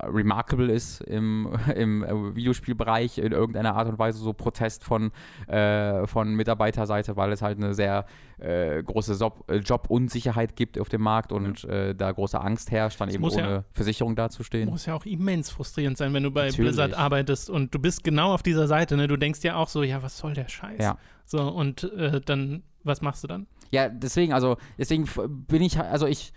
remarkable 0.02 0.70
ist 0.70 1.00
im, 1.00 1.48
im 1.74 2.34
Videospielbereich 2.36 3.18
in 3.18 3.32
irgendeiner 3.32 3.74
Art 3.76 3.88
und 3.88 3.98
Weise 3.98 4.18
so 4.18 4.32
Protest 4.32 4.84
von, 4.84 5.10
äh, 5.48 6.06
von 6.06 6.34
Mitarbeiterseite, 6.34 7.16
weil 7.16 7.32
es 7.32 7.42
halt 7.42 7.58
eine 7.58 7.74
sehr 7.74 8.04
äh, 8.38 8.82
große 8.82 9.14
Job, 9.14 9.44
Jobunsicherheit 9.64 10.56
gibt 10.56 10.78
auf 10.78 10.88
dem 10.88 11.00
Markt 11.02 11.32
und 11.32 11.64
äh, 11.64 11.94
da 11.94 12.10
große 12.10 12.40
Angst 12.40 12.70
herrscht, 12.72 13.00
dann 13.00 13.08
Es 13.08 13.14
eben 13.14 13.22
muss 13.22 13.36
ja- 13.36 13.46
ohne 13.46 13.64
Versicherung 14.02 14.16
dazustehen. 14.16 14.68
Muss 14.68 14.86
ja 14.86 14.94
auch 14.94 15.06
immens 15.06 15.50
frustrierend 15.50 15.96
sein, 15.96 16.12
wenn 16.14 16.22
du 16.22 16.30
bei 16.30 16.46
Natürlich. 16.46 16.70
Blizzard 16.70 16.94
arbeitest 16.94 17.50
und 17.50 17.74
du 17.74 17.78
bist 17.78 18.04
genau 18.04 18.32
auf 18.34 18.42
dieser 18.42 18.66
Seite. 18.66 18.96
Ne? 18.96 19.08
Du 19.08 19.16
denkst 19.16 19.40
ja 19.42 19.56
auch 19.56 19.68
so, 19.68 19.82
ja, 19.82 20.02
was 20.02 20.18
soll 20.18 20.34
der 20.34 20.48
Scheiß? 20.48 20.80
Ja. 20.80 20.98
So, 21.24 21.40
und 21.40 21.84
äh, 21.84 22.20
dann, 22.20 22.62
was 22.84 23.00
machst 23.00 23.22
du 23.24 23.28
dann? 23.28 23.46
Ja, 23.70 23.88
deswegen, 23.88 24.32
also, 24.32 24.56
deswegen 24.78 25.08
bin 25.48 25.62
ich, 25.62 25.78
also 25.78 26.06
ich 26.06 26.32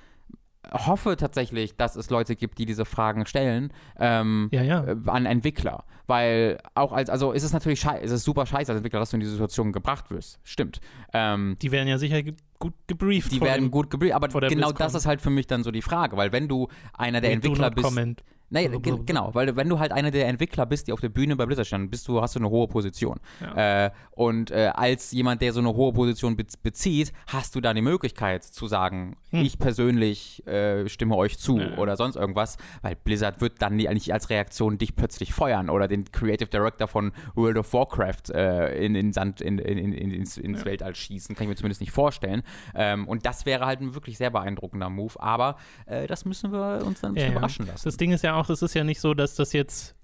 hoffe 0.71 1.15
tatsächlich, 1.17 1.75
dass 1.75 1.95
es 1.95 2.09
Leute 2.09 2.35
gibt, 2.35 2.57
die 2.57 2.65
diese 2.65 2.85
Fragen 2.85 3.25
stellen 3.25 3.71
ähm, 3.99 4.49
Ja, 4.51 4.63
ja. 4.63 4.83
äh, 4.83 4.95
an 5.07 5.25
Entwickler. 5.25 5.83
Weil 6.07 6.59
auch 6.75 6.91
als, 6.91 7.09
also 7.09 7.31
ist 7.31 7.43
es 7.43 7.51
natürlich 7.53 7.79
scheiße, 7.79 8.03
es 8.03 8.11
ist 8.11 8.23
super 8.23 8.45
scheiße 8.45 8.71
als 8.71 8.77
Entwickler, 8.77 8.99
dass 8.99 9.09
du 9.09 9.17
in 9.17 9.21
diese 9.21 9.31
Situation 9.33 9.71
gebracht 9.71 10.09
wirst. 10.11 10.39
Stimmt. 10.43 10.79
Ähm, 11.13 11.55
Die 11.61 11.71
werden 11.71 11.87
ja 11.87 11.97
sicher 11.97 12.21
gut 12.59 12.73
gebrieft. 12.87 13.31
die 13.31 13.41
werden 13.41 13.65
dem- 13.65 13.71
gut 13.71 13.89
gebrieft, 13.89 14.13
aber 14.15 14.27
genau 14.27 14.71
das 14.71 14.93
ist 14.93 15.05
halt 15.05 15.21
für 15.21 15.29
mich 15.29 15.47
dann 15.47 15.63
so 15.63 15.71
die 15.71 15.81
Frage, 15.81 16.17
weil 16.17 16.31
wenn 16.31 16.47
du 16.47 16.67
einer 16.93 17.21
der 17.21 17.31
Entwickler 17.31 17.71
bist. 17.71 17.85
comment. 17.85 18.23
Naja, 18.49 18.69
ge- 18.77 18.99
genau, 19.05 19.31
weil 19.33 19.55
wenn 19.55 19.67
du 19.67 19.79
halt 19.79 19.91
einer 19.91 20.11
der 20.11 20.27
Entwickler 20.27 20.65
bist, 20.65 20.87
die 20.87 20.93
auf 20.93 21.01
der 21.01 21.09
Bühne 21.09 21.35
bei 21.35 21.45
Blizzard 21.45 21.65
stehen, 21.67 21.89
bist 21.89 22.07
du, 22.07 22.21
hast 22.21 22.35
du 22.35 22.39
eine 22.39 22.49
hohe 22.49 22.67
Position. 22.67 23.19
Ja. 23.41 23.85
Äh, 23.87 23.91
und 24.11 24.51
äh, 24.51 24.71
als 24.73 25.11
jemand, 25.11 25.41
der 25.41 25.51
so 25.51 25.59
eine 25.59 25.73
hohe 25.73 25.91
Position 25.93 26.35
bez 26.37 26.55
bezieht, 26.55 27.11
hast 27.27 27.55
du 27.55 27.61
dann 27.61 27.75
die 27.75 27.81
Möglichkeit 27.81 28.43
zu 28.43 28.67
sagen, 28.67 29.17
Hm. 29.31 29.41
ich 29.43 29.57
persönlich 29.59 30.45
äh, 30.47 30.87
stimme 30.87 31.15
euch 31.15 31.37
zu 31.37 31.57
Ja, 31.59 31.77
oder 31.77 31.97
sonst 31.97 32.15
irgendwas, 32.15 32.57
weil 32.81 32.95
Blizzard 32.95 33.41
wird 33.41 33.61
dann 33.61 33.75
nicht 33.75 34.13
als 34.13 34.29
Reaktion 34.29 34.77
dich 34.77 34.95
plötzlich 34.95 35.33
feuern 35.33 35.69
oder 35.69 35.87
den 35.87 36.05
Creative 36.11 36.49
Director 36.49 36.87
von 36.87 37.11
World 37.33 37.57
of 37.57 37.73
Warcraft 37.73 38.29
äh, 38.33 38.85
in, 38.85 38.95
in 38.95 39.11
Sand, 39.11 39.41
in, 39.41 39.57
in, 39.57 39.77
in, 39.77 39.91
in, 39.93 40.11
ins, 40.11 40.37
ins 40.37 40.59
Ja. 40.59 40.65
Weltall 40.65 40.95
schießen, 40.95 41.35
kann 41.35 41.45
ich 41.45 41.49
mir 41.49 41.55
zumindest 41.55 41.81
nicht 41.81 41.91
vorstellen. 41.91 42.43
Ähm, 42.75 43.07
und 43.07 43.25
das 43.25 43.45
wäre 43.45 43.65
halt 43.65 43.81
ein 43.81 43.95
wirklich 43.95 44.17
sehr 44.17 44.29
beeindruckender 44.29 44.89
Move, 44.89 45.13
aber 45.19 45.57
äh, 45.87 46.07
das 46.07 46.25
müssen 46.25 46.51
wir 46.51 46.83
uns 46.85 47.01
dann 47.01 47.11
ein 47.11 47.15
bisschen 47.15 47.31
überraschen 47.33 47.67
lassen. 47.67 47.83
Das 47.85 47.97
Ding 47.97 48.11
ist 48.11 48.23
ja 48.23 48.34
auch, 48.35 48.49
es 48.49 48.61
ist 48.61 48.73
ja 48.73 48.83
nicht 48.83 48.99
so, 49.01 49.13
dass 49.13 49.35
das 49.35 49.53
jetzt, 49.53 49.95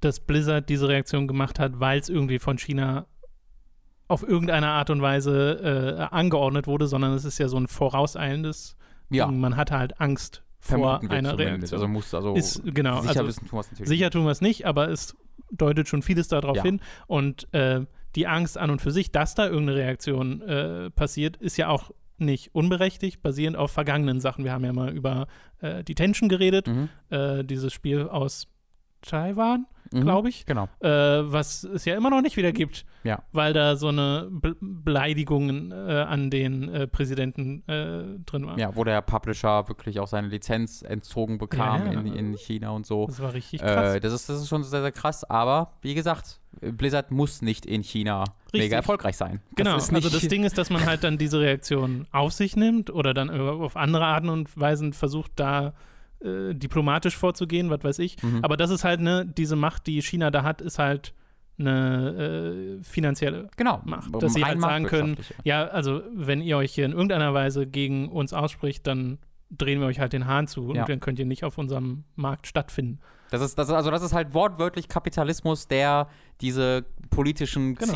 dass 0.00 0.20
Blizzard 0.20 0.68
diese 0.68 0.88
Reaktion 0.88 1.26
gemacht 1.28 1.58
hat, 1.58 1.80
weil 1.80 1.98
es 1.98 2.08
irgendwie 2.08 2.38
von 2.38 2.58
China 2.58 3.06
auf 4.08 4.22
irgendeine 4.26 4.68
Art 4.68 4.90
und 4.90 5.02
Weise 5.02 5.98
äh, 6.00 6.14
angeordnet 6.14 6.66
wurde, 6.66 6.86
sondern 6.88 7.12
es 7.12 7.24
ist 7.24 7.38
ja 7.38 7.48
so 7.48 7.56
ein 7.58 7.68
vorauseilendes 7.68 8.76
ja. 9.10 9.26
Ding. 9.26 9.38
Man 9.40 9.56
hatte 9.56 9.78
halt 9.78 10.00
Angst 10.00 10.42
vor 10.58 11.00
einer. 11.08 11.38
Reaktion. 11.38 11.80
Also 11.80 11.88
muss 11.88 12.12
also 12.12 12.34
Ist- 12.34 12.62
genau, 12.64 13.00
sicher 13.02 13.10
also 13.20 13.26
wissen 13.26 13.46
tun 13.46 13.56
wir 13.56 13.60
es 13.60 13.70
natürlich. 13.70 13.88
Sicher 13.88 14.10
tun 14.10 14.24
wir 14.24 14.30
es 14.30 14.40
nicht, 14.40 14.66
aber 14.66 14.88
es 14.88 15.16
deutet 15.52 15.88
schon 15.88 16.02
vieles 16.02 16.28
darauf 16.28 16.56
Ja. 16.56 16.62
hin. 16.62 16.80
Und 17.06 17.52
äh, 17.54 17.86
die 18.16 18.26
Angst 18.26 18.58
an 18.58 18.70
und 18.70 18.80
für 18.82 18.90
sich, 18.90 19.12
dass 19.12 19.34
da 19.34 19.46
irgendeine 19.46 19.78
Reaktion 19.78 20.42
äh, 20.42 20.90
passiert, 20.90 21.36
ist 21.36 21.56
ja 21.56 21.68
auch 21.68 21.92
nicht 22.20 22.54
unberechtigt, 22.54 23.22
basierend 23.22 23.56
auf 23.56 23.70
vergangenen 23.70 24.20
Sachen. 24.20 24.44
Wir 24.44 24.52
haben 24.52 24.64
ja 24.64 24.72
mal 24.72 24.92
über 24.92 25.26
äh, 25.60 25.82
die 25.84 25.94
Tension 25.94 26.28
geredet, 26.28 26.66
Mhm. 26.66 26.88
äh, 27.10 27.42
dieses 27.44 27.72
Spiel 27.72 28.08
aus 28.08 28.46
Taiwan, 29.02 29.66
Mhm. 29.92 30.02
glaube 30.02 30.28
ich, 30.28 30.46
Genau. 30.46 30.68
äh, 30.80 30.88
was 30.88 31.64
es 31.64 31.84
ja 31.84 31.96
immer 31.96 32.10
noch 32.10 32.20
nicht 32.22 32.36
wieder 32.36 32.52
gibt, 32.52 32.84
Ja. 33.02 33.22
weil 33.32 33.52
da 33.52 33.74
so 33.76 33.88
eine 33.88 34.28
Be 34.30 34.54
Beleidigungen 34.60 35.72
äh, 35.72 35.74
an 36.08 36.30
den 36.30 36.68
äh, 36.68 36.86
Präsidenten 36.86 37.62
äh, 37.68 38.18
drin 38.26 38.46
war. 38.46 38.58
Ja, 38.58 38.74
wo 38.76 38.84
der 38.84 39.00
Publisher 39.02 39.68
wirklich 39.68 39.98
auch 40.00 40.06
seine 40.06 40.28
Lizenz 40.28 40.82
entzogen 40.82 41.38
bekam 41.38 41.86
Ja, 41.86 41.92
ja. 41.92 42.00
In, 42.00 42.06
in 42.14 42.36
China 42.36 42.70
und 42.70 42.86
so. 42.86 43.06
Das 43.06 43.20
war 43.20 43.32
richtig 43.34 43.60
krass. 43.60 43.94
Äh, 43.94 44.00
das, 44.00 44.12
ist, 44.12 44.28
das 44.28 44.40
ist 44.42 44.48
schon 44.48 44.62
sehr, 44.62 44.80
sehr 44.82 44.92
krass, 44.92 45.24
aber 45.24 45.72
wie 45.82 45.94
gesagt, 45.94 46.40
Blizzard 46.60 47.10
muss 47.10 47.42
nicht 47.42 47.64
in 47.64 47.82
China 47.82 48.24
Richtig. 48.46 48.60
mega 48.62 48.76
erfolgreich 48.76 49.16
sein. 49.16 49.40
Genau, 49.54 49.74
das 49.74 49.92
also 49.92 50.08
das 50.08 50.26
Ding 50.28 50.42
ist, 50.44 50.58
dass 50.58 50.68
man 50.70 50.84
halt 50.84 51.04
dann 51.04 51.16
diese 51.16 51.38
Reaktion 51.40 52.06
auf 52.10 52.32
sich 52.32 52.56
nimmt 52.56 52.90
oder 52.90 53.14
dann 53.14 53.30
auf 53.30 53.76
andere 53.76 54.04
Arten 54.04 54.28
und 54.28 54.58
Weisen 54.58 54.92
versucht, 54.92 55.32
da 55.36 55.72
äh, 56.22 56.54
diplomatisch 56.54 57.16
vorzugehen, 57.16 57.70
was 57.70 57.82
weiß 57.82 57.98
ich. 58.00 58.22
Mhm. 58.22 58.40
Aber 58.42 58.56
das 58.56 58.70
ist 58.70 58.84
halt, 58.84 59.00
ne, 59.00 59.26
diese 59.26 59.56
Macht, 59.56 59.86
die 59.86 60.00
China 60.02 60.30
da 60.30 60.42
hat, 60.42 60.60
ist 60.60 60.78
halt 60.78 61.14
eine 61.58 62.78
äh, 62.80 62.84
finanzielle 62.84 63.48
genau, 63.56 63.82
Macht. 63.84 64.10
Dass 64.22 64.34
sie 64.34 64.44
halt 64.44 64.60
sagen 64.60 64.86
können, 64.86 65.18
ja, 65.44 65.66
also 65.66 66.02
wenn 66.14 66.40
ihr 66.40 66.56
euch 66.56 66.72
hier 66.72 66.86
in 66.86 66.92
irgendeiner 66.92 67.34
Weise 67.34 67.66
gegen 67.66 68.08
uns 68.08 68.32
ausspricht, 68.32 68.86
dann 68.86 69.18
drehen 69.50 69.80
wir 69.80 69.86
euch 69.86 69.98
halt 70.00 70.12
den 70.12 70.26
Hahn 70.26 70.46
zu 70.46 70.72
Ja. 70.72 70.82
und 70.82 70.88
dann 70.88 71.00
könnt 71.00 71.18
ihr 71.18 71.26
nicht 71.26 71.44
auf 71.44 71.58
unserem 71.58 72.04
Markt 72.16 72.46
stattfinden. 72.46 73.00
Das 73.30 73.42
ist, 73.42 73.58
das 73.58 73.68
ist, 73.68 73.74
also 73.74 73.90
das 73.90 74.02
ist 74.02 74.12
halt 74.12 74.34
wortwörtlich 74.34 74.88
Kapitalismus, 74.88 75.68
der 75.68 76.08
diese 76.40 76.84
politischen 77.10 77.74
Genau. 77.74 77.92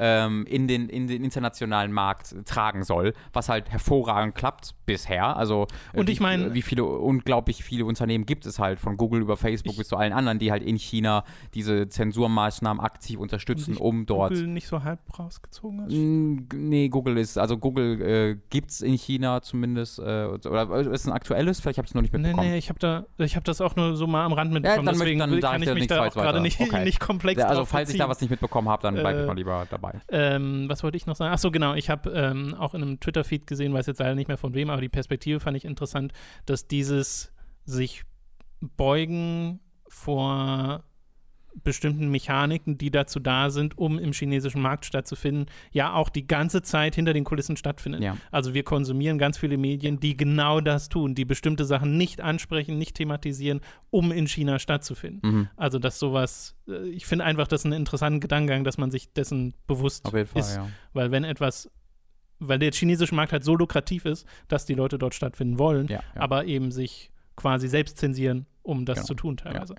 Ähm, 0.00 0.46
in, 0.46 0.68
den, 0.68 0.88
in 0.88 1.08
den 1.08 1.24
internationalen 1.24 1.90
Markt 1.90 2.34
tragen 2.46 2.84
soll, 2.84 3.14
was 3.32 3.48
halt 3.48 3.68
hervorragend 3.68 4.36
klappt 4.36 4.74
bisher. 4.86 5.36
Also 5.36 5.66
äh, 5.92 5.98
Und 5.98 6.06
wie, 6.08 6.12
ich 6.12 6.20
mein- 6.20 6.54
wie 6.54 6.62
viele 6.62 6.84
unglaublich 6.84 7.64
viele 7.64 7.84
Unternehmen 7.84 8.24
gibt 8.24 8.46
es 8.46 8.60
halt 8.60 8.78
von 8.78 8.96
Google 8.96 9.20
über 9.22 9.36
Facebook 9.36 9.76
bis 9.76 9.88
zu 9.88 9.96
allen 9.96 10.12
anderen, 10.12 10.38
die 10.38 10.52
halt 10.52 10.62
in 10.62 10.76
China 10.76 11.24
diese 11.54 11.88
Zensurmaßnahmen 11.88 12.80
aktiv 12.80 13.18
unterstützen, 13.18 13.76
um 13.76 14.06
dort 14.06 14.30
Google 14.34 14.46
nicht 14.46 14.68
so 14.68 14.84
halb 14.84 15.00
rausgezogen 15.18 15.80
hat. 15.82 15.88
Nee, 15.90 16.88
Google 16.88 17.18
ist, 17.18 17.36
also 17.36 17.58
Google 17.58 18.00
äh, 18.00 18.36
gibt 18.50 18.70
es 18.70 18.82
in 18.82 18.94
China 18.94 19.42
zumindest, 19.42 19.98
äh, 19.98 20.02
oder 20.26 20.70
äh, 20.76 20.80
ist 20.82 20.88
es 21.00 21.06
ein 21.06 21.12
aktuelles? 21.12 21.60
Vielleicht 21.60 21.78
habe 21.78 21.86
ich 21.86 21.90
es 21.90 21.94
noch 21.96 22.02
nicht 22.02 22.12
Nee, 22.12 22.18
mitbekommen. 22.20 22.50
nee, 22.50 22.58
ich 22.58 22.68
habe 22.68 22.78
da, 22.78 23.04
ich 23.18 23.34
habe 23.34 23.44
das 23.44 23.60
auch 23.60 23.74
nur 23.74 23.96
so 23.96 24.06
mal 24.06 24.24
am 24.24 24.32
Rand 24.32 24.52
mitbekommen, 24.52 24.86
dann 24.86 24.94
möcht- 24.94 25.00
deswegen 25.00 25.18
dann 25.18 25.40
kann 25.40 25.62
ich 25.62 25.74
mich 25.74 25.86
da 25.88 26.06
auch 26.06 26.12
gerade 26.14 26.40
nicht, 26.40 26.60
Okay. 26.60 26.84
nicht 26.84 27.00
komplex 27.00 27.40
Ja, 27.40 27.48
also 27.48 27.64
falls 27.64 27.90
ich 27.90 27.98
da 27.98 28.08
was 28.08 28.20
nicht 28.20 28.30
mitbekommen 28.30 28.68
habe, 28.68 28.82
dann 28.82 28.94
bleibe 28.94 29.18
ich 29.18 29.24
Äh, 29.24 29.26
mal 29.26 29.36
lieber 29.36 29.66
dabei. 29.68 29.87
Ähm, 30.08 30.68
was 30.68 30.82
wollte 30.82 30.96
ich 30.96 31.06
noch 31.06 31.16
sagen? 31.16 31.32
Achso, 31.32 31.50
genau. 31.50 31.74
Ich 31.74 31.90
habe 31.90 32.10
ähm, 32.10 32.54
auch 32.54 32.74
in 32.74 32.82
einem 32.82 33.00
Twitter-Feed 33.00 33.46
gesehen, 33.46 33.72
weiß 33.72 33.86
jetzt 33.86 34.00
leider 34.00 34.14
nicht 34.14 34.28
mehr 34.28 34.38
von 34.38 34.54
wem, 34.54 34.70
aber 34.70 34.80
die 34.80 34.88
Perspektive 34.88 35.40
fand 35.40 35.56
ich 35.56 35.64
interessant, 35.64 36.12
dass 36.46 36.66
dieses 36.66 37.32
sich 37.64 38.04
beugen 38.60 39.60
vor 39.88 40.84
bestimmten 41.64 42.08
Mechaniken, 42.10 42.78
die 42.78 42.90
dazu 42.90 43.18
da 43.20 43.50
sind, 43.50 43.76
um 43.76 43.98
im 43.98 44.12
chinesischen 44.12 44.62
Markt 44.62 44.84
stattzufinden, 44.84 45.46
ja 45.72 45.92
auch 45.94 46.08
die 46.08 46.26
ganze 46.26 46.62
Zeit 46.62 46.94
hinter 46.94 47.12
den 47.12 47.24
Kulissen 47.24 47.56
stattfindet. 47.56 48.00
Ja. 48.02 48.16
Also 48.30 48.54
wir 48.54 48.62
konsumieren 48.62 49.18
ganz 49.18 49.38
viele 49.38 49.56
Medien, 49.56 49.98
die 49.98 50.16
genau 50.16 50.60
das 50.60 50.88
tun, 50.88 51.14
die 51.14 51.24
bestimmte 51.24 51.64
Sachen 51.64 51.96
nicht 51.96 52.20
ansprechen, 52.20 52.78
nicht 52.78 52.94
thematisieren, 52.96 53.60
um 53.90 54.12
in 54.12 54.26
China 54.28 54.58
stattzufinden. 54.58 55.20
Mhm. 55.30 55.48
Also 55.56 55.78
dass 55.78 55.98
sowas, 55.98 56.56
äh, 56.68 56.88
ich 56.90 57.06
finde 57.06 57.24
einfach, 57.24 57.48
das 57.48 57.62
ist 57.62 57.64
ein 57.66 57.72
interessanter 57.72 58.20
Gedankengang, 58.20 58.62
dass 58.64 58.78
man 58.78 58.90
sich 58.90 59.12
dessen 59.12 59.54
bewusst 59.66 60.06
Auf 60.06 60.14
jeden 60.14 60.26
Fall, 60.28 60.40
ist. 60.40 60.56
ja. 60.56 60.68
Weil 60.92 61.10
wenn 61.10 61.24
etwas, 61.24 61.70
weil 62.38 62.60
der 62.60 62.70
chinesische 62.72 63.14
Markt 63.16 63.32
halt 63.32 63.42
so 63.42 63.56
lukrativ 63.56 64.04
ist, 64.04 64.26
dass 64.46 64.64
die 64.64 64.74
Leute 64.74 64.96
dort 64.96 65.14
stattfinden 65.14 65.58
wollen, 65.58 65.88
Ja, 65.88 66.02
aber 66.14 66.44
eben 66.44 66.70
sich 66.70 67.10
quasi 67.34 67.66
selbst 67.68 67.98
zensieren, 67.98 68.46
um 68.62 68.84
das 68.84 68.98
Genau. 68.98 69.06
zu 69.06 69.14
tun 69.14 69.36
teilweise. 69.36 69.74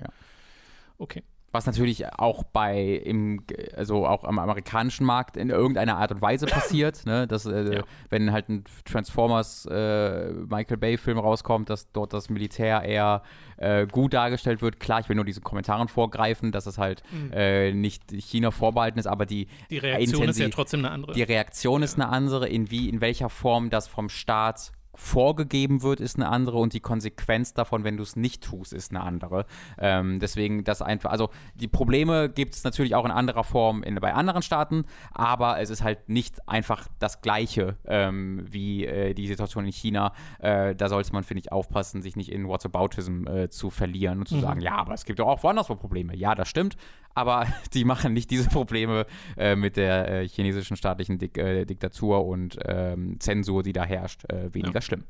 Okay. 0.98 1.24
Was 1.52 1.66
natürlich 1.66 2.06
auch 2.20 2.44
bei 2.44 2.80
im, 3.04 3.44
also 3.76 4.06
auch 4.06 4.24
am 4.24 4.38
amerikanischen 4.40 5.06
Markt 5.06 5.36
in 5.36 5.50
irgendeiner 5.50 5.98
Art 5.98 6.12
und 6.12 6.22
Weise 6.22 6.46
passiert, 6.46 7.06
ne? 7.06 7.26
Dass, 7.28 7.46
äh, 7.46 7.76
Ja. 7.78 7.84
wenn 8.10 8.32
halt 8.32 8.50
ein 8.50 8.64
Transformers 8.86 9.66
äh, 9.66 10.32
Michael 10.32 10.78
Bay-Film 10.78 11.18
rauskommt, 11.18 11.70
dass 11.70 11.92
dort 11.92 12.14
das 12.14 12.30
Militär 12.30 12.84
eher 12.84 13.24
äh, 13.58 13.88
gut 13.88 14.14
dargestellt 14.14 14.62
wird. 14.62 14.80
Klar, 14.80 15.00
ich 15.00 15.10
will 15.10 15.16
nur 15.16 15.26
diesen 15.26 15.44
Kommentaren 15.44 15.88
vorgreifen, 15.88 16.52
dass 16.52 16.66
es 16.66 16.78
halt 16.78 17.02
Mhm. 17.12 17.32
äh, 17.34 17.72
nicht 17.74 18.12
China 18.12 18.52
vorbehalten 18.52 19.00
ist, 19.00 19.08
aber 19.08 19.26
die 19.26 19.48
Die 19.70 19.78
Reaktion 19.80 20.30
ist 20.30 20.40
ja 20.40 20.50
trotzdem 20.50 20.82
eine 20.82 20.92
andere. 20.92 21.14
Die 21.14 21.24
Reaktion 21.24 21.82
ist 21.84 21.96
eine 21.96 22.10
andere, 22.10 22.48
in 22.48 22.70
wie, 22.72 22.90
in 22.90 23.02
welcher 23.02 23.30
Form 23.30 23.70
das 23.70 23.88
vom 23.88 24.10
Staat 24.10 24.72
vorgegeben 25.00 25.82
wird, 25.82 26.02
ist 26.02 26.18
eine 26.18 26.28
andere 26.28 26.58
und 26.58 26.74
die 26.74 26.82
Konsequenz 26.82 27.54
davon, 27.54 27.84
wenn 27.86 27.96
du 27.96 28.04
es 28.04 28.16
nicht 28.18 28.44
tust, 28.44 28.74
ist 28.74 28.92
eine 28.92 29.02
andere. 29.02 29.46
Ähm, 29.78 30.20
deswegen 30.20 30.66
das 30.66 30.82
einfach, 30.82 31.12
also 31.12 31.30
die 31.56 31.70
Probleme 31.70 32.30
gibt 32.30 32.54
es 32.54 32.64
natürlich 32.66 32.96
auch 32.96 33.06
in 33.06 33.12
anderer 33.12 33.46
Form 33.46 33.82
in, 33.82 33.96
bei 33.96 34.14
anderen 34.14 34.42
Staaten, 34.42 34.84
aber 35.12 35.60
es 35.60 35.70
ist 35.70 35.84
halt 35.84 36.10
nicht 36.10 36.48
einfach 36.50 36.88
das 37.00 37.22
Gleiche 37.22 37.78
ähm, 37.86 38.44
wie 38.46 38.86
äh, 38.86 39.14
die 39.14 39.28
Situation 39.28 39.66
in 39.66 39.72
China. 39.72 40.12
Äh, 40.40 40.76
da 40.76 40.90
sollte 40.90 41.14
man, 41.14 41.24
finde 41.24 41.40
ich, 41.42 41.52
aufpassen, 41.52 42.02
sich 42.02 42.18
nicht 42.18 42.30
in 42.32 42.48
Whataboutism 42.48 43.26
äh, 43.26 43.50
zu 43.50 43.70
verlieren 43.70 44.20
und 44.20 44.28
zu 44.28 44.36
Mhm. 44.36 44.42
sagen, 44.42 44.62
ja, 44.62 44.76
aber 44.76 44.94
es 44.94 45.06
gibt 45.06 45.20
doch 45.20 45.28
auch 45.28 45.44
woanders 45.44 45.70
wo 45.70 45.76
Probleme. 45.76 46.16
Ja, 46.16 46.36
das 46.36 46.50
stimmt, 46.50 46.76
aber 47.16 47.48
die 47.74 47.86
machen 47.86 48.14
nicht 48.14 48.32
diese 48.32 48.50
Probleme 48.50 49.06
äh, 49.38 49.56
mit 49.56 49.78
der 49.78 50.10
äh, 50.10 50.28
chinesischen 50.28 50.78
staatlichen 50.78 51.18
Dik 51.18 51.38
äh, 51.38 51.66
Diktatur 51.66 52.26
und 52.26 52.58
ähm, 52.66 53.20
Zensur, 53.20 53.64
die 53.64 53.74
da 53.74 53.84
herrscht, 53.84 54.24
äh, 54.32 54.54
weniger 54.54 54.82
schlimm. 54.82 55.04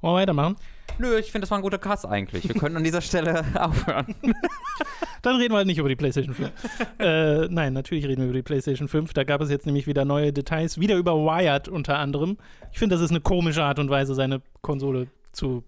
Wollen 0.00 0.14
wir 0.14 0.20
weitermachen? 0.20 0.56
Nö, 0.98 1.18
ich 1.18 1.32
finde, 1.32 1.40
das 1.40 1.50
war 1.50 1.58
ein 1.58 1.62
guter 1.62 1.78
Cast 1.78 2.06
eigentlich. 2.06 2.48
Wir 2.48 2.54
können 2.54 2.76
an 2.76 2.84
dieser 2.84 3.00
Stelle 3.00 3.44
aufhören. 3.54 4.14
Dann 5.22 5.36
reden 5.36 5.52
wir 5.52 5.58
halt 5.58 5.66
nicht 5.66 5.78
über 5.78 5.88
die 5.88 5.96
PlayStation 5.96 6.34
5. 6.34 6.52
äh, 7.00 7.48
nein, 7.48 7.72
natürlich 7.72 8.06
reden 8.06 8.20
wir 8.20 8.28
über 8.28 8.36
die 8.36 8.42
PlayStation 8.42 8.86
5. 8.86 9.12
Da 9.12 9.24
gab 9.24 9.40
es 9.40 9.50
jetzt 9.50 9.66
nämlich 9.66 9.88
wieder 9.88 10.04
neue 10.04 10.32
Details, 10.32 10.78
wieder 10.78 10.96
über 10.96 11.14
Wired 11.16 11.68
unter 11.68 11.98
anderem. 11.98 12.38
Ich 12.72 12.78
finde, 12.78 12.94
das 12.94 13.02
ist 13.02 13.10
eine 13.10 13.20
komische 13.20 13.64
Art 13.64 13.80
und 13.80 13.90
Weise, 13.90 14.14
seine 14.14 14.40
Konsole 14.62 15.08
zu 15.32 15.64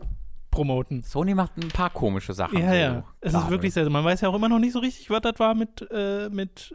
promoten. 0.51 1.03
Sony 1.03 1.35
macht 1.35 1.57
ein 1.57 1.69
paar 1.69 1.91
komische 1.91 2.33
Sachen. 2.33 2.59
Ja, 2.59 2.75
ja. 2.75 3.05
Es 3.21 3.35
ist 3.35 3.51
wirklich 3.51 3.73
sehr. 3.73 3.89
Man 3.89 4.05
weiß 4.05 4.21
ja 4.23 4.29
auch 4.29 4.35
immer 4.35 4.49
noch 4.49 4.59
nicht 4.59 4.73
so 4.73 4.79
richtig, 4.81 5.11
was 5.11 5.21
das 5.23 5.39
war 5.39 5.55
mit, 5.55 5.87
äh, 5.91 6.29
mit 6.31 6.75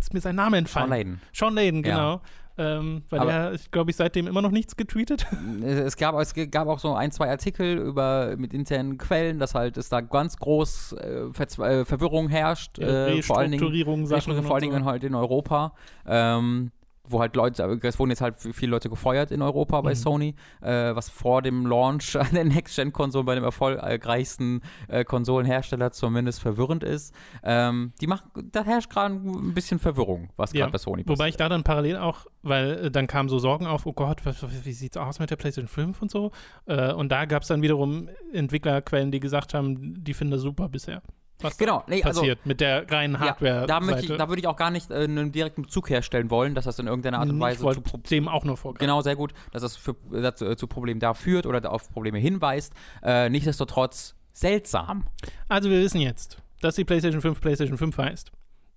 ist 0.00 0.12
mir 0.12 0.20
sein 0.20 0.36
Name 0.36 0.58
entfallen. 0.58 0.88
Sean 0.88 0.98
Layden. 0.98 1.20
Sean 1.32 1.54
Layden, 1.54 1.84
Ja. 1.84 1.94
genau. 1.96 2.20
Ähm, 2.56 3.02
weil 3.10 3.18
Aber- 3.20 3.32
er, 3.32 3.52
ich 3.54 3.70
glaube 3.72 3.90
ich, 3.90 3.96
seitdem 3.96 4.28
immer 4.28 4.40
noch 4.40 4.52
nichts 4.52 4.76
getweetet. 4.76 5.26
Es 5.64 5.96
gab, 5.96 6.14
es 6.20 6.34
gab 6.52 6.68
auch 6.68 6.78
so 6.78 6.94
ein, 6.94 7.10
zwei 7.10 7.28
Artikel 7.28 7.78
über, 7.78 8.36
mit 8.36 8.54
internen 8.54 8.96
Quellen, 8.96 9.40
dass 9.40 9.54
halt 9.56 9.76
es 9.76 9.88
da 9.88 10.00
ganz 10.00 10.36
groß 10.36 10.92
äh, 10.92 11.32
Verzwe 11.32 11.80
äh, 11.80 11.84
Verwirrung 11.84 12.28
herrscht. 12.28 12.78
Äh, 12.78 13.22
vor 13.22 13.38
allen 13.38 13.50
Dingen, 13.50 14.06
Sachen 14.06 14.40
vor 14.44 14.54
allen 14.54 14.62
Dingen 14.62 14.84
so. 14.84 14.88
halt 14.90 15.02
in 15.02 15.14
Europa. 15.16 15.74
Ähm, 16.06 16.70
wo 17.06 17.20
halt 17.20 17.36
Leute, 17.36 17.62
es 17.82 17.98
wurden 17.98 18.10
jetzt 18.10 18.20
halt 18.20 18.36
viele 18.38 18.70
Leute 18.70 18.88
gefeuert 18.88 19.30
in 19.30 19.42
Europa 19.42 19.80
bei 19.82 19.90
Mhm. 19.90 19.94
Sony, 19.96 20.34
äh, 20.62 20.94
was 20.94 21.10
vor 21.10 21.42
dem 21.42 21.66
Launch 21.66 22.12
der 22.32 22.44
Next-Gen-Konsole 22.44 23.24
bei 23.24 23.34
dem 23.34 23.44
erfolgreichsten 23.44 24.62
äh, 24.88 25.04
Konsolenhersteller 25.04 25.92
zumindest 25.92 26.40
verwirrend 26.40 26.82
ist. 26.82 27.14
Ähm, 27.42 27.92
die 28.00 28.06
machen, 28.06 28.30
da 28.52 28.64
herrscht 28.64 28.90
gerade 28.90 29.14
ein 29.14 29.54
bisschen 29.54 29.78
Verwirrung, 29.78 30.30
was 30.36 30.52
gerade 30.52 30.66
Ja, 30.66 30.70
bei 30.70 30.78
Sony 30.78 31.04
Wobei 31.06 31.28
ich 31.28 31.36
da 31.36 31.48
dann 31.48 31.62
parallel 31.62 31.98
auch, 31.98 32.26
weil 32.42 32.86
äh, 32.86 32.90
dann 32.90 33.06
kamen 33.06 33.28
so 33.28 33.38
Sorgen 33.38 33.66
auf, 33.66 33.86
oh 33.86 33.92
Gott, 33.92 34.24
was, 34.24 34.42
was, 34.42 34.64
wie 34.64 34.72
sieht's 34.72 34.96
aus 34.96 35.18
mit 35.18 35.30
der 35.30 35.36
PlayStation 35.36 35.68
5 35.68 36.00
und 36.02 36.10
so. 36.10 36.30
Äh, 36.66 36.92
und 36.92 37.10
da 37.12 37.26
gab 37.26 37.42
es 37.42 37.48
dann 37.48 37.62
wiederum 37.62 38.08
Entwicklerquellen, 38.32 39.10
die 39.10 39.20
gesagt 39.20 39.54
haben, 39.54 40.02
die 40.02 40.14
finden 40.14 40.32
das 40.32 40.40
super 40.42 40.68
bisher. 40.68 41.02
Was 41.44 41.58
Genau, 41.58 41.84
nee, 41.86 42.02
also 42.02 42.20
passiert 42.20 42.44
mit 42.46 42.60
der 42.60 42.90
reinen 42.90 43.18
Hardware. 43.20 43.66
Ja, 43.68 43.80
da, 43.80 43.98
ich, 43.98 44.08
da 44.08 44.28
würde 44.28 44.40
ich 44.40 44.46
auch 44.46 44.56
gar 44.56 44.70
nicht 44.70 44.90
äh, 44.90 45.04
einen 45.04 45.30
direkten 45.30 45.62
Bezug 45.62 45.90
herstellen 45.90 46.30
wollen, 46.30 46.54
dass 46.54 46.64
das 46.64 46.78
in 46.78 46.86
irgendeiner 46.86 47.18
Art 47.18 47.28
und 47.28 47.38
Weise 47.38 47.58
zu 47.58 47.64
wollte 47.64 47.80
Pro 47.82 47.98
dem 47.98 48.28
auch 48.28 48.44
nur 48.44 48.56
vorgreifen. 48.56 48.86
Genau, 48.86 49.02
sehr 49.02 49.16
gut, 49.16 49.34
dass 49.52 49.62
das 49.62 49.76
für, 49.76 49.94
dazu, 50.10 50.46
äh, 50.46 50.56
zu 50.56 50.66
Problemen 50.66 51.00
da 51.00 51.14
führt 51.14 51.46
oder 51.46 51.70
auf 51.70 51.90
Probleme 51.92 52.18
hinweist. 52.18 52.72
Äh, 53.02 53.28
nichtsdestotrotz 53.28 54.14
seltsam. 54.32 55.04
Also 55.48 55.70
wir 55.70 55.78
wissen 55.78 56.00
jetzt, 56.00 56.38
dass 56.60 56.76
die 56.76 56.84
PlayStation 56.84 57.20
5 57.20 57.40
PlayStation 57.40 57.78
5 57.78 57.98
heißt. 57.98 58.32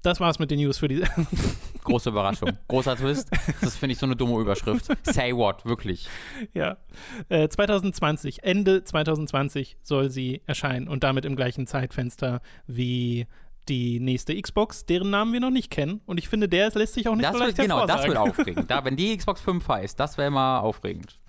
Das 0.07 0.21
war's 0.21 0.39
mit 0.39 0.49
den 0.49 0.61
News 0.61 0.77
für 0.77 0.87
die. 0.87 1.03
Große 1.83 2.11
Überraschung. 2.11 2.57
Großer 2.69 2.95
Twist. 2.95 3.29
Das 3.59 3.75
finde 3.75 3.91
ich 3.91 3.99
so 3.99 4.05
eine 4.05 4.15
dumme 4.15 4.39
Überschrift. 4.39 4.87
Say 5.03 5.35
what, 5.35 5.65
wirklich. 5.65 6.07
ja. 6.53 6.77
Äh, 7.27 7.49
2020, 7.49 8.41
Ende 8.41 8.85
2020 8.85 9.75
soll 9.83 10.09
sie 10.09 10.41
erscheinen 10.45 10.87
und 10.87 11.03
damit 11.03 11.25
im 11.25 11.35
gleichen 11.35 11.67
Zeitfenster 11.67 12.41
wie 12.67 13.27
die 13.67 13.99
nächste 13.99 14.41
Xbox, 14.41 14.85
deren 14.85 15.09
Namen 15.09 15.33
wir 15.33 15.41
noch 15.41 15.49
nicht 15.49 15.69
kennen. 15.69 15.99
Und 16.05 16.19
ich 16.19 16.29
finde, 16.29 16.47
der 16.47 16.71
lässt 16.71 16.93
sich 16.93 17.09
auch 17.09 17.15
nicht 17.15 17.25
Das 17.27 17.37
so 17.37 17.43
wird, 17.43 17.57
genau, 17.57 17.85
das 17.85 18.07
wird 18.07 18.15
aufregend. 18.17 18.71
Da, 18.71 18.85
wenn 18.85 18.95
die 18.95 19.17
Xbox 19.17 19.41
5 19.41 19.67
heißt, 19.67 19.99
das 19.99 20.17
wäre 20.17 20.31
mal 20.31 20.59
aufregend. 20.61 21.19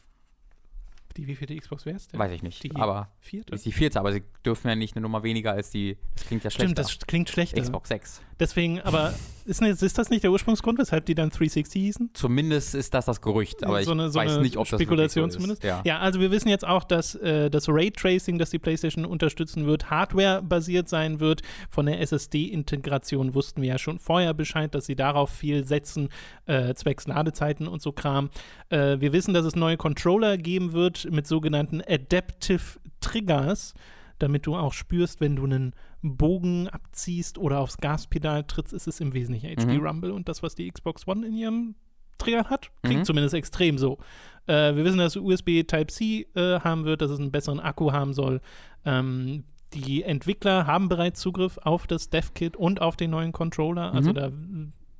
Die 1.16 1.26
wievielte 1.26 1.56
Xbox 1.56 1.84
wäre 1.84 1.96
es 1.96 2.06
denn? 2.06 2.20
Weiß 2.20 2.30
ich 2.30 2.44
nicht. 2.44 2.62
Die 2.62 2.76
aber 2.76 3.10
vierte? 3.18 3.52
ist 3.56 3.66
die 3.66 3.72
vierte, 3.72 3.98
aber 3.98 4.12
sie 4.12 4.22
dürfen 4.46 4.68
ja 4.68 4.76
nicht 4.76 4.94
eine 4.94 5.02
Nummer 5.02 5.24
weniger 5.24 5.50
als 5.50 5.70
die. 5.70 5.98
Das 6.14 6.26
klingt 6.26 6.44
ja 6.44 6.50
schlechter. 6.50 6.66
Stimmt, 6.66 6.78
das 6.78 7.06
klingt 7.08 7.28
schlechter. 7.28 7.60
Xbox 7.60 7.88
6. 7.88 8.22
Deswegen, 8.40 8.80
aber 8.80 9.14
ist, 9.48 9.62
ne, 9.62 9.70
ist 9.70 9.96
das 9.96 10.10
nicht 10.10 10.22
der 10.22 10.30
Ursprungsgrund, 10.30 10.78
weshalb 10.78 11.06
die 11.06 11.14
dann 11.14 11.30
360 11.30 11.82
hießen? 11.82 12.10
Zumindest 12.12 12.74
ist 12.74 12.92
das 12.92 13.06
das 13.06 13.22
Gerücht, 13.22 13.64
aber 13.64 13.82
so 13.82 13.92
eine, 13.92 14.06
ich 14.06 14.12
so 14.12 14.18
weiß 14.18 14.32
eine 14.32 14.42
nicht, 14.42 14.58
ob 14.58 14.68
das 14.68 14.78
Spekulation 14.78 15.30
so 15.30 15.38
ist. 15.38 15.60
zumindest. 15.60 15.64
Ja. 15.64 15.98
also 16.00 16.20
wir 16.20 16.30
wissen 16.30 16.48
jetzt 16.48 16.66
auch, 16.66 16.84
dass 16.84 17.14
äh, 17.14 17.48
das 17.48 17.66
Raytracing, 17.66 18.38
das 18.38 18.50
die 18.50 18.58
PlayStation 18.58 19.06
unterstützen 19.06 19.66
wird, 19.66 19.88
Hardware-basiert 19.88 20.90
sein 20.90 21.18
wird. 21.18 21.40
Von 21.70 21.86
der 21.86 21.98
SSD-Integration 22.02 23.34
wussten 23.34 23.62
wir 23.62 23.70
ja 23.70 23.78
schon 23.78 23.98
vorher 23.98 24.34
Bescheid, 24.34 24.74
dass 24.74 24.84
sie 24.84 24.96
darauf 24.96 25.30
viel 25.30 25.64
setzen, 25.64 26.10
äh, 26.44 26.74
zwecks 26.74 27.06
Ladezeiten 27.06 27.66
und 27.66 27.80
so 27.80 27.92
Kram. 27.92 28.28
Äh, 28.68 29.00
wir 29.00 29.14
wissen, 29.14 29.32
dass 29.32 29.46
es 29.46 29.56
neue 29.56 29.78
Controller 29.78 30.36
geben 30.36 30.74
wird 30.74 31.10
mit 31.10 31.26
sogenannten 31.26 31.80
Adaptive 31.80 32.78
Triggers, 33.00 33.72
damit 34.18 34.46
du 34.46 34.56
auch 34.56 34.74
spürst, 34.74 35.22
wenn 35.22 35.36
du 35.36 35.44
einen 35.44 35.72
Bogen 36.02 36.68
abziehst 36.68 37.38
oder 37.38 37.58
aufs 37.60 37.76
Gaspedal 37.78 38.44
trittst, 38.44 38.72
ist 38.72 38.86
es 38.86 39.00
im 39.00 39.14
Wesentlichen 39.14 39.48
HD 39.54 39.66
Mhm. 39.78 39.86
Rumble 39.86 40.10
und 40.12 40.28
das, 40.28 40.42
was 40.42 40.54
die 40.54 40.70
Xbox 40.70 41.06
One 41.06 41.26
in 41.26 41.34
ihrem 41.34 41.74
Trigger 42.18 42.44
hat, 42.50 42.70
klingt 42.82 43.00
Mhm. 43.00 43.04
zumindest 43.04 43.34
extrem 43.34 43.78
so. 43.78 43.98
Äh, 44.46 44.74
wir 44.76 44.84
wissen, 44.84 44.98
dass 44.98 45.14
es 45.16 45.22
USB 45.22 45.62
Type-C 45.64 46.26
äh, 46.34 46.60
haben 46.60 46.84
wird, 46.84 47.00
dass 47.02 47.10
es 47.10 47.18
einen 47.20 47.30
besseren 47.30 47.60
Akku 47.60 47.92
haben 47.92 48.12
soll. 48.14 48.40
Ähm, 48.84 49.44
die 49.74 50.02
Entwickler 50.02 50.66
haben 50.66 50.88
bereits 50.88 51.20
Zugriff 51.20 51.58
auf 51.58 51.86
das 51.86 52.08
Dev-Kit 52.10 52.56
und 52.56 52.80
auf 52.80 52.96
den 52.96 53.10
neuen 53.10 53.32
Controller. 53.32 53.92
Also 53.92 54.10
Mhm. 54.10 54.14
da 54.14 54.30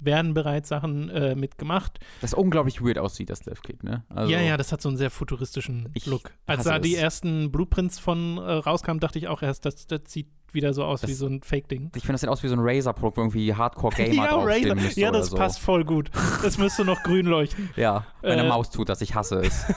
werden 0.00 0.34
bereits 0.34 0.68
Sachen 0.68 1.08
äh, 1.10 1.34
mitgemacht. 1.34 1.98
Das 2.20 2.34
unglaublich 2.34 2.80
weird 2.82 2.98
aussieht, 2.98 3.30
das 3.30 3.40
Dev-Kit, 3.40 3.82
ne? 3.84 4.04
Also, 4.08 4.30
ja, 4.32 4.40
ja, 4.40 4.56
das 4.56 4.72
hat 4.72 4.80
so 4.82 4.88
einen 4.88 4.96
sehr 4.98 5.10
futuristischen 5.10 5.88
Ich 5.94 6.06
Look. 6.06 6.30
Als 6.46 6.64
da 6.64 6.78
die 6.78 6.94
es. 6.94 7.00
ersten 7.02 7.50
Blueprints 7.50 7.98
von 7.98 8.38
äh, 8.38 8.40
rauskamen, 8.52 9.00
dachte 9.00 9.18
ich 9.18 9.28
auch 9.28 9.42
erst, 9.42 9.64
das, 9.66 9.86
das 9.86 10.00
sieht 10.06 10.28
wieder 10.52 10.72
so 10.72 10.82
aus 10.84 11.02
Das- 11.02 11.10
wie 11.10 11.14
so 11.14 11.26
ein 11.26 11.42
Fake-Ding. 11.42 11.90
Ich 11.94 12.02
finde, 12.02 12.12
das 12.14 12.20
sieht 12.22 12.30
aus 12.30 12.42
wie 12.42 12.48
so 12.48 12.54
ein 12.54 12.60
Razer-Produkt, 12.62 13.18
irgendwie 13.18 13.54
Hardcore-Gamer 13.54 14.14
ja, 14.24 14.28
draufstehen 14.30 14.70
Razer. 14.70 14.74
müsste 14.82 15.00
ja, 15.00 15.10
das 15.10 15.26
so. 15.28 15.36
passt 15.36 15.58
voll 15.60 15.84
gut. 15.84 16.10
Das 16.42 16.56
müsste 16.58 16.84
noch 16.84 17.02
grün 17.02 17.26
leuchten. 17.26 17.68
Ja, 17.76 18.06
meine 18.22 18.44
Äh, 18.44 18.48
Maus 18.48 18.70
tut 18.70 18.88
das, 18.88 19.00
ich 19.02 19.14
hasse 19.14 19.40
es. 19.40 19.64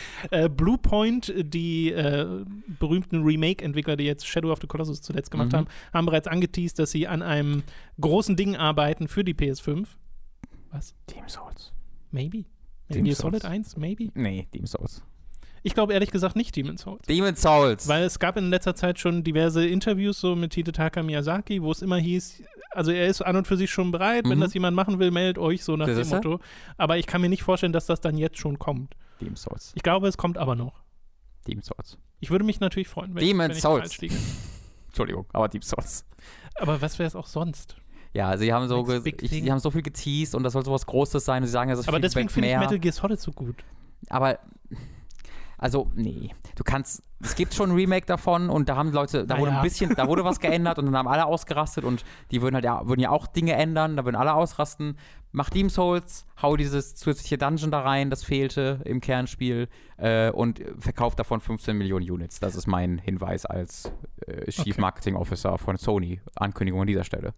Äh, 0.30 0.48
Bluepoint, 0.48 1.32
die 1.36 1.90
äh, 1.92 2.44
berühmten 2.78 3.22
Remake-Entwickler, 3.22 3.96
die 3.96 4.04
jetzt 4.04 4.26
Shadow 4.26 4.50
of 4.52 4.58
the 4.60 4.66
Colossus 4.66 5.02
zuletzt 5.02 5.30
gemacht 5.30 5.52
Mhm. 5.52 5.56
haben, 5.56 5.66
haben 5.92 6.06
bereits 6.06 6.26
angeteased, 6.28 6.78
dass 6.78 6.90
sie 6.90 7.06
an 7.08 7.22
einem 7.22 7.62
großen 8.00 8.36
Ding 8.36 8.56
arbeiten 8.56 9.08
für 9.08 9.24
die 9.24 9.34
PS5. 9.34 9.86
Was? 10.70 10.94
Team 11.06 11.28
Souls. 11.28 11.72
Maybe? 12.10 12.44
Gear 12.88 13.04
Souls. 13.06 13.18
Solid 13.18 13.44
1? 13.44 13.76
Maybe? 13.76 14.10
Nee, 14.14 14.46
Team 14.52 14.66
Souls. 14.66 15.02
Ich 15.64 15.74
glaube 15.74 15.92
ehrlich 15.92 16.10
gesagt 16.10 16.34
nicht 16.34 16.56
Demon's 16.56 16.82
Souls. 16.82 17.06
Demon's 17.06 17.40
Souls! 17.40 17.86
Weil 17.86 18.02
es 18.04 18.18
gab 18.18 18.36
in 18.36 18.50
letzter 18.50 18.74
Zeit 18.74 18.98
schon 18.98 19.22
diverse 19.22 19.64
Interviews 19.64 20.18
so 20.20 20.34
mit 20.34 20.54
Hidetaka 20.54 21.02
Miyazaki, 21.04 21.62
wo 21.62 21.70
es 21.70 21.82
immer 21.82 21.98
hieß, 21.98 22.42
also 22.72 22.90
er 22.90 23.06
ist 23.06 23.22
an 23.22 23.36
und 23.36 23.46
für 23.46 23.56
sich 23.56 23.70
schon 23.70 23.92
bereit, 23.92 24.24
wenn 24.28 24.38
Mhm. 24.38 24.42
das 24.42 24.54
jemand 24.54 24.74
machen 24.76 24.98
will, 24.98 25.12
meldet 25.12 25.38
euch, 25.38 25.62
so 25.62 25.76
nach 25.76 25.86
Das 25.86 25.94
dem 25.96 26.02
ist 26.02 26.10
er? 26.12 26.16
Motto. 26.16 26.40
Aber 26.78 26.98
ich 26.98 27.06
kann 27.06 27.20
mir 27.20 27.28
nicht 27.28 27.44
vorstellen, 27.44 27.72
dass 27.72 27.86
das 27.86 28.00
dann 28.00 28.16
jetzt 28.18 28.38
schon 28.38 28.58
kommt. 28.58 28.96
Demon's 29.22 29.42
Souls. 29.42 29.72
Ich 29.74 29.82
glaube, 29.82 30.08
es 30.08 30.16
kommt 30.16 30.38
aber 30.38 30.54
noch. 30.54 30.82
Demon's 31.46 31.66
Souls. 31.66 31.98
Ich 32.20 32.30
würde 32.30 32.44
mich 32.44 32.60
natürlich 32.60 32.88
freuen, 32.88 33.14
wenn, 33.14 33.24
Demon's 33.24 33.48
wenn 33.50 33.56
ich 33.56 33.62
Souls. 33.62 33.80
falsch 33.82 34.00
liege. 34.00 34.14
Entschuldigung, 34.86 35.26
aber 35.32 35.48
Deep 35.48 35.64
Souls. 35.64 36.04
Aber 36.56 36.82
was 36.82 36.98
wäre 36.98 37.06
es 37.06 37.16
auch 37.16 37.26
sonst? 37.26 37.76
Ja, 38.12 38.36
sie 38.36 38.52
haben 38.52 38.68
so, 38.68 38.86
ich, 39.04 39.30
sie 39.30 39.50
haben 39.50 39.58
so 39.58 39.70
viel 39.70 39.80
geteased 39.80 40.34
und 40.34 40.42
das 40.42 40.52
soll 40.52 40.64
sowas 40.66 40.84
Großes 40.84 41.24
sein 41.24 41.42
und 41.42 41.46
sie 41.46 41.52
sagen, 41.52 41.70
es 41.70 41.78
ist 41.78 41.88
Aber 41.88 41.96
viel 41.96 42.02
deswegen 42.02 42.28
weg 42.28 42.32
finde 42.32 42.48
ich 42.48 42.52
mehr. 42.52 42.60
Metal 42.60 42.78
Gear 42.78 42.92
Solid 42.92 43.18
so 43.18 43.32
gut. 43.32 43.64
Aber 44.10 44.38
also 45.62 45.90
nee, 45.94 46.30
du 46.56 46.64
kannst 46.64 47.02
es 47.24 47.36
gibt 47.36 47.54
schon 47.54 47.70
ein 47.70 47.76
Remake 47.76 48.04
davon 48.04 48.50
und 48.50 48.68
da 48.68 48.74
haben 48.74 48.90
Leute, 48.90 49.24
da 49.28 49.38
wurde 49.38 49.52
Naja. 49.52 49.60
ein 49.60 49.62
bisschen, 49.62 49.94
da 49.94 50.08
wurde 50.08 50.24
was 50.24 50.40
geändert 50.40 50.78
und 50.80 50.86
dann 50.86 50.96
haben 50.96 51.06
alle 51.06 51.24
ausgerastet 51.24 51.84
und 51.84 52.04
die 52.32 52.42
würden 52.42 52.56
halt 52.56 52.64
ja, 52.64 52.86
würden 52.88 53.00
ja 53.00 53.10
auch 53.10 53.28
Dinge 53.28 53.52
ändern, 53.54 53.96
da 53.96 54.04
würden 54.04 54.16
alle 54.16 54.34
ausrasten. 54.34 54.98
Mach 55.30 55.48
Deem 55.48 55.70
Souls, 55.70 56.26
hau 56.42 56.56
dieses 56.56 56.96
zusätzliche 56.96 57.38
Dungeon 57.38 57.70
da 57.70 57.80
rein, 57.80 58.10
das 58.10 58.24
fehlte 58.24 58.80
im 58.84 59.00
Kernspiel 59.00 59.68
äh, 59.98 60.30
und 60.30 60.60
verkauft 60.80 61.20
davon 61.20 61.40
15 61.40 61.78
Millionen 61.78 62.10
Units. 62.10 62.40
Das 62.40 62.56
ist 62.56 62.66
mein 62.66 62.98
Hinweis 62.98 63.46
als 63.46 63.92
äh, 64.26 64.50
Chief 64.50 64.72
Okay. 64.74 64.80
Marketing 64.80 65.14
Officer 65.14 65.58
von 65.58 65.76
Sony. 65.76 66.20
Ankündigung 66.34 66.80
an 66.80 66.86
dieser 66.88 67.04
Stelle. 67.04 67.34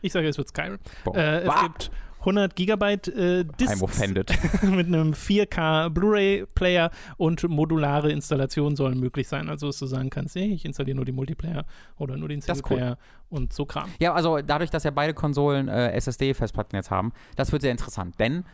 Ich 0.00 0.12
sage, 0.12 0.28
es 0.28 0.38
wird 0.38 0.48
Skyrim. 0.48 0.78
Äh, 1.12 1.40
es 1.40 1.60
gibt 1.62 1.90
100 2.24 2.56
Gigabyte 2.56 3.08
äh, 3.08 3.44
offended. 3.80 4.32
mit 4.62 4.86
einem 4.86 5.12
4K 5.12 5.90
Blu-ray-Player 5.90 6.90
und 7.16 7.46
modulare 7.48 8.10
Installationen 8.10 8.76
sollen 8.76 8.98
möglich 8.98 9.28
sein. 9.28 9.48
Also, 9.48 9.66
dass 9.66 9.78
du 9.78 9.86
sagen 9.86 10.10
kannst, 10.10 10.34
hey, 10.34 10.52
ich 10.52 10.64
installiere 10.64 10.96
nur 10.96 11.04
die 11.04 11.12
Multiplayer 11.12 11.64
oder 11.96 12.16
nur 12.16 12.28
den 12.28 12.38
ist 12.38 12.48
cool. 12.48 12.54
Singleplayer 12.54 12.98
und 13.28 13.52
so 13.52 13.66
Kram. 13.66 13.90
Ja, 13.98 14.14
also 14.14 14.40
dadurch, 14.40 14.70
dass 14.70 14.84
ja 14.84 14.90
beide 14.90 15.14
Konsolen 15.14 15.68
äh, 15.68 15.92
SSD-Festplatten 15.92 16.76
jetzt 16.76 16.90
haben, 16.90 17.12
das 17.36 17.52
wird 17.52 17.62
sehr 17.62 17.72
interessant, 17.72 18.18
denn 18.18 18.44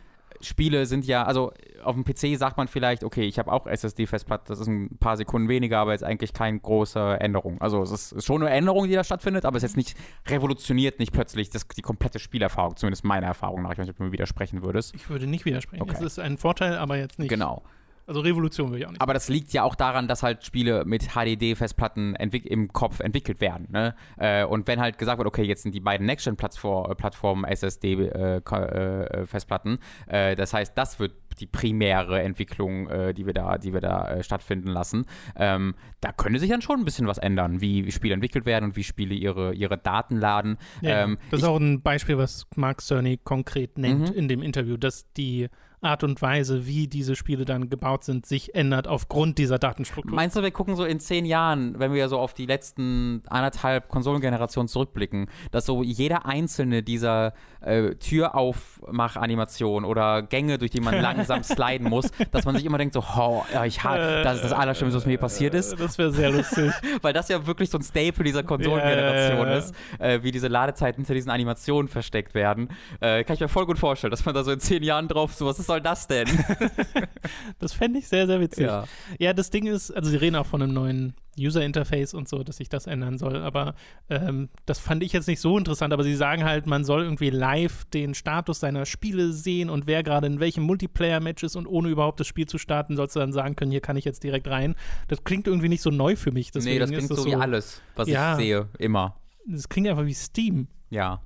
Spiele 0.43 0.85
sind 0.85 1.05
ja, 1.05 1.23
also 1.23 1.51
auf 1.83 1.95
dem 1.95 2.03
PC 2.03 2.37
sagt 2.37 2.57
man 2.57 2.67
vielleicht, 2.67 3.03
okay, 3.03 3.23
ich 3.23 3.39
habe 3.39 3.51
auch 3.51 3.67
SSD-Festplatte, 3.67 4.45
das 4.47 4.59
ist 4.59 4.67
ein 4.67 4.97
paar 4.99 5.17
Sekunden 5.17 5.49
weniger, 5.49 5.79
aber 5.79 5.91
jetzt 5.91 6.03
eigentlich 6.03 6.33
keine 6.33 6.59
große 6.59 7.17
Änderung. 7.19 7.59
Also 7.61 7.81
es 7.81 7.91
ist, 7.91 8.11
ist 8.13 8.25
schon 8.25 8.41
eine 8.41 8.51
Änderung, 8.51 8.87
die 8.87 8.93
da 8.93 9.03
stattfindet, 9.03 9.45
aber 9.45 9.57
es 9.57 9.63
ist 9.63 9.71
jetzt 9.71 9.77
nicht 9.77 9.97
revolutioniert, 10.27 10.99
nicht 10.99 11.13
plötzlich 11.13 11.49
das, 11.49 11.67
die 11.67 11.81
komplette 11.81 12.19
Spielerfahrung, 12.19 12.75
zumindest 12.75 13.03
meiner 13.03 13.27
Erfahrung 13.27 13.61
nach. 13.63 13.71
Ich 13.71 13.77
weiß 13.77 13.85
nicht, 13.85 13.93
ob 13.93 13.97
du 13.97 14.03
mir 14.03 14.11
widersprechen 14.11 14.63
würdest. 14.63 14.93
Ich 14.95 15.09
würde 15.09 15.27
nicht 15.27 15.45
widersprechen. 15.45 15.83
Okay. 15.83 15.95
Es 15.95 16.01
ist 16.01 16.19
ein 16.19 16.37
Vorteil, 16.37 16.77
aber 16.77 16.97
jetzt 16.97 17.19
nicht. 17.19 17.29
Genau. 17.29 17.63
Also, 18.07 18.21
Revolution 18.21 18.71
will 18.71 18.79
ich 18.79 18.85
auch 18.85 18.91
nicht. 18.91 19.01
Aber 19.01 19.13
das 19.13 19.29
liegt 19.29 19.53
ja 19.53 19.63
auch 19.63 19.75
daran, 19.75 20.07
dass 20.07 20.23
halt 20.23 20.45
Spiele 20.45 20.83
mit 20.85 21.09
HDD-Festplatten 21.15 22.15
im 22.15 22.73
Kopf 22.73 22.99
entwickelt 22.99 23.41
werden. 23.41 23.67
Ne? 23.71 23.95
Äh, 24.17 24.45
und 24.45 24.67
wenn 24.67 24.79
halt 24.79 24.97
gesagt 24.97 25.17
wird, 25.17 25.27
okay, 25.27 25.43
jetzt 25.43 25.63
sind 25.63 25.73
die 25.75 25.79
beiden 25.79 26.05
Next-Gen-Plattformen 26.05 27.45
SSD-Festplatten, 27.45 29.79
äh, 30.07 30.35
das 30.35 30.53
heißt, 30.53 30.77
das 30.77 30.99
wird 30.99 31.13
die 31.39 31.47
primäre 31.47 32.21
Entwicklung, 32.21 32.89
äh, 32.89 33.13
die 33.13 33.25
wir 33.25 33.33
da, 33.33 33.57
die 33.57 33.73
wir 33.73 33.81
da 33.81 34.07
äh, 34.09 34.23
stattfinden 34.23 34.67
lassen. 34.67 35.05
Ähm, 35.35 35.75
da 36.01 36.11
könnte 36.11 36.39
sich 36.39 36.49
dann 36.49 36.61
schon 36.61 36.79
ein 36.79 36.85
bisschen 36.85 37.07
was 37.07 37.17
ändern, 37.17 37.61
wie, 37.61 37.85
wie 37.85 37.91
Spiele 37.91 38.13
entwickelt 38.13 38.45
werden 38.45 38.65
und 38.65 38.75
wie 38.75 38.83
Spiele 38.83 39.15
ihre, 39.15 39.53
ihre 39.53 39.77
Daten 39.77 40.17
laden. 40.17 40.57
Ja, 40.81 41.03
ähm, 41.03 41.17
das 41.29 41.41
ist 41.41 41.45
auch 41.45 41.59
ein 41.59 41.81
Beispiel, 41.81 42.17
was 42.17 42.47
Mark 42.55 42.81
Cerny 42.81 43.19
konkret 43.23 43.77
nennt 43.77 44.09
Mhm. 44.09 44.15
in 44.15 44.27
dem 44.27 44.41
Interview, 44.41 44.77
dass 44.77 45.11
die 45.13 45.47
Art 45.81 46.03
und 46.03 46.21
Weise, 46.21 46.67
wie 46.67 46.87
diese 46.87 47.15
Spiele 47.15 47.43
dann 47.43 47.69
gebaut 47.69 48.03
sind, 48.03 48.25
sich 48.27 48.53
ändert 48.53 48.87
aufgrund 48.87 49.39
dieser 49.39 49.57
Datenstruktur. 49.57 50.15
Meinst 50.15 50.35
du, 50.35 50.43
wir 50.43 50.51
gucken 50.51 50.75
so 50.75 50.85
in 50.85 50.99
zehn 50.99 51.25
Jahren, 51.25 51.79
wenn 51.79 51.91
wir 51.93 52.07
so 52.07 52.19
auf 52.19 52.35
die 52.35 52.45
letzten 52.45 53.23
anderthalb 53.27 53.89
Konsolengenerationen 53.89 54.67
zurückblicken, 54.67 55.27
dass 55.49 55.65
so 55.65 55.81
jeder 55.81 56.27
einzelne 56.27 56.83
dieser 56.83 57.33
äh, 57.61 57.95
Türaufmach-Animationen 57.95 59.89
oder 59.89 60.21
Gänge, 60.21 60.59
durch 60.59 60.69
die 60.69 60.81
man 60.81 60.95
langsam 61.01 61.41
sliden 61.43 61.89
muss, 61.89 62.11
dass 62.31 62.45
man 62.45 62.55
sich 62.55 62.65
immer 62.65 62.77
denkt 62.77 62.93
so, 62.93 63.03
oh, 63.17 63.43
ich 63.65 63.83
ha 63.83 64.21
das 64.21 64.35
ist 64.35 64.43
das 64.43 64.53
Allerschlimmste, 64.53 64.97
was 64.97 65.05
mir 65.05 65.13
hier 65.13 65.19
passiert 65.19 65.55
ist. 65.55 65.73
Äh, 65.73 65.77
Das 65.77 65.97
wäre 65.97 66.11
sehr 66.11 66.29
lustig. 66.29 66.71
Weil 67.01 67.13
das 67.13 67.27
ja 67.29 67.47
wirklich 67.47 67.71
so 67.71 67.79
ein 67.79 67.83
Staple 67.83 68.23
dieser 68.23 68.43
Konsolengeneration 68.43 69.47
ja. 69.47 69.57
ist, 69.57 69.73
äh, 69.97 70.21
wie 70.21 70.31
diese 70.31 70.47
Ladezeiten 70.47 71.01
hinter 71.01 71.15
diesen 71.15 71.31
Animationen 71.31 71.87
versteckt 71.87 72.35
werden. 72.35 72.69
Äh, 72.99 73.23
kann 73.23 73.33
ich 73.33 73.39
mir 73.39 73.47
voll 73.47 73.65
gut 73.65 73.79
vorstellen, 73.79 74.11
dass 74.11 74.25
man 74.25 74.35
da 74.35 74.43
so 74.43 74.51
in 74.51 74.59
zehn 74.59 74.83
Jahren 74.83 75.07
drauf 75.07 75.33
so, 75.33 75.47
was 75.47 75.70
soll 75.71 75.81
das 75.81 76.07
denn? 76.07 76.27
Das 77.59 77.73
fände 77.73 77.99
ich 77.99 78.07
sehr, 78.07 78.25
sehr 78.27 78.39
witzig. 78.39 78.65
ja. 78.65 78.85
Ja, 79.19 79.33
das 79.33 79.49
Ding 79.51 79.67
ist, 79.67 79.91
also 79.91 80.09
sie 80.09 80.15
reden 80.17 80.35
auch 80.35 80.45
von 80.47 80.61
einem 80.61 80.73
neuen 80.73 81.13
User-Interface 81.39 82.13
und 82.13 82.27
so, 82.27 82.43
dass 82.43 82.57
sich 82.57 82.69
das 82.69 82.87
ändern 82.87 83.17
soll, 83.17 83.37
aber 83.37 83.75
ähm, 84.09 84.49
das 84.65 84.79
fand 84.79 85.03
ich 85.03 85.13
jetzt 85.13 85.27
nicht 85.27 85.39
so 85.39 85.57
interessant, 85.57 85.93
aber 85.93 86.03
sie 86.03 86.15
sagen 86.15 86.43
halt, 86.43 86.65
man 86.65 86.83
soll 86.83 87.03
irgendwie 87.03 87.29
live 87.29 87.85
den 87.85 88.13
Status 88.15 88.59
seiner 88.59 88.85
Spiele 88.85 89.31
sehen 89.31 89.69
und 89.69 89.85
wer 89.87 90.03
gerade 90.03 90.27
in 90.27 90.39
welchem 90.39 90.63
Multiplayer-Match 90.63 91.43
ist 91.43 91.55
und 91.55 91.67
ohne 91.67 91.89
überhaupt 91.89 92.19
das 92.19 92.27
Spiel 92.27 92.47
zu 92.47 92.57
starten, 92.57 92.95
sollst 92.95 93.15
du 93.15 93.19
dann 93.19 93.31
sagen 93.33 93.55
können, 93.55 93.71
hier 93.71 93.81
kann 93.81 93.95
ich 93.97 94.05
jetzt 94.05 94.23
direkt 94.23 94.47
rein. 94.47 94.75
Das 95.07 95.23
klingt 95.23 95.47
irgendwie 95.47 95.69
nicht 95.69 95.81
so 95.81 95.91
neu 95.91 96.15
für 96.15 96.31
mich. 96.31 96.51
Deswegen 96.51 96.73
nee, 96.75 96.79
das 96.79 96.89
klingt 96.89 97.09
das 97.11 97.17
so 97.19 97.25
wie 97.25 97.35
alles, 97.35 97.81
was 97.95 98.07
Ja. 98.09 98.33
ich 98.33 98.39
sehe, 98.43 98.67
immer. 98.79 99.15
Das 99.47 99.69
klingt 99.69 99.87
einfach 99.87 100.05
wie 100.05 100.13
Steam. 100.13 100.67
Ja. 100.89 101.21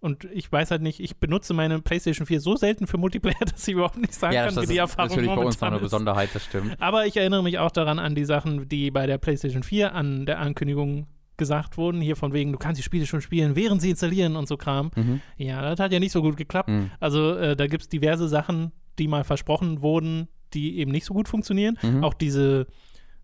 Und 0.00 0.24
ich 0.32 0.50
weiß 0.50 0.70
halt 0.70 0.82
nicht, 0.82 1.00
ich 1.00 1.16
benutze 1.16 1.54
meine 1.54 1.80
PlayStation 1.80 2.26
4 2.26 2.40
so 2.40 2.56
selten 2.56 2.86
für 2.86 2.98
Multiplayer, 2.98 3.34
dass 3.50 3.66
ich 3.66 3.74
überhaupt 3.74 3.96
nicht 3.96 4.14
sagen 4.14 4.34
Ja, 4.34 4.46
kann, 4.46 4.54
das, 4.54 4.64
wie 4.64 4.68
die 4.68 4.74
ist 4.74 4.78
Erfahrung 4.80 5.10
natürlich 5.10 5.34
bei 5.34 5.42
uns 5.44 5.60
noch 5.60 5.66
eine 5.68 5.76
ist. 5.76 5.82
Besonderheit, 5.82 6.30
das 6.34 6.44
stimmt. 6.44 6.80
Aber 6.80 7.06
ich 7.06 7.16
erinnere 7.16 7.42
mich 7.42 7.58
auch 7.58 7.70
daran 7.72 7.98
an 7.98 8.14
die 8.14 8.24
Sachen, 8.24 8.68
die 8.68 8.90
bei 8.90 9.06
der 9.06 9.18
PlayStation 9.18 9.62
4 9.62 9.94
an 9.94 10.24
der 10.26 10.38
Ankündigung 10.38 11.06
gesagt 11.36 11.76
wurden. 11.76 12.00
Hier 12.00 12.16
von 12.16 12.32
wegen, 12.32 12.52
du 12.52 12.58
kannst 12.58 12.78
die 12.78 12.82
Spiele 12.84 13.06
schon 13.06 13.20
spielen, 13.20 13.56
während 13.56 13.80
sie 13.80 13.90
installieren 13.90 14.36
und 14.36 14.46
so 14.46 14.56
Kram. 14.56 14.90
Mhm. 14.94 15.20
Ja, 15.36 15.62
das 15.62 15.80
hat 15.80 15.92
ja 15.92 16.00
nicht 16.00 16.12
so 16.12 16.22
gut 16.22 16.36
geklappt. 16.36 16.68
Mhm. 16.68 16.90
Also 17.00 17.34
äh, 17.36 17.56
da 17.56 17.66
gibt 17.66 17.82
es 17.84 17.88
diverse 17.88 18.28
Sachen, 18.28 18.72
die 18.98 19.08
mal 19.08 19.24
versprochen 19.24 19.82
wurden, 19.82 20.28
die 20.54 20.78
eben 20.78 20.90
nicht 20.92 21.04
so 21.04 21.14
gut 21.14 21.28
funktionieren. 21.28 21.78
Mhm. 21.82 22.04
Auch 22.04 22.14
diese 22.14 22.66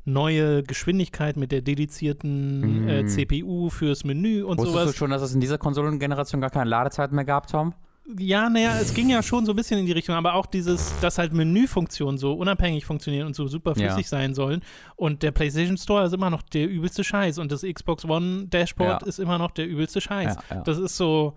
neue 0.04 0.62
Geschwindigkeit 0.62 1.36
mit 1.36 1.50
der 1.52 1.62
dedizierten 1.62 2.82
Mhm. 2.82 2.88
äh, 2.88 3.06
CPU 3.06 3.70
fürs 3.70 4.04
Menü 4.04 4.42
und 4.42 4.58
Wusstest 4.58 4.72
sowas. 4.74 4.90
du 4.92 4.96
schon, 4.96 5.10
dass 5.10 5.22
es 5.22 5.34
in 5.34 5.40
dieser 5.40 5.58
Konsolengeneration 5.58 6.40
gar 6.40 6.50
keine 6.50 6.68
Ladezeiten 6.68 7.14
mehr 7.16 7.24
gab, 7.24 7.46
Tom? 7.46 7.74
Ja, 8.18 8.50
naja, 8.50 8.76
es 8.82 8.92
ging 8.92 9.08
ja 9.08 9.22
schon 9.22 9.46
so 9.46 9.52
ein 9.52 9.56
bisschen 9.56 9.80
in 9.80 9.86
die 9.86 9.92
Richtung, 9.92 10.14
aber 10.14 10.34
auch 10.34 10.44
dieses, 10.44 10.92
dass 11.00 11.16
halt 11.16 11.32
Menüfunktionen 11.32 12.18
so 12.18 12.34
unabhängig 12.34 12.84
funktionieren 12.84 13.26
und 13.26 13.34
so 13.34 13.46
super 13.46 13.74
flüssig 13.74 14.02
Ja. 14.04 14.08
sein 14.08 14.34
sollen. 14.34 14.60
Und 14.96 15.22
der 15.22 15.30
PlayStation 15.30 15.78
Store 15.78 16.04
ist 16.04 16.12
immer 16.12 16.28
noch 16.28 16.42
der 16.42 16.68
übelste 16.68 17.02
Scheiß 17.02 17.38
und 17.38 17.50
das 17.50 17.62
Xbox 17.62 18.04
One 18.04 18.46
Dashboard 18.48 19.00
Ja. 19.02 19.08
ist 19.08 19.18
immer 19.18 19.38
noch 19.38 19.52
der 19.52 19.66
übelste 19.66 20.02
Scheiß. 20.02 20.36
Ja. 20.50 20.60
Das 20.60 20.76
ist 20.78 20.98
so, 20.98 21.32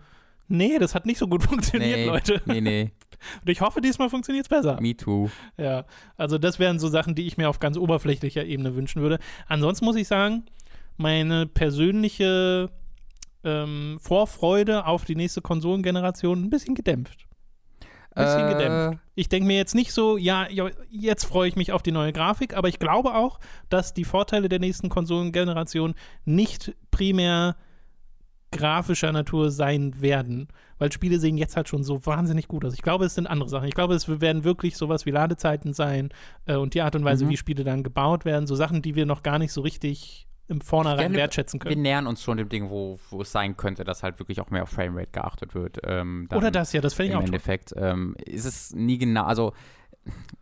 nee, 0.47 0.77
das 0.79 0.95
hat 0.95 1.05
nicht 1.05 1.17
so 1.17 1.27
gut 1.27 1.43
funktioniert, 1.49 1.97
nee, 1.97 2.05
Leute. 2.05 2.41
nee, 2.45 2.61
nee, 2.61 2.91
Und 3.41 3.49
ich 3.49 3.61
hoffe, 3.61 3.81
diesmal 3.81 4.09
funktioniert 4.09 4.45
es 4.45 4.49
besser. 4.49 4.79
me 4.81 4.95
too. 4.95 5.29
Ja, 5.57 5.85
also 6.17 6.37
das 6.37 6.59
wären 6.59 6.79
so 6.79 6.87
Sachen, 6.87 7.15
die 7.15 7.27
ich 7.27 7.37
mir 7.37 7.49
auf 7.49 7.59
ganz 7.59 7.77
oberflächlicher 7.77 8.45
Ebene 8.45 8.75
wünschen 8.75 9.01
würde. 9.01 9.19
Ansonsten 9.47 9.85
muss 9.85 9.95
ich 9.95 10.07
sagen, 10.07 10.45
meine 10.97 11.45
persönliche 11.47 12.69
ähm, 13.43 13.97
Vorfreude 14.01 14.85
auf 14.85 15.05
die 15.05 15.15
nächste 15.15 15.41
Konsolengeneration 15.41 16.43
ein 16.43 16.49
bisschen 16.49 16.75
gedämpft. 16.75 17.25
Ein 18.15 18.25
bisschen 18.25 18.47
Äh, 18.47 18.53
gedämpft. 18.53 18.99
Ich 19.15 19.29
denke 19.29 19.45
mir 19.47 19.57
jetzt 19.57 19.75
nicht 19.75 19.91
so, 19.93 20.17
ja, 20.17 20.49
ja, 20.49 20.69
jetzt 20.89 21.25
freue 21.25 21.47
ich 21.47 21.55
mich 21.55 21.71
auf 21.71 21.83
die 21.83 21.91
neue 21.91 22.13
Grafik, 22.13 22.55
aber 22.57 22.67
ich 22.67 22.79
glaube 22.79 23.13
auch, 23.15 23.39
dass 23.69 23.93
die 23.93 24.05
Vorteile 24.05 24.49
der 24.49 24.59
nächsten 24.59 24.89
Konsolengeneration 24.89 25.93
nicht 26.25 26.73
primär 26.91 27.55
grafischer 28.51 29.11
Natur 29.11 29.51
sein 29.51 29.99
werden, 30.01 30.47
weil 30.79 30.91
Spiele 30.91 31.19
sehen 31.19 31.37
jetzt 31.37 31.57
halt 31.57 31.67
schon 31.67 31.83
so 31.83 32.05
wahnsinnig 32.05 32.47
gut 32.47 32.63
aus. 32.65 32.73
Ich 32.73 32.81
glaube, 32.81 33.05
es 33.05 33.15
sind 33.15 33.27
andere 33.27 33.49
Sachen. 33.49 33.67
Ich 33.67 33.73
glaube, 33.75 33.93
es 33.93 34.21
werden 34.21 34.43
wirklich 34.43 34.77
sowas 34.77 35.05
wie 35.05 35.11
Ladezeiten 35.11 35.73
sein 35.73 36.09
äh, 36.45 36.55
und 36.55 36.73
die 36.73 36.81
Art 36.81 36.95
und 36.95 37.03
Weise, 37.03 37.25
Mhm. 37.25 37.29
wie 37.29 37.37
Spiele 37.37 37.63
dann 37.63 37.83
gebaut 37.83 38.23
werden, 38.25 38.47
so 38.47 38.55
Sachen, 38.55 38.81
die 38.81 38.95
wir 38.95 39.05
noch 39.05 39.21
gar 39.23 39.37
nicht 39.39 39.51
so 39.51 39.61
richtig 39.61 40.27
im 40.49 40.61
Vornherein 40.61 41.11
Ja, 41.11 41.17
wertschätzen 41.19 41.59
Wir 41.61 41.71
können. 41.71 41.81
nähern 41.81 42.07
uns 42.07 42.23
schon 42.23 42.37
dem 42.37 42.47
Ding, 42.47 42.69
wo, 42.69 42.99
wo 43.09 43.21
es 43.21 43.33
sein 43.33 43.57
könnte, 43.57 43.83
dass 43.83 44.01
halt 44.01 44.17
wirklich 44.19 44.39
auch 44.39 44.49
mehr 44.49 44.63
auf 44.63 44.69
Framerate 44.69 45.09
geachtet 45.11 45.53
wird. 45.53 45.79
Ähm, 45.83 46.29
Oder 46.33 46.51
das, 46.51 46.71
ja, 46.71 46.79
das 46.79 46.93
fände 46.93 47.09
ich 47.09 47.13
Im 47.15 47.17
auch 47.17 47.23
toll. 47.25 47.33
Endeffekt 47.33 47.73
ähm, 47.75 48.15
ist 48.23 48.45
es 48.45 48.73
nie 48.73 48.97
genau, 48.97 49.25
also 49.25 49.51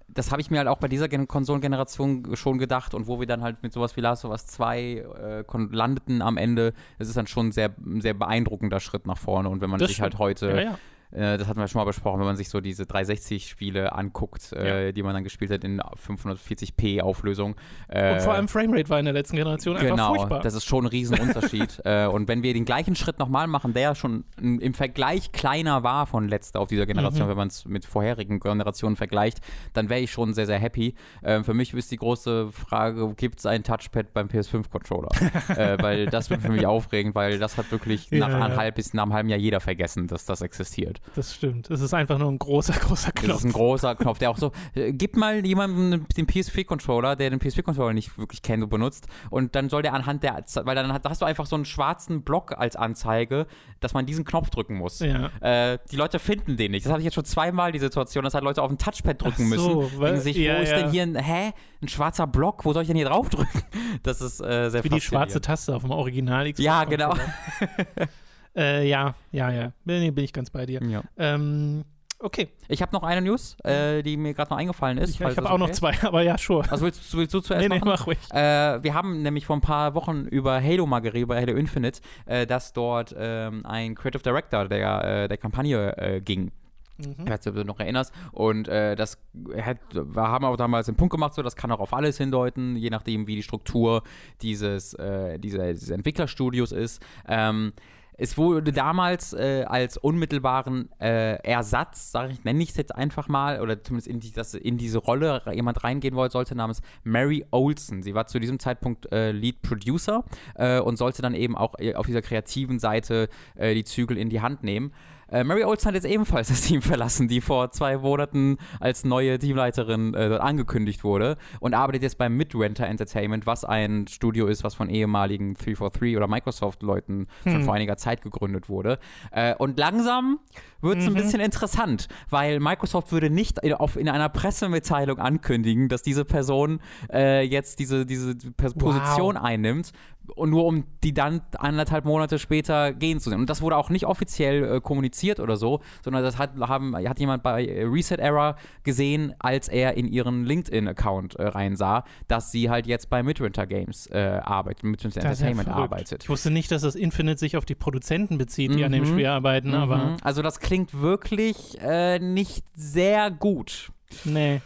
das 0.07 0.31
habe 0.31 0.41
ich 0.41 0.49
mir 0.49 0.59
halt 0.59 0.67
auch 0.69 0.77
bei 0.77 0.87
dieser 0.87 1.09
Gen 1.09 1.27
Konsolengeneration 1.27 2.35
schon 2.35 2.57
gedacht 2.57 2.93
und 2.93 3.07
wo 3.07 3.19
wir 3.19 3.27
dann 3.27 3.41
halt 3.41 3.61
mit 3.63 3.73
sowas 3.73 3.97
wie 3.97 4.01
Last 4.01 4.23
of 4.23 4.31
Us 4.31 4.47
2 4.47 4.79
äh, 4.81 5.43
landeten 5.71 6.21
am 6.21 6.37
Ende, 6.37 6.73
es 6.97 7.09
ist 7.09 7.17
dann 7.17 7.27
schon 7.27 7.47
ein 7.47 7.51
sehr, 7.51 7.75
sehr 7.99 8.13
beeindruckender 8.13 8.79
Schritt 8.79 9.07
nach 9.07 9.17
vorne 9.17 9.49
und 9.49 9.61
wenn 9.61 9.69
man 9.69 9.79
Das 9.79 9.89
sich 9.89 10.01
halt 10.01 10.13
stimmt. 10.13 10.19
heute 10.21 10.47
Ja, 10.49 10.61
ja. 10.61 10.79
Äh, 11.15 11.37
das 11.37 11.47
hatten 11.47 11.59
wir 11.59 11.67
schon 11.67 11.79
mal 11.79 11.85
besprochen, 11.85 12.19
wenn 12.19 12.27
man 12.27 12.35
sich 12.35 12.49
so 12.49 12.61
diese 12.61 12.83
360-Spiele 12.83 13.93
anguckt, 13.93 14.51
äh, 14.53 14.91
die 14.93 15.01
man 15.03 15.13
dann 15.13 15.23
gespielt 15.23 15.51
hat 15.51 15.63
in 15.63 15.79
540p 15.81 17.01
Auflösung. 17.01 17.55
Äh, 17.87 18.13
Und 18.13 18.21
vor 18.21 18.33
allem 18.33 18.47
Framerate 18.47 18.89
war 18.89 18.99
in 18.99 19.05
der 19.05 19.13
letzten 19.13 19.35
Generation 19.37 19.75
einfach 19.77 19.89
Genau, 19.89 20.15
furchtbar. 20.15 20.41
das 20.41 20.53
ist 20.53 20.65
schon 20.65 20.85
ein 20.85 20.87
Riesenunterschied. 20.89 21.81
äh, 21.85 22.05
und 22.07 22.27
wenn 22.27 22.43
wir 22.43 22.53
den 22.53 22.65
gleichen 22.65 22.95
Schritt 22.95 23.19
nochmal 23.19 23.47
machen, 23.47 23.73
der 23.73 23.81
ja 23.83 23.95
schon 23.95 24.25
im 24.41 24.73
Vergleich 24.73 25.31
kleiner 25.31 25.83
war 25.83 26.05
von 26.07 26.27
letzter 26.27 26.59
auf 26.59 26.67
dieser 26.69 26.85
Generation, 26.85 27.25
Mhm. 27.25 27.29
wenn 27.29 27.37
man 27.37 27.47
es 27.47 27.65
mit 27.65 27.85
vorherigen 27.85 28.39
Generationen 28.39 28.95
vergleicht, 28.95 29.39
dann 29.73 29.89
wäre 29.89 30.01
ich 30.01 30.11
schon 30.11 30.33
sehr, 30.33 30.45
sehr 30.45 30.59
happy. 30.59 30.95
Ähm, 31.23 31.43
für 31.43 31.53
mich 31.53 31.73
ist 31.73 31.91
die 31.91 31.97
große 31.97 32.51
Frage, 32.51 33.13
gibt 33.15 33.39
es 33.39 33.45
ein 33.45 33.63
Touchpad 33.63 34.13
beim 34.13 34.27
PS5-Controller? 34.27 35.09
äh, 35.57 35.77
weil 35.81 36.07
das 36.07 36.29
wird 36.29 36.41
für 36.41 36.51
mich 36.51 36.65
aufregend, 36.65 37.15
weil 37.15 37.39
das 37.39 37.57
hat 37.57 37.71
wirklich 37.71 38.09
Ja, 38.11 38.27
nach 38.27 38.49
ja. 38.49 38.55
halb 38.57 38.75
nach 38.93 39.03
einem 39.03 39.13
halben 39.13 39.29
Jahr 39.29 39.39
jeder 39.39 39.59
vergessen, 39.61 40.07
dass 40.07 40.25
das 40.25 40.41
existiert. 40.41 40.99
Das 41.13 41.33
stimmt. 41.33 41.69
Es 41.69 41.79
ist 41.81 41.93
einfach 41.93 42.17
nur 42.17 42.29
ein 42.31 42.39
großer, 42.39 42.73
großer 42.79 43.11
Das 43.13 43.23
Knopf. 43.23 43.37
ist 43.39 43.45
ein 43.45 43.51
großer 43.53 43.95
Knopf, 43.95 44.17
der 44.19 44.31
auch 44.31 44.37
so, 44.37 44.51
äh, 44.73 44.91
gib 44.91 45.15
mal 45.15 45.45
jemandem 45.45 46.05
den 46.17 46.27
PS4-Controller, 46.27 47.15
der 47.15 47.29
den 47.29 47.39
PS4-Controller 47.39 47.93
nicht 47.93 48.17
wirklich 48.17 48.41
kennt 48.41 48.63
und 48.63 48.69
benutzt 48.69 49.07
und 49.29 49.55
dann 49.55 49.69
soll 49.69 49.81
der 49.81 49.93
anhand 49.93 50.23
der, 50.23 50.43
weil 50.63 50.75
dann 50.75 50.91
hast 50.91 51.21
du 51.21 51.25
einfach 51.25 51.45
so 51.45 51.55
einen 51.55 51.65
schwarzen 51.65 52.23
Block 52.23 52.53
als 52.57 52.75
Anzeige, 52.75 53.47
dass 53.79 53.93
man 53.93 54.05
diesen 54.05 54.25
Knopf 54.25 54.49
drücken 54.49 54.75
muss. 54.75 54.99
Ja. 54.99 55.29
Äh, 55.41 55.77
die 55.91 55.95
Leute 55.95 56.19
finden 56.19 56.57
den 56.57 56.71
nicht. 56.71 56.85
Das 56.85 56.91
hatte 56.91 57.01
ich 57.01 57.05
jetzt 57.05 57.15
schon 57.15 57.25
zweimal, 57.25 57.71
die 57.71 57.79
Situation, 57.79 58.23
dass 58.23 58.33
halt 58.33 58.43
Leute 58.43 58.61
auf 58.61 58.71
ein 58.71 58.77
Touchpad 58.77 59.21
drücken 59.21 59.49
Ach 59.53 59.57
so, 59.57 59.81
müssen. 59.81 59.99
weil- 59.99 60.17
sich, 60.19 60.35
ja, 60.37 60.57
wo 60.57 60.61
ist 60.63 60.71
ja. 60.71 60.77
denn 60.79 60.91
hier 60.91 61.03
ein, 61.03 61.15
hä? 61.15 61.51
Ein 61.81 61.87
schwarzer 61.87 62.25
Block? 62.27 62.65
Wo 62.65 62.73
soll 62.73 62.81
ich 62.83 62.87
denn 62.87 62.97
hier 62.97 63.07
draufdrücken? 63.07 63.61
Das 64.03 64.19
ist 64.21 64.41
äh, 64.41 64.69
sehr 64.69 64.83
Wie 64.83 64.89
die 64.89 64.99
schwarze. 65.01 65.39
Taste 65.41 65.75
auf 65.75 65.81
dem 65.83 65.91
Original 65.91 66.43
Xbox. 66.51 66.63
Ja, 66.65 66.83
genau. 66.83 67.13
Äh, 68.55 68.87
ja, 68.87 69.15
ja, 69.31 69.51
ja. 69.51 69.71
Nee, 69.85 70.11
bin 70.11 70.23
ich 70.23 70.33
ganz 70.33 70.49
bei 70.49 70.65
dir. 70.65 70.81
Ja. 70.83 71.03
Ähm, 71.17 71.83
okay. 72.19 72.49
Ich 72.69 72.81
habe 72.81 72.93
noch 72.93 73.03
eine 73.03 73.21
News, 73.21 73.57
äh, 73.63 74.01
die 74.01 74.15
mir 74.17 74.33
gerade 74.33 74.49
noch 74.51 74.57
eingefallen 74.57 74.97
ist. 74.97 75.09
Ich, 75.11 75.17
falls 75.17 75.33
ich 75.33 75.37
habe 75.37 75.49
auch 75.51 75.57
noch 75.57 75.65
okay 75.67 75.75
zwei, 75.75 75.93
aber 76.07 76.21
ja, 76.21 76.37
sure. 76.37 76.69
Also 76.71 76.85
willst, 76.85 77.13
du- 77.13 77.17
willst 77.17 77.33
du 77.33 77.41
zuerst 77.41 77.61
Nee, 77.61 77.69
nee, 77.69 77.79
machen? 77.79 77.89
mach 77.89 78.07
ruhig. 78.07 78.17
Äh, 78.31 78.81
wir 78.83 78.93
haben 78.93 79.21
nämlich 79.21 79.45
vor 79.45 79.57
ein 79.57 79.61
paar 79.61 79.93
Wochen 79.95 80.25
über 80.25 80.61
Halo 80.63 80.85
mal 80.85 80.99
geredet, 81.01 81.23
über 81.23 81.35
Halo 81.35 81.53
Infinite, 81.53 81.99
äh, 82.25 82.47
dass 82.47 82.71
dort 82.73 83.13
ähm, 83.17 83.65
ein 83.65 83.95
Creative 83.95 84.23
Director 84.23 84.67
der, 84.69 85.03
äh, 85.23 85.27
der 85.27 85.37
Kampagne 85.37 85.97
äh, 85.97 86.21
ging. 86.21 86.51
Mhm. 86.97 87.15
Ich 87.25 87.29
weiß 87.29 87.39
nicht, 87.39 87.47
ob 87.47 87.55
du 87.55 87.59
dich 87.59 87.65
noch 87.67 87.79
erinnerst. 87.81 88.13
Und 88.31 88.69
äh, 88.69 88.95
das 88.95 89.17
hat, 89.61 89.79
wir 89.93 90.21
haben 90.29 90.45
auch 90.45 90.55
damals 90.55 90.85
den 90.85 90.95
Punkt 90.95 91.11
gemacht, 91.11 91.33
so 91.33 91.41
das 91.41 91.57
kann 91.57 91.69
auch 91.73 91.81
auf 91.81 91.93
alles 91.93 92.17
hindeuten, 92.17 92.77
je 92.77 92.89
nachdem, 92.89 93.27
wie 93.27 93.35
die 93.35 93.43
Struktur 93.43 94.01
dieses, 94.41 94.93
äh, 94.93 95.37
dieser, 95.37 95.73
dieses 95.73 95.89
Entwicklerstudios 95.89 96.71
ist. 96.71 97.01
Ähm, 97.27 97.73
es 98.17 98.37
wurde 98.37 98.71
damals 98.71 99.33
äh, 99.33 99.65
als 99.67 99.97
unmittelbaren 99.97 100.89
äh, 100.99 101.35
Ersatz, 101.43 102.11
sage 102.11 102.33
ich, 102.33 102.43
nenne 102.43 102.63
ich 102.63 102.69
es 102.69 102.77
jetzt 102.77 102.95
einfach 102.95 103.27
mal, 103.27 103.61
oder 103.61 103.81
zumindest 103.81 104.07
in, 104.07 104.19
die, 104.19 104.31
dass 104.31 104.53
in 104.53 104.77
diese 104.77 104.99
Rolle 104.99 105.41
jemand 105.53 105.83
reingehen 105.83 106.15
wollte, 106.15 106.33
sollte 106.33 106.55
namens 106.55 106.81
Mary 107.03 107.45
Olsen. 107.51 108.03
Sie 108.03 108.13
war 108.13 108.27
zu 108.27 108.39
diesem 108.39 108.59
Zeitpunkt 108.59 109.11
äh, 109.11 109.31
Lead 109.31 109.61
Producer 109.61 110.23
äh, 110.55 110.79
und 110.79 110.97
sollte 110.97 111.21
dann 111.21 111.33
eben 111.33 111.57
auch 111.57 111.75
äh, 111.77 111.95
auf 111.95 112.05
dieser 112.05 112.21
kreativen 112.21 112.79
Seite 112.79 113.29
äh, 113.55 113.73
die 113.73 113.83
Zügel 113.83 114.17
in 114.17 114.29
die 114.29 114.41
Hand 114.41 114.63
nehmen. 114.63 114.93
Äh, 115.29 115.43
Mary 115.43 115.63
Olsen 115.63 115.87
hat 115.87 115.95
jetzt 115.95 116.05
ebenfalls 116.05 116.47
das 116.49 116.61
Team 116.61 116.81
verlassen, 116.81 117.27
die 117.27 117.41
vor 117.41 117.71
zwei 117.71 117.97
Monaten 117.97 118.57
als 118.79 119.03
neue 119.03 119.39
Teamleiterin 119.39 120.13
äh, 120.13 120.29
dort 120.29 120.41
angekündigt 120.41 121.03
wurde 121.03 121.37
und 121.59 121.73
arbeitet 121.73 122.03
jetzt 122.03 122.17
beim 122.17 122.37
Midwinter 122.37 122.85
Entertainment, 122.87 123.45
was 123.45 123.65
ein 123.65 124.07
Studio 124.07 124.47
ist, 124.47 124.63
was 124.63 124.75
von 124.75 124.89
ehemaligen 124.89 125.55
343 125.55 126.17
oder 126.17 126.27
Microsoft-Leuten 126.27 127.27
schon 127.43 127.63
vor 127.63 127.73
einiger 127.73 127.97
Zeit 127.97 128.21
gegründet 128.21 128.69
wurde. 128.69 128.99
Äh, 129.31 129.55
und 129.55 129.77
langsam 129.79 130.39
wird 130.81 130.99
es 130.99 131.07
ein 131.07 131.15
bisschen 131.15 131.39
interessant, 131.39 132.07
weil 132.29 132.59
Microsoft 132.59 133.11
würde 133.11 133.31
nicht 133.31 133.57
in, 133.63 133.73
auf, 133.73 133.95
in 133.97 134.07
einer 134.07 134.29
Pressemitteilung 134.29 135.17
ankündigen, 135.17 135.89
dass 135.89 136.03
diese 136.03 136.25
Person 136.25 136.79
äh, 137.11 137.41
jetzt 137.41 137.79
diese, 137.79 138.05
diese 138.05 138.31
Pers- 138.33 138.73
Wow. 138.75 138.93
Position 138.93 139.37
einnimmt 139.37 139.91
und 140.35 140.49
nur 140.49 140.65
um 140.65 140.85
die 141.03 141.13
dann 141.13 141.41
anderthalb 141.57 142.05
Monate 142.05 142.39
später 142.39 142.93
gehen 142.93 143.19
zu 143.19 143.29
sehen. 143.29 143.39
Und 143.39 143.49
das 143.49 143.61
wurde 143.61 143.77
auch 143.77 143.89
nicht 143.89 144.05
offiziell 144.05 144.63
äh, 144.77 144.81
kommuniziert 144.81 145.39
oder 145.39 145.57
so, 145.57 145.81
sondern 146.03 146.23
das 146.23 146.37
hat, 146.37 146.51
haben, 146.59 146.95
hat 146.95 147.19
jemand 147.19 147.43
bei 147.43 147.65
äh, 147.65 147.83
Reset 147.83 148.17
Era 148.19 148.55
gesehen, 148.83 149.33
als 149.39 149.67
er 149.67 149.95
in 149.97 150.07
ihren 150.07 150.45
LinkedIn-Account 150.45 151.35
äh, 151.35 151.47
reinsah, 151.47 152.03
dass 152.27 152.51
sie 152.51 152.69
halt 152.69 152.87
jetzt 152.87 153.09
bei 153.09 153.23
Midwinter 153.23 153.67
Games 153.67 154.07
äh, 154.07 154.39
arbeitet, 154.43 154.83
Midwinter 154.83 155.19
Das 155.21 155.33
ist 155.33 155.41
ja 155.41 155.47
Entertainment 155.47 155.69
arbeitet. 155.83 156.23
Ich 156.23 156.29
wusste 156.29 156.51
nicht, 156.51 156.71
dass 156.71 156.81
das 156.81 156.95
Infinite 156.95 157.37
sich 157.39 157.57
auf 157.57 157.65
die 157.65 157.75
Produzenten 157.75 158.37
bezieht, 158.37 158.73
die 158.73 158.83
an 158.83 158.91
dem 158.91 159.03
Mhm. 159.03 159.07
Spiel 159.07 159.25
arbeiten, 159.27 159.73
aber 159.73 159.97
Mhm. 159.97 160.15
Also 160.23 160.41
das 160.41 160.59
klingt 160.59 160.99
wirklich 161.01 161.79
äh, 161.81 162.19
nicht 162.19 162.65
sehr 162.75 163.31
gut. 163.31 163.91
nee. 164.23 164.61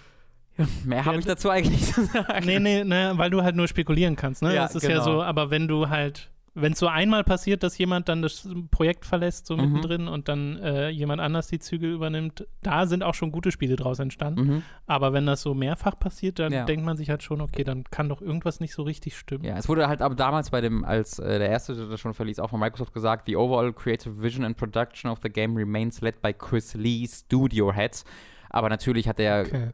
Mehr 0.86 1.05
habe 1.05 1.18
ich 1.20 1.26
dazu 1.26 1.49
eigentlich 1.49 1.80
nicht 1.82 1.93
zu 1.93 2.05
sagen. 2.05 2.45
Nee, 2.45 2.60
nee, 2.60 2.84
ne, 2.84 3.14
weil 3.16 3.30
du 3.30 3.41
halt 3.43 3.55
nur 3.55 3.68
spekulieren 3.68 4.16
kannst, 4.16 4.41
ne? 4.41 4.53
Ja, 4.55 4.64
das 4.64 4.76
ist 4.76 4.84
ja 4.84 4.89
genau. 4.89 5.03
so, 5.03 5.24
aber 5.24 5.49
wenn 5.51 5.68
du 5.68 5.89
halt, 5.89 6.30
wenn 6.55 6.74
es 6.74 6.80
so 6.80 6.88
einmal 6.88 7.24
passiert, 7.24 7.64
dass 7.64 7.78
jemand 7.78 8.10
dann 8.10 8.22
das 8.22 8.49
Projekt 8.72 9.05
verlässt, 9.05 9.45
so 9.45 9.55
Mhm. 9.55 9.62
mittendrin, 9.62 10.07
und 10.07 10.28
dann 10.28 10.57
äh, 10.57 10.89
jemand 10.89 11.22
anders 11.22 11.47
die 11.47 11.60
Zügel 11.60 11.93
übernimmt, 11.93 12.45
da 12.64 12.86
sind 12.88 13.03
auch 13.03 13.14
schon 13.14 13.32
gute 13.32 13.51
Spiele 13.51 13.76
draus 13.78 13.99
entstanden. 13.99 14.41
Mhm. 14.45 14.64
Aber 14.88 15.14
wenn 15.14 15.26
das 15.26 15.41
so 15.43 15.53
mehrfach 15.53 15.97
passiert, 15.97 16.39
dann 16.39 16.51
Ja. 16.51 16.66
denkt 16.66 16.84
man 16.86 16.97
sich 16.97 17.10
halt 17.10 17.24
schon, 17.24 17.39
okay, 17.39 17.64
dann 17.64 17.84
kann 17.86 18.10
doch 18.10 18.22
irgendwas 18.22 18.60
nicht 18.60 18.74
so 18.74 18.82
richtig 18.84 19.16
stimmen. 19.18 19.45
Ja, 19.45 19.55
es 19.57 19.70
wurde 19.70 19.88
halt 19.88 20.01
aber 20.01 20.16
damals 20.16 20.49
bei 20.49 20.60
dem, 20.60 20.84
als 20.84 21.20
äh, 21.20 21.39
der 21.39 21.49
erste 21.49 21.76
das 21.76 21.99
schon 21.99 22.14
verließ, 22.14 22.39
auch 22.39 22.49
von 22.49 22.60
Microsoft 22.60 22.93
gesagt, 22.93 23.28
the 23.28 23.36
overall 23.38 23.72
creative 23.72 24.22
vision 24.22 24.43
and 24.43 24.57
production 24.57 25.10
of 25.10 25.20
the 25.24 25.30
game 25.30 25.55
remains 25.55 26.01
led 26.01 26.22
by 26.22 26.34
Chris 26.34 26.74
Lee, 26.74 27.07
Studio 27.07 27.72
Head. 27.72 28.03
Aber 28.49 28.68
natürlich 28.68 29.07
hat 29.07 29.20
der 29.20 29.41
Okay. 29.47 29.70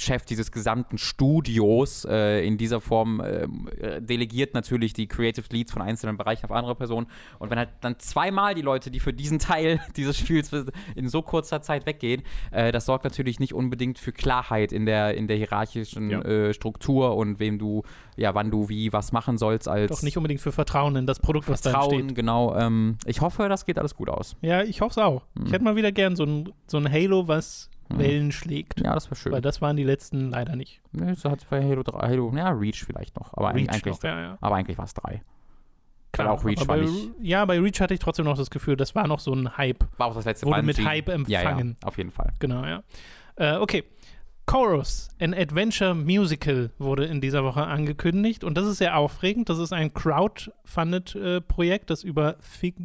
Chef 0.00 0.24
dieses 0.24 0.52
gesamten 0.52 0.98
Studios 0.98 2.04
äh, 2.08 2.46
in 2.46 2.56
dieser 2.58 2.80
Form 2.80 3.20
äh, 3.20 4.00
delegiert 4.00 4.54
natürlich 4.54 4.92
die 4.92 5.06
Creative 5.06 5.44
Leads 5.50 5.72
von 5.72 5.82
einzelnen 5.82 6.16
Bereichen 6.16 6.44
auf 6.44 6.52
andere 6.52 6.74
Personen. 6.74 7.06
Und 7.38 7.50
wenn 7.50 7.58
halt 7.58 7.70
dann 7.80 7.98
zweimal 7.98 8.54
die 8.54 8.62
Leute, 8.62 8.90
die 8.90 9.00
für 9.00 9.12
diesen 9.12 9.38
Teil 9.38 9.80
dieses 9.96 10.16
Spiels 10.16 10.50
in 10.94 11.08
so 11.08 11.22
kurzer 11.22 11.62
Zeit 11.62 11.86
weggehen, 11.86 12.22
äh, 12.50 12.72
das 12.72 12.86
sorgt 12.86 13.04
natürlich 13.04 13.40
nicht 13.40 13.52
unbedingt 13.54 13.98
für 13.98 14.12
Klarheit 14.12 14.72
in 14.72 14.86
der, 14.86 15.14
in 15.14 15.28
der 15.28 15.36
hierarchischen 15.36 16.10
Ja. 16.10 16.22
äh, 16.22 16.54
Struktur 16.54 17.16
und 17.16 17.38
wem 17.40 17.58
du, 17.58 17.82
ja, 18.16 18.34
wann 18.34 18.50
du 18.50 18.68
wie 18.68 18.92
was 18.92 19.12
machen 19.12 19.38
sollst 19.38 19.68
als 19.68 19.90
Doch 19.90 20.02
nicht 20.02 20.16
unbedingt 20.16 20.40
für 20.40 20.52
Vertrauen 20.52 20.96
in 20.96 21.06
das 21.06 21.20
Produkt, 21.20 21.48
was 21.48 21.60
da 21.62 21.70
Vertrauen, 21.70 22.04
steht. 22.04 22.14
genau. 22.14 22.56
Ähm, 22.56 22.96
ich 23.06 23.20
hoffe, 23.20 23.48
das 23.48 23.64
geht 23.66 23.78
alles 23.78 23.94
gut 23.94 24.08
aus. 24.08 24.36
Ja, 24.40 24.62
ich 24.62 24.80
hoffe 24.80 24.92
es 24.92 24.98
auch. 24.98 25.22
Hm. 25.36 25.46
Ich 25.46 25.52
hätte 25.52 25.64
mal 25.64 25.76
wieder 25.76 25.92
gern 25.92 26.16
so 26.16 26.24
ein, 26.24 26.52
so 26.66 26.78
ein 26.78 26.90
Halo, 26.90 27.28
was 27.28 27.70
Wellen 27.90 28.32
schlägt. 28.32 28.80
Ja, 28.80 28.94
das 28.94 29.10
war 29.10 29.16
schön. 29.16 29.32
Weil 29.32 29.40
das 29.40 29.60
waren 29.62 29.76
die 29.76 29.84
letzten 29.84 30.30
leider 30.30 30.56
nicht. 30.56 30.80
Nee, 30.92 31.14
so 31.14 31.30
hat 31.30 31.38
es 31.40 31.44
bei 31.46 31.62
Halo 31.62 31.82
3, 31.82 31.98
Halo, 32.08 32.32
ja, 32.36 32.50
Reach 32.50 32.84
vielleicht 32.84 33.16
noch, 33.18 33.32
aber 33.34 33.54
Reach 33.54 33.68
eigentlich, 33.70 33.84
noch, 33.96 34.02
ja, 34.02 34.20
ja. 34.20 34.38
aber 34.40 34.56
eigentlich 34.56 34.76
war 34.78 34.84
es 34.84 34.94
drei. 34.94 35.22
Klar, 36.12 36.32
auch 36.32 36.44
Reach 36.44 36.66
war 36.66 36.76
nicht- 36.78 37.10
Ja, 37.20 37.44
bei 37.44 37.58
Reach 37.60 37.80
hatte 37.80 37.94
ich 37.94 38.00
trotzdem 38.00 38.24
noch 38.24 38.36
das 38.36 38.50
Gefühl, 38.50 38.76
das 38.76 38.94
war 38.94 39.06
noch 39.06 39.20
so 39.20 39.32
ein 39.34 39.56
Hype. 39.56 39.84
War 39.98 40.08
auch 40.08 40.14
das 40.14 40.24
letzte 40.24 40.46
Wurde 40.46 40.62
mit 40.62 40.76
Bungie. 40.76 40.88
Hype 40.88 41.08
Ja, 41.08 41.14
ja, 41.28 41.40
empfangen. 41.42 41.76
auf 41.84 41.96
jeden 41.98 42.10
Fall. 42.10 42.32
Genau, 42.38 42.64
ja. 42.64 42.82
Äh, 43.36 43.56
okay. 43.56 43.84
Chorus, 44.46 45.10
ein 45.18 45.34
Adventure 45.34 45.94
Musical, 45.94 46.70
wurde 46.78 47.04
in 47.04 47.20
dieser 47.20 47.44
Woche 47.44 47.66
angekündigt 47.66 48.44
und 48.44 48.56
das 48.56 48.66
ist 48.66 48.78
sehr 48.78 48.96
aufregend. 48.96 49.50
Das 49.50 49.58
ist 49.58 49.74
ein 49.74 49.92
Crowdfunded-Projekt, 49.92 51.90
das 51.90 52.02
über 52.04 52.36
Fig 52.40 52.76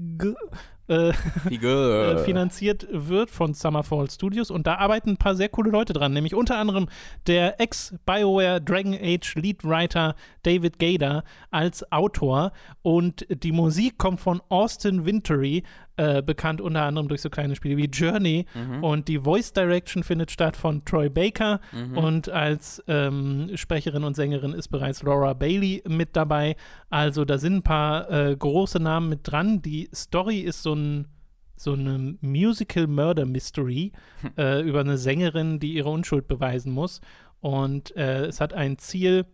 äh, 0.88 1.10
äh, 1.50 2.18
finanziert 2.20 2.88
wird 2.92 3.30
von 3.30 3.54
Summerfall 3.54 4.10
Studios. 4.10 4.52
Und 4.52 4.68
da 4.68 4.76
arbeiten 4.76 5.12
ein 5.12 5.18
paar 5.18 5.36
sehr 5.36 5.50
coole 5.50 5.72
Leute 5.72 5.94
dran, 5.94 6.14
nämlich 6.14 6.36
unter 6.36 6.58
anderem 6.58 6.88
der 7.28 7.60
Ex-BioWare 7.60 8.62
Dragon 8.62 8.94
Age 8.94 9.36
Leadwriter 9.36 10.16
David 10.44 10.80
Gader 10.80 11.24
als 11.52 11.90
Autor. 11.92 12.52
Und 12.82 13.26
die 13.30 13.52
Musik 13.52 13.98
kommt 13.98 14.20
von 14.20 14.42
Austin 14.50 15.06
Wintory, 15.06 15.64
äh, 15.98 16.22
bekannt 16.22 16.60
unter 16.62 16.84
anderem 16.84 17.08
durch 17.08 17.22
so 17.22 17.30
kleine 17.30 17.56
Spiele 17.56 17.78
wie 17.78 17.86
Journey 17.86 18.46
Mhm. 18.56 18.84
und 18.84 19.08
die 19.08 19.20
Voice 19.20 19.54
Direction 19.54 20.04
findet 20.04 20.32
statt 20.32 20.56
von 20.58 20.84
Troy 20.86 21.10
Baker 21.10 21.60
Mhm. 21.72 21.98
und 21.98 22.30
als 22.30 22.84
ähm, 22.88 23.50
Sprecherin 23.56 24.04
und 24.04 24.16
Sängerin 24.16 24.54
ist 24.54 24.70
bereits 24.70 25.04
Laura 25.04 25.34
Bailey 25.34 25.84
mit 25.88 26.16
dabei. 26.16 26.56
Also 26.90 27.26
da 27.26 27.38
sind 27.38 27.58
ein 27.58 27.64
paar 27.64 28.10
äh, 28.12 28.36
große 28.36 28.80
Namen 28.80 29.10
mit 29.10 29.20
dran. 29.24 29.62
Die 29.62 29.90
Story 29.94 30.40
ist 30.40 30.64
so 30.64 30.74
ein 30.74 31.08
so 31.56 31.74
eine 31.74 32.16
Musical 32.22 32.88
Murder 32.88 33.26
Mystery 33.26 33.92
äh, 34.38 34.62
über 34.64 34.80
eine 34.82 34.98
Sängerin, 34.98 35.60
die 35.60 35.74
ihre 35.76 35.90
Unschuld 35.90 36.28
beweisen 36.28 36.74
muss. 36.74 37.00
Und 37.40 37.96
äh, 37.96 38.26
es 38.26 38.42
hat 38.42 38.54
ein 38.54 38.78
Ziel 38.80 39.26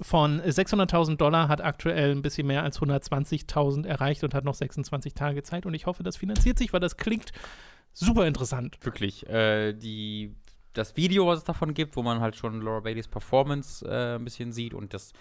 von 0.00 0.40
600.000 0.40 1.16
Dollar, 1.16 1.48
hat 1.48 1.60
aktuell 1.60 2.12
ein 2.12 2.22
bisschen 2.22 2.46
mehr 2.46 2.62
als 2.62 2.80
120.000 2.80 3.86
erreicht 3.86 4.24
und 4.24 4.34
hat 4.34 4.44
noch 4.44 4.54
26 4.54 5.14
Tage 5.14 5.42
Zeit. 5.42 5.66
Und 5.66 5.74
ich 5.74 5.86
hoffe, 5.86 6.02
das 6.02 6.16
finanziert 6.16 6.58
sich, 6.58 6.72
weil 6.72 6.80
das 6.80 6.96
klingt 6.96 7.32
super 7.92 8.26
interessant. 8.26 8.78
Wirklich. 8.82 9.26
Äh, 9.28 9.72
die, 9.72 10.34
das 10.72 10.96
Video, 10.96 11.26
was 11.26 11.38
es 11.38 11.44
davon 11.44 11.74
gibt, 11.74 11.96
wo 11.96 12.02
man 12.02 12.20
halt 12.20 12.36
schon 12.36 12.60
Laura 12.60 12.80
Baileys 12.80 13.08
Performance 13.08 13.86
äh, 13.86 14.16
ein 14.16 14.24
bisschen 14.24 14.52
sieht 14.52 14.74
und 14.74 14.94
das, 14.94 15.12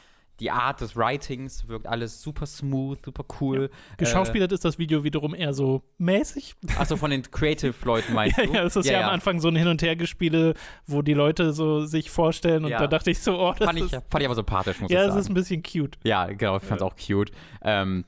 die 0.44 0.52
Art 0.52 0.82
des 0.82 0.98
Writings 0.98 1.70
wirkt 1.70 1.88
alles 1.88 2.22
super 2.22 2.46
smooth, 2.46 3.00
super 3.06 3.24
cool. 3.40 3.70
Geschauspielert 3.98 4.52
ist 4.52 4.66
das 4.66 4.78
Video 4.78 5.06
wiederum 5.06 5.34
eher 5.34 5.54
so 5.54 5.84
mäßig. 6.00 6.56
Äh, 6.68 6.74
Achso, 6.78 6.98
von 6.98 7.12
den 7.12 7.24
Creative-Leuten 7.24 8.14
meinst 8.14 8.38
Ja, 8.38 8.46
du? 8.46 8.54
ja, 8.54 8.64
es 8.66 8.76
ist 8.76 8.86
ja, 8.90 9.04
am 9.08 9.10
Anfang 9.14 9.40
so 9.40 9.48
ein 9.48 9.56
Hin- 9.56 9.70
und 9.70 9.82
Hergespiele, 9.82 10.54
wo 10.86 11.02
die 11.02 11.14
Leute 11.14 11.54
so 11.54 11.86
sich 11.86 12.10
vorstellen 12.10 12.66
und 12.66 12.72
Ja. 12.72 12.80
da 12.80 12.88
dachte 12.88 13.10
ich 13.12 13.20
so, 13.20 13.40
oh, 13.40 13.54
das 13.58 13.66
Fand 13.66 13.80
ich, 13.80 13.86
ist, 13.86 13.92
fand 14.10 14.22
ich 14.22 14.26
aber 14.26 14.36
sympathisch, 14.36 14.82
muss 14.82 14.92
ja, 14.92 15.00
ich 15.00 15.04
es 15.04 15.08
sagen. 15.14 15.22
ist 15.22 15.30
ein 15.30 15.34
bisschen 15.34 15.64
cute. 15.64 15.98
Ja, 16.04 16.26
genau, 16.26 16.58
ich 16.58 16.64
fand's 16.64 16.84
auch 16.84 16.96
cute. 16.98 17.32
Ähm, 17.62 18.04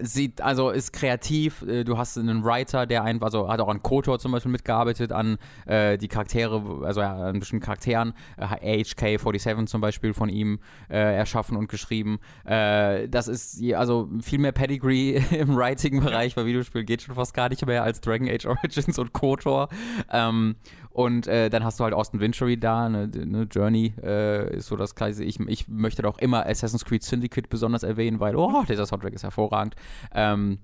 sieht, 0.00 0.40
also 0.40 0.70
ist 0.70 0.92
kreativ, 0.92 1.62
äh, 1.62 1.84
du 1.84 1.98
hast 1.98 2.16
einen 2.16 2.44
Writer, 2.44 2.86
der 2.86 3.04
einfach, 3.04 3.26
also 3.26 3.48
hat 3.48 3.60
auch 3.60 3.68
an 3.68 3.82
KOTOR 3.82 4.18
zum 4.18 4.32
Beispiel 4.32 4.50
mitgearbeitet, 4.50 5.12
an 5.12 5.38
äh, 5.66 5.98
die 5.98 6.08
Charaktere, 6.08 6.82
also 6.84 7.00
an 7.00 7.38
bestimmten 7.38 7.64
Charakteren, 7.64 8.14
äh, 8.36 8.80
AHK-47 8.82 9.66
zum 9.66 9.80
Beispiel 9.80 10.14
von 10.14 10.28
ihm 10.28 10.60
äh, 10.88 10.96
erschaffen 10.96 11.56
und 11.56 11.68
geschrieben. 11.68 12.18
Äh, 12.44 13.08
das 13.08 13.28
ist, 13.28 13.62
also 13.74 14.08
viel 14.22 14.38
mehr 14.38 14.52
Pedigree 14.52 15.16
im 15.30 15.56
Writing-Bereich 15.56 16.34
bei 16.34 16.46
Videospielen 16.46 16.86
geht 16.86 17.02
schon 17.02 17.14
fast 17.14 17.34
gar 17.34 17.48
nicht 17.48 17.64
mehr 17.66 17.82
als 17.82 18.00
Dragon 18.00 18.28
Age 18.28 18.46
Origins 18.46 18.98
und 18.98 19.12
KOTOR. 19.12 19.68
Ähm, 20.10 20.56
und 20.92 21.26
äh, 21.26 21.48
dann 21.50 21.64
hast 21.64 21.80
du 21.80 21.84
halt 21.84 21.94
Austin 21.94 22.20
Wintory 22.20 22.58
da, 22.58 22.86
eine 22.86 23.08
ne 23.08 23.48
Journey 23.50 23.94
äh, 24.02 24.56
ist 24.56 24.66
so 24.66 24.76
das 24.76 24.94
Kleine. 24.94 25.22
Ich, 25.24 25.40
ich 25.40 25.68
möchte 25.68 26.02
doch 26.02 26.18
immer 26.18 26.46
Assassin's 26.46 26.84
Creed 26.84 27.02
Syndicate 27.02 27.48
besonders 27.48 27.82
erwähnen, 27.82 28.20
weil, 28.20 28.36
oh, 28.36 28.62
dieser 28.68 28.86
Soundtrack 28.86 29.12
ist 29.14 29.22
hervorragend. 29.22 29.74
Ähm, 30.14 30.58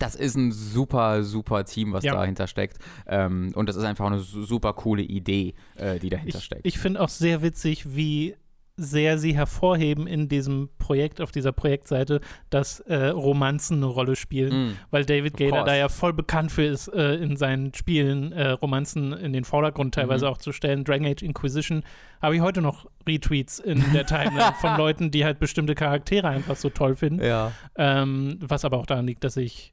das 0.00 0.16
ist 0.16 0.36
ein 0.36 0.50
super, 0.50 1.22
super 1.22 1.64
Team, 1.64 1.92
was 1.92 2.02
Ja. 2.04 2.14
dahinter 2.14 2.48
steckt. 2.48 2.78
Ähm, 3.06 3.52
und 3.54 3.68
das 3.68 3.76
ist 3.76 3.84
einfach 3.84 4.06
eine 4.06 4.18
su- 4.18 4.42
super 4.42 4.72
coole 4.72 5.02
Idee, 5.02 5.54
äh, 5.76 6.00
die 6.00 6.08
dahinter 6.10 6.38
Ich, 6.38 6.44
steckt. 6.44 6.66
ich 6.66 6.78
finde 6.80 7.00
auch 7.00 7.08
sehr 7.08 7.42
witzig, 7.42 7.94
wie 7.94 8.34
sehr 8.76 9.18
sie 9.18 9.36
hervorheben 9.36 10.06
in 10.08 10.28
diesem 10.28 10.68
Projekt, 10.78 11.20
auf 11.20 11.30
dieser 11.30 11.52
Projektseite, 11.52 12.20
dass 12.50 12.80
äh, 12.80 13.06
Romanzen 13.06 13.76
eine 13.76 13.86
Rolle 13.86 14.16
spielen. 14.16 14.70
Mm. 14.70 14.76
Weil 14.90 15.04
David 15.04 15.36
course. 15.36 15.64
da 15.64 15.76
ja 15.76 15.88
voll 15.88 16.12
bekannt 16.12 16.50
für 16.50 16.64
ist, 16.64 16.88
äh, 16.88 17.14
in 17.14 17.36
seinen 17.36 17.72
Spielen 17.74 18.32
äh, 18.32 18.48
Romanzen 18.50 19.12
in 19.12 19.32
den 19.32 19.44
Vordergrund 19.44 19.94
teilweise 19.94 20.26
Mhm. 20.26 20.32
auch 20.32 20.38
zu 20.38 20.50
stellen. 20.52 20.82
Dragon 20.82 21.06
Age 21.06 21.22
Inquisition 21.22 21.84
habe 22.20 22.34
ich 22.34 22.40
heute 22.42 22.62
noch 22.62 22.86
Retweets 23.08 23.60
in 23.60 23.80
der 23.92 24.06
Timeline 24.06 24.54
von 24.60 24.76
Leuten, 24.76 25.10
die 25.12 25.24
halt 25.24 25.38
bestimmte 25.38 25.74
Charaktere 25.76 26.28
einfach 26.28 26.56
so 26.56 26.68
toll 26.68 26.96
finden. 26.96 27.24
Ja. 27.24 27.52
Ähm, 27.76 28.38
was 28.40 28.64
aber 28.64 28.78
auch 28.78 28.86
daran 28.86 29.06
liegt, 29.06 29.22
dass 29.22 29.36
ich 29.36 29.72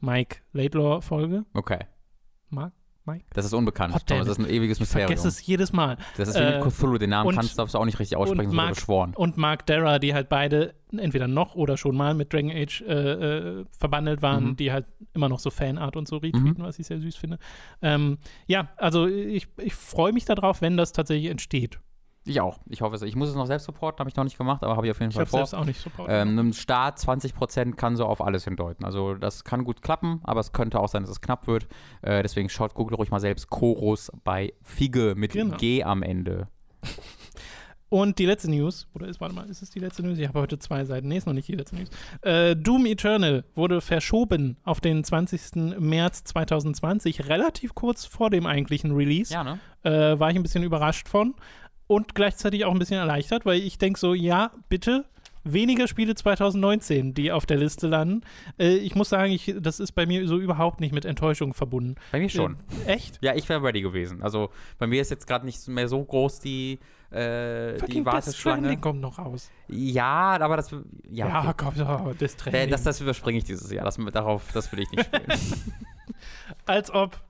Mike 0.00 0.38
Laidlaw 0.52 1.00
folge. 1.00 1.44
Okay. 1.54 1.78
Mark? 2.50 2.72
Mike? 3.06 3.24
Das 3.34 3.44
ist 3.44 3.52
unbekannt. 3.52 3.94
Hot 3.94 4.06
Thomas, 4.06 4.26
das 4.26 4.38
ist 4.38 4.44
ein 4.44 4.50
ewiges 4.50 4.78
Ich 4.78 4.80
Mysterium. 4.80 5.08
vergesse 5.08 5.28
es 5.28 5.46
jedes 5.46 5.72
Mal. 5.72 5.96
Das 6.16 6.28
ist 6.28 6.36
wie 6.36 6.40
Äh, 6.42 6.58
mit 6.64 6.72
Cthulhu. 6.72 6.98
Den 6.98 7.10
Namen 7.10 7.28
und- 7.28 7.34
kannst 7.34 7.52
du 7.52 7.56
darfst 7.56 7.74
du 7.74 7.78
auch 7.78 7.84
nicht 7.84 7.98
richtig 7.98 8.16
aussprechen, 8.16 8.46
und 8.46 8.50
so 8.50 8.56
Mark- 8.56 8.74
beschworen. 8.74 9.12
Und 9.14 9.36
Mark 9.36 9.66
Dara, 9.66 9.98
die 9.98 10.14
halt 10.14 10.28
beide 10.28 10.74
entweder 10.96 11.28
noch 11.28 11.54
oder 11.54 11.76
schon 11.76 11.96
mal 11.96 12.14
mit 12.14 12.32
Dragon 12.32 12.50
Age 12.50 12.82
äh, 12.82 12.92
äh, 12.92 13.64
verbandelt 13.78 14.22
waren, 14.22 14.44
Mhm. 14.50 14.56
die 14.56 14.72
halt 14.72 14.86
immer 15.12 15.28
noch 15.28 15.38
so 15.40 15.50
Fanart 15.50 15.96
und 15.96 16.08
so 16.08 16.16
retweeten, 16.16 16.56
was 16.58 16.78
ich 16.78 16.86
sehr 16.86 17.00
süß 17.00 17.16
finde. 17.16 17.38
Ähm, 17.82 18.18
ja, 18.46 18.68
also 18.76 19.06
ich, 19.06 19.48
ich 19.58 19.74
freue 19.74 20.12
mich 20.12 20.24
darauf, 20.24 20.62
wenn 20.62 20.76
das 20.76 20.92
tatsächlich 20.92 21.30
entsteht. 21.30 21.78
Ich 22.26 22.40
auch. 22.40 22.58
Ich 22.68 22.80
hoffe 22.80 22.96
es. 22.96 23.02
Ich 23.02 23.16
muss 23.16 23.28
es 23.28 23.34
noch 23.34 23.46
selbst 23.46 23.64
supporten, 23.66 23.98
habe 24.00 24.08
ich 24.08 24.16
noch 24.16 24.24
nicht 24.24 24.38
gemacht, 24.38 24.62
aber 24.62 24.76
habe 24.76 24.86
ich 24.86 24.90
auf 24.90 24.98
jeden 25.00 25.10
Ich 25.10 25.16
Fall 25.16 25.26
vor. 25.26 25.40
selbst 25.40 25.54
auch 25.54 25.64
nicht 25.64 25.80
Support. 25.80 26.08
Ähm, 26.10 26.28
einem 26.30 26.52
Start 26.54 26.98
20% 26.98 27.74
kann 27.74 27.96
so 27.96 28.06
auf 28.06 28.22
alles 28.22 28.44
hindeuten. 28.44 28.84
Also 28.84 29.14
das 29.14 29.44
kann 29.44 29.64
gut 29.64 29.82
klappen, 29.82 30.20
aber 30.24 30.40
es 30.40 30.52
könnte 30.52 30.80
auch 30.80 30.88
sein, 30.88 31.02
dass 31.02 31.10
es 31.10 31.20
knapp 31.20 31.46
wird. 31.46 31.66
Äh, 32.02 32.22
deswegen 32.22 32.48
schaut, 32.48 32.74
googelt 32.74 32.98
ruhig 32.98 33.10
mal 33.10 33.20
selbst 33.20 33.50
Chorus 33.50 34.10
bei 34.24 34.54
Fige 34.62 35.14
mit 35.16 35.32
Genau. 35.32 35.56
G 35.58 35.82
am 35.84 36.02
Ende. 36.02 36.48
Und 37.90 38.18
die 38.18 38.26
letzte 38.26 38.50
News, 38.50 38.88
oder 38.94 39.06
ist, 39.06 39.20
warte 39.20 39.36
mal, 39.36 39.48
ist 39.48 39.62
es 39.62 39.70
die 39.70 39.78
letzte 39.78 40.02
News? 40.02 40.18
Ich 40.18 40.26
habe 40.26 40.40
heute 40.40 40.58
zwei 40.58 40.84
Seiten. 40.84 41.06
Nee, 41.06 41.18
ist 41.18 41.26
noch 41.28 41.32
nicht 41.34 41.46
die 41.46 41.54
letzte 41.54 41.76
News. 41.76 41.90
Äh, 42.22 42.56
Doom 42.56 42.86
Eternal 42.86 43.44
wurde 43.54 43.80
verschoben 43.80 44.56
auf 44.64 44.80
den 44.80 45.04
20. 45.04 45.78
März 45.78 46.24
2020, 46.24 47.28
relativ 47.28 47.76
kurz 47.76 48.04
vor 48.04 48.30
dem 48.30 48.46
eigentlichen 48.46 48.90
Release. 48.96 49.32
Ja, 49.32 49.44
ne? 49.44 49.60
äh, 49.84 50.18
war 50.18 50.30
ich 50.30 50.36
ein 50.36 50.42
bisschen 50.42 50.64
überrascht 50.64 51.08
von 51.08 51.34
und 51.94 52.14
gleichzeitig 52.14 52.64
auch 52.64 52.72
ein 52.72 52.78
bisschen 52.78 52.98
erleichtert, 52.98 53.46
weil 53.46 53.60
ich 53.60 53.78
denke 53.78 53.98
so, 53.98 54.14
ja, 54.14 54.50
bitte 54.68 55.04
weniger 55.46 55.86
Spiele 55.88 56.14
2019, 56.14 57.12
die 57.12 57.30
auf 57.30 57.44
der 57.44 57.58
Liste 57.58 57.86
landen. 57.86 58.22
Äh, 58.58 58.76
ich 58.76 58.94
muss 58.94 59.10
sagen, 59.10 59.30
ich, 59.30 59.54
das 59.60 59.78
ist 59.78 59.92
bei 59.92 60.06
mir 60.06 60.26
so 60.26 60.38
überhaupt 60.38 60.80
nicht 60.80 60.94
mit 60.94 61.04
Enttäuschung 61.04 61.52
verbunden. 61.52 61.96
Bei 62.12 62.18
mir 62.18 62.30
schon. 62.30 62.56
Äh, 62.86 62.94
echt? 62.94 63.18
Ja, 63.22 63.34
ich 63.34 63.46
wäre 63.50 63.62
ready 63.62 63.82
gewesen. 63.82 64.22
Also 64.22 64.48
bei 64.78 64.86
mir 64.86 65.02
ist 65.02 65.10
jetzt 65.10 65.26
gerade 65.26 65.44
nicht 65.44 65.68
mehr 65.68 65.86
so 65.86 66.02
groß 66.02 66.40
die, 66.40 66.78
äh, 67.10 67.76
die 67.88 68.04
Warteschlange. 68.06 68.32
Stranding 68.34 68.80
kommt 68.80 69.00
noch 69.02 69.18
raus. 69.18 69.50
Ja, 69.68 70.38
aber 70.40 70.56
das. 70.56 70.70
Ja, 71.10 71.28
Ja, 71.28 71.40
okay. 71.50 71.54
komm, 71.58 71.74
oh, 72.06 72.12
Death 72.14 72.22
Äh, 72.22 72.28
Stranding. 72.28 72.70
das, 72.70 72.82
das 72.82 73.00
überspringe 73.02 73.36
ich 73.38 73.44
dieses 73.44 73.70
Jahr. 73.70 73.84
Das, 73.84 73.98
darauf, 74.12 74.50
das 74.54 74.72
will 74.72 74.80
ich 74.80 74.90
nicht 74.92 75.04
spielen. 75.04 75.26
Als 76.66 76.90
ob. 76.90 77.20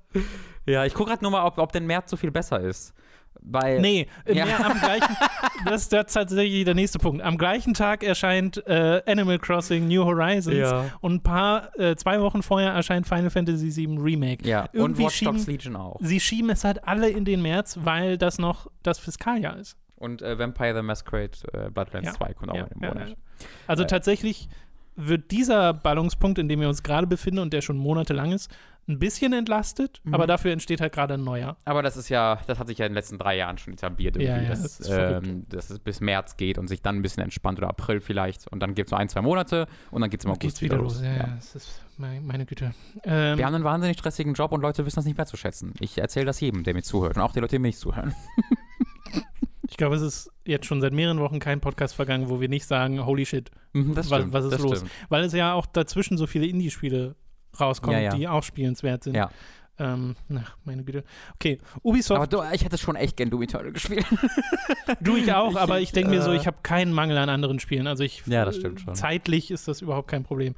ja, 0.67 0.85
ich 0.85 0.95
gucke 0.95 1.11
gerade 1.11 1.25
nur 1.25 1.33
mal, 1.33 1.45
ob, 1.45 1.59
ob 1.59 1.73
denn 1.73 1.87
März 1.87 2.11
so 2.11 2.17
viel 2.17 2.31
besser 2.31 2.61
ist. 2.61 2.95
Weil, 3.43 3.81
Nee, 3.81 4.07
Ja. 4.27 4.45
mehr 4.47 4.65
am 4.65 4.79
gleichen. 4.79 5.17
Das 5.67 5.83
ist 5.83 5.89
tatsächlich 5.91 6.65
der 6.65 6.75
nächste 6.75 6.99
Punkt. 6.99 7.23
Am 7.23 7.39
gleichen 7.39 7.73
Tag 7.75 8.03
erscheint 8.03 8.67
äh, 8.67 9.01
Animal 9.07 9.39
Crossing 9.39 9.89
New 9.89 10.05
Horizons 10.05 10.57
Ja. 10.57 10.87
und 11.01 11.15
ein 11.15 11.23
paar, 11.23 11.71
äh, 11.79 11.97
zwei 11.97 12.21
Wochen 12.21 12.43
vorher 12.43 12.73
erscheint 12.73 13.07
Final 13.09 13.31
Fantasy 13.31 13.75
VII 13.75 13.99
Remake. 13.99 14.47
Ja, 14.47 14.63
und 14.65 14.69
Irgendwie 14.75 15.05
Watch 15.05 15.21
Dogs 15.21 15.39
schieben- 15.45 15.47
Legion 15.53 15.77
auch. 15.77 15.97
Sie 16.01 16.21
schieben 16.21 16.51
es 16.51 16.65
halt 16.65 16.87
alle 16.87 17.09
in 17.09 17.25
den 17.25 17.41
März, 17.41 17.79
weil 17.83 18.19
das 18.19 18.39
noch 18.39 18.67
das 18.83 18.99
Fiskaljahr 18.99 19.57
ist. 19.57 19.77
Und 19.97 20.21
äh, 20.21 20.39
Vampire 20.39 20.75
the 20.75 20.83
Masquerade 20.83 21.31
äh, 21.55 21.71
Bloodlands 21.71 22.09
Ja. 22.09 22.15
2 22.15 22.35
kommt 22.35 22.51
auch 22.51 22.57
Ja, 22.57 22.65
in 22.65 22.69
dem 22.69 22.83
ja, 22.83 22.89
Monat. 22.89 23.17
Also 23.67 23.85
Äh. 23.85 23.87
tatsächlich 23.87 24.49
wird 24.97 25.31
dieser 25.31 25.73
Ballungspunkt, 25.75 26.39
in 26.39 26.49
dem 26.49 26.61
wir 26.61 26.69
uns 26.69 26.83
gerade 26.83 27.07
befinden 27.07 27.41
und 27.41 27.53
der 27.53 27.61
schon 27.63 27.77
monatelang 27.77 28.33
ist, 28.33 28.51
ein 28.87 28.99
bisschen 28.99 29.33
entlastet, 29.33 30.01
Mhm. 30.05 30.13
aber 30.15 30.27
dafür 30.27 30.53
entsteht 30.53 30.81
halt 30.83 30.93
gerade 30.93 31.15
ein 31.15 31.25
neuer. 31.25 31.57
Aber 31.65 31.83
das 31.83 31.97
ist 31.97 32.11
ja, 32.11 32.39
das 32.47 32.59
hat 32.59 32.67
sich 32.69 32.77
ja 32.77 32.85
in 32.85 32.91
den 32.91 32.97
letzten 32.97 33.17
drei 33.19 33.35
Jahren 33.37 33.57
schon 33.57 33.73
etabliert, 33.73 34.17
irgendwie, 34.17 34.29
Ja, 34.31 34.43
ja, 34.43 34.49
dass, 34.51 34.61
das 34.63 34.81
ist 34.81 34.89
ähm, 34.91 35.47
dass 35.49 35.71
es 35.71 35.79
bis 35.79 36.01
März 36.01 36.37
geht 36.37 36.59
und 36.59 36.69
sich 36.69 36.83
dann 36.83 36.97
ein 36.97 37.03
bisschen 37.03 37.23
entspannt 37.23 37.59
oder 37.59 37.69
April 37.71 38.03
vielleicht. 38.03 38.47
Und 38.53 38.61
dann 38.61 38.75
gibt 38.75 38.89
es 38.89 38.91
so 38.91 38.97
ein, 38.97 39.09
zwei 39.09 39.23
Monate 39.23 39.67
und 39.91 40.03
dann 40.03 40.11
geht 40.11 40.21
es 40.21 40.27
im 40.27 40.33
August 40.33 40.41
geht's 40.43 40.61
wieder 40.63 40.77
los. 40.77 41.01
Ja, 41.03 41.17
ja. 41.17 41.27
das 41.35 41.55
ist 41.57 41.83
meine, 41.97 42.21
meine 42.21 42.45
Güte. 42.45 42.73
Ähm, 43.05 43.39
Wir 43.39 43.47
haben 43.47 43.55
einen 43.55 43.65
wahnsinnig 43.65 43.99
stressigen 43.99 44.35
Job 44.35 44.53
und 44.53 44.61
Leute 44.61 44.85
wissen 44.85 44.97
das 44.97 45.07
nicht 45.07 45.17
mehr 45.17 45.27
zu 45.27 45.39
schätzen. 45.39 45.73
Ich 45.81 45.97
erzähle 45.97 46.27
das 46.27 46.39
jedem, 46.41 46.63
der 46.63 46.75
mir 46.75 46.83
zuhört. 46.83 47.17
Und 47.17 47.23
auch 47.23 47.33
die 47.33 47.41
Leute, 47.41 47.57
die 47.57 47.61
mir 47.61 47.69
nicht 47.69 47.79
zuhören. 47.79 48.15
ich 49.75 49.77
glaube, 49.77 49.97
es 49.97 50.03
ist 50.03 50.31
jetzt 50.45 50.67
schon 50.67 50.81
seit 50.81 50.93
mehreren 50.93 51.19
Wochen 51.19 51.41
kein 51.41 51.61
Podcast 51.61 51.97
vergangen, 51.97 52.29
wo 52.29 52.41
wir 52.41 52.49
nicht 52.49 52.65
sagen, 52.65 53.05
holy 53.05 53.27
shit, 53.27 53.51
Mhm, 53.73 53.97
das 53.97 54.09
Was- 54.09 54.19
stimmt. 54.21 54.33
was 54.33 54.45
ist 54.45 54.59
los? 54.61 54.77
Stimmt. 54.79 54.93
weil 55.09 55.25
es 55.25 55.33
ja 55.33 55.53
auch 55.53 55.67
dazwischen 55.67 56.17
so 56.17 56.29
viele 56.29 56.47
Indie-Spiele 56.47 57.17
rauskommen, 57.59 57.97
Ja, 57.97 58.05
ja. 58.13 58.15
die 58.17 58.29
auch 58.29 58.45
spielenswert 58.45 59.03
sind. 59.03 59.17
Ja. 59.17 59.33
Ähm, 59.77 60.15
ach, 60.37 60.57
meine 60.65 60.85
Güte. 60.85 61.03
Okay, 61.35 61.59
Ubisoft. 61.83 62.17
Aber 62.21 62.29
du, 62.29 62.55
ich 62.55 62.65
hätte 62.65 62.79
schon 62.79 62.95
echt 62.95 63.17
gern 63.17 63.31
Doom 63.31 63.43
Eternal 63.43 63.73
gespielt. 63.73 64.07
du, 65.01 65.17
ich 65.17 65.33
auch, 65.33 65.57
aber 65.57 65.81
ich 65.81 65.91
denke 65.91 66.11
mir 66.11 66.23
so, 66.23 66.31
äh, 66.31 66.37
ich 66.37 66.47
habe 66.47 66.59
keinen 66.63 66.93
Mangel 66.93 67.19
an 67.19 67.29
anderen 67.29 67.59
Spielen. 67.59 67.89
Also 67.89 68.05
ich 68.05 68.23
Ja, 68.27 68.45
das 68.45 68.55
stimmt 68.55 68.81
schon. 68.83 68.95
zeitlich 68.95 69.51
ist 69.51 69.67
das 69.67 69.83
überhaupt 69.83 70.07
kein 70.07 70.23
Problem. 70.23 70.55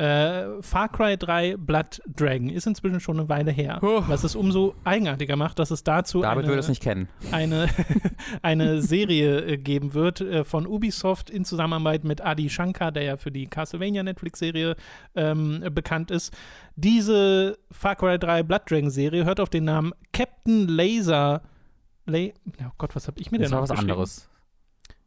Äh, 0.00 0.62
Far 0.62 0.88
Cry 0.88 1.18
3 1.18 1.56
Blood 1.58 2.00
Dragon 2.06 2.48
ist 2.48 2.66
inzwischen 2.66 3.00
schon 3.00 3.18
eine 3.20 3.28
Weile 3.28 3.50
her, 3.50 3.80
Huh. 3.82 4.02
was 4.06 4.24
es 4.24 4.34
umso 4.34 4.74
eigenartiger 4.84 5.36
macht, 5.36 5.58
dass 5.58 5.70
es 5.70 5.84
dazu 5.84 6.22
David 6.22 6.46
eine, 6.46 6.54
es 6.54 6.68
nicht 6.68 6.82
kennen. 6.82 7.08
eine, 7.32 7.68
eine 8.42 8.80
Serie 8.80 9.40
äh, 9.42 9.56
geben 9.58 9.92
wird 9.92 10.22
äh, 10.22 10.44
von 10.44 10.66
Ubisoft 10.66 11.28
in 11.28 11.44
Zusammenarbeit 11.44 12.04
mit 12.04 12.24
Adi 12.24 12.48
Shankar, 12.48 12.92
der 12.92 13.02
ja 13.02 13.16
für 13.18 13.30
die 13.30 13.46
Castlevania 13.46 14.02
Netflix-Serie 14.02 14.74
ähm, 15.16 15.64
bekannt 15.74 16.10
ist. 16.10 16.32
Diese 16.76 17.58
Far 17.70 17.96
Cry 17.96 18.18
3 18.18 18.42
Blood 18.42 18.62
Dragon 18.70 18.90
Serie 18.90 19.24
hört 19.26 19.38
auf 19.38 19.50
den 19.50 19.64
Namen 19.64 19.92
Captain 20.14 20.66
Laser. 20.66 21.42
La 22.06 22.18
oh 22.66 22.72
Gott, 22.78 22.96
was 22.96 23.06
habe 23.06 23.20
ich 23.20 23.30
mir 23.30 23.38
Das 23.38 23.50
denn 23.50 23.56
war 23.58 23.68
was 23.68 23.70
anderes. 23.78 24.30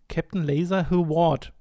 Captain 0.08 0.44
Laser 0.44 0.90
Heward. 0.92 1.52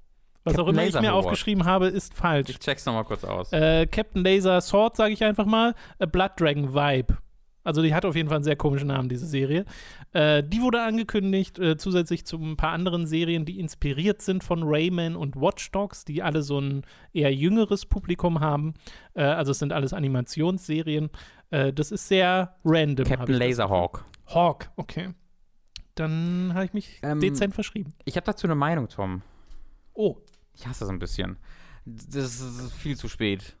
Was 0.43 0.53
auch 0.55 0.65
Captain 0.65 0.73
immer 0.75 0.83
Laser 0.85 0.99
ich 0.99 1.01
mir 1.03 1.11
Heward. 1.11 1.25
aufgeschrieben 1.25 1.65
habe, 1.65 1.87
ist 1.87 2.13
falsch. 2.13 2.49
Ich 2.49 2.59
check's 2.59 2.85
nochmal 2.85 3.05
kurz 3.05 3.23
aus. 3.23 3.51
Äh, 3.53 3.87
Captain 3.87 4.23
Laser 4.23 4.59
Sword, 4.61 4.95
sage 4.97 5.13
ich 5.13 5.23
einfach 5.23 5.45
mal. 5.45 5.73
A 5.99 6.05
Blood 6.05 6.31
Dragon 6.37 6.73
Vibe. 6.73 7.17
Also 7.65 7.81
die 7.81 7.95
hat 7.95 8.03
auf 8.03 8.13
jeden 8.17 8.27
Fall 8.27 8.35
einen 8.35 8.43
sehr 8.43 8.57
komischen 8.57 8.89
Namen, 8.89 9.07
diese 9.07 9.25
Serie. 9.25 9.63
Äh, 10.11 10.43
die 10.43 10.61
wurde 10.61 10.81
angekündigt, 10.81 11.59
äh, 11.59 11.77
zusätzlich 11.77 12.25
zu 12.25 12.37
ein 12.37 12.57
paar 12.57 12.71
anderen 12.73 13.07
Serien, 13.07 13.45
die 13.45 13.57
inspiriert 13.57 14.21
sind 14.21 14.43
von 14.43 14.63
Rayman 14.65 15.15
und 15.15 15.37
Watch 15.37 15.71
Dogs, 15.71 16.03
die 16.03 16.21
alle 16.21 16.41
so 16.41 16.59
ein 16.59 16.81
eher 17.13 17.33
jüngeres 17.33 17.85
Publikum 17.85 18.41
haben. 18.41 18.73
Äh, 19.13 19.23
also 19.23 19.51
es 19.51 19.59
sind 19.59 19.71
alles 19.71 19.93
Animationsserien. 19.93 21.09
Äh, 21.51 21.71
das 21.71 21.93
ist 21.93 22.05
sehr 22.09 22.57
random. 22.65 23.05
Captain 23.07 23.35
Laserhawk. 23.37 24.03
Hawk, 24.27 24.69
okay. 24.75 25.11
Dann 25.95 26.51
habe 26.53 26.65
ich 26.65 26.73
mich 26.73 26.99
Ähm, 27.01 27.21
dezent 27.21 27.53
verschrieben. 27.55 27.93
Ich 28.03 28.17
habe 28.17 28.25
dazu 28.25 28.45
eine 28.45 28.55
Meinung, 28.55 28.89
Tom. 28.89 29.21
Oh, 29.93 30.17
Ich 30.53 30.67
hasse 30.67 30.81
das 30.81 30.89
ein 30.89 30.99
bisschen. 30.99 31.37
Das 31.85 32.39
ist 32.39 32.71
viel 32.73 32.97
zu 32.97 33.09
spät. 33.09 33.55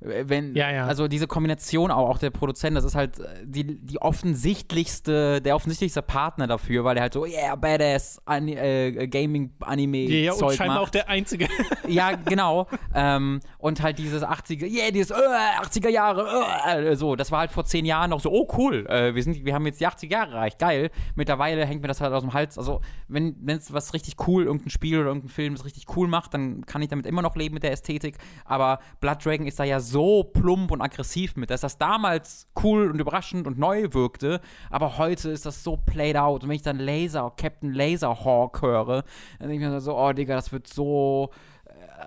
Wenn, 0.00 0.54
Ja, 0.54 0.70
ja. 0.70 0.86
Also 0.86 1.08
diese 1.08 1.26
Kombination 1.26 1.90
auch, 1.90 2.08
auch 2.08 2.18
der 2.18 2.30
Produzent, 2.30 2.76
das 2.76 2.84
ist 2.84 2.94
halt 2.94 3.18
äh, 3.18 3.24
die, 3.44 3.84
die 3.84 4.00
offensichtlichste, 4.00 5.42
der 5.42 5.56
offensichtlichste 5.56 6.02
Partner 6.02 6.46
dafür, 6.46 6.84
weil 6.84 6.96
er 6.96 7.02
halt 7.02 7.14
so, 7.14 7.26
yeah, 7.26 7.56
badass 7.56 8.22
Ani 8.24 8.52
äh, 8.52 9.08
Gaming-Anime 9.08 9.98
ja, 9.98 10.16
ja, 10.18 10.32
und 10.32 10.38
Zeug 10.38 10.56
scheinbar 10.56 10.76
macht. 10.76 10.86
auch 10.86 10.90
der 10.90 11.08
einzige. 11.08 11.48
Ja, 11.88 12.12
genau. 12.12 12.66
ähm, 12.94 13.40
und 13.56 13.82
halt 13.82 13.98
dieses 13.98 14.22
80er, 14.22 14.66
yeah, 14.66 14.90
dieses 14.90 15.10
äh, 15.10 15.14
80er 15.14 15.88
Jahre, 15.88 16.44
äh, 16.66 16.94
so, 16.96 17.16
das 17.16 17.32
war 17.32 17.40
halt 17.40 17.50
vor 17.50 17.64
zehn 17.64 17.84
Jahren 17.84 18.10
noch 18.10 18.20
so, 18.20 18.30
oh 18.30 18.46
cool, 18.56 18.86
äh, 18.88 19.14
wir, 19.14 19.22
sind, 19.22 19.44
wir 19.44 19.54
haben 19.54 19.66
jetzt 19.66 19.80
die 19.80 19.86
80er 19.86 20.10
Jahre 20.10 20.32
erreicht, 20.32 20.58
geil. 20.58 20.90
Mittlerweile 21.16 21.64
hängt 21.64 21.82
mir 21.82 21.88
das 21.88 22.00
halt 22.00 22.12
aus 22.12 22.22
dem 22.22 22.34
Hals. 22.34 22.58
Also, 22.58 22.82
wenn 23.08 23.36
es 23.48 23.72
was 23.72 23.94
richtig 23.94 24.16
cool, 24.28 24.44
irgendein 24.44 24.70
Spiel 24.70 24.98
oder 24.98 25.08
irgendein 25.08 25.30
Film 25.30 25.54
das 25.54 25.64
richtig 25.64 25.86
cool 25.96 26.08
macht, 26.08 26.34
dann 26.34 26.64
kann 26.66 26.82
ich 26.82 26.88
damit 26.88 27.06
immer 27.06 27.22
noch 27.22 27.34
leben 27.34 27.54
mit 27.54 27.62
der 27.62 27.72
Ästhetik. 27.72 28.18
Aber 28.44 28.80
Blood 29.00 29.24
Dragon 29.24 29.46
ist 29.46 29.58
da 29.58 29.64
ja 29.64 29.80
so 29.80 29.87
plump 30.32 30.70
und 30.70 30.80
aggressiv 30.80 31.36
mit, 31.36 31.50
dass 31.50 31.60
das 31.62 31.78
damals 31.78 32.48
cool 32.62 32.90
und 32.90 33.00
überraschend 33.00 33.46
und 33.46 33.58
neu 33.58 33.88
wirkte, 33.92 34.40
aber 34.70 34.98
heute 34.98 35.30
ist 35.30 35.46
das 35.46 35.62
so 35.62 35.76
played 35.76 36.16
out. 36.16 36.42
Und 36.42 36.48
wenn 36.48 36.56
ich 36.56 36.62
dann 36.62 36.78
Laser, 36.78 37.32
Captain 37.36 37.72
Laserhawk 37.72 38.62
höre, 38.62 39.04
dann 39.38 39.48
denke 39.48 39.64
ich 39.64 39.70
mir 39.70 39.80
so, 39.80 39.96
oh 39.96 40.12
Digga, 40.12 40.34
das 40.34 40.52
wird 40.52 40.66
so 40.66 41.30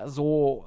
so. 0.06 0.66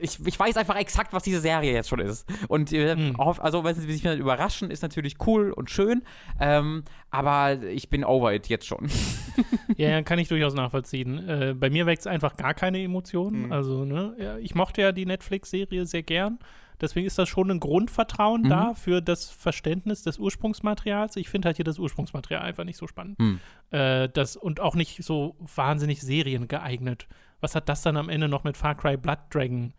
Ich, 0.00 0.18
ich 0.26 0.38
weiß 0.38 0.56
einfach 0.56 0.76
exakt, 0.76 1.12
was 1.12 1.22
diese 1.22 1.40
Serie 1.40 1.72
jetzt 1.72 1.88
schon 1.88 2.00
ist. 2.00 2.26
Und 2.48 2.72
äh, 2.72 2.94
Mhm. 2.96 3.16
also, 3.18 3.64
wenn 3.64 3.74
sie 3.74 3.90
sich 3.90 4.02
dann 4.02 4.18
überraschen, 4.18 4.70
ist 4.70 4.82
natürlich 4.82 5.16
cool 5.26 5.52
und 5.52 5.70
schön. 5.70 6.02
Ähm, 6.40 6.84
aber 7.10 7.62
ich 7.62 7.88
bin 7.90 8.04
over 8.04 8.32
it 8.34 8.48
jetzt 8.48 8.66
schon. 8.66 8.88
Ja, 9.76 10.02
kann 10.02 10.18
ich 10.18 10.26
durchaus 10.28 10.54
nachvollziehen. 10.54 11.28
Äh, 11.28 11.54
bei 11.56 11.70
mir 11.70 11.86
weckt 11.86 12.00
es 12.00 12.06
einfach 12.08 12.36
gar 12.36 12.52
keine 12.54 12.82
Emotionen. 12.82 13.46
Mhm. 13.46 13.52
Also, 13.52 13.84
ne, 13.84 14.16
ja, 14.18 14.36
ich 14.38 14.54
mochte 14.56 14.80
ja 14.82 14.90
die 14.92 15.06
Netflix-Serie 15.06 15.86
sehr 15.86 16.02
gern. 16.02 16.38
Deswegen 16.80 17.06
ist 17.06 17.18
das 17.18 17.28
schon 17.28 17.50
ein 17.50 17.60
Grundvertrauen 17.60 18.42
Mhm. 18.42 18.48
da 18.48 18.74
für 18.74 19.00
das 19.02 19.30
Verständnis 19.30 20.02
des 20.02 20.18
Ursprungsmaterials. 20.18 21.16
Ich 21.16 21.28
finde 21.28 21.46
halt 21.46 21.56
hier 21.56 21.64
das 21.64 21.78
Ursprungsmaterial 21.78 22.42
einfach 22.42 22.64
nicht 22.64 22.76
so 22.76 22.86
spannend. 22.88 23.18
Hm. 23.18 23.40
Äh, 23.70 24.08
das, 24.08 24.36
und 24.36 24.58
auch 24.60 24.74
nicht 24.74 25.02
so 25.04 25.36
wahnsinnig 25.54 26.00
seriengeeignet. 26.00 27.06
Was 27.40 27.54
hat 27.54 27.68
das 27.68 27.82
dann 27.82 27.96
am 27.96 28.08
Ende 28.08 28.28
noch 28.28 28.42
mit 28.44 28.56
Far 28.56 28.74
Cry 28.74 28.96
Blood 28.96 29.18
Dragon 29.30 29.72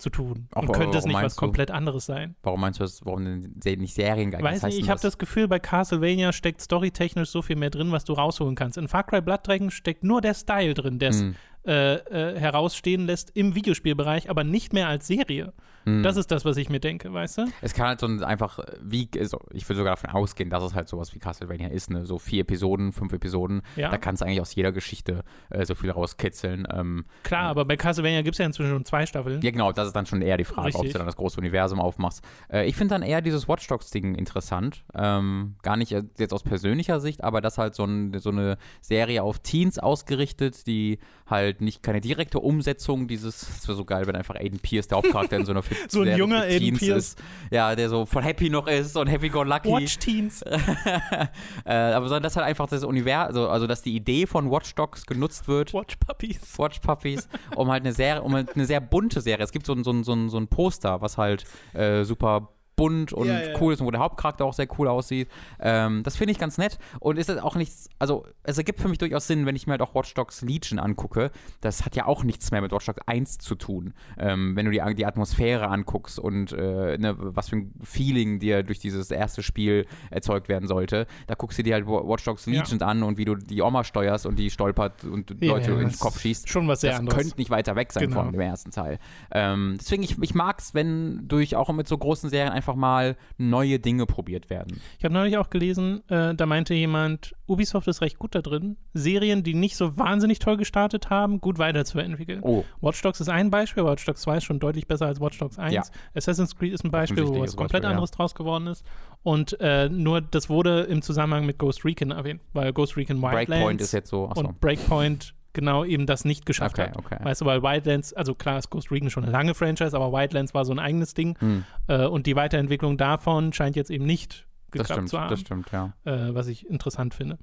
zu 0.00 0.10
tun? 0.10 0.48
Ach, 0.54 0.62
und 0.62 0.72
könnte 0.72 0.98
es 0.98 1.04
nicht 1.04 1.20
was 1.20 1.34
du? 1.34 1.40
komplett 1.40 1.70
anderes 1.70 2.06
sein? 2.06 2.34
Warum 2.42 2.60
meinst 2.60 2.80
du 2.80 2.84
das? 2.84 3.04
Warum 3.04 3.24
denn 3.24 3.80
nicht 3.80 3.94
Serien 3.94 4.30
geeignet? 4.30 4.52
Weiß 4.52 4.62
nicht, 4.62 4.78
ich 4.78 4.90
habe 4.90 5.00
das 5.00 5.18
Gefühl, 5.18 5.48
bei 5.48 5.58
Castlevania 5.58 6.32
steckt 6.32 6.60
storytechnisch 6.60 7.30
so 7.30 7.42
viel 7.42 7.56
mehr 7.56 7.70
drin, 7.70 7.92
was 7.92 8.04
du 8.04 8.12
rausholen 8.14 8.54
kannst. 8.54 8.78
In 8.78 8.88
Far 8.88 9.04
Cry 9.04 9.20
Blood 9.20 9.46
Dragon 9.46 9.70
steckt 9.70 10.02
nur 10.04 10.20
der 10.20 10.34
Style 10.34 10.74
drin, 10.74 10.98
der 10.98 11.10
es 11.10 11.20
Hm. 11.20 11.36
Äh, 11.66 11.94
äh, 11.94 12.38
herausstehen 12.38 13.06
lässt 13.06 13.36
im 13.36 13.54
Videospielbereich, 13.54 14.30
aber 14.30 14.44
nicht 14.44 14.72
mehr 14.72 14.88
als 14.88 15.06
Serie. 15.06 15.52
Hm. 15.84 16.02
Das 16.02 16.16
ist 16.16 16.30
das, 16.30 16.44
was 16.44 16.56
ich 16.56 16.68
mir 16.68 16.80
denke, 16.80 17.12
weißt 17.12 17.38
du? 17.38 17.46
Es 17.62 17.74
kann 17.74 17.86
halt 17.88 18.00
so 18.00 18.06
ein 18.06 18.22
einfach, 18.22 18.58
äh, 18.58 18.76
wie, 18.82 19.08
also 19.18 19.40
ich 19.52 19.68
würde 19.68 19.78
sogar 19.78 19.96
davon 19.96 20.10
ausgehen, 20.10 20.50
dass 20.50 20.62
es 20.62 20.74
halt 20.74 20.88
sowas 20.88 21.14
wie 21.14 21.18
Castlevania 21.18 21.68
ist, 21.68 21.90
ne? 21.90 22.04
So 22.04 22.18
vier 22.18 22.42
Episoden, 22.42 22.92
fünf 22.92 23.12
Episoden. 23.12 23.62
Ja. 23.76 23.90
Da 23.90 23.98
kannst 23.98 24.20
du 24.20 24.26
eigentlich 24.26 24.40
aus 24.40 24.54
jeder 24.54 24.72
Geschichte 24.72 25.24
äh, 25.48 25.64
so 25.64 25.74
viel 25.74 25.90
rauskitzeln. 25.90 26.66
Ähm, 26.72 27.04
Klar, 27.22 27.44
aber 27.44 27.64
bei 27.64 27.76
Castlevania 27.76 28.22
gibt 28.22 28.34
es 28.34 28.38
ja 28.38 28.46
inzwischen 28.46 28.70
schon 28.70 28.84
zwei 28.84 29.06
Staffeln. 29.06 29.40
Ja, 29.42 29.50
genau, 29.50 29.72
das 29.72 29.88
ist 29.88 29.96
dann 29.96 30.06
schon 30.06 30.22
eher 30.22 30.36
die 30.36 30.44
Frage, 30.44 30.68
ob 30.68 30.74
Richtig. 30.76 30.92
du 30.92 30.98
dann 30.98 31.06
das 31.06 31.16
große 31.16 31.38
Universum 31.38 31.80
aufmachst. 31.80 32.22
Äh, 32.52 32.66
ich 32.66 32.76
finde 32.76 32.94
dann 32.94 33.02
eher 33.02 33.22
dieses 33.22 33.48
Watch 33.48 33.66
Dogs-Ding 33.66 34.14
interessant. 34.14 34.84
Ähm, 34.94 35.56
gar 35.62 35.76
nicht 35.76 35.92
äh, 35.92 36.02
jetzt 36.18 36.34
aus 36.34 36.42
persönlicher 36.42 37.00
Sicht, 37.00 37.24
aber 37.24 37.40
das 37.40 37.58
halt 37.58 37.74
so, 37.74 37.84
ein, 37.84 38.18
so 38.18 38.30
eine 38.30 38.58
Serie 38.80 39.22
auf 39.22 39.38
Teens 39.38 39.78
ausgerichtet, 39.78 40.66
die 40.66 40.98
halt 41.26 41.49
nicht 41.58 41.82
keine 41.82 42.00
direkte 42.00 42.38
Umsetzung 42.38 43.08
dieses, 43.08 43.42
es 43.42 43.66
wäre 43.68 43.76
so 43.76 43.84
geil, 43.84 44.06
wenn 44.06 44.16
einfach 44.16 44.34
Aiden 44.36 44.60
Pierce 44.60 44.88
der 44.88 44.98
Hauptcharakter 44.98 45.36
in 45.36 45.44
so 45.44 45.52
einer 45.52 45.62
Fit- 45.64 45.90
So 45.90 46.02
ein 46.02 46.16
junger 46.16 46.42
Aiden 46.42 46.76
Pierce. 46.76 47.10
ist. 47.14 47.22
Ja, 47.50 47.74
der 47.74 47.88
so 47.88 48.06
voll 48.06 48.22
happy 48.22 48.50
noch 48.50 48.66
ist 48.66 48.96
und 48.96 49.06
happy 49.08 49.28
go 49.28 49.42
lucky. 49.42 49.68
Watch 49.70 49.98
Teens. 49.98 50.42
äh, 51.64 51.72
aber 51.72 52.06
sondern 52.08 52.22
dass 52.22 52.36
halt 52.36 52.46
einfach 52.46 52.68
das 52.68 52.84
Universum, 52.84 53.26
also, 53.28 53.48
also 53.48 53.66
dass 53.66 53.82
die 53.82 53.94
Idee 53.94 54.26
von 54.26 54.50
Watch 54.50 54.74
Dogs 54.74 55.06
genutzt 55.06 55.48
wird, 55.48 55.72
Watch 55.74 55.96
Puppies. 55.96 56.58
Watch 56.58 56.78
Puppies, 56.80 57.28
um 57.56 57.70
halt 57.70 57.82
eine 57.84 57.92
Serie, 57.92 58.22
um 58.22 58.34
halt 58.34 58.54
eine 58.54 58.66
sehr 58.66 58.80
bunte 58.80 59.20
Serie. 59.20 59.44
Es 59.44 59.52
gibt 59.52 59.66
so 59.66 59.72
ein, 59.72 59.84
so 59.84 59.92
ein, 59.92 60.04
so 60.04 60.12
ein, 60.14 60.28
so 60.28 60.36
ein 60.38 60.48
Poster, 60.48 61.00
was 61.00 61.18
halt 61.18 61.44
äh, 61.74 62.04
super 62.04 62.48
bunt 62.80 63.12
und 63.12 63.28
Ja, 63.28 63.40
ja, 63.42 63.58
cool 63.60 63.72
ist 63.74 63.80
und 63.80 63.86
wo 63.86 63.90
der 63.90 64.00
Hauptcharakter 64.00 64.44
auch 64.44 64.54
sehr 64.54 64.66
cool 64.78 64.88
aussieht. 64.88 65.28
Ähm, 65.60 66.02
das 66.02 66.16
finde 66.16 66.32
ich 66.32 66.38
ganz 66.38 66.56
nett 66.58 66.78
und 66.98 67.18
ist 67.18 67.30
auch 67.42 67.54
nichts, 67.56 67.88
also 67.98 68.24
es 68.42 68.56
ergibt 68.58 68.80
für 68.80 68.88
mich 68.88 68.98
durchaus 68.98 69.26
Sinn, 69.26 69.44
wenn 69.46 69.54
ich 69.56 69.66
mir 69.66 69.72
halt 69.72 69.82
auch 69.82 69.94
Watch 69.94 70.14
Dogs 70.14 70.42
Legion 70.42 70.78
angucke. 70.78 71.30
Das 71.60 71.84
hat 71.84 71.94
ja 71.96 72.06
auch 72.06 72.24
nichts 72.24 72.50
mehr 72.50 72.62
mit 72.62 72.72
Watch 72.72 72.86
Dogs 72.86 73.00
1 73.06 73.38
zu 73.38 73.54
tun. 73.54 73.92
Ähm, 74.18 74.56
wenn 74.56 74.64
du 74.64 74.70
die, 74.72 74.80
die 74.94 75.04
Atmosphäre 75.06 75.68
anguckst 75.68 76.18
und 76.18 76.52
äh, 76.52 76.96
ne, 76.98 77.14
was 77.18 77.50
für 77.50 77.56
ein 77.56 77.72
Feeling 77.82 78.38
dir 78.38 78.62
durch 78.62 78.78
dieses 78.78 79.10
erste 79.10 79.42
Spiel 79.42 79.86
erzeugt 80.10 80.48
werden 80.48 80.66
sollte, 80.66 81.06
da 81.26 81.34
guckst 81.34 81.58
du 81.58 81.62
dir 81.62 81.74
halt 81.74 81.86
Wa- 81.86 82.02
Watch 82.08 82.24
Dogs. 82.24 82.46
Legion 82.46 82.80
an 82.82 83.02
und 83.02 83.18
wie 83.18 83.26
du 83.26 83.34
die 83.34 83.60
Oma 83.60 83.84
steuerst 83.84 84.24
und 84.24 84.38
die 84.38 84.50
stolpert 84.50 85.04
und 85.04 85.30
Leute 85.42 85.72
in 85.72 85.78
den 85.90 85.98
Kopf 85.98 86.18
schießt 86.20 86.48
Schon 86.48 86.66
was 86.68 86.80
sehr 86.80 86.92
das 86.92 87.00
anderes. 87.00 87.18
könnte 87.18 87.36
nicht 87.36 87.50
weiter 87.50 87.76
weg 87.76 87.92
sein 87.92 88.04
Genau. 88.08 88.22
von 88.22 88.32
dem 88.32 88.40
ersten 88.40 88.70
Teil. 88.70 88.98
Ähm, 89.30 89.76
deswegen, 89.78 90.02
ich, 90.02 90.16
ich 90.22 90.34
mag 90.34 90.58
es, 90.60 90.72
wenn 90.74 91.28
durch 91.28 91.56
auch 91.56 91.70
mit 91.72 91.86
so 91.86 91.98
großen 91.98 92.30
Serien 92.30 92.52
einfach 92.52 92.69
mal 92.76 93.16
neue 93.38 93.78
Dinge 93.78 94.06
probiert 94.06 94.50
werden. 94.50 94.80
Ich 94.98 95.04
habe 95.04 95.14
neulich 95.14 95.36
auch 95.36 95.50
gelesen, 95.50 96.02
äh, 96.08 96.34
da 96.34 96.46
meinte 96.46 96.74
jemand, 96.74 97.34
Ubisoft 97.46 97.88
ist 97.88 98.00
recht 98.00 98.18
gut 98.18 98.34
da 98.34 98.42
drin, 98.42 98.76
Serien, 98.92 99.42
die 99.42 99.54
nicht 99.54 99.76
so 99.76 99.96
wahnsinnig 99.96 100.38
toll 100.38 100.56
gestartet 100.56 101.10
haben, 101.10 101.40
gut 101.40 101.58
weiterzuentwickeln. 101.58 102.40
Oh, 102.42 102.64
Watch 102.80 103.02
Dogs 103.02 103.20
ist 103.20 103.28
ein 103.28 103.50
Beispiel, 103.50 103.84
Watch 103.84 104.04
Dogs 104.04 104.22
2 104.22 104.36
ist 104.38 104.44
schon 104.44 104.60
deutlich 104.60 104.86
besser 104.86 105.06
als 105.06 105.20
Watch 105.20 105.38
Dogs 105.38 105.58
1. 105.58 105.74
Ja. 105.74 105.82
Assassin's 106.14 106.56
Creed 106.56 106.72
ist 106.72 106.84
ein 106.84 106.90
Beispiel, 106.90 107.26
wo 107.26 107.40
was 107.40 107.56
komplett 107.56 107.82
Beispiel, 107.82 107.84
ja. 107.84 107.90
anderes 107.90 108.10
draus 108.10 108.34
geworden 108.34 108.66
ist. 108.66 108.84
Und 109.22 109.58
äh, 109.60 109.88
nur 109.88 110.20
das 110.20 110.48
wurde 110.48 110.82
im 110.82 111.02
Zusammenhang 111.02 111.46
mit 111.46 111.58
Ghost 111.58 111.84
Recon 111.84 112.10
erwähnt, 112.10 112.40
weil 112.52 112.72
Ghost 112.72 112.96
Recon 112.96 113.20
Wildlands 113.20 113.46
Breakpoint 113.46 113.80
ist 113.80 113.92
jetzt 113.92 114.10
so. 114.10 114.28
Achso. 114.28 114.46
und 114.46 114.60
Breakpoint 114.60 115.34
genau 115.52 115.84
eben 115.84 116.06
das 116.06 116.24
nicht 116.24 116.46
geschafft 116.46 116.78
Okay, 116.78 116.88
hat. 116.90 116.96
okay. 116.96 117.16
Weißt 117.22 117.40
du, 117.40 117.44
weil 117.44 117.62
Wildlands, 117.62 118.12
also 118.12 118.34
klar 118.34 118.58
ist 118.58 118.70
Ghost 118.70 118.90
Recon 118.92 119.10
schon 119.10 119.24
eine 119.24 119.32
lange 119.32 119.54
Franchise, 119.54 119.96
aber 119.96 120.12
Wildlands 120.12 120.54
war 120.54 120.64
so 120.64 120.72
ein 120.72 120.78
eigenes 120.78 121.14
Ding 121.14 121.36
Hm, 121.40 121.64
äh, 121.88 122.06
und 122.06 122.26
die 122.26 122.36
Weiterentwicklung 122.36 122.96
davon 122.96 123.52
scheint 123.52 123.76
jetzt 123.76 123.90
eben 123.90 124.04
nicht 124.06 124.46
das 124.72 124.82
geklappt 124.82 124.92
stimmt, 124.92 125.08
zu 125.08 125.20
haben 125.20 125.30
das 125.30 125.40
stimmt, 125.40 125.72
ja. 125.72 125.92
äh, 126.04 126.32
was 126.32 126.46
ich 126.46 126.68
interessant 126.70 127.12
finde. 127.14 127.38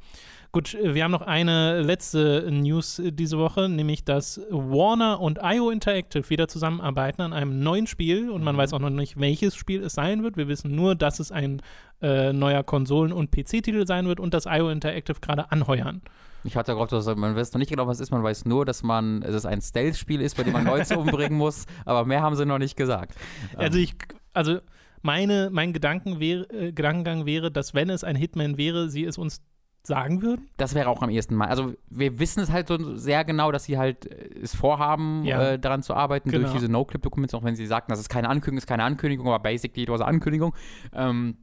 Gut, 0.54 0.74
äh, 0.76 0.94
wir 0.96 1.04
haben 1.04 1.12
noch 1.12 1.22
eine 1.24 1.82
letzte 1.82 2.50
News 2.50 3.00
äh, 3.00 3.12
diese 3.12 3.38
Woche, 3.38 3.68
nämlich 3.68 4.06
dass 4.06 4.40
Warner 4.50 5.20
und 5.20 5.40
IO 5.44 5.70
Interactive 5.70 6.30
wieder 6.30 6.48
zusammenarbeiten 6.48 7.22
an 7.22 7.34
einem 7.34 7.60
neuen 7.60 7.86
Spiel 7.86 8.30
und 8.30 8.46
man 8.46 8.56
Mhm. 8.56 8.60
weiß 8.60 8.72
auch 8.74 8.80
noch 8.80 8.90
nicht, 8.90 9.20
welches 9.20 9.56
Spiel 9.56 9.84
es 9.84 9.92
sein 9.94 10.24
wird. 10.24 10.38
Wir 10.38 10.48
wissen 10.48 10.74
nur, 10.74 10.96
dass 10.96 11.20
es 11.20 11.34
ein 11.34 11.62
äh, 12.02 12.32
neuer 12.32 12.64
Konsolen- 12.64 13.12
und 13.12 13.32
PC-Titel 13.32 13.86
sein 13.86 14.08
wird 14.08 14.22
und 14.22 14.34
dass 14.34 14.46
IO 14.46 14.70
Interactive 14.70 15.20
gerade 15.20 15.52
anheuern. 15.52 16.02
Ich 16.48 16.56
hatte 16.56 16.74
gehofft, 16.74 16.92
dass 16.94 17.06
man 17.16 17.36
weiß 17.36 17.54
noch 17.54 17.60
nicht 17.60 17.70
genau, 17.70 17.88
was 17.88 17.98
es 17.98 18.04
ist. 18.04 18.12
Man 18.12 18.24
weiß 18.24 18.46
nur, 18.46 18.66
dass 18.66 18.82
man, 18.82 19.22
es 19.22 19.36
ist 19.36 19.46
ein 19.46 19.62
Stealth-Spiel 19.62 20.22
ist, 20.22 20.38
bei 20.38 20.44
dem 20.44 20.54
man 20.54 20.66
Leute 20.66 20.98
umbringen 20.98 21.38
muss, 21.38 21.66
aber 21.86 22.06
mehr 22.06 22.22
haben 22.22 22.36
sie 22.36 22.46
noch 22.46 22.58
nicht 22.58 22.76
gesagt. 22.78 23.16
Also 23.58 23.78
ich, 23.78 23.96
also 24.34 24.60
meine, 25.02 25.50
mein 25.52 25.74
Gedanken 25.74 26.20
wäre, 26.20 26.50
äh, 26.50 26.72
Gedankengang 26.72 27.26
wäre, 27.26 27.52
dass 27.52 27.74
wenn 27.74 27.90
es 27.90 28.04
ein 28.04 28.16
Hitman 28.16 28.58
wäre, 28.58 28.90
sie 28.90 29.04
es 29.04 29.18
uns 29.18 29.42
sagen 29.84 30.22
würden. 30.22 30.50
Das 30.58 30.76
wäre 30.76 30.90
auch 30.90 31.02
am 31.02 31.10
ehesten 31.10 31.36
mal. 31.36 31.48
Also 31.48 31.74
wir 31.90 32.20
wissen 32.20 32.42
es 32.42 32.52
halt 32.52 32.68
so 32.68 32.96
sehr 32.98 33.24
genau, 33.24 33.52
dass 33.54 33.64
sie 33.66 33.78
halt 33.78 34.06
äh, 34.06 34.40
es 34.42 34.54
vorhaben, 34.56 35.24
Ja. 35.24 35.52
äh, 35.52 35.60
daran 35.60 35.82
zu 35.84 35.94
arbeiten 35.94 36.30
Genau. 36.30 36.44
durch 36.44 36.54
diese 36.60 36.70
No-Clip-Dokumente, 36.72 37.38
auch 37.38 37.44
wenn 37.44 37.56
sie 37.56 37.66
sagten, 37.66 37.92
das 37.92 38.00
ist 38.00 38.10
keine 38.10 38.28
Ankündigung, 38.30 38.58
ist 38.58 38.68
keine 38.68 38.84
Ankündigung, 38.84 39.28
aber 39.28 39.40
basically 39.40 39.84
it 39.84 39.90
was 39.90 40.02
eine 40.02 40.10
Ankündigung. 40.10 40.54
Ähm, 40.94 41.38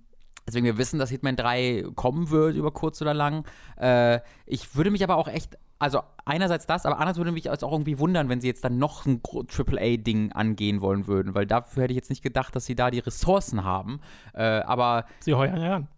deswegen 0.47 0.65
wir 0.67 0.79
wissen, 0.79 0.99
dass 0.99 1.11
Hitman 1.11 1.37
3 1.37 1.85
kommen 1.95 2.31
wird 2.31 2.57
über 2.57 2.71
kurz 2.71 3.01
oder 3.03 3.15
lang. 3.15 3.45
Äh, 3.77 4.21
ich 4.47 4.75
würde 4.77 4.91
mich 4.91 5.03
aber 5.05 5.17
auch 5.17 5.29
echt, 5.29 5.57
also 5.79 6.01
einerseits 6.25 6.67
das, 6.67 6.87
aber 6.87 6.95
andererseits 6.97 7.19
würde 7.19 7.33
mich 7.33 7.51
auch 7.51 7.73
irgendwie 7.73 7.99
wundern, 7.99 8.29
wenn 8.29 8.41
sie 8.41 8.47
jetzt 8.47 8.65
dann 8.65 8.79
noch 8.79 9.07
ein 9.07 9.21
AAA-Ding 9.25 10.33
angehen 10.33 10.81
wollen 10.81 11.07
würden, 11.07 11.35
weil 11.35 11.47
dafür 11.47 11.83
hätte 11.85 11.93
ich 11.93 11.97
jetzt 11.97 12.11
nicht 12.11 12.23
gedacht, 12.23 12.55
dass 12.57 12.65
sie 12.67 12.75
da 12.75 12.91
die 12.91 13.01
Ressourcen 13.01 13.65
haben. 13.65 14.01
Äh, 14.33 14.43
aber 14.43 15.05
Sie 15.21 15.35
heuern 15.35 15.61
ja 15.61 15.71
ran. 15.73 15.89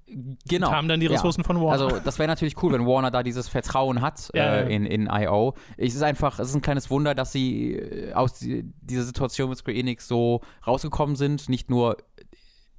genau. 0.48 0.68
Und 0.68 0.74
haben 0.74 0.88
dann 0.88 1.00
die 1.00 1.06
Ja. 1.06 1.12
Ressourcen 1.12 1.44
von 1.44 1.56
Warner. 1.60 1.72
Also 1.72 2.00
das 2.00 2.18
wäre 2.18 2.28
natürlich 2.28 2.60
cool, 2.62 2.72
wenn 2.72 2.86
Warner 2.86 3.10
da 3.10 3.22
dieses 3.22 3.48
Vertrauen 3.48 4.00
hat 4.00 4.30
Ja, 4.34 4.44
äh, 4.44 4.60
ja. 4.62 4.68
in, 4.68 4.86
in 4.86 5.08
I.O. 5.12 5.54
Es 5.76 5.94
ist 5.94 6.02
einfach, 6.02 6.38
es 6.38 6.48
ist 6.48 6.54
ein 6.54 6.62
kleines 6.62 6.90
Wunder, 6.90 7.14
dass 7.14 7.32
sie 7.32 7.74
äh, 7.74 8.12
aus 8.14 8.38
die, 8.38 8.64
dieser 8.80 9.02
Situation 9.04 9.50
mit 9.50 9.58
Square 9.58 9.76
Enix 9.76 10.08
so 10.08 10.40
rausgekommen 10.66 11.14
sind, 11.16 11.48
nicht 11.48 11.68
nur 11.70 11.96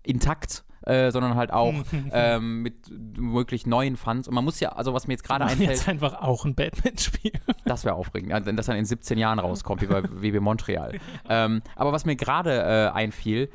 intakt, 0.04 0.64
äh, 0.88 1.12
sondern 1.12 1.36
halt 1.36 1.52
auch 1.52 1.74
ähm, 2.12 2.62
mit 2.62 2.76
wirklich 2.90 3.68
neuen 3.68 3.98
Funds. 3.98 4.28
Und 4.28 4.36
man 4.36 4.46
muss 4.46 4.60
ja, 4.60 4.70
also 4.70 4.94
was 4.94 5.08
mir 5.08 5.14
jetzt 5.14 5.24
gerade 5.24 5.46
einfällt, 5.46 5.70
jetzt 5.70 5.90
einfach 5.90 6.22
auch 6.22 6.46
ein 6.46 6.56
Batman-Spiel. 6.56 7.34
das 7.66 7.84
wäre 7.84 7.96
aufregend, 7.96 8.32
ja, 8.32 8.46
wenn 8.46 8.56
das 8.56 8.68
dann 8.68 8.78
in 8.78 8.86
17 8.86 9.18
Jahren 9.18 9.40
rauskommt, 9.40 9.82
wie 9.82 9.88
bei 9.88 10.04
WB 10.04 10.40
Montreal. 10.40 11.00
ähm, 11.30 11.62
aber 11.76 11.92
was 11.92 12.06
mir 12.06 12.16
gerade 12.16 12.62
äh, 12.62 12.96
einfiel, 12.96 13.50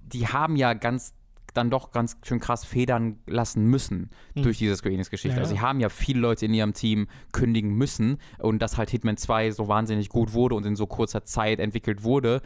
die 0.00 0.28
haben 0.28 0.56
ja 0.56 0.72
ganz 0.72 1.14
dann 1.58 1.70
doch 1.70 1.90
ganz 1.92 2.16
schön 2.22 2.40
krass 2.40 2.64
federn 2.64 3.18
lassen 3.26 3.64
müssen 3.66 4.10
Hm. 4.34 4.42
durch 4.44 4.58
diese 4.58 4.76
Square 4.76 4.94
Enix-Geschichte. 4.94 5.36
Ja. 5.36 5.42
Also 5.42 5.54
sie 5.54 5.60
haben 5.60 5.80
ja 5.80 5.88
viele 5.88 6.20
Leute 6.20 6.46
in 6.46 6.54
ihrem 6.54 6.72
Team 6.72 7.08
kündigen 7.32 7.74
müssen 7.74 8.18
und 8.38 8.60
dass 8.62 8.78
halt 8.78 8.90
Hitman 8.90 9.16
2 9.16 9.50
so 9.50 9.68
wahnsinnig 9.68 10.08
gut 10.08 10.32
wurde 10.32 10.54
und 10.54 10.64
in 10.64 10.76
so 10.76 10.86
kurzer 10.86 11.24
Zeit 11.24 11.58
entwickelt 11.60 12.02
wurde, 12.04 12.40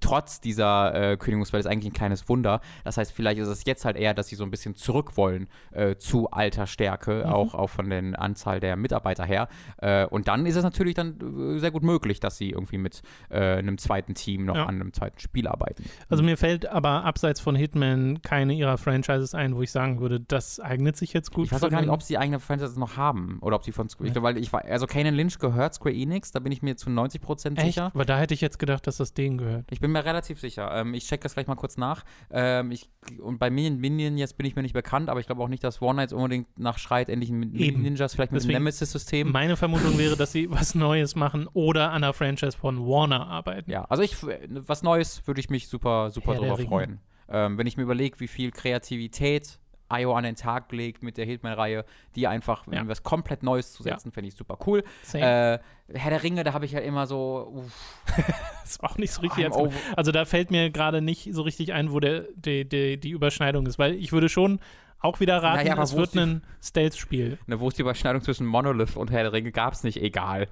trotz 0.00 0.40
dieser 0.40 0.94
äh, 1.12 1.16
Kündigungswelle 1.16 1.60
ist 1.60 1.66
eigentlich 1.66 1.90
ein 1.92 1.94
kleines 1.94 2.28
Wunder. 2.28 2.60
Das 2.84 2.96
heißt, 2.96 3.12
vielleicht 3.12 3.38
ist 3.40 3.48
es 3.48 3.64
jetzt 3.64 3.84
halt 3.84 3.96
eher, 3.96 4.14
dass 4.14 4.28
sie 4.28 4.36
so 4.36 4.44
ein 4.44 4.50
bisschen 4.50 4.74
zurück 4.76 5.16
wollen 5.16 5.48
äh, 5.72 5.96
zu 5.96 6.30
alter 6.30 6.66
Stärke, 6.66 7.24
Mhm. 7.26 7.32
auch, 7.32 7.54
auch 7.54 7.70
von 7.70 7.88
der 7.90 8.20
Anzahl 8.20 8.60
der 8.60 8.76
Mitarbeiter 8.76 9.24
her. 9.24 9.48
Äh, 9.78 10.06
und 10.06 10.28
dann 10.28 10.46
ist 10.46 10.56
es 10.56 10.62
natürlich 10.62 10.94
dann 10.94 11.56
äh, 11.56 11.58
sehr 11.58 11.70
gut 11.70 11.82
möglich, 11.82 12.20
dass 12.20 12.36
sie 12.36 12.50
irgendwie 12.50 12.78
mit 12.78 13.02
äh, 13.30 13.56
einem 13.56 13.78
zweiten 13.78 14.14
Team 14.14 14.44
noch 14.44 14.56
Ja. 14.56 14.66
an 14.66 14.76
einem 14.76 14.92
zweiten 14.92 15.18
Spiel 15.18 15.48
arbeiten. 15.48 15.84
Also 16.08 16.22
mir 16.22 16.36
fällt 16.36 16.66
aber 16.66 17.04
abseits 17.04 17.40
von 17.40 17.54
Hitman 17.56 18.20
keine 18.22 18.52
ihrer 18.58 18.76
Franchises 18.78 19.34
ein, 19.34 19.56
wo 19.56 19.62
ich 19.62 19.70
sagen 19.70 20.00
würde, 20.00 20.20
das 20.20 20.60
eignet 20.60 20.96
sich 20.96 21.12
jetzt 21.12 21.32
gut 21.32 21.46
Ich 21.46 21.52
weiß 21.52 21.64
auch 21.64 21.70
gar 21.70 21.80
nicht, 21.80 21.90
ob 21.90 22.02
sie 22.02 22.18
eigene 22.18 22.40
Franchises 22.40 22.76
noch 22.76 22.96
haben 22.96 23.38
oder 23.40 23.56
ob 23.56 23.64
sie 23.64 23.72
von 23.72 23.88
Square, 23.88 24.22
weil 24.22 24.36
ich 24.36 24.52
war, 24.52 24.64
also 24.64 24.86
Kane 24.86 25.10
Lynch 25.10 25.38
gehört 25.38 25.74
Square 25.74 25.94
Enix, 25.94 26.32
da 26.32 26.40
bin 26.40 26.52
ich 26.52 26.60
mir 26.62 26.76
zu 26.76 26.90
90% 26.90 27.56
Echt? 27.56 27.66
sicher. 27.66 27.86
Aber 27.94 28.04
da 28.04 28.18
hätte 28.18 28.34
ich 28.34 28.40
jetzt 28.40 28.58
gedacht, 28.58 28.86
dass 28.86 28.98
das 28.98 29.14
denen 29.14 29.38
gehört. 29.38 29.64
Ich 29.70 29.80
bin 29.80 29.92
mir 29.92 30.04
relativ 30.04 30.40
sicher. 30.40 30.70
Ähm, 30.74 30.94
ich 30.94 31.06
check 31.06 31.20
das 31.22 31.34
gleich 31.34 31.46
mal 31.46 31.54
kurz 31.56 31.76
nach. 31.76 32.04
Ähm, 32.30 32.70
ich, 32.70 32.88
und 33.22 33.38
bei 33.38 33.50
Minion, 33.50 33.78
Minion 33.78 34.18
jetzt 34.18 34.36
bin 34.36 34.46
ich 34.46 34.56
mir 34.56 34.62
nicht 34.62 34.74
bekannt, 34.74 35.08
aber 35.08 35.20
ich 35.20 35.26
glaube 35.26 35.42
auch 35.42 35.48
nicht, 35.48 35.64
dass 35.64 35.80
Warner 35.80 36.02
jetzt 36.02 36.12
unbedingt 36.12 36.58
nachschreit, 36.58 37.08
endlich 37.08 37.30
mit 37.30 37.54
Eben. 37.54 37.82
Ninjas, 37.82 38.14
vielleicht 38.14 38.32
mit 38.32 38.40
Deswegen- 38.42 38.54
dem 38.54 38.62
Nemesis-System. 38.64 39.30
Meine 39.32 39.56
Vermutung 39.56 39.96
wäre, 39.98 40.16
dass 40.16 40.32
sie 40.32 40.50
was 40.50 40.74
Neues 40.74 41.14
machen 41.14 41.48
oder 41.52 41.92
an 41.92 42.02
der 42.02 42.12
Franchise 42.12 42.56
von 42.56 42.78
Warner 42.86 43.26
arbeiten. 43.26 43.70
Ja, 43.70 43.84
also 43.84 44.02
ich, 44.02 44.16
was 44.50 44.82
Neues 44.82 45.26
würde 45.26 45.40
ich 45.40 45.50
mich 45.50 45.68
super, 45.68 46.10
super 46.10 46.32
Herr 46.34 46.40
drüber 46.40 46.58
freuen. 46.58 47.00
Ähm, 47.30 47.58
wenn 47.58 47.66
ich 47.66 47.76
mir 47.76 47.82
überlege, 47.84 48.20
wie 48.20 48.28
viel 48.28 48.50
Kreativität 48.50 49.58
IO 49.90 50.12
an 50.14 50.24
den 50.24 50.36
Tag 50.36 50.70
legt 50.72 51.02
mit 51.02 51.16
der 51.16 51.24
Hitman-Reihe, 51.24 51.84
die 52.14 52.26
einfach 52.26 52.66
Ja. 52.70 52.86
was 52.86 53.02
komplett 53.02 53.42
Neues 53.42 53.72
zu 53.72 53.82
Ja. 53.84 53.94
setzen, 53.94 54.12
finde 54.12 54.28
ich 54.28 54.34
super 54.34 54.58
cool. 54.66 54.84
Äh, 55.14 55.18
Herr 55.18 56.10
der 56.10 56.22
Ringe, 56.22 56.44
da 56.44 56.52
habe 56.52 56.66
ich 56.66 56.74
halt 56.74 56.84
immer 56.84 57.06
so, 57.06 57.64
ist 58.64 58.84
auch 58.84 58.98
nicht 58.98 59.12
so 59.12 59.22
richtig. 59.22 59.50
Gemeint. 59.50 59.72
Also 59.96 60.12
da 60.12 60.26
fällt 60.26 60.50
mir 60.50 60.70
gerade 60.70 61.00
nicht 61.00 61.30
so 61.32 61.40
richtig 61.42 61.72
ein, 61.72 61.90
wo 61.90 62.00
der, 62.00 62.24
die, 62.36 62.68
die, 62.68 62.98
die 63.00 63.10
Überschneidung 63.10 63.64
ist, 63.66 63.78
weil 63.78 63.94
ich 63.94 64.12
würde 64.12 64.28
schon 64.28 64.60
auch 65.00 65.20
wieder 65.20 65.42
raten, 65.42 65.64
Naja, 65.66 65.82
es 65.82 65.96
wird 65.96 66.14
ein 66.16 66.42
Stealth-Spiel. 66.62 67.38
ne, 67.46 67.58
wo 67.60 67.68
ist 67.68 67.78
die 67.78 67.82
Überschneidung 67.82 68.20
zwischen 68.20 68.46
Monolith 68.46 68.94
und 68.96 69.10
Herr 69.10 69.22
der 69.22 69.32
Ringe, 69.32 69.52
gab 69.52 69.72
es 69.72 69.84
nicht, 69.84 70.02
egal. 70.02 70.48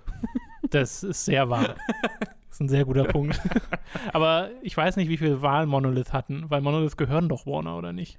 Das 0.70 1.03
ist 1.03 1.24
sehr 1.27 1.51
wahr. 1.51 1.74
Ist 2.57 2.61
ein 2.63 2.69
sehr 2.71 2.87
guter 2.87 3.05
Punkt. 3.13 3.39
Aber 4.15 4.49
ich 4.63 4.75
weiß 4.75 4.97
nicht, 4.97 5.11
wie 5.11 5.19
viel 5.19 5.43
Wahl 5.43 5.67
Monolith 5.67 6.15
hatten, 6.15 6.47
weil 6.49 6.63
Monolith 6.63 6.97
gehören 6.97 7.29
doch 7.29 7.45
Warner, 7.45 7.77
oder 7.77 7.93
nicht? 7.93 8.19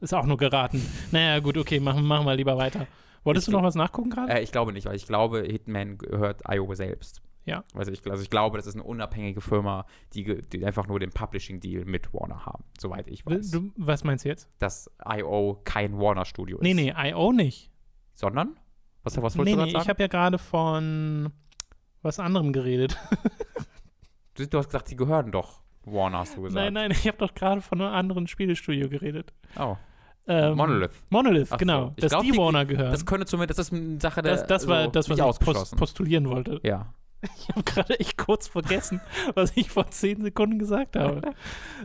Ist 0.00 0.14
auch 0.14 0.24
nur 0.24 0.36
geraten. 0.36 0.80
Naja, 1.10 1.40
gut, 1.40 1.58
okay, 1.58 1.80
machen, 1.80 2.04
machen 2.04 2.26
wir 2.26 2.36
lieber 2.36 2.56
weiter. 2.56 2.86
Wolltest 3.24 3.48
Ich- 3.48 3.52
du 3.52 3.58
noch 3.58 3.64
was 3.64 3.74
nachgucken 3.74 4.10
gerade? 4.10 4.32
Äh, 4.34 4.42
ich 4.42 4.52
glaube 4.52 4.72
nicht, 4.72 4.86
weil 4.86 4.94
ich 4.94 5.06
glaube, 5.06 5.40
Hitman 5.42 5.98
gehört 5.98 6.42
IO 6.48 6.72
selbst. 6.74 7.22
Ja. 7.44 7.64
Also 7.74 7.90
ich, 7.90 8.08
also 8.08 8.22
ich 8.22 8.30
glaube, 8.30 8.56
das 8.58 8.66
ist 8.68 8.74
eine 8.74 8.84
unabhängige 8.84 9.40
Firma, 9.40 9.84
die, 10.14 10.42
die 10.42 10.64
einfach 10.64 10.86
nur 10.86 11.00
den 11.00 11.10
Publishing-Deal 11.10 11.86
mit 11.86 12.14
Warner 12.14 12.46
haben, 12.46 12.62
soweit 12.78 13.08
ich 13.08 13.26
weiß. 13.26 13.50
du, 13.50 13.72
was 13.76 14.04
meinst 14.04 14.24
du 14.24 14.28
jetzt? 14.28 14.48
dass 14.60 14.88
IO 15.04 15.60
kein 15.64 15.98
Warner-Studio 15.98 16.58
ist. 16.58 16.62
Nee, 16.62 16.74
nee, 16.74 16.94
I.O. 16.96 17.32
nicht. 17.32 17.72
Sondern? 18.14 18.56
Was, 19.02 19.16
was 19.16 19.36
wolltest 19.36 19.56
nee, 19.56 19.56
du 19.60 19.64
nee, 19.64 19.70
sagen? 19.72 19.82
ich 19.82 19.88
habe 19.88 20.02
ja 20.02 20.08
gerade 20.08 20.38
von 20.38 21.32
was 22.02 22.18
anderem 22.18 22.52
geredet. 22.52 22.96
du, 24.34 24.46
du 24.46 24.58
hast 24.58 24.66
gesagt, 24.66 24.90
die 24.90 24.96
gehören 24.96 25.32
doch 25.32 25.60
Warner, 25.84 26.18
hast 26.18 26.36
du 26.36 26.42
gesagt. 26.42 26.62
Nein, 26.64 26.72
nein, 26.74 26.90
ich 26.90 27.06
habe 27.06 27.18
doch 27.18 27.34
gerade 27.34 27.60
von 27.60 27.80
einem 27.80 27.94
anderen 27.94 28.26
Spielestudio 28.26 28.88
geredet. 28.88 29.32
Oh. 29.58 29.76
Ähm, 30.26 30.56
Monolith. 30.56 30.90
Monolith, 31.08 31.48
so. 31.48 31.56
genau. 31.56 31.92
Ich 31.96 32.02
dass 32.02 32.10
glaub, 32.12 32.22
die, 32.22 32.32
die- 32.32 32.38
Warner 32.38 32.66
gehören. 32.66 32.90
Das 32.92 33.06
könnte 33.06 33.26
zumindest, 33.26 33.58
das 33.58 33.68
ist 33.68 33.72
eine 33.72 33.98
Sache 34.00 34.20
der 34.20 34.32
das, 34.36 34.46
das 34.46 34.66
war 34.68 34.84
so 34.84 34.90
das, 34.90 35.08
was 35.08 35.18
ich 35.18 35.40
post 35.40 35.76
postulieren 35.76 36.28
wollte. 36.28 36.60
ja. 36.62 36.92
Ich 37.36 37.48
habe 37.48 37.64
gerade 37.64 37.98
echt 37.98 38.16
kurz 38.16 38.46
vergessen, 38.46 39.00
was 39.34 39.56
ich 39.56 39.70
vor 39.70 39.90
zehn 39.90 40.22
Sekunden 40.22 40.56
gesagt 40.60 40.94
habe. 40.94 41.32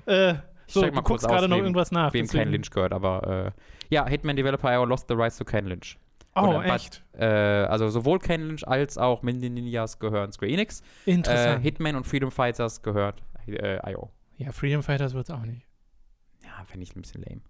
äh, 0.05 0.35
so, 0.67 0.81
check 0.81 0.91
du 0.91 0.95
mal 0.97 1.01
kurz 1.01 1.23
guckst 1.23 1.27
gerade 1.27 1.47
noch 1.47 1.57
irgendwas 1.57 1.91
nach. 1.91 2.13
Wem 2.13 2.25
deswegen- 2.25 2.43
Ken 2.43 2.51
Lynch 2.51 2.69
gehört, 2.69 2.93
aber 2.93 3.45
äh, 3.47 3.51
ja, 3.89 4.05
Hitman 4.07 4.35
Developer 4.35 4.71
IO 4.71 4.85
lost 4.85 5.07
the 5.07 5.15
rights 5.15 5.37
to 5.37 5.43
Ken 5.45 5.65
Lynch. 5.65 5.97
Oh, 6.35 6.61
echt? 6.61 7.03
Äh, 7.13 7.25
also 7.25 7.89
sowohl 7.89 8.19
Ken 8.19 8.41
Lynch 8.47 8.67
als 8.67 8.97
auch 8.97 9.21
Mindy 9.21 9.49
Ninjas 9.49 9.99
gehören 9.99 10.31
Square 10.31 10.51
Enix. 10.51 10.81
Äh, 11.05 11.11
Interessant. 11.11 11.63
Hitman 11.63 11.95
und 11.95 12.07
Freedom 12.07 12.31
Fighters 12.31 12.81
gehört 12.81 13.21
äh, 13.47 13.91
IO. 13.91 14.09
ja, 14.37 14.51
Freedom 14.51 14.81
Fighters 14.81 15.13
wird 15.13 15.29
es 15.29 15.35
auch 15.35 15.45
nicht. 15.45 15.67
Ja, 16.43 16.63
finde 16.65 16.83
ich 16.83 16.95
ein 16.95 17.01
bisschen 17.01 17.23
lame. 17.23 17.41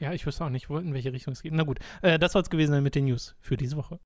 Ja, 0.00 0.12
ich 0.12 0.24
wüsste 0.26 0.44
auch 0.44 0.50
nicht, 0.50 0.68
in 0.70 0.94
welche 0.94 1.12
Richtung 1.12 1.32
es 1.32 1.42
geht. 1.42 1.52
Na 1.52 1.62
gut, 1.62 1.78
äh, 2.02 2.18
das 2.18 2.32
soll 2.32 2.42
es 2.42 2.50
gewesen 2.50 2.72
sein 2.72 2.82
mit 2.82 2.94
den 2.94 3.04
News 3.04 3.36
für 3.40 3.56
diese 3.56 3.76
Woche. 3.76 4.00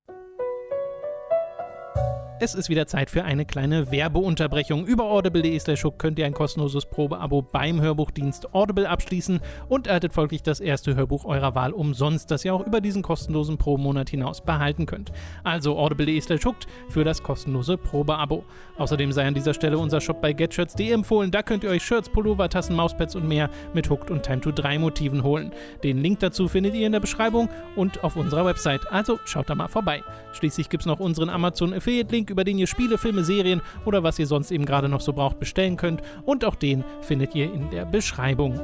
Es 2.37 2.53
ist 2.53 2.67
wieder 2.67 2.85
Zeit 2.85 3.09
für 3.09 3.23
eine 3.23 3.45
kleine 3.45 3.91
Werbeunterbrechung. 3.91 4.85
Über 4.85 5.05
audible.de 5.05 5.57
slash 5.57 5.85
könnt 5.97 6.19
ihr 6.19 6.25
ein 6.25 6.33
kostenloses 6.33 6.85
Probeabo 6.85 7.41
beim 7.41 7.79
Hörbuchdienst 7.79 8.53
Audible 8.53 8.89
abschließen 8.89 9.39
und 9.69 9.87
erhaltet 9.87 10.11
folglich 10.11 10.43
das 10.43 10.59
erste 10.59 10.95
Hörbuch 10.95 11.23
eurer 11.23 11.55
Wahl 11.55 11.71
umsonst, 11.71 12.29
das 12.31 12.43
ihr 12.43 12.53
auch 12.53 12.67
über 12.67 12.81
diesen 12.81 13.03
kostenlosen 13.03 13.57
Probemonat 13.57 14.09
hinaus 14.09 14.41
behalten 14.41 14.85
könnt. 14.85 15.13
Also 15.45 15.77
audible.de 15.77 16.19
slash 16.19 16.41
für 16.89 17.05
das 17.05 17.23
kostenlose 17.23 17.77
Probeabo. 17.77 18.43
Außerdem 18.77 19.13
sei 19.13 19.25
an 19.25 19.33
dieser 19.33 19.53
Stelle 19.53 19.77
unser 19.77 20.01
Shop 20.01 20.21
bei 20.21 20.33
getshirts.de 20.33 20.91
empfohlen. 20.91 21.31
Da 21.31 21.41
könnt 21.41 21.63
ihr 21.63 21.69
euch 21.69 21.83
Shirts, 21.83 22.09
Pullover, 22.09 22.49
Tassen, 22.49 22.75
Mauspads 22.75 23.15
und 23.15 23.29
mehr 23.29 23.49
mit 23.73 23.89
Hooked 23.89 24.11
und 24.11 24.23
Time 24.23 24.41
to 24.41 24.51
3 24.51 24.77
Motiven 24.79 25.23
holen. 25.23 25.51
Den 25.85 25.99
Link 25.99 26.19
dazu 26.19 26.49
findet 26.49 26.75
ihr 26.75 26.85
in 26.85 26.91
der 26.91 26.99
Beschreibung 26.99 27.47
und 27.77 28.03
auf 28.03 28.17
unserer 28.17 28.45
Website. 28.45 28.91
Also 28.91 29.19
schaut 29.23 29.49
da 29.49 29.55
mal 29.55 29.69
vorbei. 29.69 30.03
Schließlich 30.33 30.67
gibt 30.67 30.81
es 30.81 30.87
noch 30.87 30.99
unseren 30.99 31.29
Amazon 31.29 31.73
Affiliate 31.73 32.13
Link, 32.13 32.24
über 32.29 32.43
den 32.43 32.57
ihr 32.57 32.67
Spiele, 32.67 32.97
Filme, 32.97 33.23
Serien 33.23 33.61
oder 33.85 34.03
was 34.03 34.19
ihr 34.19 34.27
sonst 34.27 34.51
eben 34.51 34.65
gerade 34.65 34.89
noch 34.89 35.01
so 35.01 35.13
braucht 35.13 35.39
bestellen 35.39 35.77
könnt. 35.77 36.01
Und 36.23 36.45
auch 36.45 36.55
den 36.55 36.83
findet 37.01 37.35
ihr 37.35 37.53
in 37.53 37.69
der 37.69 37.85
Beschreibung. 37.85 38.59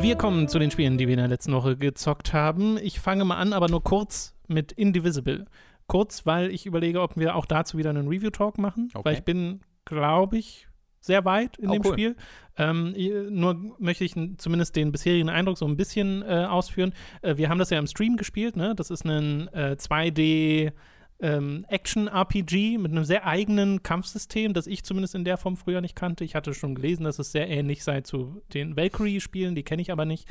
Wir 0.00 0.16
kommen 0.16 0.48
zu 0.48 0.58
den 0.58 0.70
Spielen, 0.70 0.98
die 0.98 1.06
wir 1.06 1.14
in 1.14 1.20
der 1.20 1.28
letzten 1.28 1.52
Woche 1.52 1.76
gezockt 1.76 2.32
haben. 2.32 2.76
Ich 2.78 2.98
fange 2.98 3.24
mal 3.24 3.36
an, 3.36 3.52
aber 3.52 3.68
nur 3.68 3.84
kurz 3.84 4.34
mit 4.48 4.72
Indivisible. 4.72 5.44
Kurz, 5.86 6.26
weil 6.26 6.50
ich 6.50 6.66
überlege, 6.66 7.00
ob 7.00 7.16
wir 7.16 7.36
auch 7.36 7.46
dazu 7.46 7.78
wieder 7.78 7.90
einen 7.90 8.08
Review-Talk 8.08 8.58
machen. 8.58 8.90
Okay. 8.94 9.04
Weil 9.04 9.14
ich 9.14 9.22
bin, 9.22 9.60
glaube 9.84 10.38
ich, 10.38 10.66
sehr 11.02 11.26
weit 11.26 11.58
in 11.58 11.68
Oh, 11.68 11.72
dem 11.72 11.82
cool. 11.84 11.92
Spiel. 11.92 12.16
Ähm, 12.56 12.94
nur 13.30 13.76
möchte 13.78 14.04
ich 14.04 14.14
zumindest 14.38 14.76
den 14.76 14.92
bisherigen 14.92 15.28
Eindruck 15.28 15.58
so 15.58 15.66
ein 15.66 15.76
bisschen 15.76 16.22
äh, 16.22 16.46
ausführen. 16.48 16.94
Äh, 17.20 17.36
wir 17.36 17.48
haben 17.50 17.58
das 17.58 17.70
ja 17.70 17.78
im 17.78 17.86
Stream 17.86 18.16
gespielt, 18.16 18.56
ne? 18.56 18.74
Das 18.74 18.90
ist 18.90 19.04
ein 19.04 19.48
äh, 19.48 19.76
2D 19.78 20.72
ähm, 21.20 21.64
Action-RPG 21.68 22.78
mit 22.78 22.92
einem 22.92 23.04
sehr 23.04 23.26
eigenen 23.26 23.82
Kampfsystem, 23.82 24.54
das 24.54 24.66
ich 24.66 24.84
zumindest 24.84 25.14
in 25.14 25.24
der 25.24 25.36
Form 25.38 25.56
früher 25.56 25.80
nicht 25.80 25.96
kannte. 25.96 26.24
Ich 26.24 26.34
hatte 26.34 26.52
schon 26.54 26.74
gelesen, 26.74 27.04
dass 27.04 27.18
es 27.18 27.32
sehr 27.32 27.48
ähnlich 27.48 27.84
sei 27.84 28.00
zu 28.00 28.42
den 28.54 28.76
Valkyrie-Spielen, 28.76 29.54
die 29.54 29.62
kenne 29.62 29.82
ich 29.82 29.92
aber 29.92 30.04
nicht. 30.04 30.28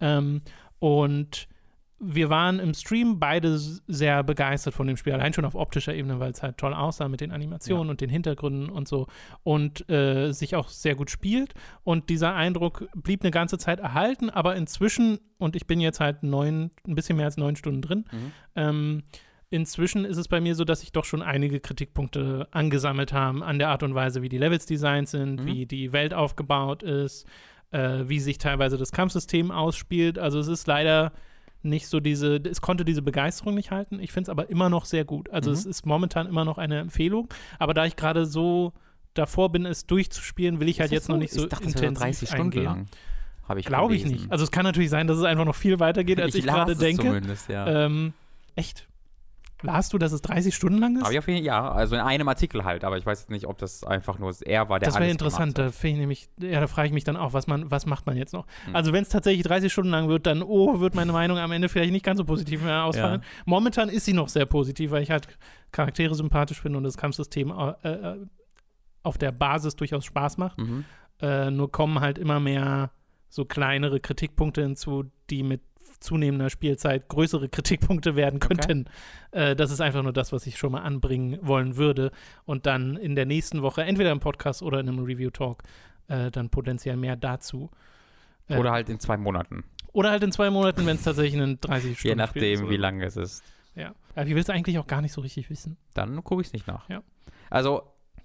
Ähm, 0.00 0.42
und 0.78 1.48
wir 1.98 2.28
waren 2.28 2.58
im 2.58 2.74
Stream 2.74 3.18
beide 3.18 3.56
sehr 3.58 4.22
begeistert 4.22 4.74
von 4.74 4.86
dem 4.86 4.96
Spiel, 4.96 5.12
allein 5.12 5.32
schon 5.32 5.44
auf 5.44 5.54
optischer 5.54 5.94
Ebene, 5.94 6.20
weil 6.20 6.32
es 6.32 6.42
halt 6.42 6.58
toll 6.58 6.74
aussah 6.74 7.08
mit 7.08 7.20
den 7.20 7.32
Animationen 7.32 7.86
ja. 7.86 7.90
und 7.90 8.00
den 8.00 8.10
Hintergründen 8.10 8.68
und 8.68 8.88
so 8.88 9.06
und 9.42 9.88
äh, 9.88 10.32
sich 10.32 10.56
auch 10.56 10.68
sehr 10.68 10.96
gut 10.96 11.10
spielt. 11.10 11.54
Und 11.82 12.10
dieser 12.10 12.34
Eindruck 12.34 12.88
blieb 12.94 13.22
eine 13.22 13.30
ganze 13.30 13.58
Zeit 13.58 13.80
erhalten, 13.80 14.28
aber 14.28 14.56
inzwischen, 14.56 15.18
und 15.38 15.56
ich 15.56 15.66
bin 15.66 15.80
jetzt 15.80 16.00
halt 16.00 16.22
neun, 16.22 16.70
ein 16.86 16.94
bisschen 16.94 17.16
mehr 17.16 17.26
als 17.26 17.36
neun 17.36 17.56
Stunden 17.56 17.82
drin, 17.82 18.04
mhm. 18.10 18.32
ähm, 18.56 19.02
inzwischen 19.50 20.04
ist 20.04 20.16
es 20.16 20.26
bei 20.26 20.40
mir 20.40 20.56
so, 20.56 20.64
dass 20.64 20.80
sich 20.80 20.90
doch 20.90 21.04
schon 21.04 21.22
einige 21.22 21.60
Kritikpunkte 21.60 22.48
angesammelt 22.50 23.12
haben 23.12 23.42
an 23.42 23.58
der 23.58 23.68
Art 23.68 23.84
und 23.84 23.94
Weise, 23.94 24.20
wie 24.20 24.28
die 24.28 24.38
Levels 24.38 24.66
designt 24.66 25.08
sind, 25.08 25.42
mhm. 25.42 25.46
wie 25.46 25.66
die 25.66 25.92
Welt 25.92 26.12
aufgebaut 26.12 26.82
ist, 26.82 27.26
äh, 27.70 28.00
wie 28.06 28.18
sich 28.18 28.38
teilweise 28.38 28.78
das 28.78 28.90
Kampfsystem 28.90 29.52
ausspielt. 29.52 30.18
Also 30.18 30.40
es 30.40 30.48
ist 30.48 30.66
leider 30.66 31.12
nicht 31.64 31.88
so 31.88 32.00
diese, 32.00 32.36
es 32.36 32.60
konnte 32.60 32.84
diese 32.84 33.02
Begeisterung 33.02 33.54
nicht 33.54 33.70
halten. 33.70 33.98
Ich 34.00 34.12
finde 34.12 34.24
es 34.24 34.28
aber 34.28 34.50
immer 34.50 34.68
noch 34.68 34.84
sehr 34.84 35.04
gut. 35.04 35.30
Also 35.30 35.50
mhm. 35.50 35.56
es 35.56 35.66
ist 35.66 35.86
momentan 35.86 36.26
immer 36.26 36.44
noch 36.44 36.58
eine 36.58 36.78
Empfehlung. 36.78 37.28
Aber 37.58 37.74
da 37.74 37.86
ich 37.86 37.96
gerade 37.96 38.26
so 38.26 38.72
davor 39.14 39.50
bin, 39.50 39.64
es 39.66 39.86
durchzuspielen, 39.86 40.60
will 40.60 40.68
ich 40.68 40.80
halt 40.80 40.92
jetzt 40.92 41.06
so? 41.06 41.12
noch 41.12 41.18
nicht 41.18 41.32
so 41.32 41.44
ich 41.44 41.48
dachte, 41.48 41.64
intensiv 41.64 41.98
30 41.98 42.28
Stunden 42.28 42.44
eingehen. 42.44 42.64
lang. 42.64 42.86
Habe 43.48 43.60
ich 43.60 43.66
Glaube 43.66 43.94
ich 43.94 44.06
nicht. 44.06 44.30
Also 44.30 44.44
es 44.44 44.50
kann 44.50 44.64
natürlich 44.64 44.90
sein, 44.90 45.06
dass 45.06 45.18
es 45.18 45.24
einfach 45.24 45.44
noch 45.44 45.54
viel 45.54 45.78
weitergeht, 45.80 46.20
als 46.20 46.34
ich, 46.34 46.44
ich 46.44 46.50
gerade 46.50 46.76
denke. 46.76 47.04
Zumindest, 47.04 47.48
ja. 47.48 47.86
Ähm, 47.86 48.12
echt? 48.56 48.86
Las 49.64 49.88
du, 49.88 49.98
dass 49.98 50.12
es 50.12 50.22
30 50.22 50.54
Stunden 50.54 50.78
lang 50.78 50.96
ist? 50.96 51.04
Aber 51.04 51.12
ja, 51.12 51.22
ja, 51.26 51.72
also 51.72 51.94
in 51.94 52.00
einem 52.00 52.28
Artikel 52.28 52.64
halt, 52.64 52.84
aber 52.84 52.98
ich 52.98 53.06
weiß 53.06 53.20
jetzt 53.20 53.30
nicht, 53.30 53.46
ob 53.46 53.58
das 53.58 53.82
einfach 53.82 54.18
nur 54.18 54.32
er 54.44 54.68
war, 54.68 54.78
der 54.78 54.88
Das 54.88 54.98
wäre 54.98 55.10
interessant, 55.10 55.58
da 55.58 55.68
ich 55.68 55.82
nämlich, 55.82 56.28
ja, 56.40 56.60
da 56.60 56.66
frage 56.66 56.88
ich 56.88 56.94
mich 56.94 57.04
dann 57.04 57.16
auch, 57.16 57.32
was 57.32 57.46
man, 57.46 57.70
was 57.70 57.86
macht 57.86 58.06
man 58.06 58.16
jetzt 58.16 58.32
noch? 58.32 58.46
Hm. 58.66 58.76
Also 58.76 58.92
wenn 58.92 59.02
es 59.02 59.08
tatsächlich 59.08 59.44
30 59.44 59.72
Stunden 59.72 59.90
lang 59.90 60.08
wird, 60.08 60.26
dann, 60.26 60.42
oh, 60.42 60.80
wird 60.80 60.94
meine 60.94 61.12
Meinung 61.12 61.38
am 61.38 61.50
Ende 61.52 61.68
vielleicht 61.68 61.92
nicht 61.92 62.04
ganz 62.04 62.18
so 62.18 62.24
positiv 62.24 62.62
mehr 62.62 62.84
ausfallen. 62.84 63.22
Ja. 63.22 63.42
Momentan 63.46 63.88
ist 63.88 64.04
sie 64.04 64.12
noch 64.12 64.28
sehr 64.28 64.46
positiv, 64.46 64.90
weil 64.90 65.02
ich 65.02 65.10
halt 65.10 65.26
Charaktere 65.72 66.14
sympathisch 66.14 66.60
finde 66.60 66.78
und 66.78 66.84
das 66.84 66.96
Kampfsystem 66.96 67.50
äh, 67.50 67.88
äh, 67.88 68.26
auf 69.02 69.18
der 69.18 69.32
Basis 69.32 69.76
durchaus 69.76 70.04
Spaß 70.04 70.38
macht. 70.38 70.58
Mhm. 70.58 70.84
Äh, 71.20 71.50
nur 71.50 71.70
kommen 71.72 72.00
halt 72.00 72.18
immer 72.18 72.40
mehr 72.40 72.90
so 73.28 73.44
kleinere 73.44 74.00
Kritikpunkte 74.00 74.62
hinzu, 74.62 75.10
die 75.30 75.42
mit 75.42 75.62
zunehmender 76.00 76.50
Spielzeit 76.50 77.08
größere 77.08 77.48
Kritikpunkte 77.48 78.16
werden 78.16 78.40
könnten. 78.40 78.86
Okay. 79.32 79.50
Äh, 79.50 79.56
das 79.56 79.70
ist 79.70 79.80
einfach 79.80 80.02
nur 80.02 80.12
das, 80.12 80.32
was 80.32 80.46
ich 80.46 80.58
schon 80.58 80.72
mal 80.72 80.82
anbringen 80.82 81.38
wollen 81.42 81.76
würde. 81.76 82.10
Und 82.44 82.66
dann 82.66 82.96
in 82.96 83.14
der 83.14 83.26
nächsten 83.26 83.62
Woche, 83.62 83.82
entweder 83.82 84.10
im 84.12 84.20
Podcast 84.20 84.62
oder 84.62 84.80
in 84.80 84.88
einem 84.88 85.04
Review-Talk, 85.04 85.62
äh, 86.08 86.30
dann 86.30 86.50
potenziell 86.50 86.96
mehr 86.96 87.16
dazu. 87.16 87.70
Äh, 88.48 88.58
oder 88.58 88.72
halt 88.72 88.88
in 88.88 89.00
zwei 89.00 89.16
Monaten. 89.16 89.64
Oder 89.92 90.10
halt 90.10 90.22
in 90.22 90.32
zwei 90.32 90.50
Monaten, 90.50 90.86
wenn 90.86 90.96
es 90.96 91.02
tatsächlich 91.02 91.40
ein 91.40 91.60
30 91.60 91.98
Stunden 91.98 92.18
Je 92.18 92.24
nachdem, 92.24 92.68
wie 92.68 92.76
lange 92.76 93.04
es 93.04 93.16
ist. 93.16 93.44
Ja. 93.74 93.94
Aber 94.14 94.26
ich 94.26 94.34
will 94.34 94.42
es 94.42 94.50
eigentlich 94.50 94.78
auch 94.78 94.86
gar 94.86 95.00
nicht 95.00 95.12
so 95.12 95.20
richtig 95.20 95.50
wissen. 95.50 95.76
Dann 95.94 96.22
gucke 96.22 96.42
ich 96.42 96.48
es 96.48 96.52
nicht 96.52 96.66
nach. 96.66 96.88
Ja. 96.88 97.02
Also, 97.50 97.82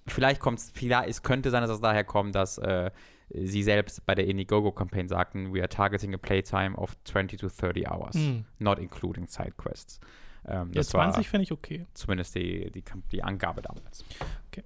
vielleicht 0.07 0.39
kommt 0.39 0.59
es, 0.59 0.73
es 1.05 1.23
könnte 1.23 1.49
sein, 1.51 1.61
dass 1.61 1.71
es 1.71 1.81
daher 1.81 2.03
kommt, 2.03 2.35
dass 2.35 2.57
äh, 2.57 2.91
sie 3.29 3.63
selbst 3.63 4.05
bei 4.05 4.15
der 4.15 4.27
Indiegogo-Campaign 4.27 5.07
sagten, 5.07 5.53
we 5.53 5.59
are 5.59 5.69
targeting 5.69 6.13
a 6.13 6.17
playtime 6.17 6.75
of 6.75 6.95
20 7.05 7.37
to 7.37 7.49
30 7.49 7.87
hours, 7.87 8.15
mm. 8.15 8.45
not 8.59 8.79
including 8.79 9.27
side 9.27 9.53
quests. 9.57 9.99
Ähm, 10.47 10.71
ja, 10.73 10.81
20 10.81 11.27
finde 11.27 11.43
ich 11.43 11.51
okay. 11.51 11.85
Zumindest 11.93 12.35
die, 12.35 12.71
die, 12.71 12.83
die 13.11 13.23
Angabe 13.23 13.61
damals. 13.61 14.03
Okay. 14.47 14.63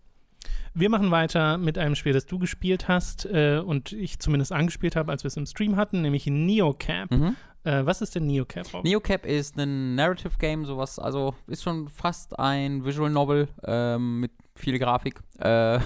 Wir 0.76 0.89
machen 0.89 1.11
weiter 1.11 1.57
mit 1.57 1.78
einem 1.78 1.95
Spiel, 1.95 2.14
das 2.14 2.26
du 2.26 2.39
gespielt 2.39 2.88
hast 2.88 3.26
äh, 3.26 3.61
und 3.64 3.91
ich 3.93 4.20
zumindest 4.20 4.51
angespielt 4.51 4.95
habe, 4.95 5.11
als 5.11 5.24
wir 5.24 5.28
es 5.28 5.38
im 5.38 5.45
Stream 5.45 5.76
hatten, 5.76 6.01
nämlich 6.01 6.26
Neocap. 6.26 7.11
Mhm. 7.11 7.36
Äh, 7.64 7.86
was 7.86 8.01
ist 8.01 8.16
denn 8.16 8.26
Neocap? 8.26 8.84
Neocap 8.84 9.26
ist 9.26 9.57
ein 9.57 9.95
Narrative 9.95 10.34
Game, 10.39 10.66
sowas, 10.66 10.97
also 10.97 11.36
ist 11.47 11.64
schon 11.64 11.89
fast 11.89 12.39
ein 12.39 12.84
Visual 12.86 13.09
Novel 13.09 13.49
ähm, 13.64 14.22
mit 14.22 14.32
viel 14.56 14.78
Grafik, 14.78 15.20
äh, 15.39 15.80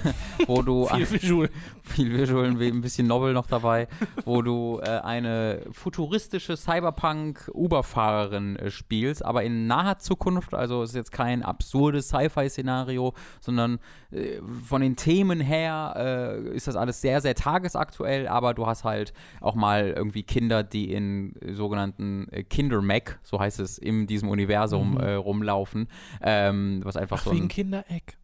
wo 0.46 0.62
du 0.62 0.86
viel 0.94 1.12
Visual, 1.12 1.50
viel 1.84 2.18
Visual, 2.18 2.46
ein 2.46 2.82
bisschen 2.82 3.08
Novel 3.08 3.34
noch 3.34 3.48
dabei, 3.48 3.88
wo 4.26 4.42
du 4.42 4.82
äh, 4.84 5.00
eine 5.00 5.62
futuristische 5.72 6.58
Cyberpunk-Uber-Fahrerin 6.58 8.58
äh, 8.58 8.70
spielst, 8.70 9.24
aber 9.24 9.44
in 9.44 9.68
naher 9.68 10.00
Zukunft. 10.00 10.54
Also 10.54 10.84
es 10.84 10.90
ist 10.90 10.96
jetzt 10.96 11.12
kein 11.12 11.44
absurdes 11.44 12.10
Sci-Fi-Szenario, 12.10 13.14
sondern 13.40 13.80
äh, 14.12 14.40
von 14.66 14.82
den 14.82 14.98
Themen 14.98 15.40
her 15.40 15.94
äh, 15.96 16.56
ist 16.56 16.68
das 16.68 16.76
alles 16.76 17.02
sehr, 17.02 17.22
sehr 17.22 17.36
tagesaktuell. 17.36 18.28
Aber 18.28 18.54
du 18.54 18.68
hast 18.68 18.84
halt 18.84 19.14
auch 19.40 19.56
mal 19.56 19.94
irgendwie 19.96 20.24
Kinder, 20.24 20.64
die 20.64 20.92
in 20.92 21.36
sogenannten 21.54 22.28
äh, 22.32 22.44
Kinder-Mac, 22.44 23.20
so 23.24 23.40
heißt 23.40 23.60
es 23.60 23.78
in 23.78 24.08
diesem 24.08 24.30
Universum, 24.30 24.96
mhm. 24.96 24.98
rumlaufen, 24.98 25.88
ähm, 26.22 26.82
was 26.84 26.98
einfach 26.98 27.20
Ach, 27.20 27.24
so 27.24 27.30
ein 27.32 27.38
wegen 27.38 27.48
Kindereck 27.48 28.18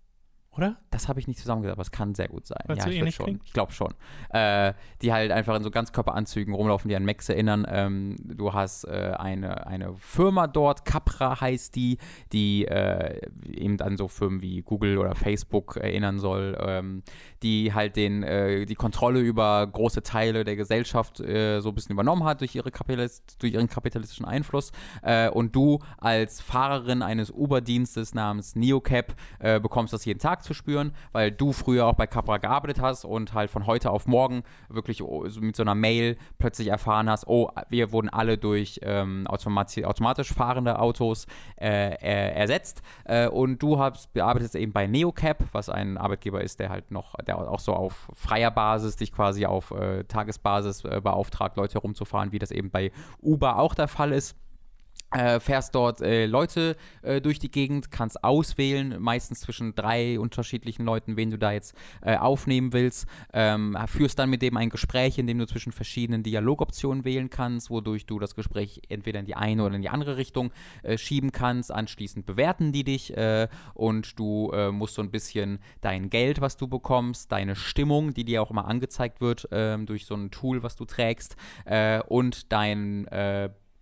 oder? 0.55 0.77
Das 0.91 1.07
habe 1.07 1.19
ich 1.19 1.27
nicht 1.27 1.39
zusammengesagt, 1.39 1.77
aber 1.77 1.81
es 1.81 1.91
kann 1.91 2.13
sehr 2.15 2.27
gut 2.27 2.45
sein. 2.45 2.59
Weil's 2.67 2.85
ja, 2.85 2.91
ich, 2.91 3.01
eh 3.01 3.11
schon. 3.11 3.41
ich 3.43 3.53
glaube 3.53 3.71
schon. 3.71 3.93
Äh, 4.29 4.73
die 5.01 5.11
halt 5.11 5.31
einfach 5.31 5.55
in 5.55 5.63
so 5.63 5.71
Ganzkörperanzügen 5.71 6.53
rumlaufen, 6.53 6.89
die 6.89 6.95
an 6.95 7.05
Max 7.05 7.27
erinnern. 7.29 7.65
Ähm, 7.67 8.15
du 8.23 8.53
hast 8.53 8.85
äh, 8.85 9.13
eine, 9.17 9.65
eine 9.67 9.95
Firma 9.95 10.47
dort, 10.47 10.85
Capra 10.85 11.41
heißt 11.41 11.75
die, 11.75 11.97
die 12.31 12.65
äh, 12.65 13.19
eben 13.47 13.79
an 13.81 13.97
so 13.97 14.07
Firmen 14.07 14.41
wie 14.41 14.61
Google 14.61 14.97
oder 14.97 15.15
Facebook 15.15 15.77
erinnern 15.77 16.19
soll, 16.19 16.57
ähm, 16.59 17.03
die 17.43 17.73
halt 17.73 17.95
den, 17.95 18.23
äh, 18.23 18.65
die 18.65 18.75
Kontrolle 18.75 19.19
über 19.19 19.67
große 19.67 20.01
Teile 20.01 20.43
der 20.43 20.55
Gesellschaft 20.55 21.19
äh, 21.19 21.59
so 21.59 21.69
ein 21.69 21.75
bisschen 21.75 21.93
übernommen 21.93 22.23
hat 22.23 22.41
durch, 22.41 22.55
ihre 22.55 22.71
Kapitalist, 22.71 23.41
durch 23.41 23.53
ihren 23.53 23.67
kapitalistischen 23.67 24.25
Einfluss. 24.25 24.71
Äh, 25.01 25.29
und 25.29 25.55
du 25.55 25.79
als 25.97 26.41
Fahrerin 26.41 27.01
eines 27.01 27.31
Uber-Dienstes 27.31 28.13
namens 28.13 28.55
Neocap 28.55 29.13
bekommst 29.61 29.93
das 29.93 30.05
jeden 30.05 30.19
Tag 30.19 30.43
zu 30.43 30.53
spüren, 30.53 30.93
weil 31.11 31.31
du 31.31 31.51
früher 31.51 31.85
auch 31.85 31.95
bei 31.95 32.07
Capra 32.07 32.37
gearbeitet 32.37 32.81
hast 32.81 33.03
und 33.03 33.33
halt 33.33 33.49
von 33.49 33.65
heute 33.65 33.91
auf 33.91 34.07
morgen 34.07 34.43
wirklich 34.69 35.03
mit 35.39 35.55
so 35.55 35.63
einer 35.63 35.75
Mail 35.75 36.17
plötzlich 36.37 36.69
erfahren 36.69 37.09
hast, 37.09 37.27
oh, 37.27 37.49
wir 37.69 37.91
wurden 37.91 38.09
alle 38.09 38.37
durch 38.37 38.79
ähm, 38.83 39.27
automatisch 39.27 40.33
fahrende 40.33 40.79
Autos 40.79 41.27
äh, 41.59 41.95
äh, 41.95 42.33
ersetzt 42.33 42.81
äh, 43.05 43.27
und 43.27 43.61
du 43.61 43.79
hast, 43.79 44.13
bearbeitest 44.13 44.55
eben 44.55 44.71
bei 44.71 44.87
Neocap, 44.87 45.43
was 45.51 45.69
ein 45.69 45.97
Arbeitgeber 45.97 46.41
ist, 46.41 46.59
der 46.59 46.69
halt 46.69 46.91
noch, 46.91 47.15
der 47.25 47.32
auch 47.33 47.59
so 47.59 47.73
auf 47.73 48.09
freier 48.13 48.51
Basis 48.51 48.95
dich 48.95 49.11
quasi 49.11 49.45
auf 49.45 49.71
äh, 49.71 50.03
Tagesbasis 50.03 50.83
äh, 50.85 51.01
beauftragt, 51.01 51.57
Leute 51.57 51.75
herumzufahren, 51.75 52.31
wie 52.31 52.39
das 52.39 52.51
eben 52.51 52.71
bei 52.71 52.91
Uber 53.21 53.59
auch 53.59 53.75
der 53.75 53.87
Fall 53.87 54.11
ist. 54.11 54.35
Äh, 55.13 55.39
fährst 55.39 55.75
dort 55.75 56.01
äh, 56.01 56.25
Leute 56.25 56.75
äh, 57.03 57.21
durch 57.21 57.37
die 57.37 57.51
Gegend, 57.51 57.91
kannst 57.91 58.23
auswählen, 58.23 58.95
meistens 58.99 59.41
zwischen 59.41 59.75
drei 59.75 60.19
unterschiedlichen 60.19 60.85
Leuten, 60.85 61.17
wen 61.17 61.29
du 61.29 61.37
da 61.37 61.51
jetzt 61.51 61.75
äh, 62.01 62.17
aufnehmen 62.17 62.73
willst. 62.73 63.05
Ähm, 63.31 63.77
führst 63.87 64.17
dann 64.17 64.31
mit 64.31 64.41
dem 64.41 64.57
ein 64.57 64.69
Gespräch, 64.69 65.19
in 65.19 65.27
dem 65.27 65.37
du 65.37 65.45
zwischen 65.45 65.71
verschiedenen 65.71 66.23
Dialogoptionen 66.23 67.05
wählen 67.05 67.29
kannst, 67.29 67.69
wodurch 67.69 68.07
du 68.07 68.17
das 68.17 68.33
Gespräch 68.35 68.81
entweder 68.89 69.19
in 69.19 69.25
die 69.25 69.35
eine 69.35 69.63
oder 69.63 69.75
in 69.75 69.83
die 69.83 69.89
andere 69.89 70.17
Richtung 70.17 70.51
äh, 70.81 70.97
schieben 70.97 71.31
kannst. 71.31 71.71
Anschließend 71.71 72.25
bewerten 72.25 72.71
die 72.71 72.83
dich 72.83 73.15
äh, 73.15 73.47
und 73.75 74.17
du 74.17 74.51
musst 74.71 74.95
so 74.95 75.01
ein 75.01 75.11
bisschen 75.11 75.59
dein 75.81 76.09
Geld, 76.09 76.41
was 76.41 76.57
du 76.57 76.67
bekommst, 76.67 77.31
deine 77.31 77.55
Stimmung, 77.55 78.13
die 78.13 78.23
dir 78.23 78.41
auch 78.41 78.51
immer 78.51 78.67
angezeigt 78.67 79.21
wird 79.21 79.47
ähm, 79.51 79.85
durch 79.85 80.05
so 80.05 80.15
ein 80.15 80.31
Tool, 80.31 80.63
was 80.63 80.75
du 80.75 80.85
trägst, 80.85 81.35
und 82.07 82.51
dein 82.51 83.07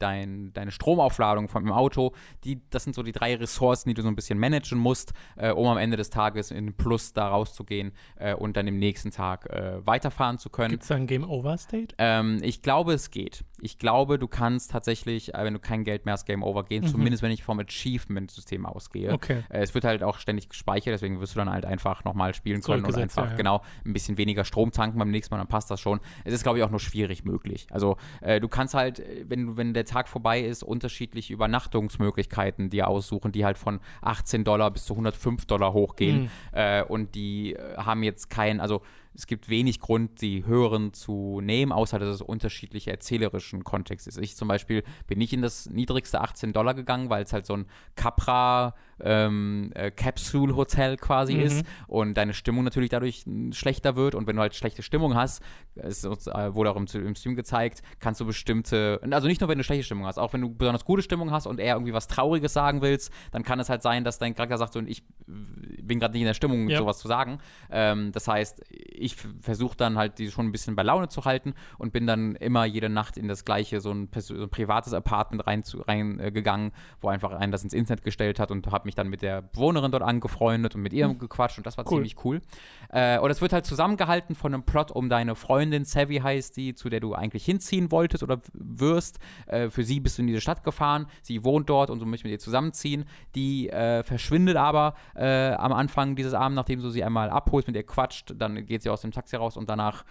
dein, 0.01 0.53
deine 0.53 0.71
Stromaufladung 0.71 1.47
von 1.47 1.63
dem 1.63 1.73
Auto, 1.73 2.13
die, 2.43 2.61
das 2.69 2.83
sind 2.83 2.95
so 2.95 3.03
die 3.03 3.11
drei 3.11 3.35
Ressourcen, 3.35 3.89
die 3.89 3.93
du 3.93 4.01
so 4.01 4.07
ein 4.07 4.15
bisschen 4.15 4.39
managen 4.39 4.77
musst, 4.77 5.13
äh, 5.35 5.51
um 5.51 5.67
am 5.67 5.77
Ende 5.77 5.97
des 5.97 6.09
Tages 6.09 6.51
in 6.51 6.73
Plus 6.73 7.13
da 7.13 7.27
rauszugehen 7.27 7.91
äh, 8.15 8.33
und 8.33 8.57
dann 8.57 8.67
im 8.67 8.77
nächsten 8.77 9.11
Tag 9.11 9.49
äh, 9.49 9.85
weiterfahren 9.85 10.37
zu 10.37 10.49
können. 10.49 10.71
Gibt 10.71 10.83
es 10.83 10.89
da 10.89 10.95
ein 10.95 11.07
Game 11.07 11.29
Over 11.29 11.57
State? 11.57 11.95
Ähm, 11.97 12.39
ich 12.41 12.61
glaube, 12.61 12.93
es 12.93 13.11
geht. 13.11 13.43
Ich 13.59 13.77
glaube, 13.77 14.17
du 14.17 14.27
kannst 14.27 14.71
tatsächlich, 14.71 15.33
äh, 15.33 15.43
wenn 15.43 15.53
du 15.53 15.59
kein 15.59 15.83
Geld 15.83 16.05
mehr 16.05 16.13
hast, 16.13 16.25
Game 16.25 16.43
Over 16.43 16.63
gehen, 16.63 16.83
mhm. 16.83 16.87
zumindest 16.87 17.23
wenn 17.23 17.31
ich 17.31 17.43
vom 17.43 17.59
Achievement-System 17.59 18.65
ausgehe. 18.65 19.11
Okay. 19.11 19.43
Äh, 19.49 19.61
es 19.61 19.73
wird 19.73 19.83
halt 19.83 20.03
auch 20.03 20.17
ständig 20.17 20.49
gespeichert, 20.49 20.93
deswegen 20.93 21.19
wirst 21.19 21.35
du 21.35 21.39
dann 21.39 21.49
halt 21.49 21.65
einfach 21.65 22.03
nochmal 22.03 22.33
spielen 22.33 22.61
können 22.61 22.85
und 22.85 22.95
einfach 22.95 23.25
ja, 23.25 23.31
ja. 23.31 23.37
genau 23.37 23.61
ein 23.85 23.93
bisschen 23.93 24.17
weniger 24.17 24.43
Strom 24.45 24.71
tanken 24.71 24.97
beim 24.97 25.11
nächsten 25.11 25.33
Mal, 25.33 25.39
dann 25.39 25.47
passt 25.47 25.69
das 25.69 25.79
schon. 25.79 25.99
Es 26.23 26.33
ist, 26.33 26.43
glaube 26.43 26.57
ich, 26.57 26.63
auch 26.63 26.69
nur 26.69 26.79
schwierig 26.79 27.23
möglich. 27.23 27.67
Also 27.71 27.97
äh, 28.21 28.39
du 28.39 28.47
kannst 28.47 28.73
halt, 28.73 29.01
wenn, 29.25 29.57
wenn 29.57 29.73
der 29.73 29.85
Tag 29.91 30.07
vorbei 30.07 30.41
ist, 30.41 30.63
unterschiedliche 30.63 31.33
Übernachtungsmöglichkeiten 31.33 32.69
dir 32.69 32.87
aussuchen, 32.87 33.31
die 33.31 33.43
halt 33.43 33.57
von 33.57 33.79
18 34.01 34.43
Dollar 34.43 34.71
bis 34.71 34.85
zu 34.85 34.93
105 34.93 35.45
Dollar 35.45 35.73
hochgehen. 35.73 36.23
Mhm. 36.23 36.29
Äh, 36.53 36.83
und 36.83 37.15
die 37.15 37.53
äh, 37.53 37.77
haben 37.77 38.03
jetzt 38.03 38.29
keinen, 38.29 38.59
also 38.59 38.81
es 39.13 39.27
gibt 39.27 39.49
wenig 39.49 39.79
Grund, 39.79 40.21
die 40.21 40.45
höheren 40.45 40.93
zu 40.93 41.41
nehmen, 41.41 41.71
außer 41.71 41.99
dass 41.99 42.07
es 42.07 42.21
unterschiedliche 42.21 42.91
erzählerischen 42.91 43.63
Kontext 43.63 44.07
ist. 44.07 44.17
Ich 44.17 44.37
zum 44.37 44.47
Beispiel 44.47 44.83
bin 45.07 45.17
nicht 45.17 45.33
in 45.33 45.41
das 45.41 45.69
niedrigste 45.69 46.21
18 46.21 46.53
Dollar 46.53 46.73
gegangen, 46.73 47.09
weil 47.09 47.23
es 47.23 47.33
halt 47.33 47.45
so 47.45 47.53
ein 47.55 47.65
Capra 47.95 48.73
ähm, 49.03 49.71
äh, 49.75 49.91
Capsule 49.91 50.55
Hotel 50.55 50.97
quasi 50.97 51.35
Mhm. 51.35 51.39
ist 51.41 51.65
und 51.87 52.13
deine 52.15 52.33
Stimmung 52.33 52.63
natürlich 52.63 52.89
dadurch 52.89 53.23
mm, 53.25 53.51
schlechter 53.51 53.95
wird 53.95 54.15
und 54.15 54.27
wenn 54.27 54.35
du 54.35 54.41
halt 54.41 54.55
schlechte 54.55 54.83
Stimmung 54.83 55.15
hast, 55.15 55.41
es 55.75 56.05
uns, 56.05 56.27
äh, 56.27 56.53
wurde 56.53 56.71
auch 56.71 56.75
im, 56.75 56.85
im 56.93 57.15
Stream 57.15 57.35
gezeigt, 57.35 57.81
kannst 57.99 58.19
du 58.21 58.25
bestimmte, 58.25 58.99
also 59.11 59.27
nicht 59.27 59.41
nur 59.41 59.49
wenn 59.49 59.57
du 59.57 59.63
schlechte 59.63 59.83
Stimmung 59.85 60.05
hast, 60.05 60.17
auch 60.17 60.33
wenn 60.33 60.41
du 60.41 60.49
besonders 60.53 60.85
gute 60.85 61.01
Stimmung 61.01 61.31
hast 61.31 61.47
und 61.47 61.59
eher 61.59 61.75
irgendwie 61.75 61.93
was 61.93 62.07
Trauriges 62.07 62.53
sagen 62.53 62.81
willst, 62.81 63.11
dann 63.31 63.43
kann 63.43 63.59
es 63.59 63.69
halt 63.69 63.81
sein, 63.81 64.03
dass 64.03 64.19
dein 64.19 64.35
Charakter 64.35 64.57
sagt, 64.57 64.73
so, 64.73 64.79
und 64.79 64.87
ich 64.89 65.03
bin 65.25 65.99
gerade 65.99 66.13
nicht 66.13 66.21
in 66.21 66.27
der 66.27 66.33
Stimmung, 66.33 66.69
Ja. 66.69 66.77
sowas 66.79 66.99
zu 66.99 67.07
sagen. 67.07 67.39
Ähm, 67.69 68.11
das 68.11 68.27
heißt, 68.27 68.61
ich 68.69 69.15
versuche 69.41 69.75
dann 69.77 69.97
halt 69.97 70.19
die 70.19 70.29
schon 70.31 70.47
ein 70.47 70.51
bisschen 70.51 70.75
bei 70.75 70.83
Laune 70.83 71.07
zu 71.09 71.25
halten 71.25 71.53
und 71.77 71.93
bin 71.93 72.07
dann 72.07 72.35
immer 72.35 72.65
jede 72.65 72.89
Nacht 72.89 73.17
in 73.17 73.27
das 73.27 73.45
gleiche, 73.45 73.81
so 73.81 73.91
ein, 73.91 74.09
so 74.17 74.33
ein 74.35 74.49
privates 74.49 74.93
Apartment 74.93 75.45
reingegangen, 75.47 75.81
rein, 75.87 76.19
äh, 76.19 76.31
gegangen, 76.31 76.71
wo 77.01 77.07
einfach 77.09 77.31
einen 77.31 77.51
das 77.51 77.63
ins 77.63 77.73
Internet 77.73 78.03
gestellt 78.03 78.39
hat 78.39 78.51
und 78.51 78.67
habe 78.71 78.85
mich 78.85 78.90
dann 78.95 79.07
mit 79.07 79.21
der 79.21 79.41
Bewohnerin 79.41 79.91
dort 79.91 80.03
angefreundet 80.03 80.75
und 80.75 80.81
mit 80.81 80.93
ihr 80.93 81.07
gequatscht 81.13 81.57
und 81.57 81.65
das 81.65 81.77
war 81.77 81.85
Cool. 81.85 81.97
ziemlich 81.97 82.15
cool. 82.25 82.41
Äh, 82.89 83.19
und 83.19 83.31
es 83.31 83.41
wird 83.41 83.53
halt 83.53 83.65
zusammengehalten 83.65 84.35
von 84.35 84.53
einem 84.53 84.63
Plot 84.63 84.91
um 84.91 85.09
deine 85.09 85.35
Freundin, 85.35 85.85
Savvy 85.85 86.17
heißt 86.17 86.57
die, 86.57 86.73
zu 86.73 86.89
der 86.89 86.99
du 86.99 87.13
eigentlich 87.13 87.45
hinziehen 87.45 87.91
wolltest 87.91 88.23
oder 88.23 88.41
wirst. 88.53 89.19
Äh, 89.47 89.69
für 89.69 89.83
sie 89.83 89.99
bist 89.99 90.17
du 90.17 90.21
in 90.21 90.27
diese 90.27 90.41
Stadt 90.41 90.63
gefahren, 90.63 91.07
sie 91.21 91.43
wohnt 91.43 91.69
dort 91.69 91.89
und 91.89 91.99
du 91.99 92.05
möchtest 92.05 92.25
mit 92.25 92.31
ihr 92.31 92.39
zusammenziehen. 92.39 93.05
Die 93.35 93.69
äh, 93.69 94.03
verschwindet 94.03 94.57
aber 94.57 94.95
äh, 95.15 95.51
am 95.53 95.73
Anfang 95.73 96.15
dieses 96.15 96.33
Abends, 96.33 96.55
nachdem 96.55 96.81
du 96.81 96.89
sie 96.89 97.03
einmal 97.03 97.29
abholst, 97.29 97.67
mit 97.67 97.75
ihr 97.75 97.83
quatscht, 97.83 98.33
dann 98.37 98.65
geht 98.65 98.83
sie 98.83 98.89
aus 98.89 99.01
dem 99.01 99.11
Taxi 99.11 99.35
raus 99.35 99.57
und 99.57 99.69
danach 99.69 100.03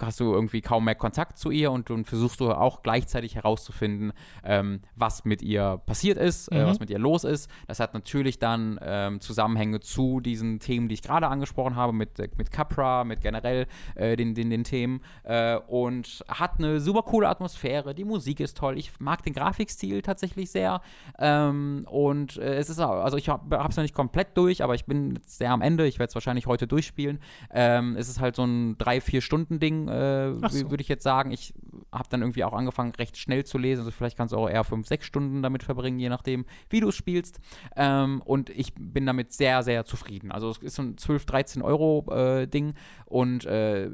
hast 0.00 0.20
du 0.20 0.32
irgendwie 0.32 0.60
kaum 0.60 0.84
mehr 0.84 0.94
Kontakt 0.94 1.38
zu 1.38 1.50
ihr 1.50 1.70
und 1.72 1.90
dann 1.90 2.04
versuchst 2.04 2.40
du 2.40 2.50
auch 2.52 2.82
gleichzeitig 2.82 3.34
herauszufinden, 3.34 4.12
ähm, 4.44 4.80
was 4.96 5.24
mit 5.24 5.42
ihr 5.42 5.80
passiert 5.86 6.18
ist, 6.18 6.48
äh, 6.48 6.62
Mhm. 6.64 6.68
was 6.68 6.80
mit 6.80 6.90
ihr 6.90 6.98
los 6.98 7.24
ist. 7.24 7.50
Das 7.66 7.80
hat 7.80 7.94
natürlich 7.94 8.38
dann 8.38 8.78
ähm, 8.82 9.20
Zusammenhänge 9.20 9.80
zu 9.80 10.20
diesen 10.20 10.60
Themen, 10.60 10.88
die 10.88 10.94
ich 10.94 11.02
gerade 11.02 11.28
angesprochen 11.28 11.76
habe, 11.76 11.92
mit, 11.92 12.18
äh, 12.18 12.28
mit 12.36 12.50
Capra, 12.50 13.04
mit 13.04 13.20
generell 13.20 13.66
äh, 13.94 14.16
den, 14.16 14.34
den, 14.34 14.50
den 14.50 14.64
Themen 14.64 15.00
äh, 15.24 15.56
und 15.56 16.24
hat 16.28 16.58
eine 16.58 16.80
super 16.80 17.02
coole 17.02 17.28
Atmosphäre. 17.28 17.94
Die 17.94 18.04
Musik 18.04 18.40
ist 18.40 18.56
toll. 18.56 18.78
Ich 18.78 18.92
mag 19.00 19.22
den 19.22 19.32
Grafikstil 19.32 20.02
tatsächlich 20.02 20.50
sehr 20.50 20.80
ähm, 21.18 21.84
und 21.90 22.36
äh, 22.36 22.56
es 22.56 22.70
ist 22.70 22.78
auch, 22.78 23.02
also 23.04 23.16
ich 23.16 23.28
habe 23.28 23.56
es 23.68 23.76
noch 23.76 23.82
nicht 23.82 23.94
komplett 23.94 24.36
durch, 24.36 24.62
aber 24.62 24.74
ich 24.74 24.84
bin 24.86 25.18
sehr 25.26 25.50
am 25.50 25.62
Ende. 25.62 25.86
Ich 25.86 25.98
werde 25.98 26.08
es 26.10 26.14
wahrscheinlich 26.14 26.46
heute 26.46 26.66
durchspielen. 26.66 27.18
Ähm, 27.50 27.96
es 27.96 28.08
ist 28.08 28.20
halt 28.20 28.36
so 28.36 28.44
ein 28.44 28.76
drei, 28.78 29.00
vier 29.00 29.20
Stunden 29.20 29.58
Ding, 29.58 29.87
äh, 29.88 30.48
so. 30.48 30.70
würde 30.70 30.82
ich 30.82 30.88
jetzt 30.88 31.02
sagen. 31.02 31.30
Ich 31.30 31.54
habe 31.92 32.08
dann 32.10 32.20
irgendwie 32.22 32.44
auch 32.44 32.52
angefangen, 32.52 32.92
recht 32.94 33.16
schnell 33.16 33.44
zu 33.44 33.58
lesen. 33.58 33.80
Also 33.80 33.90
vielleicht 33.90 34.16
kannst 34.16 34.32
du 34.32 34.38
auch 34.38 34.48
eher 34.48 34.64
fünf, 34.64 34.86
sechs 34.86 35.06
Stunden 35.06 35.42
damit 35.42 35.62
verbringen, 35.62 35.98
je 35.98 36.08
nachdem, 36.08 36.44
wie 36.70 36.80
du 36.80 36.88
es 36.88 36.94
spielst. 36.94 37.40
Ähm, 37.76 38.22
und 38.24 38.50
ich 38.50 38.74
bin 38.74 39.06
damit 39.06 39.32
sehr, 39.32 39.62
sehr 39.62 39.84
zufrieden. 39.84 40.30
Also 40.32 40.50
es 40.50 40.58
ist 40.58 40.74
so 40.74 40.82
ein 40.82 40.98
12, 40.98 41.26
13 41.26 41.62
Euro 41.62 42.04
äh, 42.12 42.46
Ding 42.46 42.74
und 43.06 43.44
äh, 43.46 43.88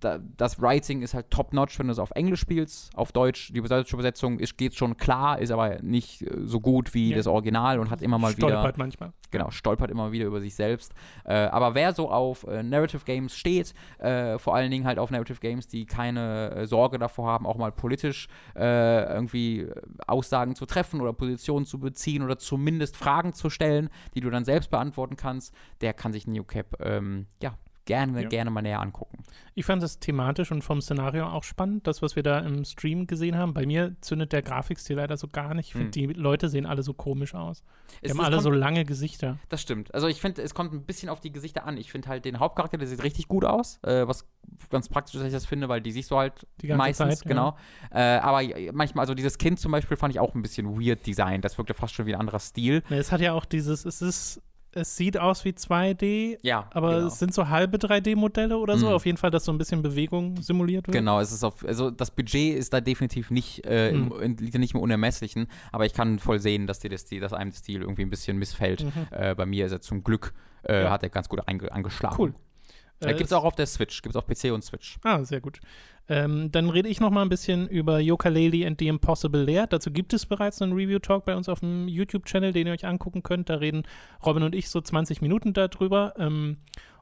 da, 0.00 0.18
das 0.36 0.60
Writing 0.60 1.02
ist 1.02 1.14
halt 1.14 1.30
top-notch, 1.30 1.78
wenn 1.78 1.86
du 1.86 1.92
es 1.92 1.98
auf 1.98 2.10
Englisch 2.12 2.40
spielst. 2.40 2.96
Auf 2.96 3.12
Deutsch, 3.12 3.52
die 3.52 3.60
deutsche 3.60 3.94
Übersetzung 3.94 4.38
ist, 4.40 4.58
geht 4.58 4.74
schon 4.74 4.96
klar, 4.96 5.38
ist 5.38 5.50
aber 5.50 5.80
nicht 5.82 6.22
äh, 6.22 6.30
so 6.44 6.60
gut 6.60 6.94
wie 6.94 7.10
Ja. 7.10 7.16
das 7.16 7.26
Original 7.26 7.78
und 7.78 7.90
hat 7.90 8.02
immer 8.02 8.18
mal 8.18 8.36
wieder 8.36 8.48
Stolpert 8.48 8.78
manchmal. 8.78 9.12
genau, 9.30 9.50
stolpert 9.50 9.90
immer 9.90 10.10
wieder 10.12 10.24
über 10.26 10.40
sich 10.40 10.54
selbst. 10.54 10.92
Äh, 11.24 11.34
aber 11.34 11.74
wer 11.74 11.92
so 11.94 12.10
auf 12.10 12.44
äh, 12.44 12.62
Narrative 12.62 13.04
Games 13.04 13.36
steht, 13.36 13.74
vor 13.98 14.54
allen 14.54 14.70
Dingen 14.70 14.84
halt 14.86 14.98
auf 14.98 15.10
Narrative 15.10 15.35
Games, 15.40 15.66
die 15.66 15.86
keine 15.86 16.50
äh, 16.50 16.66
Sorge 16.66 16.98
davor 16.98 17.28
haben, 17.28 17.46
auch 17.46 17.56
mal 17.56 17.72
politisch 17.72 18.28
äh, 18.54 19.04
irgendwie 19.12 19.68
Aussagen 20.06 20.54
zu 20.54 20.66
treffen 20.66 21.00
oder 21.00 21.12
Positionen 21.12 21.66
zu 21.66 21.78
beziehen 21.78 22.22
oder 22.22 22.38
zumindest 22.38 22.96
Fragen 22.96 23.32
zu 23.32 23.50
stellen, 23.50 23.90
die 24.14 24.20
du 24.20 24.30
dann 24.30 24.44
selbst 24.44 24.70
beantworten 24.70 25.16
kannst, 25.16 25.54
der 25.80 25.92
kann 25.92 26.12
sich 26.12 26.26
New 26.26 26.44
Cap 26.44 26.76
ähm, 26.80 27.26
ja 27.42 27.56
gerne, 27.86 28.22
Ja. 28.22 28.28
gerne 28.28 28.50
mal 28.50 28.60
näher 28.60 28.80
angucken. 28.80 29.24
Ich 29.54 29.64
fand 29.64 29.82
es 29.82 29.98
thematisch 29.98 30.52
und 30.52 30.62
vom 30.62 30.82
Szenario 30.82 31.26
auch 31.28 31.42
spannend, 31.44 31.86
das, 31.86 32.02
was 32.02 32.14
wir 32.14 32.22
da 32.22 32.40
im 32.40 32.64
Stream 32.66 33.06
gesehen 33.06 33.36
haben. 33.38 33.54
Bei 33.54 33.64
mir 33.64 33.96
zündet 34.02 34.32
der 34.34 34.42
Grafikstil 34.42 34.96
leider 34.96 35.16
so 35.16 35.28
gar 35.28 35.54
nicht. 35.54 35.68
Ich 35.68 35.72
finde, 35.72 35.90
die 35.92 36.06
Leute 36.06 36.50
sehen 36.50 36.66
alle 36.66 36.82
so 36.82 36.92
komisch 36.92 37.34
aus. 37.34 37.62
Die 38.02 38.06
Es- 38.06 38.12
haben 38.12 38.20
alle 38.20 38.36
kommt- 38.36 38.42
so 38.42 38.50
lange 38.50 38.84
Gesichter. 38.84 39.38
Das 39.48 39.62
stimmt. 39.62 39.94
Also 39.94 40.08
ich 40.08 40.20
finde, 40.20 40.42
es 40.42 40.52
kommt 40.52 40.74
ein 40.74 40.84
bisschen 40.84 41.08
auf 41.08 41.20
die 41.20 41.32
Gesichter 41.32 41.64
an. 41.64 41.78
Ich 41.78 41.90
finde 41.90 42.08
halt 42.08 42.26
den 42.26 42.38
Hauptcharakter, 42.38 42.76
der 42.76 42.86
sieht 42.86 43.02
richtig 43.02 43.28
gut 43.28 43.46
aus, 43.46 43.78
äh, 43.82 44.06
was 44.06 44.28
ganz 44.68 44.88
praktisch 44.90 45.14
ist, 45.14 45.20
dass 45.22 45.28
ich 45.28 45.32
das 45.34 45.46
finde, 45.46 45.68
weil 45.70 45.80
die 45.80 45.92
siehst 45.92 46.10
du 46.10 46.16
halt 46.18 46.46
meistens, 46.62 47.20
Zeit, 47.20 47.24
ja. 47.24 47.28
genau. 47.28 47.56
Äh, 47.92 48.18
aber 48.18 48.42
manchmal, 48.72 49.04
also 49.04 49.14
dieses 49.14 49.38
Kind 49.38 49.58
zum 49.58 49.72
Beispiel 49.72 49.96
fand 49.96 50.12
ich 50.12 50.20
auch 50.20 50.34
ein 50.34 50.42
bisschen 50.42 50.78
weird 50.78 51.06
designt. 51.06 51.44
Das 51.44 51.56
wirkte 51.56 51.72
fast 51.72 51.94
schon 51.94 52.04
wie 52.06 52.14
ein 52.14 52.20
anderer 52.20 52.40
Stil. 52.40 52.82
Es 52.90 53.10
hat 53.12 53.20
ja 53.22 53.32
auch 53.32 53.44
dieses, 53.46 53.84
es 53.86 54.02
ist, 54.02 54.42
es 54.76 54.96
sieht 54.96 55.18
aus 55.18 55.44
wie 55.44 55.50
2D, 55.52 56.38
Ja, 56.42 56.68
aber 56.72 56.94
genau. 56.96 57.06
es 57.08 57.18
sind 57.18 57.34
so 57.34 57.48
halbe 57.48 57.78
3D-Modelle 57.78 58.56
oder 58.58 58.78
so. 58.78 58.86
Mhm. 58.86 58.92
Auf 58.92 59.06
jeden 59.06 59.18
Fall, 59.18 59.30
dass 59.30 59.44
so 59.44 59.52
ein 59.52 59.58
bisschen 59.58 59.82
Bewegung 59.82 60.40
simuliert 60.42 60.86
wird. 60.86 60.94
Genau, 60.96 61.18
es 61.20 61.32
ist 61.32 61.42
auf, 61.44 61.64
also 61.64 61.90
das 61.90 62.10
Budget 62.10 62.56
ist 62.56 62.72
da 62.72 62.80
definitiv 62.80 63.30
nicht, 63.30 63.64
äh, 63.66 63.90
im, 63.90 64.06
Mhm. 64.06 64.22
in- 64.22 64.36
liegt 64.36 64.54
ja 64.54 64.60
nicht 64.60 64.74
im 64.74 64.80
Unermesslichen, 64.80 65.46
aber 65.72 65.86
ich 65.86 65.94
kann 65.94 66.18
voll 66.18 66.38
sehen, 66.38 66.66
dass 66.66 66.78
dir 66.80 66.90
das, 66.90 67.04
dass 67.06 67.32
einem 67.32 67.50
der 67.50 67.58
Stil 67.58 67.80
irgendwie 67.82 68.02
ein 68.02 68.10
bisschen 68.10 68.36
missfällt. 68.38 68.84
Mhm. 68.84 68.92
Äh, 69.10 69.34
bei 69.34 69.46
mir 69.46 69.66
ist 69.66 69.72
er 69.72 69.80
zum 69.80 70.04
Glück, 70.04 70.32
äh, 70.68 70.82
Ja. 70.84 70.90
hat 70.90 71.02
er 71.02 71.08
ganz 71.08 71.28
gut 71.28 71.40
ange 71.46 71.72
angeschlagen. 71.72 72.16
Cool. 72.18 72.34
Äh, 73.00 73.14
Gibt 73.14 73.26
es 73.26 73.32
auch 73.32 73.44
auf 73.44 73.54
der 73.54 73.66
Switch, 73.66 74.02
gibt 74.02 74.14
es 74.14 74.16
auf 74.16 74.26
PC 74.26 74.52
und 74.52 74.62
Switch. 74.64 74.96
Ah, 75.02 75.22
sehr 75.24 75.40
gut. 75.40 75.60
Ähm, 76.08 76.52
dann 76.52 76.70
rede 76.70 76.88
ich 76.88 77.00
noch 77.00 77.10
mal 77.10 77.22
ein 77.22 77.28
bisschen 77.28 77.68
über 77.68 77.98
Yooka-Laylee 77.98 78.66
and 78.66 78.78
the 78.78 78.86
Impossible 78.86 79.42
Lair. 79.42 79.66
Dazu 79.66 79.90
gibt 79.90 80.12
es 80.12 80.24
bereits 80.24 80.62
einen 80.62 80.72
Review-Talk 80.72 81.24
bei 81.24 81.36
uns 81.36 81.48
auf 81.48 81.60
dem 81.60 81.88
YouTube-Channel, 81.88 82.52
den 82.52 82.68
ihr 82.68 82.72
euch 82.72 82.86
angucken 82.86 83.22
könnt. 83.22 83.50
Da 83.50 83.56
reden 83.56 83.82
Robin 84.24 84.44
und 84.44 84.54
ich 84.54 84.70
so 84.70 84.80
20 84.80 85.20
Minuten 85.20 85.52
darüber. 85.52 86.14
Ähm, 86.16 86.58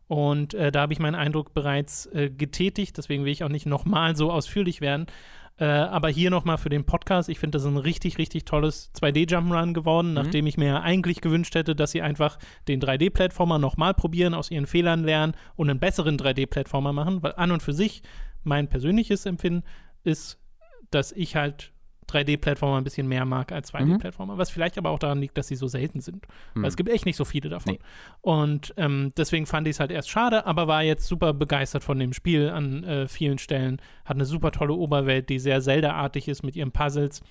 und 0.09 0.55
äh, 0.55 0.73
da 0.73 0.83
habe 0.83 0.93
ich 0.93 0.99
meinen 0.99 1.15
Eindruck 1.15 1.55
bereits 1.55 2.07
äh, 2.07 2.31
getätigt. 2.31 2.97
Deswegen 2.97 3.25
will 3.25 3.33
ich 3.33 3.45
auch 3.45 3.49
nicht 3.49 3.67
nochmal 3.67 4.17
so 4.17 4.33
ausführlich 4.33 4.81
werden. 4.81 5.07
Äh, 5.57 5.67
aber 5.67 6.09
hier 6.09 6.31
nochmal 6.31 6.59
für 6.59 6.69
den 6.69 6.85
Podcast. 6.85 7.29
Ich 7.29 7.39
finde, 7.39 7.57
das 7.57 7.63
ist 7.63 7.69
ein 7.69 7.77
richtig, 7.77 8.19
richtig 8.19 8.45
tolles 8.45 8.91
2D-Jump'n'Run 8.95 9.73
geworden, 9.73 10.13
nachdem 10.13 10.47
ich 10.47 10.57
mir 10.57 10.83
eigentlich 10.83 11.21
gewünscht 11.21 11.55
hätte, 11.55 11.77
dass 11.77 11.93
sie 11.93 12.03
einfach 12.03 12.39
den 12.67 12.81
3D-Plattformer 12.81 13.59
nochmal 13.59 13.95
probieren, 13.95 14.35
aus 14.35 14.51
ihren 14.51 14.67
Fehlern 14.67 15.05
lernen 15.05 15.35
und 15.55 15.71
einen 15.71 15.79
besseren 15.79 16.17
3D-Plattformer 16.19 16.93
machen, 16.93 17.23
weil 17.23 17.35
an 17.37 17.53
und 17.53 17.63
für 17.63 17.73
sich 17.73 18.03
mein 18.43 18.69
persönliches 18.69 19.27
Empfinden 19.27 19.63
ist, 20.03 20.39
dass 20.91 21.13
ich 21.13 21.37
halt 21.37 21.74
3D-Plattformer 22.09 22.79
ein 22.79 22.85
bisschen 22.85 23.09
mehr 23.09 23.25
mag 23.25 23.53
als 23.53 23.73
2D-Plattformer, 23.73 24.39
was 24.39 24.51
vielleicht 24.51 24.79
aber 24.79 24.91
auch 24.91 24.99
daran 24.99 25.21
liegt, 25.21 25.37
dass 25.39 25.49
sie 25.49 25.57
so 25.57 25.69
selten 25.69 26.01
sind. 26.01 26.27
Weil 26.55 26.67
es 26.67 26.77
gibt 26.77 26.89
echt 26.89 27.07
nicht 27.07 27.17
so 27.17 27.25
viele 27.25 27.49
davon. 27.49 27.75
Nee. 27.75 27.81
Und 28.21 28.75
ähm, 28.77 29.13
deswegen 29.17 29.47
fand 29.47 29.67
ich 29.67 29.73
es 29.73 29.81
halt 29.81 29.91
erst 29.91 30.11
schade, 30.11 30.47
aber 30.47 30.69
war 30.69 30.83
jetzt 30.83 31.07
super 31.07 31.33
begeistert 31.33 31.85
von 31.85 31.99
dem 31.99 32.13
Spiel 32.13 32.51
an 32.51 32.85
äh, 32.85 33.09
vielen 33.09 33.39
Stellen. 33.39 33.81
Hat 34.05 34.17
eine 34.17 34.25
super 34.25 34.53
tolle 34.53 34.75
Oberwelt, 34.75 35.29
die 35.29 35.39
sehr 35.39 35.61
Zelda-artig 35.61 36.29
ist 36.29 36.43
mit 36.43 36.57
ihren 36.57 36.73
Puzzles. 36.73 37.23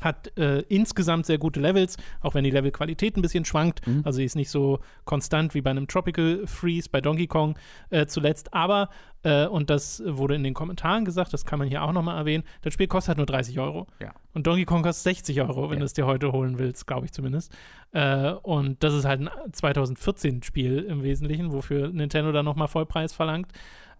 Hat 0.00 0.36
äh, 0.36 0.60
insgesamt 0.68 1.24
sehr 1.26 1.38
gute 1.38 1.58
Levels, 1.60 1.96
auch 2.20 2.34
wenn 2.34 2.44
die 2.44 2.50
Levelqualität 2.50 3.16
ein 3.16 3.22
bisschen 3.22 3.44
schwankt. 3.46 3.80
Also 4.04 4.18
sie 4.18 4.24
ist 4.24 4.36
nicht 4.36 4.50
so 4.50 4.80
konstant 5.04 5.54
wie 5.54 5.62
bei 5.62 5.70
einem 5.70 5.88
Tropical 5.88 6.46
Freeze 6.46 6.88
bei 6.90 7.00
Donkey 7.00 7.26
Kong 7.26 7.58
äh, 7.88 8.04
zuletzt. 8.06 8.52
Aber, 8.52 8.90
äh, 9.22 9.46
und 9.46 9.70
das 9.70 10.02
wurde 10.06 10.34
in 10.34 10.44
den 10.44 10.52
Kommentaren 10.52 11.04
gesagt, 11.06 11.32
das 11.32 11.46
kann 11.46 11.58
man 11.58 11.68
hier 11.68 11.82
auch 11.82 11.92
nochmal 11.92 12.18
erwähnen, 12.18 12.44
das 12.60 12.74
Spiel 12.74 12.88
kostet 12.88 13.08
halt 13.08 13.18
nur 13.18 13.26
30 13.26 13.58
Euro. 13.58 13.86
Ja. 14.00 14.12
Und 14.34 14.46
Donkey 14.46 14.66
Kong 14.66 14.82
kostet 14.82 15.04
60 15.16 15.40
Euro, 15.40 15.70
wenn 15.70 15.76
Ja. 15.76 15.80
du 15.80 15.84
es 15.86 15.94
dir 15.94 16.04
heute 16.06 16.30
holen 16.32 16.58
willst, 16.58 16.86
glaube 16.86 17.06
ich 17.06 17.12
zumindest. 17.12 17.56
Äh, 17.92 18.32
und 18.42 18.84
das 18.84 18.92
ist 18.92 19.06
halt 19.06 19.22
ein 19.22 19.30
2014-Spiel 19.50 20.80
im 20.80 21.02
Wesentlichen, 21.02 21.52
wofür 21.52 21.88
Nintendo 21.88 22.32
dann 22.32 22.44
nochmal 22.44 22.68
Vollpreis 22.68 23.12
verlangt. 23.12 23.50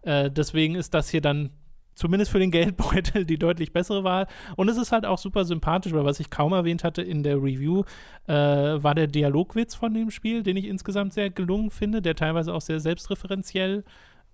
Äh, 0.03 0.29
deswegen 0.29 0.75
ist 0.75 0.93
das 0.93 1.09
hier 1.09 1.21
dann 1.21 1.49
zumindest 1.97 2.31
für 2.31 2.39
den 2.39 2.51
Geldbeutel 2.57 3.25
die 3.25 3.37
deutlich 3.37 3.73
bessere 3.73 4.03
Wahl. 4.03 4.27
Und 4.55 4.69
es 4.69 4.77
ist 4.77 4.91
halt 4.91 5.05
auch 5.05 5.17
super 5.17 5.43
sympathisch, 5.43 5.91
weil 5.93 6.05
was 6.05 6.19
ich 6.19 6.29
kaum 6.29 6.53
erwähnt 6.53 6.83
hatte 6.83 7.01
in 7.01 7.23
der 7.23 7.37
Review, 7.37 7.83
äh, 8.27 8.33
war 8.33 8.95
der 8.95 9.07
Dialogwitz 9.07 9.75
von 9.75 9.93
dem 9.93 10.11
Spiel, 10.11 10.43
den 10.43 10.55
ich 10.57 10.65
insgesamt 10.65 11.13
sehr 11.13 11.29
gelungen 11.29 11.71
finde, 11.71 12.01
der 12.01 12.15
teilweise 12.15 12.53
auch 12.53 12.61
sehr 12.61 12.79
selbstreferenziell 12.79 13.83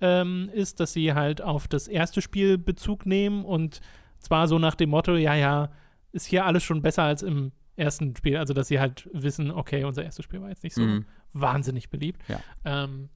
ähm, 0.01 0.49
ist, 0.53 0.79
dass 0.79 0.93
sie 0.93 1.13
halt 1.13 1.41
auf 1.41 1.67
das 1.67 1.87
erste 1.87 2.21
Spiel 2.21 2.57
Bezug 2.57 3.05
nehmen 3.05 3.45
und 3.45 3.79
zwar 4.19 4.47
so 4.47 4.59
nach 4.59 4.75
dem 4.75 4.89
Motto, 4.89 5.15
ja, 5.15 5.35
ja, 5.35 5.69
ist 6.11 6.25
hier 6.25 6.45
alles 6.45 6.63
schon 6.63 6.81
besser 6.81 7.03
als 7.03 7.23
im 7.23 7.51
ersten 7.75 8.15
Spiel. 8.15 8.37
Also, 8.37 8.53
dass 8.53 8.67
sie 8.67 8.79
halt 8.79 9.09
wissen, 9.13 9.51
okay, 9.51 9.83
unser 9.83 10.03
erstes 10.03 10.25
Spiel 10.25 10.41
war 10.41 10.49
jetzt 10.49 10.63
nicht 10.63 10.75
so 10.75 10.81
Mhm. 10.81 11.05
wahnsinnig 11.33 11.89
beliebt. 11.89 12.21
Ja. 12.27 12.39
Ähm, 12.65 13.09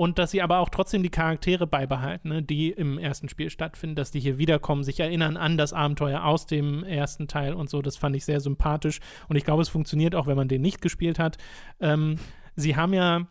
und 0.00 0.18
dass 0.18 0.30
sie 0.30 0.40
aber 0.40 0.60
auch 0.60 0.70
trotzdem 0.70 1.02
die 1.02 1.10
Charaktere 1.10 1.66
beibehalten, 1.66 2.30
ne, 2.30 2.42
die 2.42 2.70
im 2.70 2.96
ersten 2.96 3.28
Spiel 3.28 3.50
stattfinden, 3.50 3.96
dass 3.96 4.10
die 4.10 4.18
hier 4.18 4.38
wiederkommen, 4.38 4.82
sich 4.82 4.98
erinnern 4.98 5.36
an 5.36 5.58
das 5.58 5.74
Abenteuer 5.74 6.24
aus 6.24 6.46
dem 6.46 6.84
ersten 6.84 7.28
Teil 7.28 7.52
und 7.52 7.68
so. 7.68 7.82
Das 7.82 7.98
fand 7.98 8.16
ich 8.16 8.24
sehr 8.24 8.40
sympathisch. 8.40 9.00
Und 9.28 9.36
ich 9.36 9.44
glaube, 9.44 9.60
es 9.60 9.68
funktioniert 9.68 10.14
auch, 10.14 10.26
wenn 10.26 10.38
man 10.38 10.48
den 10.48 10.62
nicht 10.62 10.80
gespielt 10.80 11.18
hat. 11.18 11.36
Ähm, 11.80 12.16
sie 12.56 12.76
haben 12.76 12.94
ja 12.94 13.26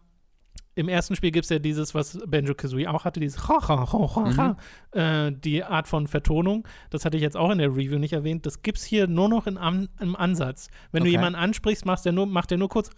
im 0.75 0.89
ersten 0.89 1.15
Spiel 1.15 1.31
gibt 1.31 1.45
es 1.45 1.49
ja 1.49 1.57
dieses, 1.57 1.95
was 1.95 2.19
Benjo 2.27 2.53
Kazooie 2.53 2.85
auch 2.85 3.03
hatte, 3.03 3.19
dieses 3.19 3.49
mhm. 4.93 4.99
äh, 4.99 5.31
die 5.31 5.63
Art 5.63 5.87
von 5.87 6.05
Vertonung. 6.05 6.67
Das 6.91 7.03
hatte 7.03 7.17
ich 7.17 7.23
jetzt 7.23 7.35
auch 7.35 7.49
in 7.49 7.57
der 7.57 7.71
Review 7.71 7.97
nicht 7.97 8.13
erwähnt. 8.13 8.45
Das 8.45 8.61
gibt 8.61 8.77
es 8.77 8.83
hier 8.83 9.07
nur 9.07 9.27
noch 9.27 9.47
in, 9.47 9.57
im 9.99 10.15
Ansatz. 10.15 10.69
Wenn 10.91 11.01
okay. 11.01 11.09
du 11.09 11.17
jemanden 11.17 11.39
ansprichst, 11.39 11.87
macht 11.87 12.05
der 12.05 12.11
nur, 12.11 12.27
macht 12.27 12.51
der 12.51 12.59
nur 12.59 12.69
kurz 12.69 12.91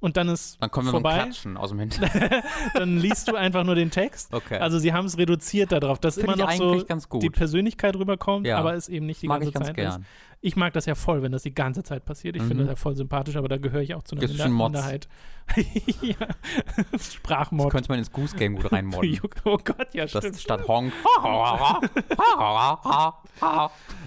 und 0.00 0.16
dann 0.16 0.28
ist 0.28 0.60
dann 0.60 0.70
kommen 0.70 0.90
vorbei. 0.90 1.18
So 1.18 1.22
Klatschen 1.24 1.56
aus 1.56 1.70
dem 1.70 1.78
Hintergrund. 1.80 2.44
dann 2.74 2.98
liest 2.98 3.28
du 3.28 3.36
einfach 3.36 3.64
nur 3.64 3.74
den 3.74 3.90
Text. 3.90 4.32
Okay. 4.32 4.58
Also 4.58 4.78
sie 4.78 4.92
haben 4.92 5.06
es 5.06 5.18
reduziert 5.18 5.72
darauf, 5.72 5.98
dass 5.98 6.14
Find 6.14 6.28
immer 6.28 6.36
noch 6.36 6.52
so 6.52 7.18
die 7.18 7.30
Persönlichkeit 7.30 7.96
rüberkommt, 7.96 8.46
ja. 8.46 8.58
aber 8.58 8.74
es 8.74 8.88
eben 8.88 9.06
nicht 9.06 9.22
die 9.22 9.28
Mag 9.28 9.40
ganze 9.40 9.48
ich 9.48 9.54
ganz 9.54 9.66
Zeit 9.66 9.76
gern. 9.76 10.00
ist. 10.00 10.06
Ich 10.40 10.54
mag 10.54 10.72
das 10.72 10.86
ja 10.86 10.94
voll, 10.94 11.22
wenn 11.22 11.32
das 11.32 11.42
die 11.42 11.54
ganze 11.54 11.82
Zeit 11.82 12.04
passiert. 12.04 12.36
Ich 12.36 12.42
mhm. 12.42 12.48
finde 12.48 12.64
das 12.64 12.72
ja 12.72 12.76
voll 12.76 12.94
sympathisch, 12.94 13.34
aber 13.34 13.48
da 13.48 13.56
gehöre 13.56 13.80
ich 13.80 13.94
auch 13.94 14.04
zu 14.04 14.14
einer 14.14 14.20
Gibt's 14.20 14.38
Minder 14.38 14.64
Minderheit. 14.64 15.08
ja. 16.02 16.14
Sprachmod. 16.98 17.66
Das 17.66 17.72
könnte 17.72 17.90
man 17.90 17.98
ins 17.98 18.12
Goose 18.12 18.36
Game 18.36 18.54
gut 18.54 18.70
reinmodden. 18.72 19.18
oh 19.44 19.58
Gott, 19.58 19.94
ja, 19.94 20.06
stimmt. 20.06 20.24
Das 20.24 20.42
statt 20.42 20.68
Honk. 20.68 20.92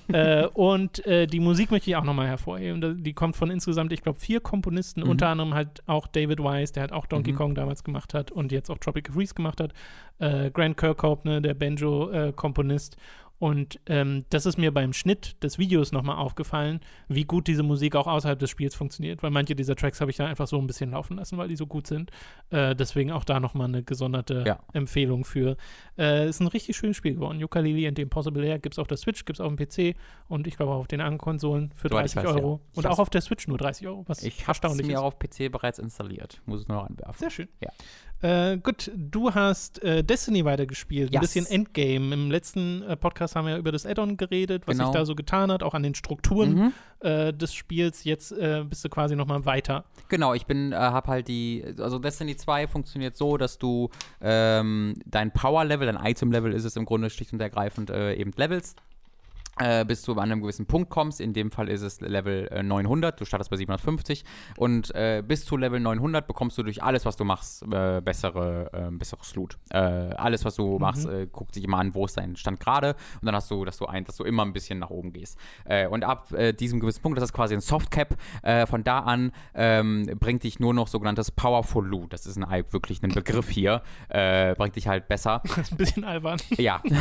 äh, 0.08 0.48
und 0.48 1.06
äh, 1.06 1.28
die 1.28 1.40
Musik 1.42 1.72
möchte 1.72 1.90
ich 1.90 1.98
auch 1.98 2.04
nochmal 2.04 2.28
hervorheben. 2.28 3.04
Die 3.04 3.14
kommt 3.14 3.36
von 3.36 3.50
insgesamt, 3.50 3.92
ich 3.92 4.02
glaube, 4.02 4.20
vier 4.20 4.40
Komponisten, 4.40 5.02
mhm. 5.02 5.10
unter 5.10 5.28
anderem 5.28 5.54
halt 5.54 5.84
auch 5.86 6.08
David 6.08 6.40
Wise, 6.40 6.72
der 6.72 6.82
halt 6.82 6.94
auch 6.94 7.08
Donkey 7.08 7.34
mhm. 7.34 7.38
Kong 7.38 7.56
damals 7.56 7.84
gemacht 7.84 8.14
hat 8.14 8.32
und 8.32 8.54
jetzt 8.54 8.70
auch 8.70 8.78
Tropic 8.78 9.12
Freeze 9.12 9.34
gemacht 9.34 9.60
hat. 9.60 9.74
Äh, 10.20 10.50
Grant 10.52 10.78
Kirkhope, 10.78 11.28
ne, 11.28 11.42
der 11.42 11.56
Banjo-Komponist. 11.56 12.96
Und 13.42 13.80
ähm, 13.88 14.24
das 14.30 14.46
ist 14.46 14.60
mir 14.60 14.72
beim 14.72 14.94
Schnitt 14.94 15.36
des 15.42 15.58
Videos 15.58 15.92
nochmal 15.92 16.18
aufgefallen, 16.18 16.80
wie 17.08 17.24
gut 17.24 17.48
diese 17.48 17.64
Musik 17.64 17.96
auch 17.96 18.06
außerhalb 18.06 18.38
des 18.38 18.52
Spiels 18.52 18.76
funktioniert. 18.76 19.24
Weil 19.24 19.32
manche 19.32 19.56
dieser 19.56 19.76
Tracks 19.76 20.00
habe 20.00 20.12
ich 20.12 20.18
da 20.18 20.28
einfach 20.28 20.46
so 20.46 20.60
ein 20.60 20.68
bisschen 20.68 20.92
laufen 20.92 21.18
lassen, 21.18 21.40
weil 21.40 21.48
die 21.48 21.56
so 21.56 21.66
gut 21.66 21.88
sind. 21.88 22.12
Äh, 22.52 22.76
deswegen 22.76 23.12
auch 23.12 23.24
da 23.24 23.40
nochmal 23.40 23.68
eine 23.68 23.82
gesonderte 23.82 24.44
ja. 24.46 24.60
Empfehlung 24.74 25.26
für. 25.26 25.58
Äh, 25.98 26.30
ist 26.30 26.40
ein 26.40 26.46
richtig 26.46 26.78
schönes 26.78 26.98
Spiel 26.98 27.16
geworden. 27.16 27.40
Yooka-Laylee 27.40 27.88
and 27.88 27.98
the 27.98 28.04
Impossible 28.04 28.44
Air 28.44 28.60
gibt 28.60 28.76
es 28.76 28.80
auf 28.80 28.88
der 28.88 28.98
Switch, 28.98 29.26
gibt 29.26 29.40
es 29.40 29.42
auf 29.42 29.52
dem 29.52 29.58
PC 29.58 29.98
und 30.28 30.46
ich 30.46 30.56
glaube 30.56 30.74
auch 30.74 30.82
auf 30.82 30.88
den 30.88 31.02
anderen 31.02 31.18
Konsolen 31.18 31.72
für 31.74 31.90
30 31.90 32.18
weiß, 32.18 32.26
Euro. 32.28 32.62
Ja. 32.62 32.78
Und 32.78 32.86
auch 32.86 33.00
auf 33.00 33.10
der 33.10 33.22
Switch 33.22 33.48
nur 33.48 33.58
30 33.58 33.88
Euro, 33.88 34.04
was 34.06 34.22
ich 34.22 34.48
erstaunlich 34.48 34.82
ist. 34.82 34.90
Ich 34.92 34.96
habe 34.96 35.04
mir 35.04 35.08
auf 35.08 35.18
PC 35.18 35.52
bereits 35.52 35.80
installiert. 35.80 36.44
Muss 36.46 36.62
es 36.62 36.68
nur 36.68 36.78
noch 36.78 36.86
anwerfen. 36.88 37.18
Sehr 37.18 37.32
schön. 37.32 37.48
Ja. 37.60 37.72
Äh, 38.22 38.58
gut, 38.58 38.92
du 38.96 39.34
hast 39.34 39.82
äh, 39.84 40.04
Destiny 40.04 40.46
weitergespielt, 40.46 41.12
yes. 41.12 41.18
ein 41.18 41.22
bisschen 41.22 41.46
Endgame. 41.48 42.14
Im 42.14 42.30
letzten 42.30 42.84
äh, 42.84 42.96
Podcast 42.96 43.36
haben 43.36 43.46
wir 43.46 43.54
ja 43.54 43.58
über 43.58 43.72
das 43.72 43.86
Addon 43.86 44.16
geredet, 44.16 44.68
was 44.68 44.78
genau. 44.78 44.92
sich 44.92 45.00
da 45.00 45.06
so 45.06 45.16
getan 45.16 45.52
hat, 45.52 45.64
auch 45.64 45.74
an 45.74 45.84
den 45.84 45.96
Strukturen 45.96 46.54
mhm. 46.54 46.74
Äh, 47.00 47.34
des 47.34 47.56
Spiels. 47.56 48.04
Jetzt 48.04 48.32
äh, 48.32 48.64
bist 48.64 48.86
du 48.86 48.90
quasi 48.90 49.16
nochmal 49.16 49.44
weiter. 49.46 49.86
Genau, 50.08 50.36
ich 50.36 50.46
bin, 50.46 50.72
äh, 50.72 50.76
hab 50.76 51.08
halt 51.08 51.28
die, 51.28 51.66
also 51.80 51.98
Destiny 51.98 52.36
2 52.36 52.68
funktioniert 52.68 53.18
so, 53.18 53.38
dass 53.38 53.58
du 53.58 53.90
ähm, 54.22 54.94
dein 55.08 55.32
Power-Level, 55.32 55.92
dein 55.92 56.06
Item-Level 56.06 56.54
ist 56.54 56.64
es 56.64 56.76
im 56.76 56.86
Grunde 56.86 57.10
schlicht 57.10 57.34
und 57.34 57.42
ergreifend 57.42 57.90
eben 57.90 58.32
levelst 58.36 58.82
äh, 59.62 59.86
bis 59.86 60.04
du 60.04 60.14
an 60.14 60.32
einem 60.32 60.42
gewissen 60.42 60.66
Punkt 60.66 60.90
kommst. 60.90 61.20
In 61.20 61.34
dem 61.34 61.52
Fall 61.52 61.70
ist 61.70 61.82
es 61.82 62.02
Level 62.02 62.48
äh, 62.52 62.64
900. 62.64 63.20
Du 63.20 63.26
startest 63.26 63.50
bei 63.50 63.58
750 63.58 64.24
und 64.58 64.94
äh, 64.96 65.24
bis 65.26 65.46
zu 65.46 65.58
Level 65.58 65.80
900 65.80 66.28
bekommst 66.28 66.58
du 66.58 66.64
durch 66.64 66.82
alles, 66.84 67.06
was 67.06 67.16
du 67.18 67.26
machst, 67.26 67.64
äh, 67.64 68.02
bessere, 68.02 68.70
äh, 68.74 68.92
besseres 68.92 69.36
Loot. 69.36 69.58
Äh, 69.70 69.78
alles, 69.78 70.46
was 70.46 70.56
du 70.56 70.74
mhm. 70.74 70.82
machst, 70.82 71.08
guckt 71.32 71.54
sich 71.54 71.64
immer 71.64 71.78
an, 71.78 71.94
wo 71.94 72.06
ist 72.06 72.18
dein 72.18 72.36
Stand 72.36 72.60
gerade 72.60 72.96
und 73.22 73.26
dann 73.26 73.36
hast 73.36 73.52
du, 73.52 73.66
dass 73.66 73.78
du 73.78 73.86
ein, 73.86 74.06
dass 74.06 74.18
du 74.18 74.24
immer 74.24 74.44
ein 74.44 74.54
bisschen 74.54 74.80
nach 74.80 74.90
oben 74.90 75.14
gehst. 75.14 75.38
und 75.90 76.04
ab 76.04 76.28
diesem 76.60 76.80
gewissen 76.80 77.02
Punkt, 77.02 77.18
das 77.18 77.26
ist 77.26 77.34
quasi 77.34 77.54
ein 77.54 77.62
Softcap. 77.62 78.16
von 78.68 78.84
da 78.84 79.00
an 79.00 79.32
ähm, 79.54 80.10
bringt 80.20 80.44
dich 80.44 80.60
nur 80.60 80.74
noch 80.74 80.88
sogenanntes 80.88 81.32
Powerful 81.32 81.86
Loot. 81.86 82.14
Das 82.14 82.26
ist 82.26 82.38
ein, 82.38 82.66
wirklich 82.72 83.02
ein 83.04 83.10
Begriff 83.10 83.50
hier. 83.50 83.82
bringt 84.10 84.76
dich 84.76 84.88
halt 84.88 85.08
besser. 85.08 85.42
Das 85.44 85.58
ist 85.58 85.72
ein 85.72 85.78
bisschen 85.78 86.04
albern. 86.04 86.40
Ja. 86.58 86.82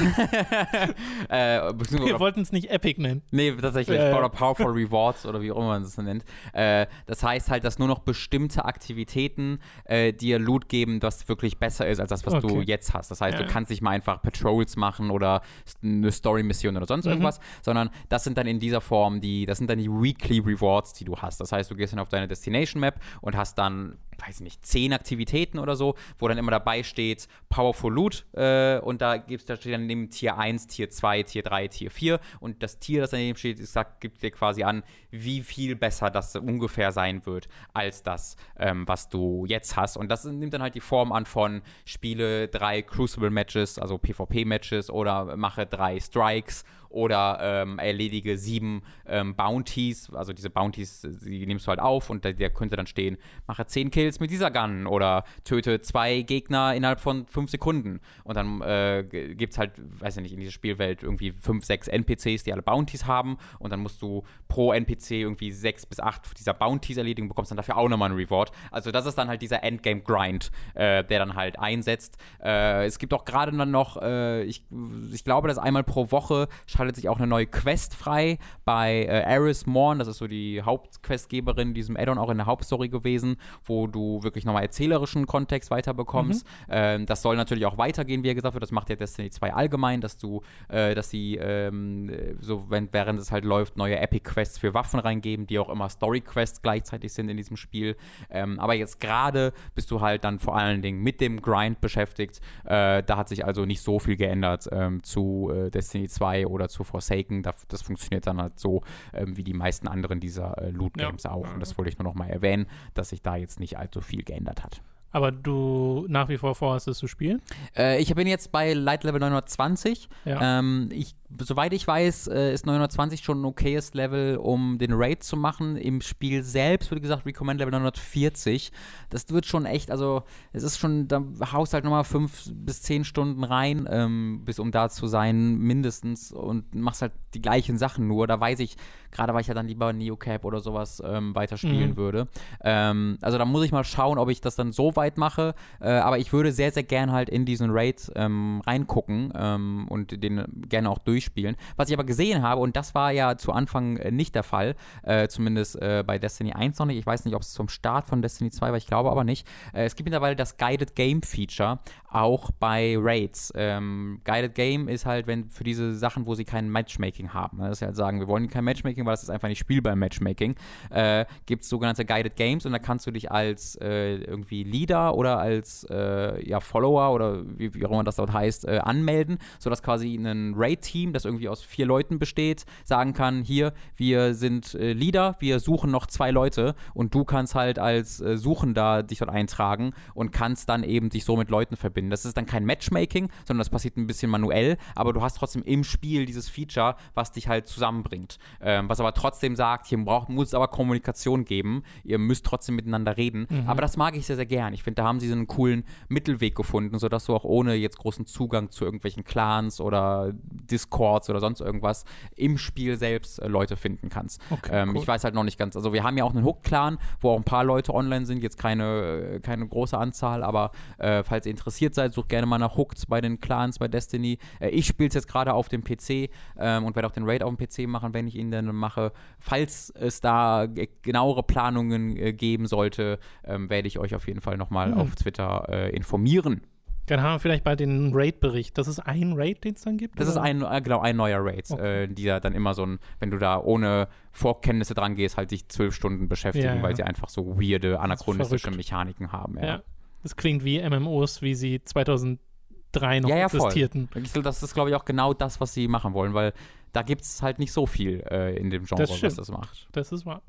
Wir 1.31 2.21
wollten 2.21 2.41
sollten 2.41 2.50
es 2.51 2.53
nicht 2.53 2.71
Epic 2.71 3.01
nennen. 3.01 3.23
Nee, 3.31 3.53
tatsächlich. 3.53 3.99
Äh. 3.99 4.13
Oder 4.13 4.29
Powerful 4.29 4.73
Rewards 4.73 5.27
oder 5.27 5.41
wie 5.41 5.53
auch 5.53 5.57
immer 5.57 5.69
man 5.69 5.83
es 5.83 5.97
nennt. 5.97 6.25
Äh, 6.53 6.87
das 7.07 7.23
heißt 7.23 7.51
halt, 7.51 7.65
dass 7.65 7.79
nur 7.79 7.89
noch 7.89 8.01
bestimmte 8.01 8.65
Aktivitäten 8.65 9.61
äh, 9.85 10.13
dir 10.13 10.39
Loot 10.39 10.69
geben, 10.69 11.01
das 11.01 11.29
wirklich 11.29 11.59
besser 11.59 11.89
ist 11.89 12.01
als 12.01 12.11
das, 12.11 12.27
was 12.27 12.35
okay. 12.35 12.47
du 12.47 12.61
jetzt 12.61 12.95
hast. 12.95 13.11
Das 13.11 13.21
heißt, 13.21 13.39
ja. 13.39 13.45
du 13.45 13.51
kannst 13.51 13.71
nicht 13.71 13.83
mal 13.83 13.91
einfach 13.91 14.23
Patrols 14.23 14.77
machen 14.77 15.11
oder 15.11 15.43
eine 15.83 16.13
Story-Mission 16.13 16.77
oder 16.77 16.87
sonst 16.87 17.05
mhm. 17.05 17.13
irgendwas, 17.13 17.41
sondern 17.63 17.91
das 18.09 18.25
sind 18.25 18.37
dann 18.37 18.47
in 18.47 18.61
dieser 18.61 18.81
Form 18.81 19.21
die, 19.21 19.47
das 19.47 19.59
sind 19.59 19.71
dann 19.71 19.79
die 19.79 19.91
Weekly 19.91 20.41
Rewards, 20.41 20.93
die 20.93 21.05
du 21.05 21.17
hast. 21.17 21.41
Das 21.41 21.53
heißt, 21.53 21.71
du 21.71 21.77
gehst 21.77 21.93
dann 21.93 22.01
auf 22.01 22.09
deine 22.09 22.29
Destination 22.29 22.81
Map 22.81 23.01
und 23.21 23.37
hast 23.37 23.59
dann 23.59 23.97
weiß 24.21 24.37
ich 24.37 24.43
nicht, 24.43 24.67
zehn 24.67 24.93
Aktivitäten 24.93 25.59
oder 25.59 25.77
so, 25.77 25.95
wo 26.19 26.29
dann 26.29 26.39
immer 26.39 26.51
dabei 26.51 26.83
steht 26.83 27.29
Powerful 27.49 27.93
Loot 27.93 28.25
äh, 28.33 28.79
und 28.79 29.01
da 29.01 29.17
gibt's, 29.17 29.47
da 29.47 29.57
steht 29.57 29.75
dann 29.75 29.87
neben 29.87 30.11
Tier 30.11 30.39
1, 30.39 30.67
Tier 30.67 30.91
2, 30.91 31.23
Tier 31.25 31.43
3, 31.43 31.69
Tier 31.69 31.91
4 31.91 32.21
und 32.41 32.63
das 32.63 32.79
Tier, 32.79 33.01
das 33.01 33.11
daneben 33.11 33.37
steht, 33.37 33.59
sagt, 33.67 34.01
gibt 34.01 34.23
dir 34.23 34.31
quasi 34.31 34.63
an, 34.63 34.83
wie 35.11 35.43
viel 35.43 35.77
besser 35.77 36.11
das 36.11 36.37
ungefähr 36.37 36.93
sein 36.93 37.25
wird, 37.27 37.49
als 37.73 38.03
das, 38.03 38.37
ähm, 38.59 38.87
was 38.87 39.09
du 39.09 39.45
jetzt 39.47 39.77
hast. 39.77 39.97
Und 39.97 40.09
das 40.09 40.25
nimmt 40.25 40.55
dann 40.55 40.63
halt 40.63 40.75
die 40.75 40.81
Form 40.81 41.13
an 41.13 41.27
von 41.27 41.63
Spiele 41.85 42.49
drei 42.49 42.83
Crucible-Matches, 42.83 43.79
also 43.79 43.99
PvP-Matches 43.99 44.91
oder 44.91 45.37
mache 45.37 45.67
drei 45.67 45.99
Strikes 45.99 46.65
oder 46.91 47.39
ähm, 47.41 47.79
erledige 47.79 48.37
sieben 48.37 48.83
ähm, 49.07 49.35
Bounties. 49.35 50.13
Also 50.13 50.33
diese 50.33 50.51
Bounties, 50.51 51.07
die 51.25 51.47
nimmst 51.47 51.67
du 51.67 51.71
halt 51.71 51.81
auf 51.81 52.11
und 52.11 52.25
der, 52.25 52.35
der 52.35 52.51
könnte 52.51 52.77
dann 52.77 52.87
stehen, 52.87 53.17
mache 53.47 53.67
zehn 53.67 53.91
Kills 53.91 54.21
mit 54.21 54.31
dieser 54.31 54.51
Gun 54.51 54.87
oder 54.87 55.25
töte 55.45 55.81
zwei 55.81 56.23
Gegner 56.23 56.75
innerhalb 56.75 57.01
von 57.01 57.27
fünf 57.27 57.51
Sekunden. 57.51 58.01
Und 58.25 58.37
dann 58.37 58.61
äh, 58.63 59.05
gibt 59.35 59.53
es 59.53 59.59
halt, 59.59 59.73
weiß 60.01 60.17
ich 60.17 60.23
nicht, 60.23 60.33
in 60.33 60.41
dieser 60.41 60.53
Spielwelt 60.53 61.03
irgendwie 61.03 61.33
fünf, 61.33 61.65
sechs 61.65 61.89
NPCs, 61.89 62.43
die 62.45 62.53
alle 62.53 62.63
Bounties 62.63 63.07
haben 63.07 63.39
und 63.59 63.71
dann 63.71 63.81
musst 63.81 64.03
du 64.03 64.25
pro 64.49 64.73
NPC 64.73 65.13
irgendwie 65.13 65.53
sechs 65.53 65.87
bis 65.87 66.01
acht 66.01 66.39
dieser 66.39 66.55
Bounties 66.55 66.97
erledigen, 66.97 67.29
bekommst 67.29 67.51
dann 67.51 67.57
dafür 67.57 67.77
auch 67.77 67.89
nochmal 67.89 68.11
einen 68.11 68.19
Reward. 68.19 68.51
Also 68.71 68.91
das 68.91 69.07
ist 69.07 69.17
dann 69.17 69.29
halt 69.29 69.43
dieser 69.43 69.63
Endgame-Grind, 69.63 70.51
äh, 70.75 71.05
der 71.05 71.19
dann 71.21 71.35
halt 71.35 71.59
einsetzt. 71.59 72.19
Äh, 72.43 72.87
es 72.87 72.99
gibt 72.99 73.15
auch 73.15 73.25
gerade 73.25 73.57
dann 73.57 73.71
noch, 73.71 74.01
äh, 74.03 74.43
ich, 74.43 74.65
ich 75.13 75.25
glaube, 75.25 75.49
dass 75.49 75.59
einmal 75.59 75.85
pro 75.85 76.11
Woche 76.11 76.49
schaltet 76.81 76.97
sich 76.97 77.11
auch 77.11 77.19
eine 77.19 77.27
neue 77.27 77.47
Quest 77.47 77.95
frei 77.95 78.39
bei 78.65 79.03
äh, 79.03 79.23
Eris 79.23 79.67
Morn. 79.67 79.99
Das 79.99 80.09
ist 80.09 80.17
so 80.17 80.27
die 80.27 80.63
Hauptquestgeberin 80.63 81.69
in 81.69 81.75
diesem 81.75 81.95
Addon 81.95 82.17
auch 82.17 82.31
in 82.31 82.39
der 82.39 82.47
Hauptstory 82.47 82.89
gewesen, 82.89 83.37
wo 83.65 83.87
du 83.87 84.23
wirklich 84.23 84.47
nochmal 84.47 84.63
erzählerischen 84.63 85.27
Kontext 85.27 85.71
weiterbekommst. 85.71 86.47
Mhm. 86.47 86.71
Ähm, 86.71 87.07
das 87.07 87.21
soll 87.21 87.37
natürlich 87.37 87.67
auch 87.67 87.77
weitergehen, 87.77 88.23
wie 88.23 88.29
er 88.29 88.35
gesagt 88.35 88.55
wird. 88.55 88.63
Das 88.63 88.71
macht 88.73 88.89
ja 88.89 88.97
Destiny 88.97 89.29
2 89.29 89.53
allgemein, 89.53 90.01
dass 90.01 90.17
du, 90.17 90.41
äh, 90.69 90.95
dass 90.95 91.11
sie 91.11 91.37
ähm, 91.37 92.11
so, 92.41 92.71
wenn, 92.71 92.89
während 92.93 93.21
es 93.21 93.31
halt 93.31 93.45
läuft, 93.45 93.77
neue 93.77 93.99
Epic-Quests 93.99 94.57
für 94.57 94.73
Waffen 94.73 95.01
reingeben, 95.01 95.47
die 95.47 95.59
auch 95.59 95.69
immer 95.69 95.91
Story-Quests 95.91 96.63
gleichzeitig 96.63 97.13
sind 97.13 97.29
in 97.29 97.37
diesem 97.37 97.59
Spiel. 97.59 97.95
Ähm, 98.31 98.59
aber 98.59 98.73
jetzt 98.73 99.01
gerade 99.01 99.53
bist 99.75 99.91
du 99.91 100.01
halt 100.01 100.25
dann 100.25 100.39
vor 100.39 100.57
allen 100.57 100.81
Dingen 100.81 101.03
mit 101.03 101.21
dem 101.21 101.43
Grind 101.43 101.83
beschäftigt. 101.83 102.41
Äh, 102.65 103.03
da 103.03 103.19
hat 103.19 103.29
sich 103.29 103.45
also 103.45 103.67
nicht 103.67 103.83
so 103.83 103.99
viel 103.99 104.17
geändert 104.17 104.67
ähm, 104.73 105.03
zu 105.03 105.53
äh, 105.55 105.71
Destiny 105.71 106.09
2 106.09 106.47
oder 106.47 106.70
zu 106.71 106.85
Forsaken. 106.85 107.43
Das, 107.43 107.83
funktioniert 107.83 108.27
dann 108.27 108.41
halt 108.41 108.59
so 108.59 108.83
ähm, 109.13 109.37
wie 109.37 109.45
die 109.45 109.55
meisten 109.55 109.89
anderen 109.89 110.21
dieser 110.21 110.59
äh, 110.59 110.71
Loot-Games 110.71 111.25
ja. 111.25 111.33
auch. 111.33 111.53
Und 111.53 111.61
das 111.61 111.77
wollte 111.77 111.91
ich 111.91 111.99
nur 111.99 112.05
noch 112.05 112.15
mal 112.15 112.29
erwähnen, 112.29 112.67
dass 112.95 113.11
sich 113.11 113.23
da 113.23 113.37
jetzt 113.37 113.61
nicht 113.61 113.79
allzu 113.79 114.01
viel 114.01 114.23
geändert 114.23 114.63
hat. 114.63 114.83
Aber 115.13 115.33
du 115.33 116.07
nach 116.09 116.29
wie 116.29 116.39
vor 116.39 116.55
vorhast 116.55 116.89
es 116.89 116.99
zu 116.99 117.09
spielen? 117.09 117.43
Äh, 117.77 118.01
ich 118.01 118.15
bin 118.15 118.27
jetzt 118.27 118.53
bei 118.53 118.73
Light 118.73 119.05
Level 119.05 119.21
920. 119.21 120.09
Ja. 120.25 120.59
Ähm, 120.59 120.89
ich 120.93 121.15
soweit 121.39 121.73
ich 121.73 121.87
weiß, 121.87 122.29
äh, 122.29 122.53
ist 122.53 122.67
920 122.67 123.23
schon 123.23 123.43
ein 123.43 123.45
okayes 123.45 123.95
Level, 123.95 124.37
um 124.37 124.79
den 124.79 124.93
Raid 124.93 125.23
zu 125.23 125.37
machen. 125.37 125.77
Im 125.77 126.01
Spiel 126.01 126.43
selbst 126.43 126.91
wurde 126.91 127.01
gesagt, 127.01 127.27
Recommend 127.27 127.61
Level 127.61 127.73
940. 127.73 128.73
Das 129.11 129.29
wird 129.29 129.47
schon 129.47 129.67
echt, 129.67 129.91
also 129.91 130.23
es 130.53 130.63
ist 130.63 130.79
schon, 130.79 131.09
da 131.09 131.23
haust 131.53 131.75
halt 131.75 131.85
nochmal 131.85 132.05
fünf 132.05 132.51
bis 132.53 132.83
zehn 132.83 133.05
Stunden 133.05 133.45
rein, 133.45 133.89
ähm, 133.91 134.43
bis 134.45 134.59
um 134.59 134.73
da 134.73 134.89
zu 134.89 135.07
sein, 135.07 135.59
mindestens, 135.59 136.33
und 136.33 136.75
machst 136.75 137.03
halt 137.03 137.13
die 137.35 137.43
gleichen 137.43 137.79
Sachen 137.79 138.09
nur. 138.09 138.27
Da 138.27 138.41
weiß 138.41 138.61
ich, 138.61 138.77
gerade 139.11 139.35
weil 139.35 139.43
ich 139.43 139.47
ja 139.47 139.55
dann 139.55 139.69
lieber 139.69 139.93
Neocap 139.93 140.45
oder 140.45 140.61
sowas 140.61 141.03
ähm, 141.05 141.35
weiterspielen 141.35 141.91
mhm. 141.91 141.97
würde. 141.97 142.29
Ähm, 142.63 143.19
also 143.21 143.39
da 143.39 143.45
muss 143.45 143.65
ich 143.65 143.73
mal 143.73 143.85
schauen, 143.85 144.19
ob 144.19 144.31
ich 144.31 144.41
das 144.41 144.57
dann 144.57 144.73
so 144.73 144.97
weit 144.97 145.17
mache. 145.17 145.55
Äh, 145.81 145.91
aber 145.91 146.19
ich 146.19 146.33
würde 146.33 146.53
sehr, 146.53 146.73
sehr 146.73 146.83
gern 146.83 147.13
halt 147.13 147.29
in 147.29 147.45
diesen 147.45 147.71
Raid 147.71 148.11
ähm, 148.17 148.63
reingucken 148.67 149.33
ähm, 149.35 149.87
und 149.89 150.23
den 150.23 150.45
gerne 150.69 150.91
auch 150.91 150.99
durch 150.99 151.20
durchspielen. 151.21 151.57
Was 151.77 151.89
ich 151.89 151.95
aber 151.95 152.05
gesehen 152.05 152.43
habe, 152.43 152.61
und 152.61 152.77
das 152.77 152.95
war 152.95 153.13
ja 153.13 153.37
zu 153.37 153.53
Anfang 153.53 153.97
äh, 153.99 154.11
nicht 154.11 154.35
der 154.35 154.43
Fall, 154.43 154.75
äh, 155.03 155.29
zumindest 155.29 155.77
äh, 155.77 156.03
bei 156.07 156.19
Destiny 156.19 156.53
1 156.53 156.79
noch 156.79 156.87
nicht. 156.87 156.99
Ich 156.99 157.07
weiß 157.07 157.25
nicht, 157.25 157.35
ob 157.35 157.43
es 157.43 157.53
zum 157.53 157.69
Start 157.69 158.07
von 158.07 158.23
Destiny 158.23 158.51
2 158.51 158.71
war, 158.71 158.77
ich 158.77 158.87
glaube 158.87 159.11
aber 159.11 159.25
nicht. 159.25 159.47
Äh, 159.75 159.85
es 159.85 159.97
gibt 159.97 160.07
mittlerweile 160.07 160.37
das 160.37 160.57
Guided 160.57 160.95
Game 160.95 161.23
Feature 161.23 161.81
auch 162.11 162.51
bei 162.59 162.97
Raids. 162.99 163.53
Ähm, 163.55 164.21
Guided 164.25 164.55
Game 164.55 164.89
ist 164.89 165.07
halt, 165.07 165.27
wenn 165.27 165.49
für 165.49 165.65
diese 165.65 165.95
Sachen, 165.95 166.27
wo 166.27 166.35
sie 166.35 166.45
kein 166.45 166.69
Matchmaking 166.69 167.33
haben. 167.33 167.59
Ne? 167.59 167.69
Dass 167.69 167.79
sie 167.79 167.85
halt 167.85 167.97
sagen, 167.97 168.19
wir 168.19 168.27
wollen 168.27 168.49
kein 168.49 168.65
Matchmaking, 168.65 169.07
weil 169.07 169.13
das 169.13 169.23
ist 169.23 169.31
einfach 169.31 169.49
nicht 169.49 169.61
spielbar 169.61 169.93
im 169.93 170.01
Matchmaking. 170.01 170.57
Äh, 170.91 171.25
Gibt 171.47 171.63
es 171.63 171.69
sogenannte 171.69 172.05
Guided 172.05 172.35
Games 172.37 172.67
und 172.67 172.73
da 172.73 172.79
kannst 172.79 173.07
du 173.07 173.13
dich 173.13 173.31
als 173.31 173.77
äh, 173.77 174.17
irgendwie 174.17 174.65
Leader 174.65 175.15
oder 175.15 175.39
als 175.39 175.87
äh, 175.89 176.47
ja, 176.49 176.59
Follower 176.59 177.15
oder 177.15 177.45
wie, 177.59 177.75
wie 177.75 177.87
auch 177.87 177.93
immer 177.93 178.05
das 178.05 178.17
dort 178.17 178.33
heißt, 178.33 178.67
äh, 178.67 178.79
anmelden, 178.79 179.39
sodass 179.61 179.83
quasi 179.83 180.15
ein 180.15 180.55
Raid-Team, 180.57 181.13
das 181.13 181.25
irgendwie 181.25 181.49
aus 181.49 181.63
vier 181.63 181.87
Leuten 181.87 182.19
besteht, 182.19 182.65
sagen 182.85 183.13
kann, 183.13 183.43
hier, 183.43 183.73
wir 183.95 184.35
sind 184.35 184.75
äh, 184.75 184.93
Leader, 184.93 185.37
wir 185.39 185.61
suchen 185.61 185.93
noch 185.93 186.07
zwei 186.07 186.33
Leute 186.33 186.75
und 186.93 187.15
du 187.15 187.25
kannst 187.25 187.55
halt 187.55 187.79
als 187.79 188.21
äh, 188.21 188.37
Suchender 188.37 189.03
dich 189.05 189.19
dort 189.19 189.31
eintragen 189.31 189.93
und 190.15 190.33
kannst 190.33 190.69
dann 190.69 190.83
eben 190.83 191.11
dich 191.11 191.25
so 191.25 191.37
mit 191.37 191.51
Leuten 191.51 191.77
verbinden 191.77 192.00
verbinden. 192.01 192.11
Das 192.11 192.25
ist 192.25 192.37
dann 192.37 192.47
kein 192.47 192.65
Matchmaking, 192.65 193.29
sondern 193.47 193.59
das 193.59 193.71
passiert 193.71 193.97
ein 193.97 194.07
bisschen 194.07 194.31
manuell, 194.31 194.77
aber 194.95 195.13
du 195.13 195.21
hast 195.21 195.37
trotzdem 195.37 195.63
im 195.63 195.85
Spiel 195.85 196.27
dieses 196.27 196.49
Feature, 196.49 196.97
was 197.15 197.33
dich 197.33 197.49
halt 197.49 197.67
zusammenbringt. 197.67 198.39
Ähm, 198.61 198.89
was 198.89 199.01
aber 199.01 199.13
trotzdem 199.15 199.57
sagt, 199.57 199.87
hier 199.87 199.99
braucht, 199.99 200.29
muss 200.29 200.49
es 200.49 200.55
aber 200.55 200.69
Kommunikation 200.69 201.45
geben, 201.45 201.83
ihr 202.05 202.19
müsst 202.19 202.47
trotzdem 202.47 202.77
miteinander 202.77 203.17
reden. 203.17 203.47
Mhm. 203.49 203.69
Aber 203.69 203.83
das 203.83 203.97
mag 203.97 204.17
ich 204.17 204.27
sehr, 204.27 204.37
sehr 204.37 204.47
gern. 204.47 204.73
Ich 204.73 204.83
finde, 204.83 205.03
da 205.03 205.05
haben 205.05 205.21
sie 205.21 205.29
so 205.29 205.35
einen 205.35 205.47
coolen 205.47 205.85
Mittelweg 206.09 206.55
gefunden, 206.55 206.99
sodass 206.99 207.27
du 207.27 207.35
auch 207.35 207.45
ohne 207.45 207.75
jetzt 207.75 207.99
großen 207.99 208.27
Zugang 208.27 208.71
zu 208.71 208.85
irgendwelchen 208.85 209.25
Clans 209.25 209.81
oder 209.81 210.33
Discords 210.33 211.29
oder 211.29 211.41
sonst 211.41 211.61
irgendwas 211.61 212.05
im 212.37 212.59
Spiel 212.59 212.97
selbst 212.97 213.41
äh, 213.41 213.49
Leute 213.49 213.77
finden 213.77 214.09
kannst. 214.09 214.41
Okay, 214.51 214.71
ähm, 214.73 214.91
cool. 214.91 214.97
Ich 215.03 215.09
weiß 215.09 215.25
halt 215.25 215.35
noch 215.35 215.45
nicht 215.45 215.59
ganz, 215.59 215.77
also 215.77 215.93
wir 215.93 216.03
haben 216.03 216.17
ja 216.17 216.25
auch 216.25 216.35
einen 216.35 216.45
Hook-Clan, 216.45 216.99
wo 217.21 217.31
auch 217.31 217.37
ein 217.37 217.45
paar 217.45 217.65
Leute 217.65 217.95
online 217.95 218.27
sind, 218.27 218.43
jetzt 218.43 218.59
keine, 218.59 219.35
äh, 219.35 219.41
keine 219.41 219.67
große 219.67 219.97
Anzahl, 219.97 220.43
aber 220.43 220.71
äh, 220.99 221.23
falls 221.23 221.47
ihr 221.47 221.51
interessiert 221.51 221.90
interessiert 221.91 221.95
seid, 221.95 222.15
sucht 222.15 222.29
gerne 222.29 222.47
mal 222.47 222.59
nach 222.59 222.77
Hooked 222.77 223.09
bei 223.09 223.21
den 223.21 223.41
Clans, 223.41 223.79
bei 223.79 223.89
Destiny. 223.89 224.39
Äh, 224.61 224.71
ich 224.71 224.87
spiele 224.87 225.09
es 225.09 225.15
jetzt 225.15 225.29
gerade 225.29 225.53
auf 225.53 225.69
dem 225.69 225.83
PC 225.83 226.31
ähm, 226.59 226.85
und 226.85 226.95
werde 226.97 227.07
auch 227.07 227.13
den 227.13 227.29
Raid 227.29 227.43
auf 227.43 227.55
dem 227.55 227.59
PC 227.59 227.89
machen, 227.89 228.15
wenn 228.15 228.27
ich 228.27 228.37
ihn 228.37 228.51
dann 228.51 228.75
mache. 228.75 229.13
Falls 229.39 229.91
es 229.91 230.21
da 230.21 230.67
genauere 231.03 231.43
Planungen 231.43 232.17
äh, 232.17 232.33
geben 232.33 232.67
sollte, 232.67 233.19
ähm, 233.45 233.71
werde 233.71 233.89
ich 233.89 233.99
euch 233.99 234.15
auf 234.15 234.27
jeden 234.27 234.41
Fall 234.41 234.57
nochmal 234.57 234.93
mhm. 234.93 234.99
auf 234.99 235.15
Twitter 235.17 235.67
äh, 235.69 235.91
informieren. 235.91 236.63
Dann 237.07 237.23
haben 237.23 237.35
wir 237.35 237.39
vielleicht 237.41 237.65
bald 237.65 237.81
den 237.81 238.13
Raid-Bericht. 238.15 238.79
Das 238.79 238.87
ist 238.87 239.01
ein 239.01 239.33
Raid, 239.33 239.65
den 239.65 239.75
es 239.75 239.83
dann 239.83 239.97
gibt? 239.97 240.21
Das 240.21 240.29
oder? 240.29 240.37
ist 240.37 240.43
ein, 240.43 240.63
äh, 240.63 240.81
genau, 240.81 241.01
ein 241.01 241.17
neuer 241.17 241.45
Raid, 241.45 241.69
okay. 241.69 242.05
äh, 242.05 242.07
die 242.07 242.25
da 242.25 242.39
dann 242.39 242.55
immer 242.55 242.73
so 242.73 242.87
ein, 242.87 243.01
wenn 243.19 243.33
du 243.33 243.39
da 243.39 243.59
ohne 243.61 244.07
Vorkenntnisse 244.31 244.95
dran 244.95 245.17
gehst, 245.17 245.37
halt 245.37 245.51
dich 245.51 245.69
zwölf 245.69 245.93
Stunden 245.93 246.29
beschäftigen, 246.29 246.67
ja, 246.67 246.77
ja. 246.77 246.83
weil 246.83 246.95
sie 246.95 247.03
einfach 247.03 247.29
so 247.29 247.61
weirde, 247.61 247.99
anachronistische 247.99 248.71
Mechaniken 248.71 249.33
haben. 249.33 249.59
Ja. 249.59 249.65
ja. 249.65 249.83
Das 250.23 250.37
klingt 250.37 250.65
wie 250.65 250.81
MMOs, 250.81 251.43
wie 251.43 251.55
sie 251.55 251.83
2003 251.83 253.21
noch 253.21 253.29
ja, 253.29 253.37
ja, 253.37 253.47
existierten. 253.47 254.09
Voll. 254.09 254.43
Das 254.43 254.63
ist, 254.63 254.75
glaube 254.75 254.91
ich, 254.91 254.97
auch 254.97 255.05
genau 255.05 255.33
das, 255.35 255.61
was 255.61 255.75
sie 255.75 255.89
machen 255.89 256.15
wollen, 256.15 256.35
weil 256.35 256.53
da 256.93 257.03
gibt 257.03 257.23
es 257.23 257.43
halt 257.43 257.59
nicht 257.59 257.73
so 257.73 257.87
viel 257.87 258.23
äh, 258.31 258.57
in 258.57 258.71
dem 258.71 258.85
Genre, 258.85 259.03
das 259.03 259.23
was 259.23 259.35
das 259.35 259.51
macht. 259.51 259.89
Das 259.93 260.13
ist 260.13 260.27
wahr. 260.27 260.43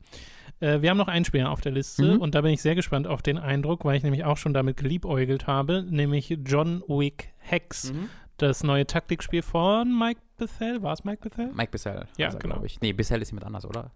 Äh, 0.60 0.82
wir 0.82 0.90
haben 0.90 0.98
noch 0.98 1.08
einen 1.08 1.26
Spieler 1.26 1.52
auf 1.52 1.62
der 1.62 1.72
Liste 1.72 2.16
mhm. 2.16 2.22
und 2.22 2.36
da 2.36 2.42
bin 2.42 2.52
ich 2.52 2.62
sehr 2.62 2.76
gespannt 2.76 3.08
auf 3.08 3.22
den 3.22 3.38
Eindruck, 3.38 3.86
weil 3.86 3.98
ich 3.98 4.04
nämlich 4.04 4.24
auch 4.24 4.38
schon 4.38 4.54
damit 4.54 4.78
geliebäugelt 4.78 5.48
habe, 5.48 5.84
nämlich 5.84 6.38
John 6.46 6.84
Wick 6.88 7.30
Hex. 7.38 7.94
Mhm. 7.94 8.10
Das 8.38 8.64
neue 8.64 8.88
Taktikspiel 8.88 9.44
von 9.44 9.98
Mike 9.98 10.20
Bethel. 10.38 10.82
War 10.82 10.94
es 10.94 11.04
Mike 11.04 11.22
Bethel? 11.22 11.52
Mike 11.54 11.72
Bethel. 11.72 12.08
Ja, 12.18 12.30
genau. 12.30 12.64
Ich. 12.64 12.82
Nee, 12.82 12.92
Bethel 12.92 13.22
ist 13.22 13.30
jemand 13.30 13.46
anders, 13.46 13.66
oder? 13.66 13.92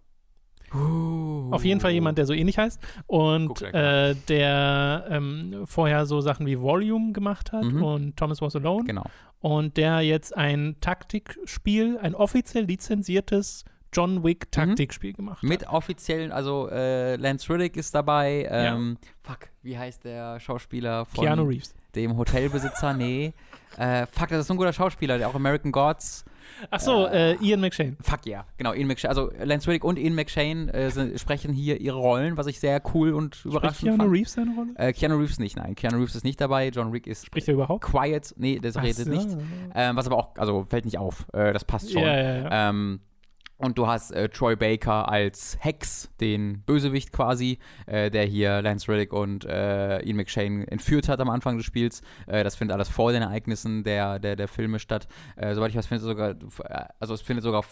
Uh. 0.74 1.52
Auf 1.52 1.64
jeden 1.64 1.80
Fall 1.80 1.92
jemand, 1.92 2.18
der 2.18 2.26
so 2.26 2.34
ähnlich 2.34 2.58
heißt 2.58 2.80
und 3.08 3.62
äh, 3.62 4.16
der 4.28 5.06
ähm, 5.10 5.64
vorher 5.66 6.06
so 6.06 6.22
Sachen 6.22 6.46
wie 6.46 6.60
Volume 6.60 7.14
gemacht 7.14 7.52
hat 7.52 7.64
mhm. 7.64 7.84
und 7.84 8.18
Thomas 8.18 8.42
Was 8.42 8.56
Alone. 8.56 8.86
Genau. 8.86 9.04
Und 9.42 9.78
der 9.78 10.02
jetzt 10.02 10.36
ein 10.36 10.76
Taktikspiel, 10.82 12.00
ein 12.00 12.16
offiziell 12.16 12.66
lizenziertes 12.66 13.64
John 13.94 14.24
Wick 14.24 14.48
mhm. 14.48 14.52
Taktikspiel 14.52 15.12
mhm. 15.12 15.16
gemacht 15.16 15.38
hat. 15.38 15.50
Mit 15.50 15.68
offiziellen, 15.68 16.32
also 16.32 16.70
äh, 16.70 17.16
Lance 17.16 17.52
Riddick 17.52 17.78
ist 17.78 17.96
dabei. 17.96 18.48
Ähm, 18.50 18.98
ja. 19.02 19.10
Fuck, 19.24 19.50
wie 19.62 19.78
heißt 19.78 20.04
der 20.04 20.40
Schauspieler 20.40 21.06
von 21.06 21.24
Keanu 21.24 21.44
Reeves. 21.44 21.74
dem 21.96 22.18
Hotelbesitzer? 22.18 22.94
nee. 22.94 23.34
Äh, 23.78 24.06
fuck, 24.06 24.30
das 24.30 24.40
ist 24.40 24.48
so 24.48 24.54
ein 24.54 24.58
guter 24.58 24.72
Schauspieler, 24.72 25.18
der 25.18 25.28
auch 25.28 25.36
American 25.36 25.70
Gods 25.70 26.24
Ach 26.70 26.80
so, 26.80 27.08
äh, 27.08 27.34
äh, 27.34 27.38
Ian 27.42 27.62
McShane. 27.62 27.98
Fuck 28.02 28.26
ja, 28.26 28.32
yeah. 28.32 28.46
genau, 28.58 28.74
Ian 28.74 28.88
McShane. 28.88 29.10
Also 29.10 29.32
Lance 29.44 29.68
Reddick 29.68 29.84
und 29.84 30.00
Ian 30.00 30.16
McShane 30.16 30.70
äh, 30.74 30.90
sind, 30.90 31.20
sprechen 31.20 31.54
hier 31.54 31.80
ihre 31.80 31.98
Rollen, 31.98 32.38
was 32.38 32.48
ich 32.48 32.60
sehr 32.60 32.82
cool 32.94 33.14
und 33.14 33.36
Spricht 33.36 33.56
überraschend 33.56 33.82
Keanu 33.82 33.98
fand. 33.98 34.12
Reeves 34.12 34.34
seine 34.34 34.56
Rolle? 34.56 34.72
Äh, 34.76 34.94
Keanu 34.94 35.18
Reeves 35.18 35.40
nicht, 35.40 35.58
nein. 35.58 35.76
Keanu 35.76 35.98
Reeves 35.98 36.16
ist 36.16 36.24
nicht 36.24 36.40
dabei. 36.40 36.70
John 36.70 36.94
Wick 36.94 37.08
ist 37.08 37.26
Spricht 37.26 37.48
er 37.48 37.56
überhaupt? 37.56 37.84
Quiet, 37.84 38.34
nee, 38.38 38.60
das 38.60 38.82
redet 38.82 39.06
so. 39.06 39.10
nicht. 39.10 39.30
Ähm, 39.74 39.96
was 39.96 40.08
aber 40.08 40.18
auch, 40.18 40.36
also 40.38 40.66
fällt 40.70 40.86
nicht 40.86 40.98
auf. 40.98 41.26
Äh, 41.34 41.54
das 41.54 41.66
passt 41.66 41.92
schon. 41.92 42.02
Ja, 42.02 42.16
ja, 42.16 42.36
ja. 42.38 42.70
Ähm, 42.70 43.00
und 43.58 43.78
du 43.78 43.88
hast 43.88 44.12
äh, 44.12 44.28
Troy 44.28 44.56
Baker 44.56 45.10
als 45.10 45.58
Hex, 45.62 46.10
den 46.20 46.62
Bösewicht 46.66 47.14
quasi, 47.14 47.60
äh, 47.86 48.12
der 48.12 48.26
hier 48.26 48.62
Lance 48.62 48.92
Riddick 48.92 49.14
und 49.14 49.46
äh, 49.46 50.02
Ian 50.02 50.18
McShane 50.18 50.68
entführt 50.68 51.08
hat 51.08 51.22
am 51.22 51.30
Anfang 51.30 51.58
des 51.58 51.66
Spiels. 51.66 52.02
Äh, 52.28 52.44
das 52.44 52.56
findet 52.56 52.76
alles 52.76 52.90
vor 52.90 53.14
den 53.14 53.22
Ereignissen 53.22 53.84
der, 53.84 54.20
der, 54.20 54.36
der 54.36 54.50
Filme 54.50 54.80
statt. 54.80 55.08
Äh, 55.38 55.56
soweit 55.56 55.70
ich 55.70 55.78
weiß, 55.78 55.88
findet 55.88 56.04
es 56.04 56.10
sogar, 56.10 56.32
äh, 56.32 56.86
also 57.00 57.14
es 57.14 57.22
findet 57.22 57.44
sogar 57.44 57.64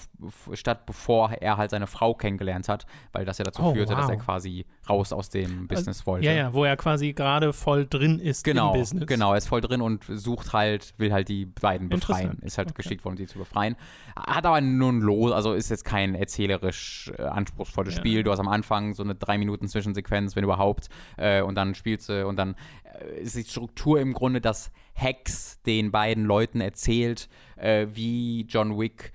statt, 0.53 0.85
bevor 0.85 1.31
er 1.31 1.57
halt 1.57 1.72
seine 1.72 1.88
Frau 1.88 2.14
kennengelernt 2.14 2.69
hat, 2.69 2.85
weil 3.11 3.26
das 3.26 3.38
ja 3.38 3.43
dazu 3.43 3.61
oh, 3.61 3.73
führte, 3.73 3.91
wow. 3.91 3.99
dass 3.99 4.10
er 4.10 4.18
quasi 4.18 4.65
raus 4.89 5.11
aus 5.11 5.30
dem 5.30 5.68
Business 5.68 5.99
also, 5.99 6.05
wollte. 6.05 6.26
Ja, 6.27 6.34
ja, 6.34 6.53
wo 6.53 6.64
er 6.64 6.77
quasi 6.77 7.11
gerade 7.11 7.51
voll 7.51 7.85
drin 7.88 8.19
ist 8.19 8.45
genau, 8.45 8.73
im 8.73 8.80
Business. 8.80 9.07
Genau, 9.07 9.31
er 9.34 9.38
ist 9.38 9.47
voll 9.47 9.61
drin 9.61 9.81
und 9.81 10.05
sucht 10.07 10.53
halt, 10.53 10.93
will 10.97 11.11
halt 11.11 11.27
die 11.27 11.45
beiden 11.45 11.89
befreien. 11.89 12.39
Ist 12.41 12.57
halt 12.57 12.69
okay. 12.69 12.84
geschickt 12.84 13.03
worden, 13.03 13.18
sie 13.18 13.27
zu 13.27 13.38
befreien. 13.38 13.76
Hat 14.15 14.45
aber 14.45 14.61
nun 14.61 15.01
los, 15.01 15.34
also 15.34 15.53
ist 15.53 15.72
jetzt 15.73 15.85
kein 15.85 16.15
erzählerisch 16.15 17.11
äh, 17.17 17.23
anspruchsvolles 17.23 17.95
ja. 17.95 17.99
Spiel. 17.99 18.23
Du 18.23 18.31
hast 18.31 18.39
am 18.39 18.47
Anfang 18.47 18.93
so 18.93 19.03
eine 19.03 19.15
drei 19.15 19.37
Minuten 19.37 19.67
Zwischensequenz, 19.67 20.35
wenn 20.35 20.43
überhaupt, 20.43 20.89
äh, 21.17 21.41
und 21.41 21.55
dann 21.55 21.75
spielst 21.75 22.09
du 22.09 22.25
und 22.27 22.37
dann 22.37 22.55
äh, 22.83 23.21
ist 23.21 23.35
die 23.35 23.43
Struktur 23.43 23.99
im 23.99 24.13
Grunde, 24.13 24.41
dass 24.41 24.71
Hex 24.93 25.61
den 25.63 25.91
beiden 25.91 26.25
Leuten 26.25 26.61
erzählt, 26.61 27.27
äh, 27.57 27.87
wie 27.91 28.45
John 28.47 28.79
Wick 28.79 29.11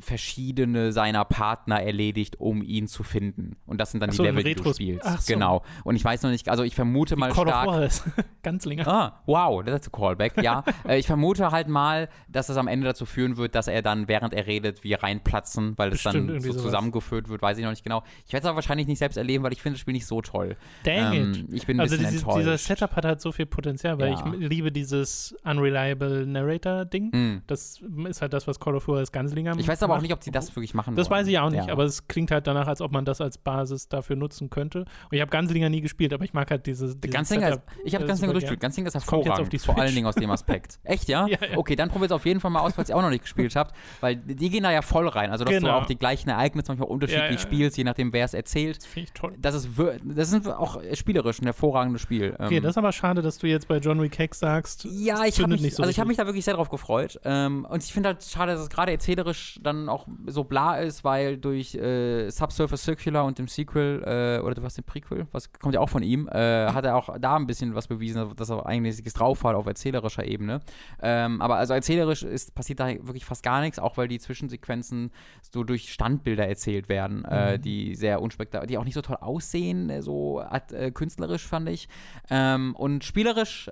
verschiedene 0.00 0.92
seiner 0.92 1.24
Partner 1.24 1.82
erledigt, 1.82 2.40
um 2.40 2.62
ihn 2.62 2.86
zu 2.88 3.02
finden. 3.02 3.56
Und 3.66 3.80
das 3.80 3.90
sind 3.90 4.00
dann 4.00 4.10
so, 4.10 4.22
die 4.22 4.28
Level, 4.28 4.42
die 4.42 4.54
du 4.54 4.72
spielst. 4.72 5.04
So. 5.04 5.32
Genau. 5.32 5.62
Und 5.84 5.96
ich 5.96 6.04
weiß 6.04 6.22
noch 6.22 6.30
nicht, 6.30 6.48
also 6.48 6.62
ich 6.62 6.74
vermute 6.74 7.16
Wie 7.16 7.20
mal 7.20 7.32
Call 7.32 7.46
stark. 7.46 7.68
Of 7.68 7.74
War 7.74 7.84
ist. 7.84 8.04
Ganz 8.42 8.64
länger. 8.64 8.86
Ah, 8.86 9.22
wow, 9.26 9.62
das 9.64 9.80
ist 9.80 9.88
ein 9.88 9.92
Callback, 9.92 10.42
ja. 10.42 10.64
Äh, 10.86 10.98
ich 10.98 11.06
vermute 11.06 11.50
halt 11.50 11.68
mal, 11.68 12.08
dass 12.28 12.46
das 12.46 12.56
am 12.56 12.68
Ende 12.68 12.86
dazu 12.86 13.06
führen 13.06 13.36
wird, 13.36 13.54
dass 13.54 13.66
er 13.66 13.82
dann, 13.82 14.08
während 14.08 14.34
er 14.34 14.46
redet, 14.46 14.84
wir 14.84 15.02
reinplatzen, 15.02 15.72
weil 15.76 15.92
es 15.92 16.02
dann 16.02 16.40
so 16.40 16.52
zusammengeführt 16.52 17.28
wird, 17.28 17.42
weiß 17.42 17.58
ich 17.58 17.64
noch 17.64 17.70
nicht 17.70 17.82
genau. 17.82 18.02
Ich 18.26 18.32
werde 18.32 18.44
es 18.44 18.48
aber 18.48 18.56
wahrscheinlich 18.56 18.86
nicht 18.86 18.98
selbst 18.98 19.16
erleben, 19.16 19.42
weil 19.42 19.52
ich 19.52 19.62
finde 19.62 19.74
das 19.74 19.80
Spiel 19.80 19.94
nicht 19.94 20.06
so 20.06 20.20
toll. 20.20 20.56
Dang 20.84 21.12
ähm, 21.12 21.32
it. 21.32 21.44
Ich 21.52 21.66
bin 21.66 21.78
ein 21.78 21.80
also 21.80 21.96
bisschen 21.96 22.10
dieses, 22.10 22.22
enttäuscht. 22.22 22.40
Dieser 22.40 22.58
Setup 22.58 22.94
hat 22.94 23.04
halt 23.04 23.20
so 23.20 23.32
viel 23.32 23.46
Potenzial, 23.46 23.98
weil 23.98 24.12
ja. 24.12 24.32
ich 24.32 24.48
liebe 24.48 24.70
dieses 24.70 25.34
Unreliable 25.44 26.26
Narrator-Ding. 26.26 27.10
Mm. 27.10 27.42
Das 27.46 27.80
ist 28.08 28.22
halt 28.22 28.32
das, 28.32 28.46
was 28.46 28.60
Call 28.60 28.76
of 28.76 28.86
War 28.86 29.00
ist 29.00 29.12
ganz 29.12 29.34
länger 29.34 29.55
Ich 29.58 29.68
weiß 29.68 29.82
aber 29.82 29.96
auch 29.96 30.00
nicht, 30.00 30.12
ob 30.12 30.22
sie 30.22 30.30
das 30.30 30.54
wirklich 30.54 30.74
machen 30.74 30.96
Das 30.96 31.10
wollen. 31.10 31.20
weiß 31.20 31.26
ich 31.28 31.38
auch 31.38 31.50
nicht, 31.50 31.66
ja. 31.66 31.72
aber 31.72 31.84
es 31.84 32.08
klingt 32.08 32.30
halt 32.30 32.46
danach, 32.46 32.66
als 32.66 32.80
ob 32.80 32.92
man 32.92 33.04
das 33.04 33.20
als 33.20 33.38
Basis 33.38 33.88
dafür 33.88 34.16
nutzen 34.16 34.50
könnte. 34.50 34.80
Und 34.80 35.12
ich 35.12 35.20
habe 35.20 35.30
Ganzlinger 35.30 35.68
nie 35.68 35.80
gespielt, 35.80 36.12
aber 36.12 36.24
ich 36.24 36.32
mag 36.32 36.50
halt 36.50 36.66
diese. 36.66 36.96
Ganzlinger 36.96 37.50
ist, 37.50 37.60
ich 37.84 37.94
habe 37.94 38.06
Ganzlinger 38.06 38.32
durchgespielt. 38.32 38.60
Ganzlinger 38.60 38.88
ist 38.88 38.94
hervorragend, 38.94 39.60
vor 39.62 39.78
allen 39.78 39.94
Dingen 39.94 40.06
aus 40.06 40.14
dem 40.14 40.30
Aspekt. 40.30 40.78
Echt, 40.84 41.08
ja? 41.08 41.26
ja, 41.28 41.38
ja. 41.40 41.56
Okay, 41.56 41.76
dann 41.76 41.88
probiert 41.88 42.10
es 42.10 42.14
auf 42.14 42.26
jeden 42.26 42.40
Fall 42.40 42.50
mal 42.50 42.60
aus, 42.60 42.74
falls 42.74 42.88
ihr 42.88 42.96
auch 42.96 43.02
noch 43.02 43.10
nicht 43.10 43.22
gespielt 43.22 43.56
habt, 43.56 43.74
weil 44.00 44.16
die 44.16 44.50
gehen 44.50 44.62
da 44.62 44.70
ja 44.70 44.82
voll 44.82 45.08
rein. 45.08 45.30
Also, 45.30 45.44
dass 45.44 45.54
genau. 45.54 45.68
du 45.68 45.74
auch 45.74 45.86
die 45.86 45.96
gleichen 45.96 46.28
Ereignisse 46.28 46.68
manchmal 46.68 46.88
unterschiedlich 46.88 47.40
spielst, 47.40 47.76
je 47.76 47.84
nachdem, 47.84 48.12
wer 48.12 48.24
es 48.24 48.34
erzählt. 48.34 48.78
Das 48.78 48.86
finde 48.86 49.08
ich 49.08 49.12
toll. 49.12 49.34
Das 49.38 49.54
ist, 49.54 49.68
das 50.04 50.32
ist 50.32 50.48
auch 50.48 50.80
spielerisch 50.94 51.40
ein 51.40 51.46
hervorragendes 51.46 52.02
Spiel. 52.02 52.34
Okay, 52.38 52.56
ähm, 52.56 52.62
das 52.62 52.70
ist 52.72 52.78
aber 52.78 52.92
schade, 52.92 53.22
dass 53.22 53.38
du 53.38 53.46
jetzt 53.46 53.68
bei 53.68 53.78
John 53.78 54.00
Wick 54.00 54.18
Hex 54.18 54.38
sagst. 54.38 54.84
Ja, 54.84 55.24
ich 55.24 55.40
habe 55.40 55.48
mich, 55.48 55.74
so 55.74 55.82
also 55.82 55.90
ich 55.90 56.00
hab 56.00 56.08
mich 56.08 56.16
da 56.16 56.26
wirklich 56.26 56.44
sehr 56.44 56.54
drauf 56.54 56.68
gefreut. 56.68 57.20
Ähm, 57.24 57.66
und 57.68 57.82
ich 57.82 57.92
finde 57.92 58.10
halt 58.10 58.22
schade, 58.22 58.52
dass 58.52 58.62
es 58.62 58.70
gerade 58.70 58.92
erzählerisch 58.92 59.45
dann 59.62 59.88
auch 59.88 60.06
so 60.26 60.44
bla 60.44 60.76
ist, 60.76 61.04
weil 61.04 61.36
durch 61.36 61.74
äh, 61.74 62.30
Subsurface 62.30 62.82
Circular 62.82 63.24
und 63.24 63.38
dem 63.38 63.48
Sequel, 63.48 64.02
äh, 64.04 64.44
oder 64.44 64.54
du 64.54 64.62
hast 64.62 64.76
den 64.76 64.84
Prequel, 64.84 65.26
was 65.32 65.52
kommt 65.52 65.74
ja 65.74 65.80
auch 65.80 65.88
von 65.88 66.02
ihm, 66.02 66.28
äh, 66.28 66.66
hat 66.68 66.84
er 66.84 66.96
auch 66.96 67.16
da 67.18 67.36
ein 67.36 67.46
bisschen 67.46 67.74
was 67.74 67.86
bewiesen, 67.86 68.34
dass 68.36 68.50
er 68.50 68.66
eigentlich 68.66 69.02
drauf 69.12 69.44
hat 69.44 69.54
auf 69.54 69.66
erzählerischer 69.66 70.24
Ebene. 70.24 70.60
Ähm, 71.00 71.40
aber 71.40 71.56
also 71.56 71.74
erzählerisch 71.74 72.22
ist, 72.22 72.54
passiert 72.54 72.80
da 72.80 72.88
wirklich 72.88 73.24
fast 73.24 73.42
gar 73.42 73.60
nichts, 73.60 73.78
auch 73.78 73.96
weil 73.96 74.08
die 74.08 74.18
Zwischensequenzen 74.18 75.10
so 75.42 75.64
durch 75.64 75.92
Standbilder 75.92 76.46
erzählt 76.46 76.88
werden, 76.88 77.24
äh, 77.24 77.56
mhm. 77.56 77.62
die 77.62 77.94
sehr 77.94 78.20
unspektakulär, 78.20 78.66
die 78.66 78.78
auch 78.78 78.84
nicht 78.84 78.94
so 78.94 79.02
toll 79.02 79.16
aussehen, 79.20 79.90
äh, 79.90 80.02
so 80.02 80.42
äh, 80.72 80.90
künstlerisch 80.90 81.46
fand 81.46 81.68
ich. 81.68 81.88
Ähm, 82.30 82.74
und 82.76 83.04
spielerisch 83.04 83.70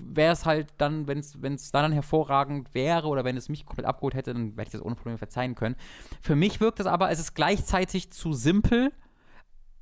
wäre 0.00 0.32
es 0.32 0.44
halt 0.44 0.68
dann, 0.78 1.06
wenn 1.06 1.18
es 1.18 1.70
dann 1.70 1.92
hervorragend 1.92 2.74
wäre 2.74 3.06
oder 3.08 3.24
wenn 3.24 3.36
es 3.36 3.48
mich 3.48 3.64
komplett 3.64 3.86
abgeholt 3.86 4.14
hätte, 4.14 4.32
dann 4.32 4.50
hätte 4.56 4.62
ich 4.62 4.70
das 4.70 4.82
ohne 4.82 4.94
Probleme 4.94 5.18
verzeihen 5.18 5.54
können. 5.54 5.76
Für 6.20 6.36
mich 6.36 6.60
wirkt 6.60 6.80
es 6.80 6.86
aber, 6.86 7.10
es 7.10 7.18
ist 7.18 7.34
gleichzeitig 7.34 8.10
zu 8.10 8.32
simpel, 8.32 8.92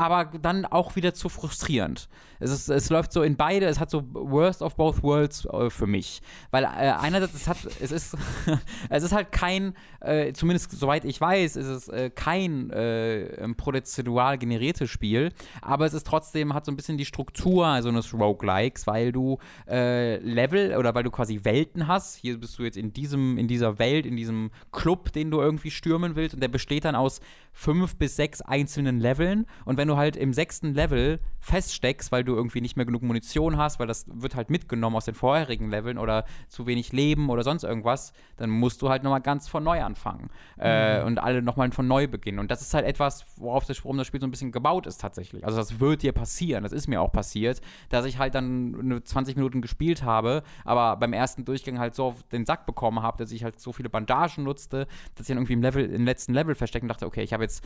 aber 0.03 0.39
dann 0.39 0.67
auch 0.67 0.97
wieder 0.97 1.15
zu 1.15 1.29
frustrierend. 1.29 2.09
Es, 2.43 2.51
ist, 2.51 2.69
es 2.69 2.91
läuft 2.91 3.13
so 3.13 3.23
in 3.23 3.37
beide, 3.37 3.67
es 3.67 3.79
hat 3.79 3.89
so 3.89 4.03
Worst 4.13 4.63
of 4.63 4.75
Both 4.75 5.03
Worlds 5.05 5.45
äh, 5.45 5.71
für 5.71 5.87
mich. 5.87 6.21
Weil 6.51 6.65
äh, 6.65 6.67
einerseits, 6.67 7.35
es, 7.35 7.47
hat, 7.47 7.59
es, 7.81 7.93
ist, 7.93 8.17
es 8.91 9.05
ist 9.05 9.13
halt 9.13 9.31
kein, 9.31 9.75
äh, 10.01 10.33
zumindest 10.33 10.73
soweit 10.73 11.05
ich 11.05 11.21
weiß, 11.21 11.55
ist 11.55 11.67
es 11.67 11.89
äh, 11.89 12.11
kein 12.11 12.71
äh, 12.71 13.49
prozedural 13.55 14.39
generiertes 14.39 14.91
Spiel, 14.91 15.33
aber 15.61 15.87
es 15.87 15.95
ist 15.95 16.05
trotzdem, 16.05 16.53
hat 16.53 16.67
so 16.67 16.73
ein 16.73 16.77
bisschen 16.77 16.99
die 16.99 17.05
Struktur 17.05 17.81
so 17.81 17.89
eines 17.89 18.13
Roguelikes, 18.13 18.89
weil 18.89 19.13
du 19.13 19.39
äh, 19.69 20.17
Level 20.17 20.77
oder 20.77 20.97
weil 20.97 21.05
du 21.05 21.13
quasi 21.13 21.41
Welten 21.45 21.87
hast. 21.87 22.17
Hier 22.17 22.41
bist 22.41 22.59
du 22.59 22.65
jetzt 22.65 22.77
in 22.77 22.93
diesem, 22.93 23.39
in 23.39 23.47
dieser 23.47 23.79
Welt, 23.79 24.05
in 24.05 24.17
diesem 24.17 24.51
Club, 24.73 25.13
den 25.13 25.31
du 25.31 25.41
irgendwie 25.41 25.71
stürmen 25.71 26.17
willst 26.17 26.35
und 26.35 26.41
der 26.41 26.49
besteht 26.49 26.87
dann 26.87 26.97
aus 26.97 27.21
fünf 27.53 27.97
bis 27.97 28.17
sechs 28.17 28.41
einzelnen 28.41 28.99
Leveln 28.99 29.47
und 29.65 29.77
wenn 29.77 29.87
du 29.87 29.92
halt 29.97 30.17
im 30.17 30.33
sechsten 30.33 30.75
Level 30.75 31.21
feststeckst, 31.41 32.13
weil 32.13 32.25
du 32.25 32.35
irgendwie 32.35 32.61
nicht 32.61 32.77
mehr 32.77 32.87
genug 32.87 33.03
Munition 33.03 33.57
hast, 33.57 33.81
weil 33.81 33.87
das 33.87 34.07
wird 34.09 34.37
halt 34.37 34.49
mitgenommen 34.49 34.97
aus 34.97 35.07
den 35.07 35.15
vorherigen 35.15 35.71
Leveln 35.71 35.99
oder 35.99 36.25
zu 36.49 36.67
wenig 36.67 36.93
Leben 36.93 37.31
oder 37.31 37.43
sonst 37.43 37.65
irgendwas, 37.65 38.13
dann 38.37 38.51
musst 38.51 38.81
du 38.81 38.89
halt 38.89 39.03
nochmal 39.03 39.21
ganz 39.21 39.49
von 39.49 39.65
neu 39.65 39.83
anfangen 39.83 40.31
äh, 40.59 40.99
mhm. 40.99 41.03
äh, 41.03 41.07
und 41.07 41.19
alle 41.19 41.43
nochmal 41.43 41.71
von 41.73 41.87
neu 41.87 42.07
beginnen. 42.07 42.39
Und 42.39 42.51
das 42.51 42.63
ist 42.63 42.75
halt 42.75 42.87
etwas, 42.87 43.27
worauf 43.37 43.65
das, 43.65 43.85
worum 43.85 43.99
das 43.99 44.07
Spiel 44.07 44.21
so 44.21 44.27
ein 44.27 44.31
bisschen 44.31 44.53
gebaut 44.53 44.87
ist 44.87 45.01
tatsächlich. 45.01 45.45
Also 45.45 45.59
das 45.59 45.81
wird 45.81 46.03
dir 46.03 46.13
passieren, 46.13 46.63
das 46.63 46.73
ist 46.73 46.87
mir 46.87 47.01
auch 47.01 47.13
passiert, 47.13 47.61
dass 47.89 48.05
ich 48.05 48.19
halt 48.19 48.35
dann 48.35 49.03
20 49.05 49.37
Minuten 49.37 49.63
gespielt 49.63 50.05
habe, 50.05 50.43
aber 50.65 50.97
beim 50.97 51.13
ersten 51.13 51.45
Durchgang 51.45 51.79
halt 51.79 51.95
so 51.95 52.07
auf 52.07 52.23
den 52.25 52.47
Sack 52.47 52.67
bekommen 52.67 53.03
habe, 53.03 53.19
dass 53.19 53.33
ich 53.33 53.43
halt 53.43 53.59
so 53.59 53.73
viele 53.73 53.89
Bandagen 53.91 54.45
nutzte, 54.45 54.87
dass 55.17 55.25
ich 55.25 55.29
dann 55.29 55.39
irgendwie 55.39 55.55
im 55.55 55.63
Level, 55.63 55.85
im 55.85 56.05
letzten 56.05 56.35
Level 56.35 56.55
versteckt 56.55 56.83
und 56.83 56.89
dachte, 56.89 57.07
okay, 57.07 57.23
ich 57.23 57.33
habe 57.33 57.43
jetzt 57.43 57.65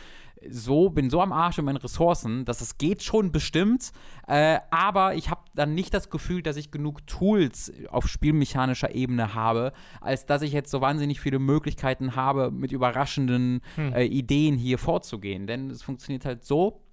so, 0.49 0.91
bin 0.91 1.11
so 1.11 1.21
am 1.21 1.33
Arsch 1.33 1.59
mit 1.59 1.67
meinen 1.67 1.77
Ressourcen, 1.77 2.16
dass 2.45 2.61
es 2.61 2.79
geht 2.79 3.03
schon 3.03 3.33
bestimmt, 3.33 3.93
äh, 4.27 4.59
aber 4.71 5.15
ich 5.15 5.31
habe 5.31 5.43
dann 5.55 5.75
nicht 5.75 5.93
das 5.95 6.11
Gefühl, 6.11 6.43
dass 6.43 6.57
ich 6.57 6.71
genug 6.71 7.07
Tools 7.07 7.73
auf 7.91 8.09
spielmechanischer 8.09 8.95
Ebene 8.95 9.35
habe, 9.35 9.73
als 10.01 10.27
dass 10.27 10.43
ich 10.43 10.53
jetzt 10.53 10.71
so 10.71 10.81
wahnsinnig 10.81 11.21
viele 11.21 11.39
Möglichkeiten 11.39 12.17
habe, 12.17 12.51
mit 12.51 12.73
überraschenden 12.73 13.61
hm. 13.75 13.93
äh, 13.93 14.05
Ideen 14.05 14.57
hier 14.57 14.79
vorzugehen. 14.79 15.47
Denn 15.47 15.71
es 15.71 15.83
funktioniert 15.83 16.25
halt 16.25 16.45
so, 16.45 16.86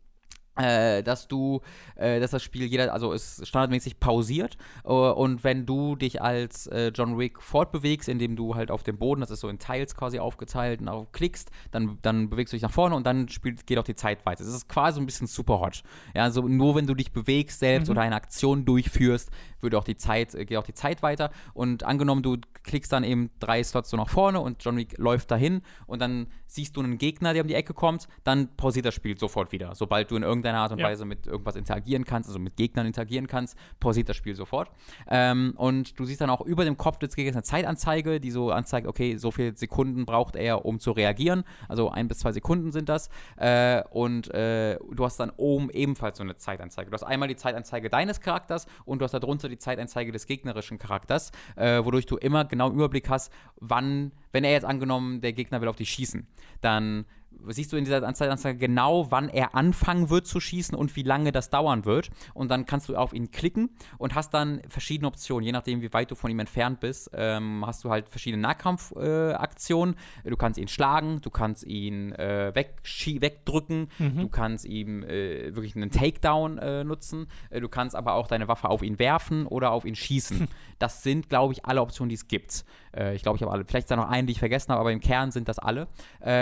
äh, 0.56 1.04
dass 1.04 1.28
du, 1.28 1.62
äh, 1.96 2.20
dass 2.20 2.32
das 2.32 2.44
Spiel 2.44 2.66
jeder, 2.66 2.94
also 2.94 3.12
ist 3.12 3.46
standardmäßig 3.48 4.00
pausiert 4.00 4.58
äh, 4.84 4.90
und 4.90 5.44
wenn 5.44 5.66
du 5.66 5.96
dich 5.96 6.22
als 6.22 6.68
äh, 6.68 6.92
John 6.94 7.18
Wick 7.18 7.42
fortbewegst, 7.42 8.08
indem 8.08 8.36
du 8.36 8.56
halt 8.56 8.70
auf 8.70 8.84
dem 8.84 8.98
Boden, 8.98 9.22
das 9.22 9.32
ist 9.32 9.40
so 9.40 9.50
in 9.50 9.60
Teils 9.60 9.96
quasi 9.96 10.20
aufgeteilt, 10.20 10.82
und 10.82 10.90
auch 10.90 11.12
klickst, 11.12 11.50
dann, 11.72 11.98
dann 12.02 12.30
bewegst 12.30 12.54
du 12.54 12.56
dich 12.56 12.64
nach 12.64 12.72
vorne 12.72 12.96
und 12.96 13.06
dann 13.06 13.28
spielt, 13.30 13.66
geht 13.66 13.78
auch 13.78 13.84
die 13.84 13.96
Zeit 13.96 14.26
weiter. 14.26 14.44
Es 14.44 14.50
ist 14.50 14.70
quasi 14.70 15.00
ein 15.00 15.06
bisschen 15.06 15.28
super 15.28 15.60
hot. 15.60 15.84
Ja, 16.16 16.24
also 16.24 16.48
nur 16.48 16.76
wenn 16.76 16.88
du 16.88 16.94
dich 16.94 17.12
bewegst 17.12 17.60
selbst 17.60 17.88
mhm. 17.88 17.94
oder 17.94 18.02
eine 18.02 18.16
Aktion 18.16 18.66
durchführst, 18.66 19.32
würde 19.64 19.78
auch 19.78 19.84
die 19.84 19.98
Zeit, 19.98 20.36
äh, 20.36 20.46
geht 20.46 20.58
auch 20.58 20.64
die 20.64 20.74
Zeit 20.74 21.02
weiter 21.02 21.32
und 21.54 21.84
angenommen, 21.84 22.24
du 22.24 22.38
klickst 22.64 22.92
dann 22.92 23.04
eben 23.04 23.30
drei 23.40 23.64
Slots 23.64 23.90
so 23.90 23.98
nach 23.98 24.10
vorne 24.10 24.40
und 24.40 24.64
John 24.64 24.78
Wick 24.78 24.98
läuft 24.98 25.32
dahin 25.32 25.62
und 25.88 26.02
dann 26.02 26.28
siehst 26.48 26.78
du 26.78 26.82
einen 26.82 26.98
Gegner, 26.98 27.34
der 27.34 27.42
um 27.42 27.48
die 27.48 27.56
Ecke 27.56 27.74
kommt, 27.74 28.08
dann 28.24 28.56
pausiert 28.56 28.86
das 28.86 28.94
Spiel 28.94 29.18
sofort 29.18 29.52
wieder. 29.52 29.74
Sobald 29.74 30.12
du 30.12 30.16
in 30.16 30.24
irgendeiner 30.24 30.60
Art 30.60 30.72
und 30.72 30.80
ja. 30.80 30.88
Weise 30.88 31.04
mit 31.06 31.26
irgendwas 31.26 31.56
interagieren 31.56 32.06
kannst, 32.06 32.30
also 32.30 32.40
mit 32.40 32.56
Gegnern 32.56 32.86
interagieren 32.86 33.28
kannst, 33.28 33.58
pausiert 33.80 34.08
das 34.10 34.18
Spiel 34.18 34.36
sofort. 34.36 34.70
Ähm, 35.10 35.54
und 35.56 36.00
du 36.00 36.06
siehst 36.06 36.22
dann 36.22 36.30
auch 36.30 36.42
über 36.42 36.64
dem 36.64 36.78
Kopf 36.78 37.00
des 37.00 37.16
Gegners 37.16 37.36
eine 37.36 37.44
Zeitanzeige, 37.44 38.20
die 38.20 38.30
so 38.30 38.52
anzeigt, 38.52 38.88
okay, 38.88 39.18
so 39.18 39.32
viele 39.32 39.56
Sekunden 39.56 40.06
braucht 40.06 40.36
er, 40.36 40.66
um 40.66 40.80
zu 40.80 40.92
reagieren. 40.92 41.44
Also 41.68 41.90
ein 41.90 42.08
bis 42.08 42.20
zwei 42.20 42.32
Sekunden 42.32 42.72
sind 42.72 42.88
das. 42.88 43.10
Äh, 43.38 43.84
und 43.90 44.32
äh, 44.34 44.78
du 44.92 45.06
hast 45.06 45.20
dann 45.20 45.32
oben 45.38 45.70
ebenfalls 45.72 46.18
so 46.18 46.24
eine 46.24 46.38
Zeitanzeige. 46.38 46.92
Du 46.92 46.94
hast 46.94 47.04
einmal 47.04 47.28
die 47.28 47.36
Zeitanzeige 47.36 47.90
deines 47.90 48.22
Charakters 48.22 48.68
und 48.86 49.00
du 49.00 49.06
hast 49.06 49.14
darunter 49.14 49.50
die 49.50 49.53
Zeitanzeige 49.58 50.12
des 50.12 50.26
gegnerischen 50.26 50.78
Charakters, 50.78 51.32
äh, 51.56 51.84
wodurch 51.84 52.06
du 52.06 52.18
immer 52.18 52.46
genau 52.46 52.72
Überblick 52.72 53.10
hast, 53.10 53.32
wann, 53.60 54.12
wenn 54.32 54.44
er 54.44 54.52
jetzt 54.52 54.66
angenommen, 54.66 55.22
der 55.22 55.34
Gegner 55.34 55.62
will 55.62 55.68
auf 55.68 55.76
dich 55.76 55.90
schießen, 55.90 56.28
dann 56.62 57.06
siehst 57.48 57.72
du 57.74 57.78
in 57.78 57.86
dieser 57.86 58.04
Anzeige 58.04 58.58
genau, 58.58 59.12
wann 59.12 59.30
er 59.30 59.56
anfangen 59.56 60.10
wird 60.10 60.28
zu 60.28 60.40
schießen 60.40 60.78
und 60.78 60.96
wie 60.96 61.04
lange 61.04 61.32
das 61.32 61.50
dauern 61.50 61.86
wird. 61.86 62.10
Und 62.34 62.50
dann 62.50 62.66
kannst 62.66 62.90
du 62.90 62.96
auf 62.96 63.14
ihn 63.14 63.32
klicken 63.32 63.70
und 63.98 64.16
hast 64.16 64.34
dann 64.34 64.62
verschiedene 64.70 65.08
Optionen. 65.08 65.46
Je 65.46 65.52
nachdem, 65.52 65.82
wie 65.82 65.92
weit 65.94 66.12
du 66.12 66.16
von 66.16 66.32
ihm 66.32 66.40
entfernt 66.40 66.80
bist, 66.80 67.12
ähm, 67.14 67.64
hast 67.66 67.84
du 67.84 67.90
halt 67.90 68.10
verschiedene 68.10 68.42
Nahkampfaktionen. 68.42 69.96
Äh, 70.24 70.30
du 70.30 70.38
kannst 70.38 70.60
ihn 70.60 70.68
schlagen, 70.68 71.22
du 71.22 71.30
kannst 71.30 71.64
ihn 71.66 72.12
äh, 72.14 72.54
wegdrücken, 72.56 73.90
mhm. 74.00 74.18
du 74.20 74.30
kannst 74.30 74.66
ihm 74.66 75.04
äh, 75.04 75.56
wirklich 75.56 75.76
einen 75.76 75.92
Takedown 75.92 76.58
äh, 76.58 76.84
nutzen. 76.84 77.28
Äh, 77.50 77.62
du 77.62 77.70
kannst 77.70 77.96
aber 77.96 78.14
auch 78.14 78.28
deine 78.28 78.48
Waffe 78.48 78.70
auf 78.70 78.84
ihn 78.84 79.00
werfen 79.00 79.48
oder 79.48 79.72
auf 79.72 79.86
ihn 79.86 79.96
schießen. 79.96 80.48
das 80.80 81.04
sind, 81.04 81.30
glaube 81.30 81.54
ich, 81.54 81.66
alle 81.66 81.82
Optionen, 81.82 82.10
die 82.10 82.16
es 82.16 82.28
gibt. 82.28 82.66
Äh, 82.96 83.16
ich 83.16 83.24
glaube, 83.24 83.38
ich 83.38 83.42
habe 83.42 83.52
alle. 83.52 83.66
Vielleicht 83.66 83.86
ist 83.86 83.92
da 83.92 83.96
noch 83.96 84.10
einen, 84.10 84.28
die 84.28 84.34
ich 84.34 84.40
vergessen 84.40 84.72
habe, 84.72 84.80
aber 84.80 84.92
im 84.92 85.00
Kern 85.00 85.32
sind 85.32 85.50
das 85.50 85.60
alle. 85.60 85.88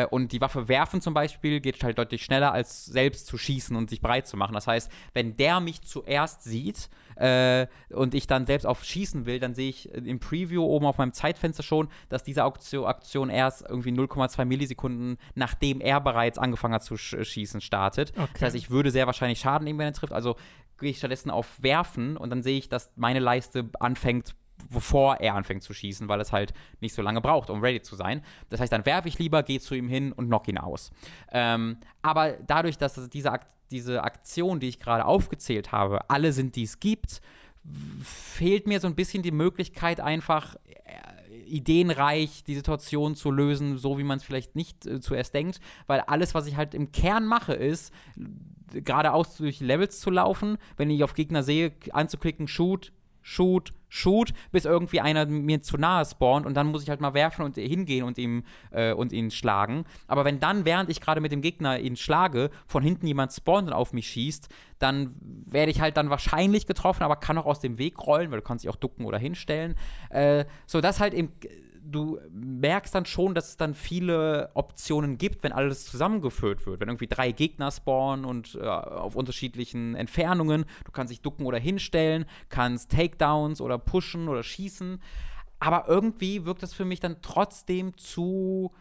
und 0.10 0.32
die 0.32 0.42
Waffe 0.42 0.68
werfen 0.68 0.92
Werfen 0.92 1.02
zum 1.02 1.14
Beispiel 1.14 1.62
geht 1.62 1.84
halt 1.84 1.98
deutlich 1.98 2.24
schneller, 2.24 2.52
als 2.52 2.86
selbst 2.86 3.28
zu 3.28 3.38
schießen 3.38 3.76
und 3.76 3.90
sich 3.90 4.02
breit 4.02 4.28
zu 4.28 4.36
machen. 4.36 4.54
Das 4.54 4.68
heißt, 4.68 4.92
wenn 5.14 5.38
der 5.38 5.60
mich 5.60 5.84
zuerst 5.84 6.44
sieht 6.44 6.90
äh, 7.16 7.68
und 7.90 8.14
ich 8.14 8.28
dann 8.28 8.46
selbst 8.46 8.66
auf 8.66 8.84
Schießen 8.84 9.26
will, 9.26 9.40
dann 9.40 9.54
sehe 9.54 9.70
ich 9.70 9.90
im 9.94 10.20
Preview 10.20 10.64
oben 10.64 10.86
auf 10.86 10.98
meinem 10.98 11.14
Zeitfenster 11.14 11.64
schon, 11.64 11.88
dass 12.10 12.24
diese 12.24 12.44
Aktion, 12.44 12.86
Aktion 12.86 13.30
erst 13.30 13.62
irgendwie 13.70 13.92
0,2 13.92 14.44
Millisekunden, 14.44 15.18
nachdem 15.36 15.80
er 15.80 16.02
bereits 16.02 16.38
angefangen 16.38 16.74
hat 16.74 16.84
zu 16.84 16.98
sch 16.98 17.16
schießen, 17.22 17.62
startet. 17.62 18.12
Okay. 18.18 18.28
Das 18.34 18.42
heißt, 18.42 18.56
ich 18.56 18.70
würde 18.70 18.92
sehr 18.92 19.06
wahrscheinlich 19.06 19.40
Schaden 19.40 19.66
nehmen, 19.66 19.80
wenn 19.80 19.88
er 19.88 19.94
trifft. 19.94 20.14
Also 20.14 20.36
gehe 20.80 20.90
ich 20.90 20.98
stattdessen 20.98 21.30
auf 21.30 21.62
Werfen 21.62 22.18
und 22.18 22.32
dann 22.32 22.42
sehe 22.42 22.58
ich, 22.58 22.68
dass 22.68 22.92
meine 22.96 23.20
Leiste 23.20 23.70
anfängt 23.80 24.36
bevor 24.70 25.16
er 25.18 25.36
anfängt 25.36 25.64
zu 25.64 25.74
schießen, 25.74 26.08
weil 26.08 26.22
es 26.22 26.32
halt 26.32 26.54
nicht 26.80 26.94
so 26.94 27.02
lange 27.02 27.22
braucht, 27.22 27.50
um 27.50 27.62
ready 27.62 27.82
zu 27.82 27.96
sein. 27.96 28.22
Das 28.50 28.60
heißt, 28.60 28.72
dann 28.72 28.86
werfe 28.86 29.08
ich 29.08 29.20
lieber, 29.20 29.44
gehe 29.44 29.60
zu 29.60 29.76
ihm 29.76 29.88
hin 29.88 30.12
und 30.12 30.28
knock 30.28 30.48
ihn 30.48 30.58
aus. 30.58 30.92
Ähm, 31.32 31.78
aber 32.02 32.34
dadurch, 32.46 32.78
dass 32.78 33.10
diese, 33.10 33.32
Ak 33.32 33.48
diese 33.72 34.04
Aktion, 34.04 34.60
die 34.60 34.68
ich 34.68 34.80
gerade 34.80 35.06
aufgezählt 35.06 35.72
habe, 35.72 36.10
alle 36.10 36.34
sind, 36.34 36.56
die 36.56 36.64
es 36.64 36.80
gibt, 36.80 37.22
fehlt 38.04 38.68
mir 38.68 38.80
so 38.80 38.88
ein 38.88 38.96
bisschen 38.96 39.24
die 39.24 39.32
Möglichkeit, 39.32 40.00
einfach 40.00 40.56
äh, 40.66 41.38
ideenreich 41.46 42.44
die 42.44 42.56
Situation 42.56 43.16
zu 43.16 43.32
lösen, 43.32 43.78
so 43.78 43.98
wie 43.98 44.04
man 44.04 44.18
es 44.18 44.24
vielleicht 44.24 44.56
nicht 44.56 44.86
äh, 44.86 45.00
zuerst 45.00 45.34
denkt, 45.34 45.60
weil 45.88 46.02
alles, 46.02 46.34
was 46.34 46.48
ich 46.48 46.56
halt 46.56 46.74
im 46.74 46.92
Kern 46.92 47.26
mache, 47.26 47.54
ist 47.54 47.94
geradeaus 48.74 49.38
durch 49.38 49.60
Levels 49.60 50.00
zu 50.00 50.10
laufen, 50.10 50.58
wenn 50.78 50.90
ich 50.90 51.04
auf 51.04 51.14
Gegner 51.14 51.44
sehe, 51.44 51.74
anzuklicken, 51.92 52.48
shoot, 52.48 52.92
shoot, 53.22 53.72
shoot, 53.92 54.34
bis 54.52 54.64
irgendwie 54.64 55.02
einer 55.02 55.26
mir 55.26 55.62
zu 55.62 55.78
nahe 55.78 56.06
spawnt 56.06 56.46
und 56.46 56.56
dann 56.56 56.68
muss 56.68 56.82
ich 56.82 56.90
halt 56.90 57.02
mal 57.02 57.14
werfen 57.14 57.44
und 57.44 57.56
hingehen 57.56 58.06
und 58.06 58.18
ihm 58.18 58.44
äh, 58.72 58.94
und 58.94 59.12
ihn 59.12 59.30
schlagen. 59.32 59.84
Aber 60.08 60.24
wenn 60.24 60.40
dann, 60.40 60.64
während 60.64 60.90
ich 60.90 61.02
gerade 61.02 61.20
mit 61.20 61.34
dem 61.34 61.42
Gegner 61.42 61.78
ihn 61.78 61.98
schlage, 61.98 62.52
von 62.66 62.84
hinten 62.84 63.06
jemand 63.06 63.34
spawnt 63.34 63.68
und 63.68 63.74
auf 63.74 63.92
mich 63.92 64.08
schießt, 64.08 64.48
dann 64.80 65.14
werde 65.46 65.72
ich 65.72 65.82
halt 65.82 65.98
dann 65.98 66.10
wahrscheinlich 66.10 66.66
getroffen, 66.66 67.04
aber 67.04 67.18
kann 67.18 67.38
auch 67.38 67.46
aus 67.46 67.60
dem 67.60 67.78
Weg 67.78 68.00
rollen, 68.08 68.32
weil 68.32 68.40
du 68.40 68.46
kannst 68.46 68.64
dich 68.64 68.70
auch 68.70 68.78
ducken 68.78 69.06
oder 69.06 69.18
hinstellen. 69.18 69.76
Äh, 70.10 70.46
so 70.66 70.80
dass 70.80 71.02
halt 71.02 71.14
eben 71.14 71.34
du 71.92 72.20
merkst 72.32 72.94
dann 72.96 73.06
schon, 73.06 73.36
dass 73.36 73.50
es 73.50 73.58
dann 73.58 73.74
viele 73.74 74.50
Optionen 74.54 75.18
gibt, 75.18 75.44
wenn 75.44 75.52
alles 75.52 75.86
zusammengeführt 75.86 76.66
wird. 76.66 76.80
Wenn 76.80 76.90
irgendwie 76.90 77.08
drei 77.08 77.32
Gegner 77.32 77.72
spawnen 77.72 78.26
und 78.26 78.56
äh, 78.56 78.66
auf 78.66 79.16
unterschiedlichen 79.16 79.96
Entfernungen, 79.96 80.66
du 80.86 80.92
kannst 80.92 81.12
dich 81.12 81.22
ducken 81.22 81.46
oder 81.46 81.60
hinstellen, 81.60 82.26
kannst 82.50 82.92
Takedowns 82.92 83.62
oder 83.62 83.78
pushen 83.78 84.28
oder 84.28 84.44
schießen. 84.44 85.02
Aber 85.60 85.88
irgendwie 85.88 86.46
wirkt 86.46 86.64
das 86.64 86.74
für 86.74 86.86
mich 86.86 87.00
dann 87.00 87.18
trotzdem 87.22 87.96
zu 87.98 88.72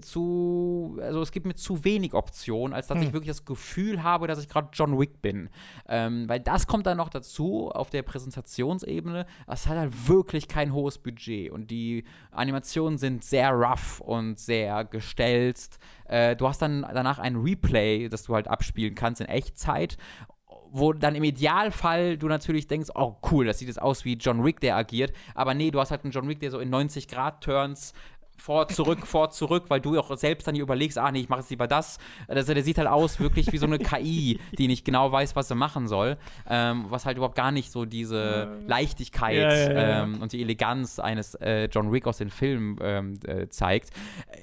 zu, 0.00 0.98
also 1.00 1.22
es 1.22 1.32
gibt 1.32 1.46
mir 1.46 1.54
zu 1.54 1.84
wenig 1.84 2.14
Optionen, 2.14 2.74
als 2.74 2.86
dass 2.86 2.98
hm. 2.98 3.06
ich 3.06 3.12
wirklich 3.12 3.28
das 3.28 3.44
Gefühl 3.44 4.02
habe, 4.02 4.26
dass 4.26 4.40
ich 4.40 4.48
gerade 4.48 4.68
John 4.72 4.98
Wick 4.98 5.22
bin. 5.22 5.48
Ähm, 5.88 6.28
weil 6.28 6.40
das 6.40 6.66
kommt 6.66 6.86
dann 6.86 6.96
noch 6.96 7.08
dazu 7.08 7.70
auf 7.70 7.90
der 7.90 8.02
Präsentationsebene. 8.02 9.26
Es 9.46 9.66
hat 9.66 9.76
halt 9.76 10.08
wirklich 10.08 10.48
kein 10.48 10.72
hohes 10.72 10.98
Budget 10.98 11.50
und 11.50 11.70
die 11.70 12.04
Animationen 12.30 12.98
sind 12.98 13.24
sehr 13.24 13.50
rough 13.52 14.00
und 14.00 14.38
sehr 14.38 14.84
gestelzt. 14.84 15.78
Äh, 16.06 16.36
du 16.36 16.48
hast 16.48 16.62
dann 16.62 16.82
danach 16.82 17.18
ein 17.18 17.36
Replay, 17.36 18.08
das 18.08 18.24
du 18.24 18.34
halt 18.34 18.48
abspielen 18.48 18.94
kannst 18.94 19.20
in 19.20 19.26
Echtzeit 19.28 19.96
wo 20.72 20.92
dann 20.92 21.14
im 21.14 21.24
Idealfall 21.24 22.16
du 22.16 22.28
natürlich 22.28 22.68
denkst, 22.68 22.90
oh 22.94 23.16
cool, 23.30 23.46
das 23.46 23.58
sieht 23.58 23.68
jetzt 23.68 23.82
aus 23.82 24.04
wie 24.04 24.14
John 24.14 24.44
Wick, 24.44 24.60
der 24.60 24.76
agiert. 24.76 25.12
Aber 25.34 25.54
nee, 25.54 25.70
du 25.70 25.80
hast 25.80 25.90
halt 25.90 26.04
einen 26.04 26.12
John 26.12 26.28
Wick, 26.28 26.40
der 26.40 26.50
so 26.50 26.60
in 26.60 26.70
90 26.70 27.08
Grad 27.08 27.42
Turns 27.42 27.92
vor, 28.40 28.68
zurück, 28.68 29.06
vor, 29.06 29.30
zurück, 29.30 29.64
weil 29.68 29.80
du 29.80 29.98
auch 29.98 30.16
selbst 30.16 30.46
dann 30.46 30.56
überlegst, 30.56 30.98
ah 30.98 31.12
nee, 31.12 31.20
ich 31.20 31.28
mache 31.28 31.40
jetzt 31.40 31.50
lieber 31.50 31.66
das. 31.66 31.98
Also 32.26 32.54
der 32.54 32.62
sieht 32.62 32.78
halt 32.78 32.88
aus 32.88 33.20
wirklich 33.20 33.52
wie 33.52 33.58
so 33.58 33.66
eine 33.66 33.78
KI, 33.90 34.40
die 34.56 34.66
nicht 34.66 34.84
genau 34.84 35.12
weiß, 35.12 35.36
was 35.36 35.48
sie 35.48 35.54
machen 35.54 35.88
soll. 35.88 36.16
Ähm, 36.48 36.86
was 36.88 37.06
halt 37.06 37.16
überhaupt 37.16 37.36
gar 37.36 37.52
nicht 37.52 37.70
so 37.70 37.84
diese 37.84 38.60
Leichtigkeit 38.66 39.36
Ja, 39.36 39.52
ja, 39.52 39.72
ja. 39.72 40.02
Ähm, 40.02 40.22
und 40.22 40.32
die 40.32 40.40
Eleganz 40.40 40.98
eines 40.98 41.34
äh, 41.36 41.68
John 41.70 41.92
Wick 41.92 42.06
aus 42.06 42.18
den 42.18 42.30
Filmen 42.30 42.78
ähm, 42.82 43.18
äh, 43.26 43.48
zeigt. 43.48 43.90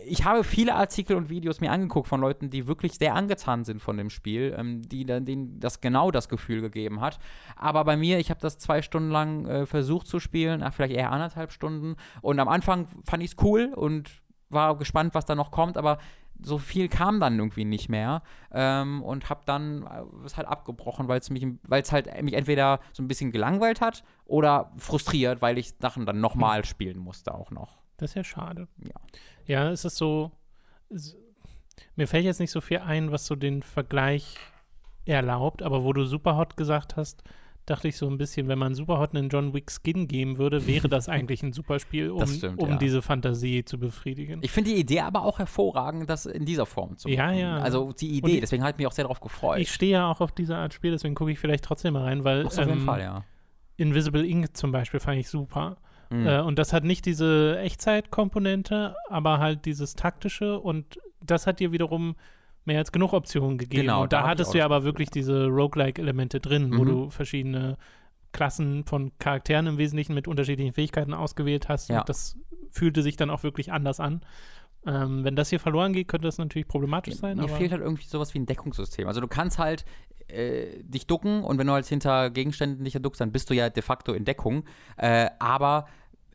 Ich 0.06 0.26
habe 0.26 0.44
viele 0.44 0.76
Artikel 0.76 1.16
und 1.16 1.30
Videos 1.30 1.60
mir 1.60 1.72
angeguckt 1.72 2.08
von 2.08 2.22
Leuten, 2.22 2.50
die 2.50 2.68
wirklich 2.68 2.94
sehr 2.94 3.16
angetan 3.16 3.64
sind 3.64 3.82
von 3.82 3.98
dem 3.98 4.10
Spiel, 4.10 4.56
ähm, 4.58 4.82
die 4.88 5.06
dann 5.06 5.26
denen 5.26 5.60
das 5.60 5.82
genau 5.82 6.12
das 6.12 6.30
Gefühl 6.30 6.62
gegeben 6.62 7.02
hat. 7.02 7.20
Aber 7.56 7.84
bei 7.84 7.98
mir, 7.98 8.20
ich 8.20 8.30
habe 8.30 8.40
das 8.40 8.58
zwei 8.58 8.82
Stunden 8.82 9.10
lang 9.10 9.46
äh, 9.48 9.66
versucht 9.66 10.08
zu 10.08 10.20
spielen, 10.20 10.62
ach, 10.62 10.74
vielleicht 10.74 10.94
eher 10.94 11.12
anderthalb 11.12 11.52
Stunden. 11.52 11.96
Und 12.22 12.40
am 12.40 12.48
Anfang 12.48 12.88
fand 13.06 13.24
ich 13.24 13.32
es 13.32 13.38
cool 13.44 13.74
und 13.76 13.87
war 14.50 14.78
gespannt, 14.78 15.14
was 15.14 15.26
da 15.26 15.36
noch 15.36 15.52
kommt, 15.52 15.78
aber 15.78 15.98
so 16.42 16.58
viel 16.58 16.88
kam 16.88 17.20
dann 17.20 17.38
irgendwie 17.38 17.66
nicht 17.66 17.90
mehr 17.90 18.22
ähm, 18.52 19.02
und 19.02 19.30
habe 19.30 19.42
dann 19.46 19.84
äh, 19.84 20.26
es 20.26 20.38
halt 20.38 20.48
abgebrochen, 20.48 21.08
weil 21.08 21.20
es 21.20 21.30
mich, 21.30 21.46
weil 21.64 21.82
es 21.82 21.92
halt 21.92 22.22
mich 22.22 22.34
entweder 22.34 22.80
so 22.94 23.02
ein 23.04 23.08
bisschen 23.08 23.32
gelangweilt 23.32 23.82
hat 23.82 24.04
oder 24.26 24.72
frustriert, 24.78 25.42
weil 25.42 25.58
ich 25.58 25.74
Sachen 25.80 26.06
dann 26.06 26.20
nochmal 26.20 26.66
spielen 26.66 27.00
musste 27.00 27.34
auch 27.34 27.52
noch. 27.52 27.80
Das 27.98 28.12
ist 28.12 28.16
ja 28.16 28.24
schade. 28.24 28.68
Ja. 28.84 28.96
Ja, 29.46 29.72
es 29.72 29.86
ist 29.86 29.98
so. 29.98 30.32
Es, 30.90 31.18
mir 31.96 32.08
fällt 32.08 32.26
jetzt 32.26 32.40
nicht 32.40 32.52
so 32.52 32.62
viel 32.62 32.80
ein, 32.80 33.12
was 33.12 33.26
so 33.26 33.36
den 33.36 33.64
Vergleich 33.64 34.38
erlaubt, 35.06 35.64
aber 35.64 35.84
wo 35.84 35.94
du 35.94 36.04
Superhot 36.04 36.58
gesagt 36.58 36.96
hast, 36.96 37.24
dachte 37.68 37.88
ich 37.90 37.98
so 37.98 38.08
ein 38.10 38.18
bisschen, 38.18 38.48
wenn 38.48 38.58
man 38.58 38.74
Superhot 38.74 39.14
einen 39.14 39.30
John 39.30 39.54
Wick 39.54 39.70
Skin 39.72 40.08
geben 40.08 40.38
würde, 40.38 40.66
wäre 40.66 40.88
das 40.88 41.10
eigentlich 41.10 41.44
ein 41.44 41.54
super 41.54 41.80
Spiel, 41.80 42.10
um, 42.10 42.26
stimmt, 42.26 42.60
um 42.60 42.70
ja. 42.70 42.78
diese 42.78 43.02
Fantasie 43.02 43.64
zu 43.64 43.78
befriedigen. 43.78 44.40
Ich 44.42 44.52
finde 44.52 44.72
die 44.72 44.78
Idee 44.78 45.02
aber 45.02 45.24
auch 45.24 45.38
hervorragend, 45.38 46.10
das 46.10 46.26
in 46.26 46.46
dieser 46.46 46.66
Form 46.66 46.98
zu 46.98 47.10
machen. 47.10 47.18
Ja, 47.18 47.32
ja. 47.32 47.58
Also 47.58 47.92
die 47.92 48.18
Idee, 48.18 48.36
die- 48.36 48.40
deswegen 48.40 48.64
habe 48.64 48.72
ich 48.72 48.78
mich 48.78 48.88
auch 48.88 48.94
sehr 48.94 49.04
darauf 49.04 49.20
gefreut. 49.20 49.60
Ich 49.60 49.72
stehe 49.72 49.92
ja 49.92 50.10
auch 50.10 50.22
auf 50.22 50.32
diese 50.32 50.56
Art 50.56 50.74
Spiel, 50.74 50.92
deswegen 50.92 51.14
gucke 51.14 51.32
ich 51.32 51.40
vielleicht 51.40 51.66
trotzdem 51.66 51.94
mal 51.94 52.04
rein, 52.04 52.24
weil 52.24 52.44
Ach 52.44 52.48
auf 52.48 52.58
jeden 52.58 52.72
ähm, 52.72 52.86
Fall, 52.86 53.02
ja. 53.02 53.24
Invisible 53.76 54.26
Ink 54.26 54.56
zum 54.56 54.72
Beispiel 54.72 55.00
fand 55.00 55.20
ich 55.20 55.30
super. 55.30 55.78
Mhm. 56.10 56.26
Äh, 56.26 56.40
und 56.40 56.58
das 56.58 56.72
hat 56.72 56.86
nicht 56.86 57.06
diese 57.06 57.60
Echtzeitkomponente, 57.60 58.96
aber 59.10 59.40
halt 59.40 59.66
dieses 59.66 59.94
taktische 59.96 60.58
und 60.60 61.00
das 61.22 61.48
hat 61.48 61.60
dir 61.60 61.72
wiederum 61.72 62.16
mehr 62.68 62.80
als 62.80 62.92
genug 62.92 63.14
Optionen 63.14 63.58
gegeben. 63.58 63.84
Genau, 63.84 64.04
und 64.04 64.14
da 64.14 64.22
da, 64.22 64.28
hattest 64.28 64.50
auch 64.50 64.54
du 64.54 64.58
ja 64.60 64.66
aber 64.66 64.84
wirklich 64.84 65.10
diese 65.10 65.48
Roguelike-Elemente 65.48 66.40
drin, 66.40 66.78
wo 66.78 66.84
Mhm. 66.84 66.88
du 66.88 67.10
verschiedene 67.10 67.78
Klassen 68.34 68.84
von 68.84 69.12
Charakteren 69.20 69.66
im 69.68 69.78
Wesentlichen 69.78 70.14
mit 70.14 70.28
unterschiedlichen 70.28 70.74
Fähigkeiten 70.74 71.14
ausgewählt 71.14 71.70
hast. 71.70 71.90
Ja. 71.90 72.02
Und 72.02 72.10
das 72.10 72.38
fühlte 72.70 73.02
sich 73.02 73.16
dann 73.16 73.30
auch 73.30 73.44
wirklich 73.44 73.72
anders 73.72 74.00
an. 74.00 74.22
Ähm, 74.86 75.24
wenn 75.24 75.36
das 75.36 75.50
hier 75.50 75.60
verloren 75.60 75.92
geht, 75.94 76.08
könnte 76.08 76.28
das 76.28 76.38
natürlich 76.38 76.68
problematisch 76.68 77.16
sein. 77.16 77.38
Mir 77.38 77.50
fehlt 77.50 77.72
halt 77.72 77.82
irgendwie 77.82 78.06
sowas 78.06 78.34
wie 78.34 78.40
ein 78.40 78.46
Deckungssystem. 78.46 79.08
Also 79.08 79.22
du 79.22 79.28
kannst 79.28 79.58
halt 79.60 79.86
äh, 80.28 80.84
dich 80.84 81.08
ducken 81.08 81.44
und 81.44 81.58
wenn 81.58 81.68
du 81.68 81.74
halt 81.74 81.86
hinter 81.88 82.30
Gegenständen 82.30 82.84
dich 82.86 82.94
duckst, 82.94 83.20
dann 83.22 83.32
bist 83.32 83.50
du 83.50 83.54
ja 83.56 83.70
de 83.70 83.82
facto 83.82 84.14
in 84.14 84.24
Deckung. 84.26 84.64
Äh, 84.98 85.30
aber 85.40 85.88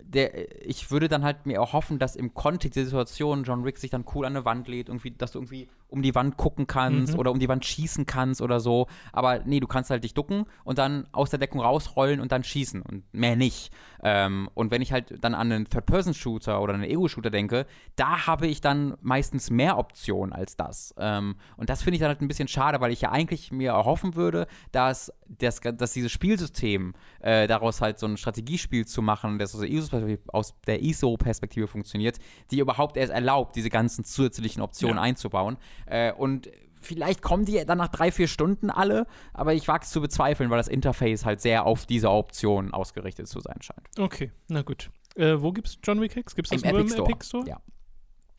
der, 0.03 0.67
ich 0.67 0.91
würde 0.91 1.09
dann 1.09 1.23
halt 1.23 1.47
mir 1.47 1.57
erhoffen, 1.57 1.99
dass 1.99 2.17
im 2.17 2.35
Kontext 2.35 2.77
der 2.77 2.85
Situation 2.85 3.45
John 3.45 3.65
Wick 3.65 3.79
sich 3.79 3.91
dann 3.91 4.05
cool 4.15 4.27
an 4.27 4.35
eine 4.35 4.45
Wand 4.45 4.67
lädt, 4.67 4.89
irgendwie, 4.89 5.13
dass 5.13 5.33
du 5.33 5.39
irgendwie 5.39 5.69
um 5.93 6.03
die 6.03 6.15
Wand 6.15 6.37
gucken 6.37 6.67
kannst 6.67 7.13
Mhm. 7.13 7.19
oder 7.21 7.31
um 7.31 7.39
die 7.39 7.49
Wand 7.49 7.65
schießen 7.65 8.07
kannst 8.07 8.41
oder 8.43 8.59
so. 8.61 8.87
Aber 9.13 9.41
nee, 9.45 9.61
du 9.61 9.67
kannst 9.67 9.91
halt 9.91 10.03
dich 10.05 10.15
ducken 10.15 10.47
und 10.65 10.79
dann 10.79 11.07
aus 11.13 11.31
der 11.31 11.39
Deckung 11.39 11.61
rausrollen 11.61 12.21
und 12.21 12.33
dann 12.33 12.43
schießen 12.45 12.83
und 12.83 13.05
mehr 13.13 13.37
nicht. 13.37 13.71
Ähm, 14.03 14.49
und 14.55 14.71
wenn 14.71 14.83
ich 14.83 14.91
halt 14.93 15.23
dann 15.23 15.35
an 15.35 15.53
einen 15.53 15.67
Third-Person-Shooter 15.69 16.61
oder 16.61 16.75
einen 16.75 16.85
Ego-Shooter 16.85 17.31
denke, 17.31 17.67
da 17.97 18.27
habe 18.27 18.47
ich 18.47 18.61
dann 18.61 18.97
meistens 19.03 19.51
mehr 19.51 19.79
Optionen 19.79 20.33
als 20.33 20.57
das. 20.57 20.95
Ähm, 20.99 21.37
und 21.57 21.71
das 21.71 21.83
finde 21.83 21.97
ich 21.97 22.01
dann 22.01 22.09
halt 22.09 22.21
ein 22.21 22.29
bisschen 22.29 22.49
schade, 22.49 22.81
weil 22.81 22.91
ich 22.93 23.03
ja 23.03 23.13
eigentlich 23.13 23.53
mir 23.53 23.71
erhoffen 23.73 24.15
würde, 24.17 24.47
dass, 24.73 25.13
das, 25.29 25.61
dass 25.61 25.93
dieses 25.93 26.11
Spielsystem 26.11 26.95
äh, 27.21 27.47
daraus 27.47 27.81
halt 27.81 27.99
so 27.99 28.07
ein 28.07 28.17
Strategiespiel 28.17 28.87
zu 28.87 29.03
machen, 29.03 29.39
das 29.39 29.55
aus 29.55 29.61
der 29.61 29.71
ISO-Perspektive 29.71 30.33
aus 30.33 30.55
der 30.67 30.83
ISO-Perspektive 30.83 31.67
funktioniert, 31.69 32.19
die 32.51 32.59
überhaupt 32.59 32.97
erst 32.97 33.13
erlaubt, 33.13 33.55
diese 33.57 33.71
ganzen 33.71 34.05
zusätzlichen 34.05 34.63
Optionen 34.63 34.97
Ja. 34.97 35.03
einzubauen. 35.03 35.57
Äh, 35.87 36.13
und 36.13 36.51
Vielleicht 36.85 37.23
kommen 37.23 37.45
die 37.45 37.65
dann 37.65 37.79
nach 37.79 37.87
drei, 37.87 38.11
vier 38.11 38.27
Stunden 38.27 38.69
alle, 38.69 39.07
aber 39.35 39.55
ich 39.55 39.69
wage 39.69 39.85
es 39.85 39.91
zu 39.91 40.01
bezweifeln, 40.01 40.51
weil 40.51 40.57
das 40.57 40.67
Interface 40.67 41.25
halt 41.25 41.41
sehr 41.41 41.65
auf 41.65 41.87
diese 41.87 42.11
Option 42.11 42.75
ausgerichtet 42.75 43.29
zu 43.29 43.39
sein 43.39 43.63
scheint. 43.63 43.89
okay, 44.01 44.33
na 44.49 44.63
gut. 44.63 44.91
Äh, 45.15 45.37
wo 45.41 45.53
gibt's 45.53 45.79
John 45.85 46.01
Wick 46.01 46.17
Hacks? 46.17 46.35
Gibt 46.35 46.47
es 46.47 46.51
das 46.51 46.63
Im 46.63 46.71
nur 46.71 46.81
Epic 46.81 46.91
im 46.91 46.95
Store. 46.97 47.09
Epic 47.13 47.25
Store? 47.25 47.49
Ja, 47.49 47.61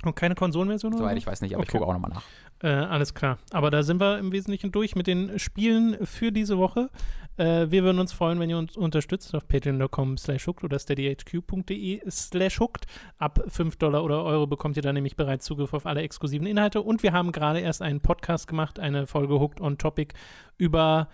Und 0.03 0.17
keine 0.17 0.35
Konsolenversion 0.35 0.91
oder 0.91 1.03
soweit 1.03 1.13
so? 1.13 1.17
ich 1.19 1.27
weiß 1.27 1.39
nicht, 1.39 1.53
aber 1.55 1.63
ich 1.63 1.69
Okay. 1.69 1.77
gucke 1.77 1.89
auch 1.89 1.93
nochmal 1.93 2.11
nach. 2.11 2.23
Äh, 2.61 2.67
alles 2.67 3.13
klar. 3.13 3.37
Aber 3.53 3.71
da 3.71 3.81
sind 3.81 4.01
wir 4.01 4.19
im 4.19 4.33
Wesentlichen 4.33 4.73
durch 4.73 4.95
mit 4.97 5.07
den 5.07 5.39
Spielen 5.39 6.05
für 6.05 6.33
diese 6.33 6.57
Woche. 6.57 6.89
Äh, 7.37 7.71
wir 7.71 7.83
würden 7.83 7.99
uns 7.99 8.13
freuen, 8.13 8.39
wenn 8.39 8.49
ihr 8.49 8.57
uns 8.57 8.77
unterstützt 8.77 9.33
auf 9.35 9.47
patreon.com 9.47 10.17
slash 10.17 10.47
hooked 10.47 10.63
oder 10.63 10.79
steadyhq.de 10.79 12.01
slash 12.09 12.59
hooked. 12.59 12.85
Ab 13.17 13.43
5 13.47 13.75
Dollar 13.77 14.03
oder 14.03 14.23
Euro 14.23 14.47
bekommt 14.47 14.77
ihr 14.77 14.83
dann 14.83 14.95
nämlich 14.95 15.15
bereits 15.15 15.45
Zugriff 15.45 15.73
auf 15.73 15.85
alle 15.85 16.01
exklusiven 16.01 16.47
Inhalte. 16.47 16.81
Und 16.81 17.03
wir 17.03 17.13
haben 17.13 17.31
gerade 17.31 17.59
erst 17.59 17.81
einen 17.81 18.01
Podcast 18.01 18.47
gemacht, 18.47 18.79
eine 18.79 19.07
Folge 19.07 19.39
Hooked 19.39 19.61
on 19.61 19.77
Topic 19.77 20.13
über 20.57 21.09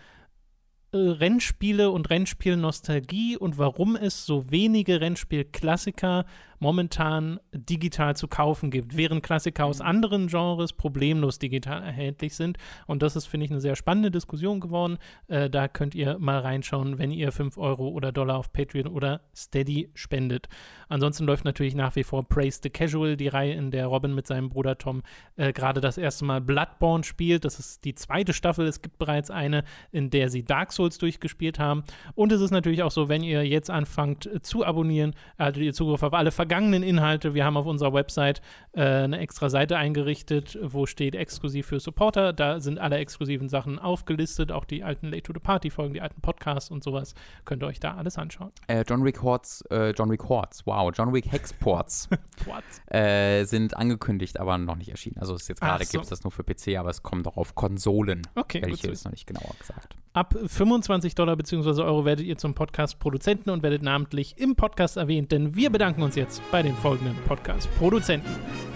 Rennspiele 0.94 1.92
und 1.92 2.10
Rennspiel-Nostalgie 2.10 3.38
und 3.38 3.58
warum 3.58 3.96
es 3.96 4.26
so 4.26 4.50
wenige 4.50 5.02
Rennspiel-Klassiker 5.02 6.26
momentan 6.60 7.40
digital 7.54 8.16
zu 8.16 8.28
kaufen 8.28 8.70
gibt, 8.70 8.98
während 8.98 9.24
Klassiker 9.24 9.66
aus 9.66 9.80
anderen 9.80 10.28
Genres 10.28 10.74
problemlos 10.74 11.40
digital 11.40 11.82
erhältlich 11.82 12.36
sind. 12.36 12.58
Und 12.86 13.02
das 13.02 13.16
ist, 13.16 13.28
finde 13.28 13.46
ich, 13.46 13.52
eine 13.52 13.62
sehr 13.62 13.76
spannende 13.76 14.12
Diskussion 14.12 14.60
geworden. 14.60 14.98
Äh, 15.28 15.50
da 15.50 15.68
könnt 15.68 15.96
ihr 15.96 16.20
mal 16.20 16.40
reinschauen, 16.40 17.00
wenn 17.00 17.12
ihr 17.12 17.32
5 17.32 17.58
Euro 17.58 17.88
oder 17.90 18.12
Dollar 18.12 18.38
auf 18.38 18.52
Patreon 18.52 18.88
oder 18.88 19.22
Steady 19.34 19.90
spendet. 19.94 20.50
Ansonsten 20.90 21.26
läuft 21.26 21.46
natürlich 21.46 21.76
nach 21.76 21.96
wie 21.96 22.04
vor 22.04 22.28
Praise 22.28 22.60
the 22.62 22.70
Casual, 22.70 23.16
die 23.16 23.28
Reihe, 23.30 23.54
in 23.54 23.72
der 23.72 23.88
Robin 23.88 24.14
mit 24.14 24.28
seinem 24.28 24.50
Bruder 24.50 24.78
Tom 24.78 25.04
äh, 25.38 25.54
gerade 25.54 25.82
das 25.82 25.98
erste 25.98 26.26
Mal 26.26 26.42
Bloodborne 26.42 27.04
spielt. 27.04 27.46
Das 27.46 27.60
ist 27.60 27.86
die 27.86 27.96
zweite 27.96 28.34
Staffel. 28.34 28.68
Es 28.68 28.82
gibt 28.82 28.98
bereits 28.98 29.32
eine, 29.32 29.64
in 29.92 30.10
der 30.10 30.30
sie 30.30 30.44
Dark 30.44 30.74
Souls 30.74 30.79
durchgespielt 30.88 31.60
haben. 31.60 31.84
Und 32.16 32.32
es 32.32 32.42
ist 32.42 32.52
natürlich 32.52 32.84
auch 32.84 32.92
so, 32.92 33.10
wenn 33.10 33.24
ihr 33.24 33.46
jetzt 33.46 33.70
anfangt 33.70 34.26
äh, 34.26 34.42
zu 34.42 34.66
abonnieren, 34.66 35.14
erhaltet 35.38 35.64
ihr 35.64 35.74
Zugriff 35.74 36.04
auf 36.04 36.14
alle 36.14 36.32
vergangenen 36.32 36.84
Inhalte. 36.84 37.34
Wir 37.34 37.46
haben 37.46 37.58
auf 37.58 37.66
unserer 37.66 37.94
Website 37.94 38.42
äh, 38.72 38.82
eine 38.82 39.20
extra 39.20 39.50
Seite 39.50 39.78
eingerichtet, 39.78 40.58
wo 40.62 40.86
steht 40.86 41.16
exklusiv 41.16 41.68
für 41.68 41.80
Supporter. 41.80 42.34
Da 42.34 42.60
sind 42.60 42.80
alle 42.80 42.98
exklusiven 42.98 43.50
Sachen 43.50 43.80
aufgelistet, 43.80 44.52
auch 44.52 44.66
die 44.66 44.84
alten 44.84 45.08
Late 45.08 45.24
to 45.24 45.34
the 45.34 45.40
Party 45.40 45.70
Folgen, 45.70 45.94
die 45.94 46.02
alten 46.02 46.22
Podcasts 46.22 46.72
und 46.72 46.84
sowas. 46.84 47.14
Könnt 47.46 47.64
ihr 47.64 47.68
euch 47.68 47.80
da 47.80 47.96
alles 47.96 48.18
anschauen. 48.18 48.52
Äh, 48.68 48.84
John 48.88 49.04
Wick 49.04 49.22
Horts, 49.22 49.62
äh, 49.70 49.92
John 49.92 50.10
Wick 50.10 50.24
Horts, 50.30 50.66
wow, 50.66 50.92
John 50.96 51.14
Wick 51.14 51.32
Hexports 51.32 52.10
äh, 52.88 53.44
sind 53.44 53.76
angekündigt, 53.76 54.40
aber 54.40 54.58
noch 54.58 54.76
nicht 54.76 54.90
erschienen. 54.90 55.18
Also 55.20 55.36
es 55.36 55.44
ist 55.44 55.48
jetzt 55.50 55.62
gerade 55.62 55.84
so. 55.84 55.92
gibt 55.92 56.04
es 56.04 56.10
das 56.10 56.24
nur 56.24 56.32
für 56.32 56.44
PC, 56.44 56.78
aber 56.78 56.90
es 56.90 57.04
kommt 57.04 57.28
auch 57.28 57.38
auf 57.38 57.56
Konsolen. 57.56 58.22
Okay, 58.36 58.62
Welche 58.64 58.90
ist 58.90 59.06
noch 59.06 59.12
nicht 59.12 59.28
genauer 59.28 59.56
gesagt. 59.60 59.96
Ab 60.20 60.36
25 60.48 61.16
Dollar 61.16 61.38
bzw. 61.38 61.82
Euro 61.82 62.04
werdet 62.04 62.26
ihr 62.26 62.38
zum 62.38 62.54
Podcast-Produzenten 62.54 63.52
und 63.52 63.64
werdet 63.64 63.84
namentlich 63.84 64.36
im 64.38 64.54
Podcast 64.54 64.98
erwähnt, 64.98 65.32
denn 65.32 65.56
wir 65.56 65.70
bedanken 65.70 66.02
uns 66.02 66.16
jetzt 66.18 66.42
bei 66.52 66.62
den 66.62 66.76
folgenden 66.76 67.16
Podcast-Produzenten: 67.26 68.30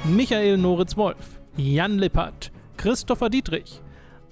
Michael 0.05 0.57
Noritz-Wolf, 0.57 1.41
Jan 1.57 1.99
Lippert, 1.99 2.49
Christopher 2.77 3.29
Dietrich, 3.29 3.81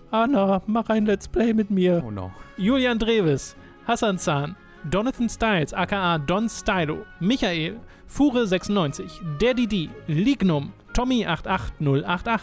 Anna, 0.10 0.62
mach 0.68 0.88
ein 0.88 1.06
Let's 1.06 1.28
Play 1.28 1.54
mit 1.54 1.70
mir, 1.70 2.02
Oh 2.08 2.12
no. 2.12 2.32
Julian 2.56 2.98
Dreves, 2.98 3.58
Hassan 3.86 4.18
Zahn, 4.18 4.56
Jonathan 4.90 5.28
Styles, 5.28 5.74
aka 5.74 6.18
Don 6.18 6.48
Stylo, 6.48 7.00
Michael, 7.20 7.82
Fure96, 8.10 9.38
Der 9.42 9.54
Didi, 9.54 9.90
Lignum, 10.08 10.72
Tommy88088, 10.94 12.40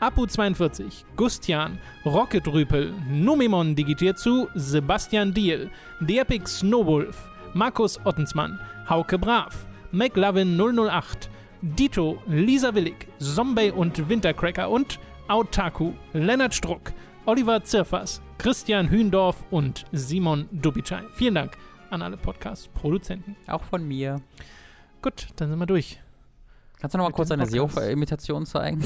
Apu42, 0.00 1.04
Gustian, 1.16 1.78
Rocketrüpel, 2.04 2.92
Numimon 3.08 3.74
digitiert 3.74 4.18
zu, 4.18 4.48
Sebastian 4.54 5.32
Diel, 5.32 5.70
Epic 6.06 6.46
Snowwolf, 6.46 7.28
Markus 7.54 7.98
Ottensmann, 8.04 8.58
Hauke 8.88 9.18
Brav, 9.18 9.66
McLovin 9.92 10.58
008, 10.58 11.30
Dito, 11.62 12.22
Lisa 12.26 12.74
Willig, 12.74 13.08
Zombie 13.18 13.70
und 13.70 14.08
Wintercracker 14.08 14.68
und 14.68 14.98
Autaku, 15.28 15.92
Lennart 16.12 16.54
Struck, 16.54 16.92
Oliver 17.26 17.64
Zirfers, 17.64 18.20
Christian 18.36 18.90
Hühndorf 18.90 19.42
und 19.50 19.86
Simon 19.92 20.46
Dubitschei. 20.52 21.02
Vielen 21.14 21.36
Dank 21.36 21.56
an 21.88 22.02
alle 22.02 22.18
Podcast-Produzenten. 22.18 23.36
Auch 23.46 23.62
von 23.64 23.86
mir. 23.86 24.20
Gut, 25.00 25.28
dann 25.36 25.48
sind 25.48 25.58
wir 25.58 25.66
durch. 25.66 26.03
Kannst 26.84 26.92
du 26.92 26.98
noch 26.98 27.06
mal 27.06 27.12
kurz 27.12 27.30
deine 27.30 27.44
Podcast. 27.44 27.74
Seofa-Imitation 27.74 28.44
zeigen? 28.44 28.84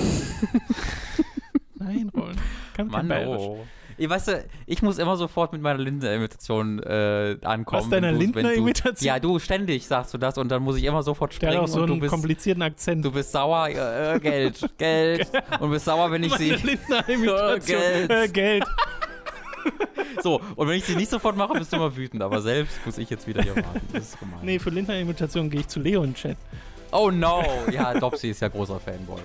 Nein, 1.75 2.09
Rollen. 2.17 2.37
Kann 2.77 2.87
kein 2.87 2.87
Mann, 2.87 3.09
Bayerisch. 3.09 3.41
oh. 3.41 3.59
Ich, 3.97 4.09
weißt 4.09 4.29
du, 4.29 4.45
ich 4.67 4.83
muss 4.83 4.99
immer 4.99 5.17
sofort 5.17 5.53
mit 5.53 5.63
meiner 5.63 5.81
Lindner-Imitation 5.81 6.79
äh, 6.79 7.39
ankommen. 7.43 7.83
Was, 7.83 7.91
deiner 7.91 8.13
Lindner-Imitation? 8.13 9.05
Ja, 9.05 9.19
du 9.19 9.41
ständig 9.41 9.85
sagst 9.89 10.15
du 10.15 10.19
das 10.19 10.39
und 10.39 10.49
dann 10.49 10.63
muss 10.63 10.77
ich 10.77 10.85
immer 10.85 11.03
sofort 11.03 11.33
Der 11.33 11.37
springen 11.39 11.57
hat 11.57 11.65
auch 11.65 11.67
so 11.67 11.81
und 11.81 11.89
du 11.89 11.93
einen 11.95 12.01
bist, 12.01 12.13
komplizierten 12.13 12.63
Akzent. 12.63 13.05
du 13.05 13.11
bist 13.11 13.33
sauer, 13.33 13.67
äh, 13.69 14.15
äh, 14.15 14.21
Geld, 14.21 14.65
Geld 14.79 15.29
und 15.59 15.71
bist 15.73 15.87
sauer, 15.87 16.13
wenn 16.13 16.23
ich 16.23 16.31
Meine 16.31 16.45
sie 16.45 16.51
Lindner-Imitation. 16.53 17.59
Geld. 17.67 18.11
Äh, 18.13 18.29
Geld. 18.29 18.65
so 20.23 20.41
und 20.55 20.69
wenn 20.69 20.79
ich 20.79 20.85
sie 20.85 20.95
nicht 20.95 21.11
sofort 21.11 21.37
mache, 21.37 21.55
bist 21.55 21.73
du 21.73 21.79
immer 21.79 21.97
wütend, 21.97 22.23
aber 22.23 22.41
selbst 22.43 22.79
muss 22.87 22.97
ich 22.97 23.11
jetzt 23.11 23.27
wieder 23.27 23.43
hier 23.43 23.57
warten. 23.57 23.81
Das 23.93 24.11
ist 24.11 24.21
gemein. 24.21 24.39
Nee, 24.43 24.61
für 24.61 24.71
Lindner-Imitation 24.71 25.51
gehe 25.51 25.63
ich 25.63 25.67
zu 25.67 25.81
Leo 25.81 26.05
in 26.05 26.11
den 26.11 26.15
Chat. 26.15 26.37
Oh 26.91 27.11
no, 27.11 27.45
ja, 27.71 27.95
Dopsy 27.95 28.31
ist 28.31 28.41
ja 28.41 28.49
großer 28.49 28.81
Fanboy. 28.81 29.21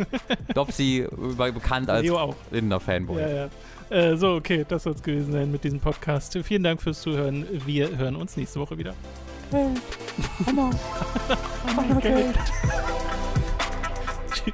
Dopsy 0.53 0.99
äh, 0.99 1.51
bekannt 1.51 1.89
als. 1.89 2.05
Lindner-Fanboy. 2.51 3.21
Ja, 3.21 3.29
ja. 3.29 3.49
Äh, 3.89 4.17
so, 4.17 4.33
okay, 4.33 4.65
das 4.67 4.83
soll 4.83 4.93
es 4.93 5.03
gewesen 5.03 5.31
sein 5.31 5.51
mit 5.51 5.63
diesem 5.63 5.79
Podcast. 5.79 6.37
Vielen 6.43 6.63
Dank 6.63 6.81
fürs 6.81 7.01
Zuhören. 7.01 7.45
Wir 7.65 7.97
hören 7.97 8.15
uns 8.15 8.35
nächste 8.37 8.59
Woche 8.59 8.77
wieder. 8.77 8.93
Tschüss. 14.31 14.53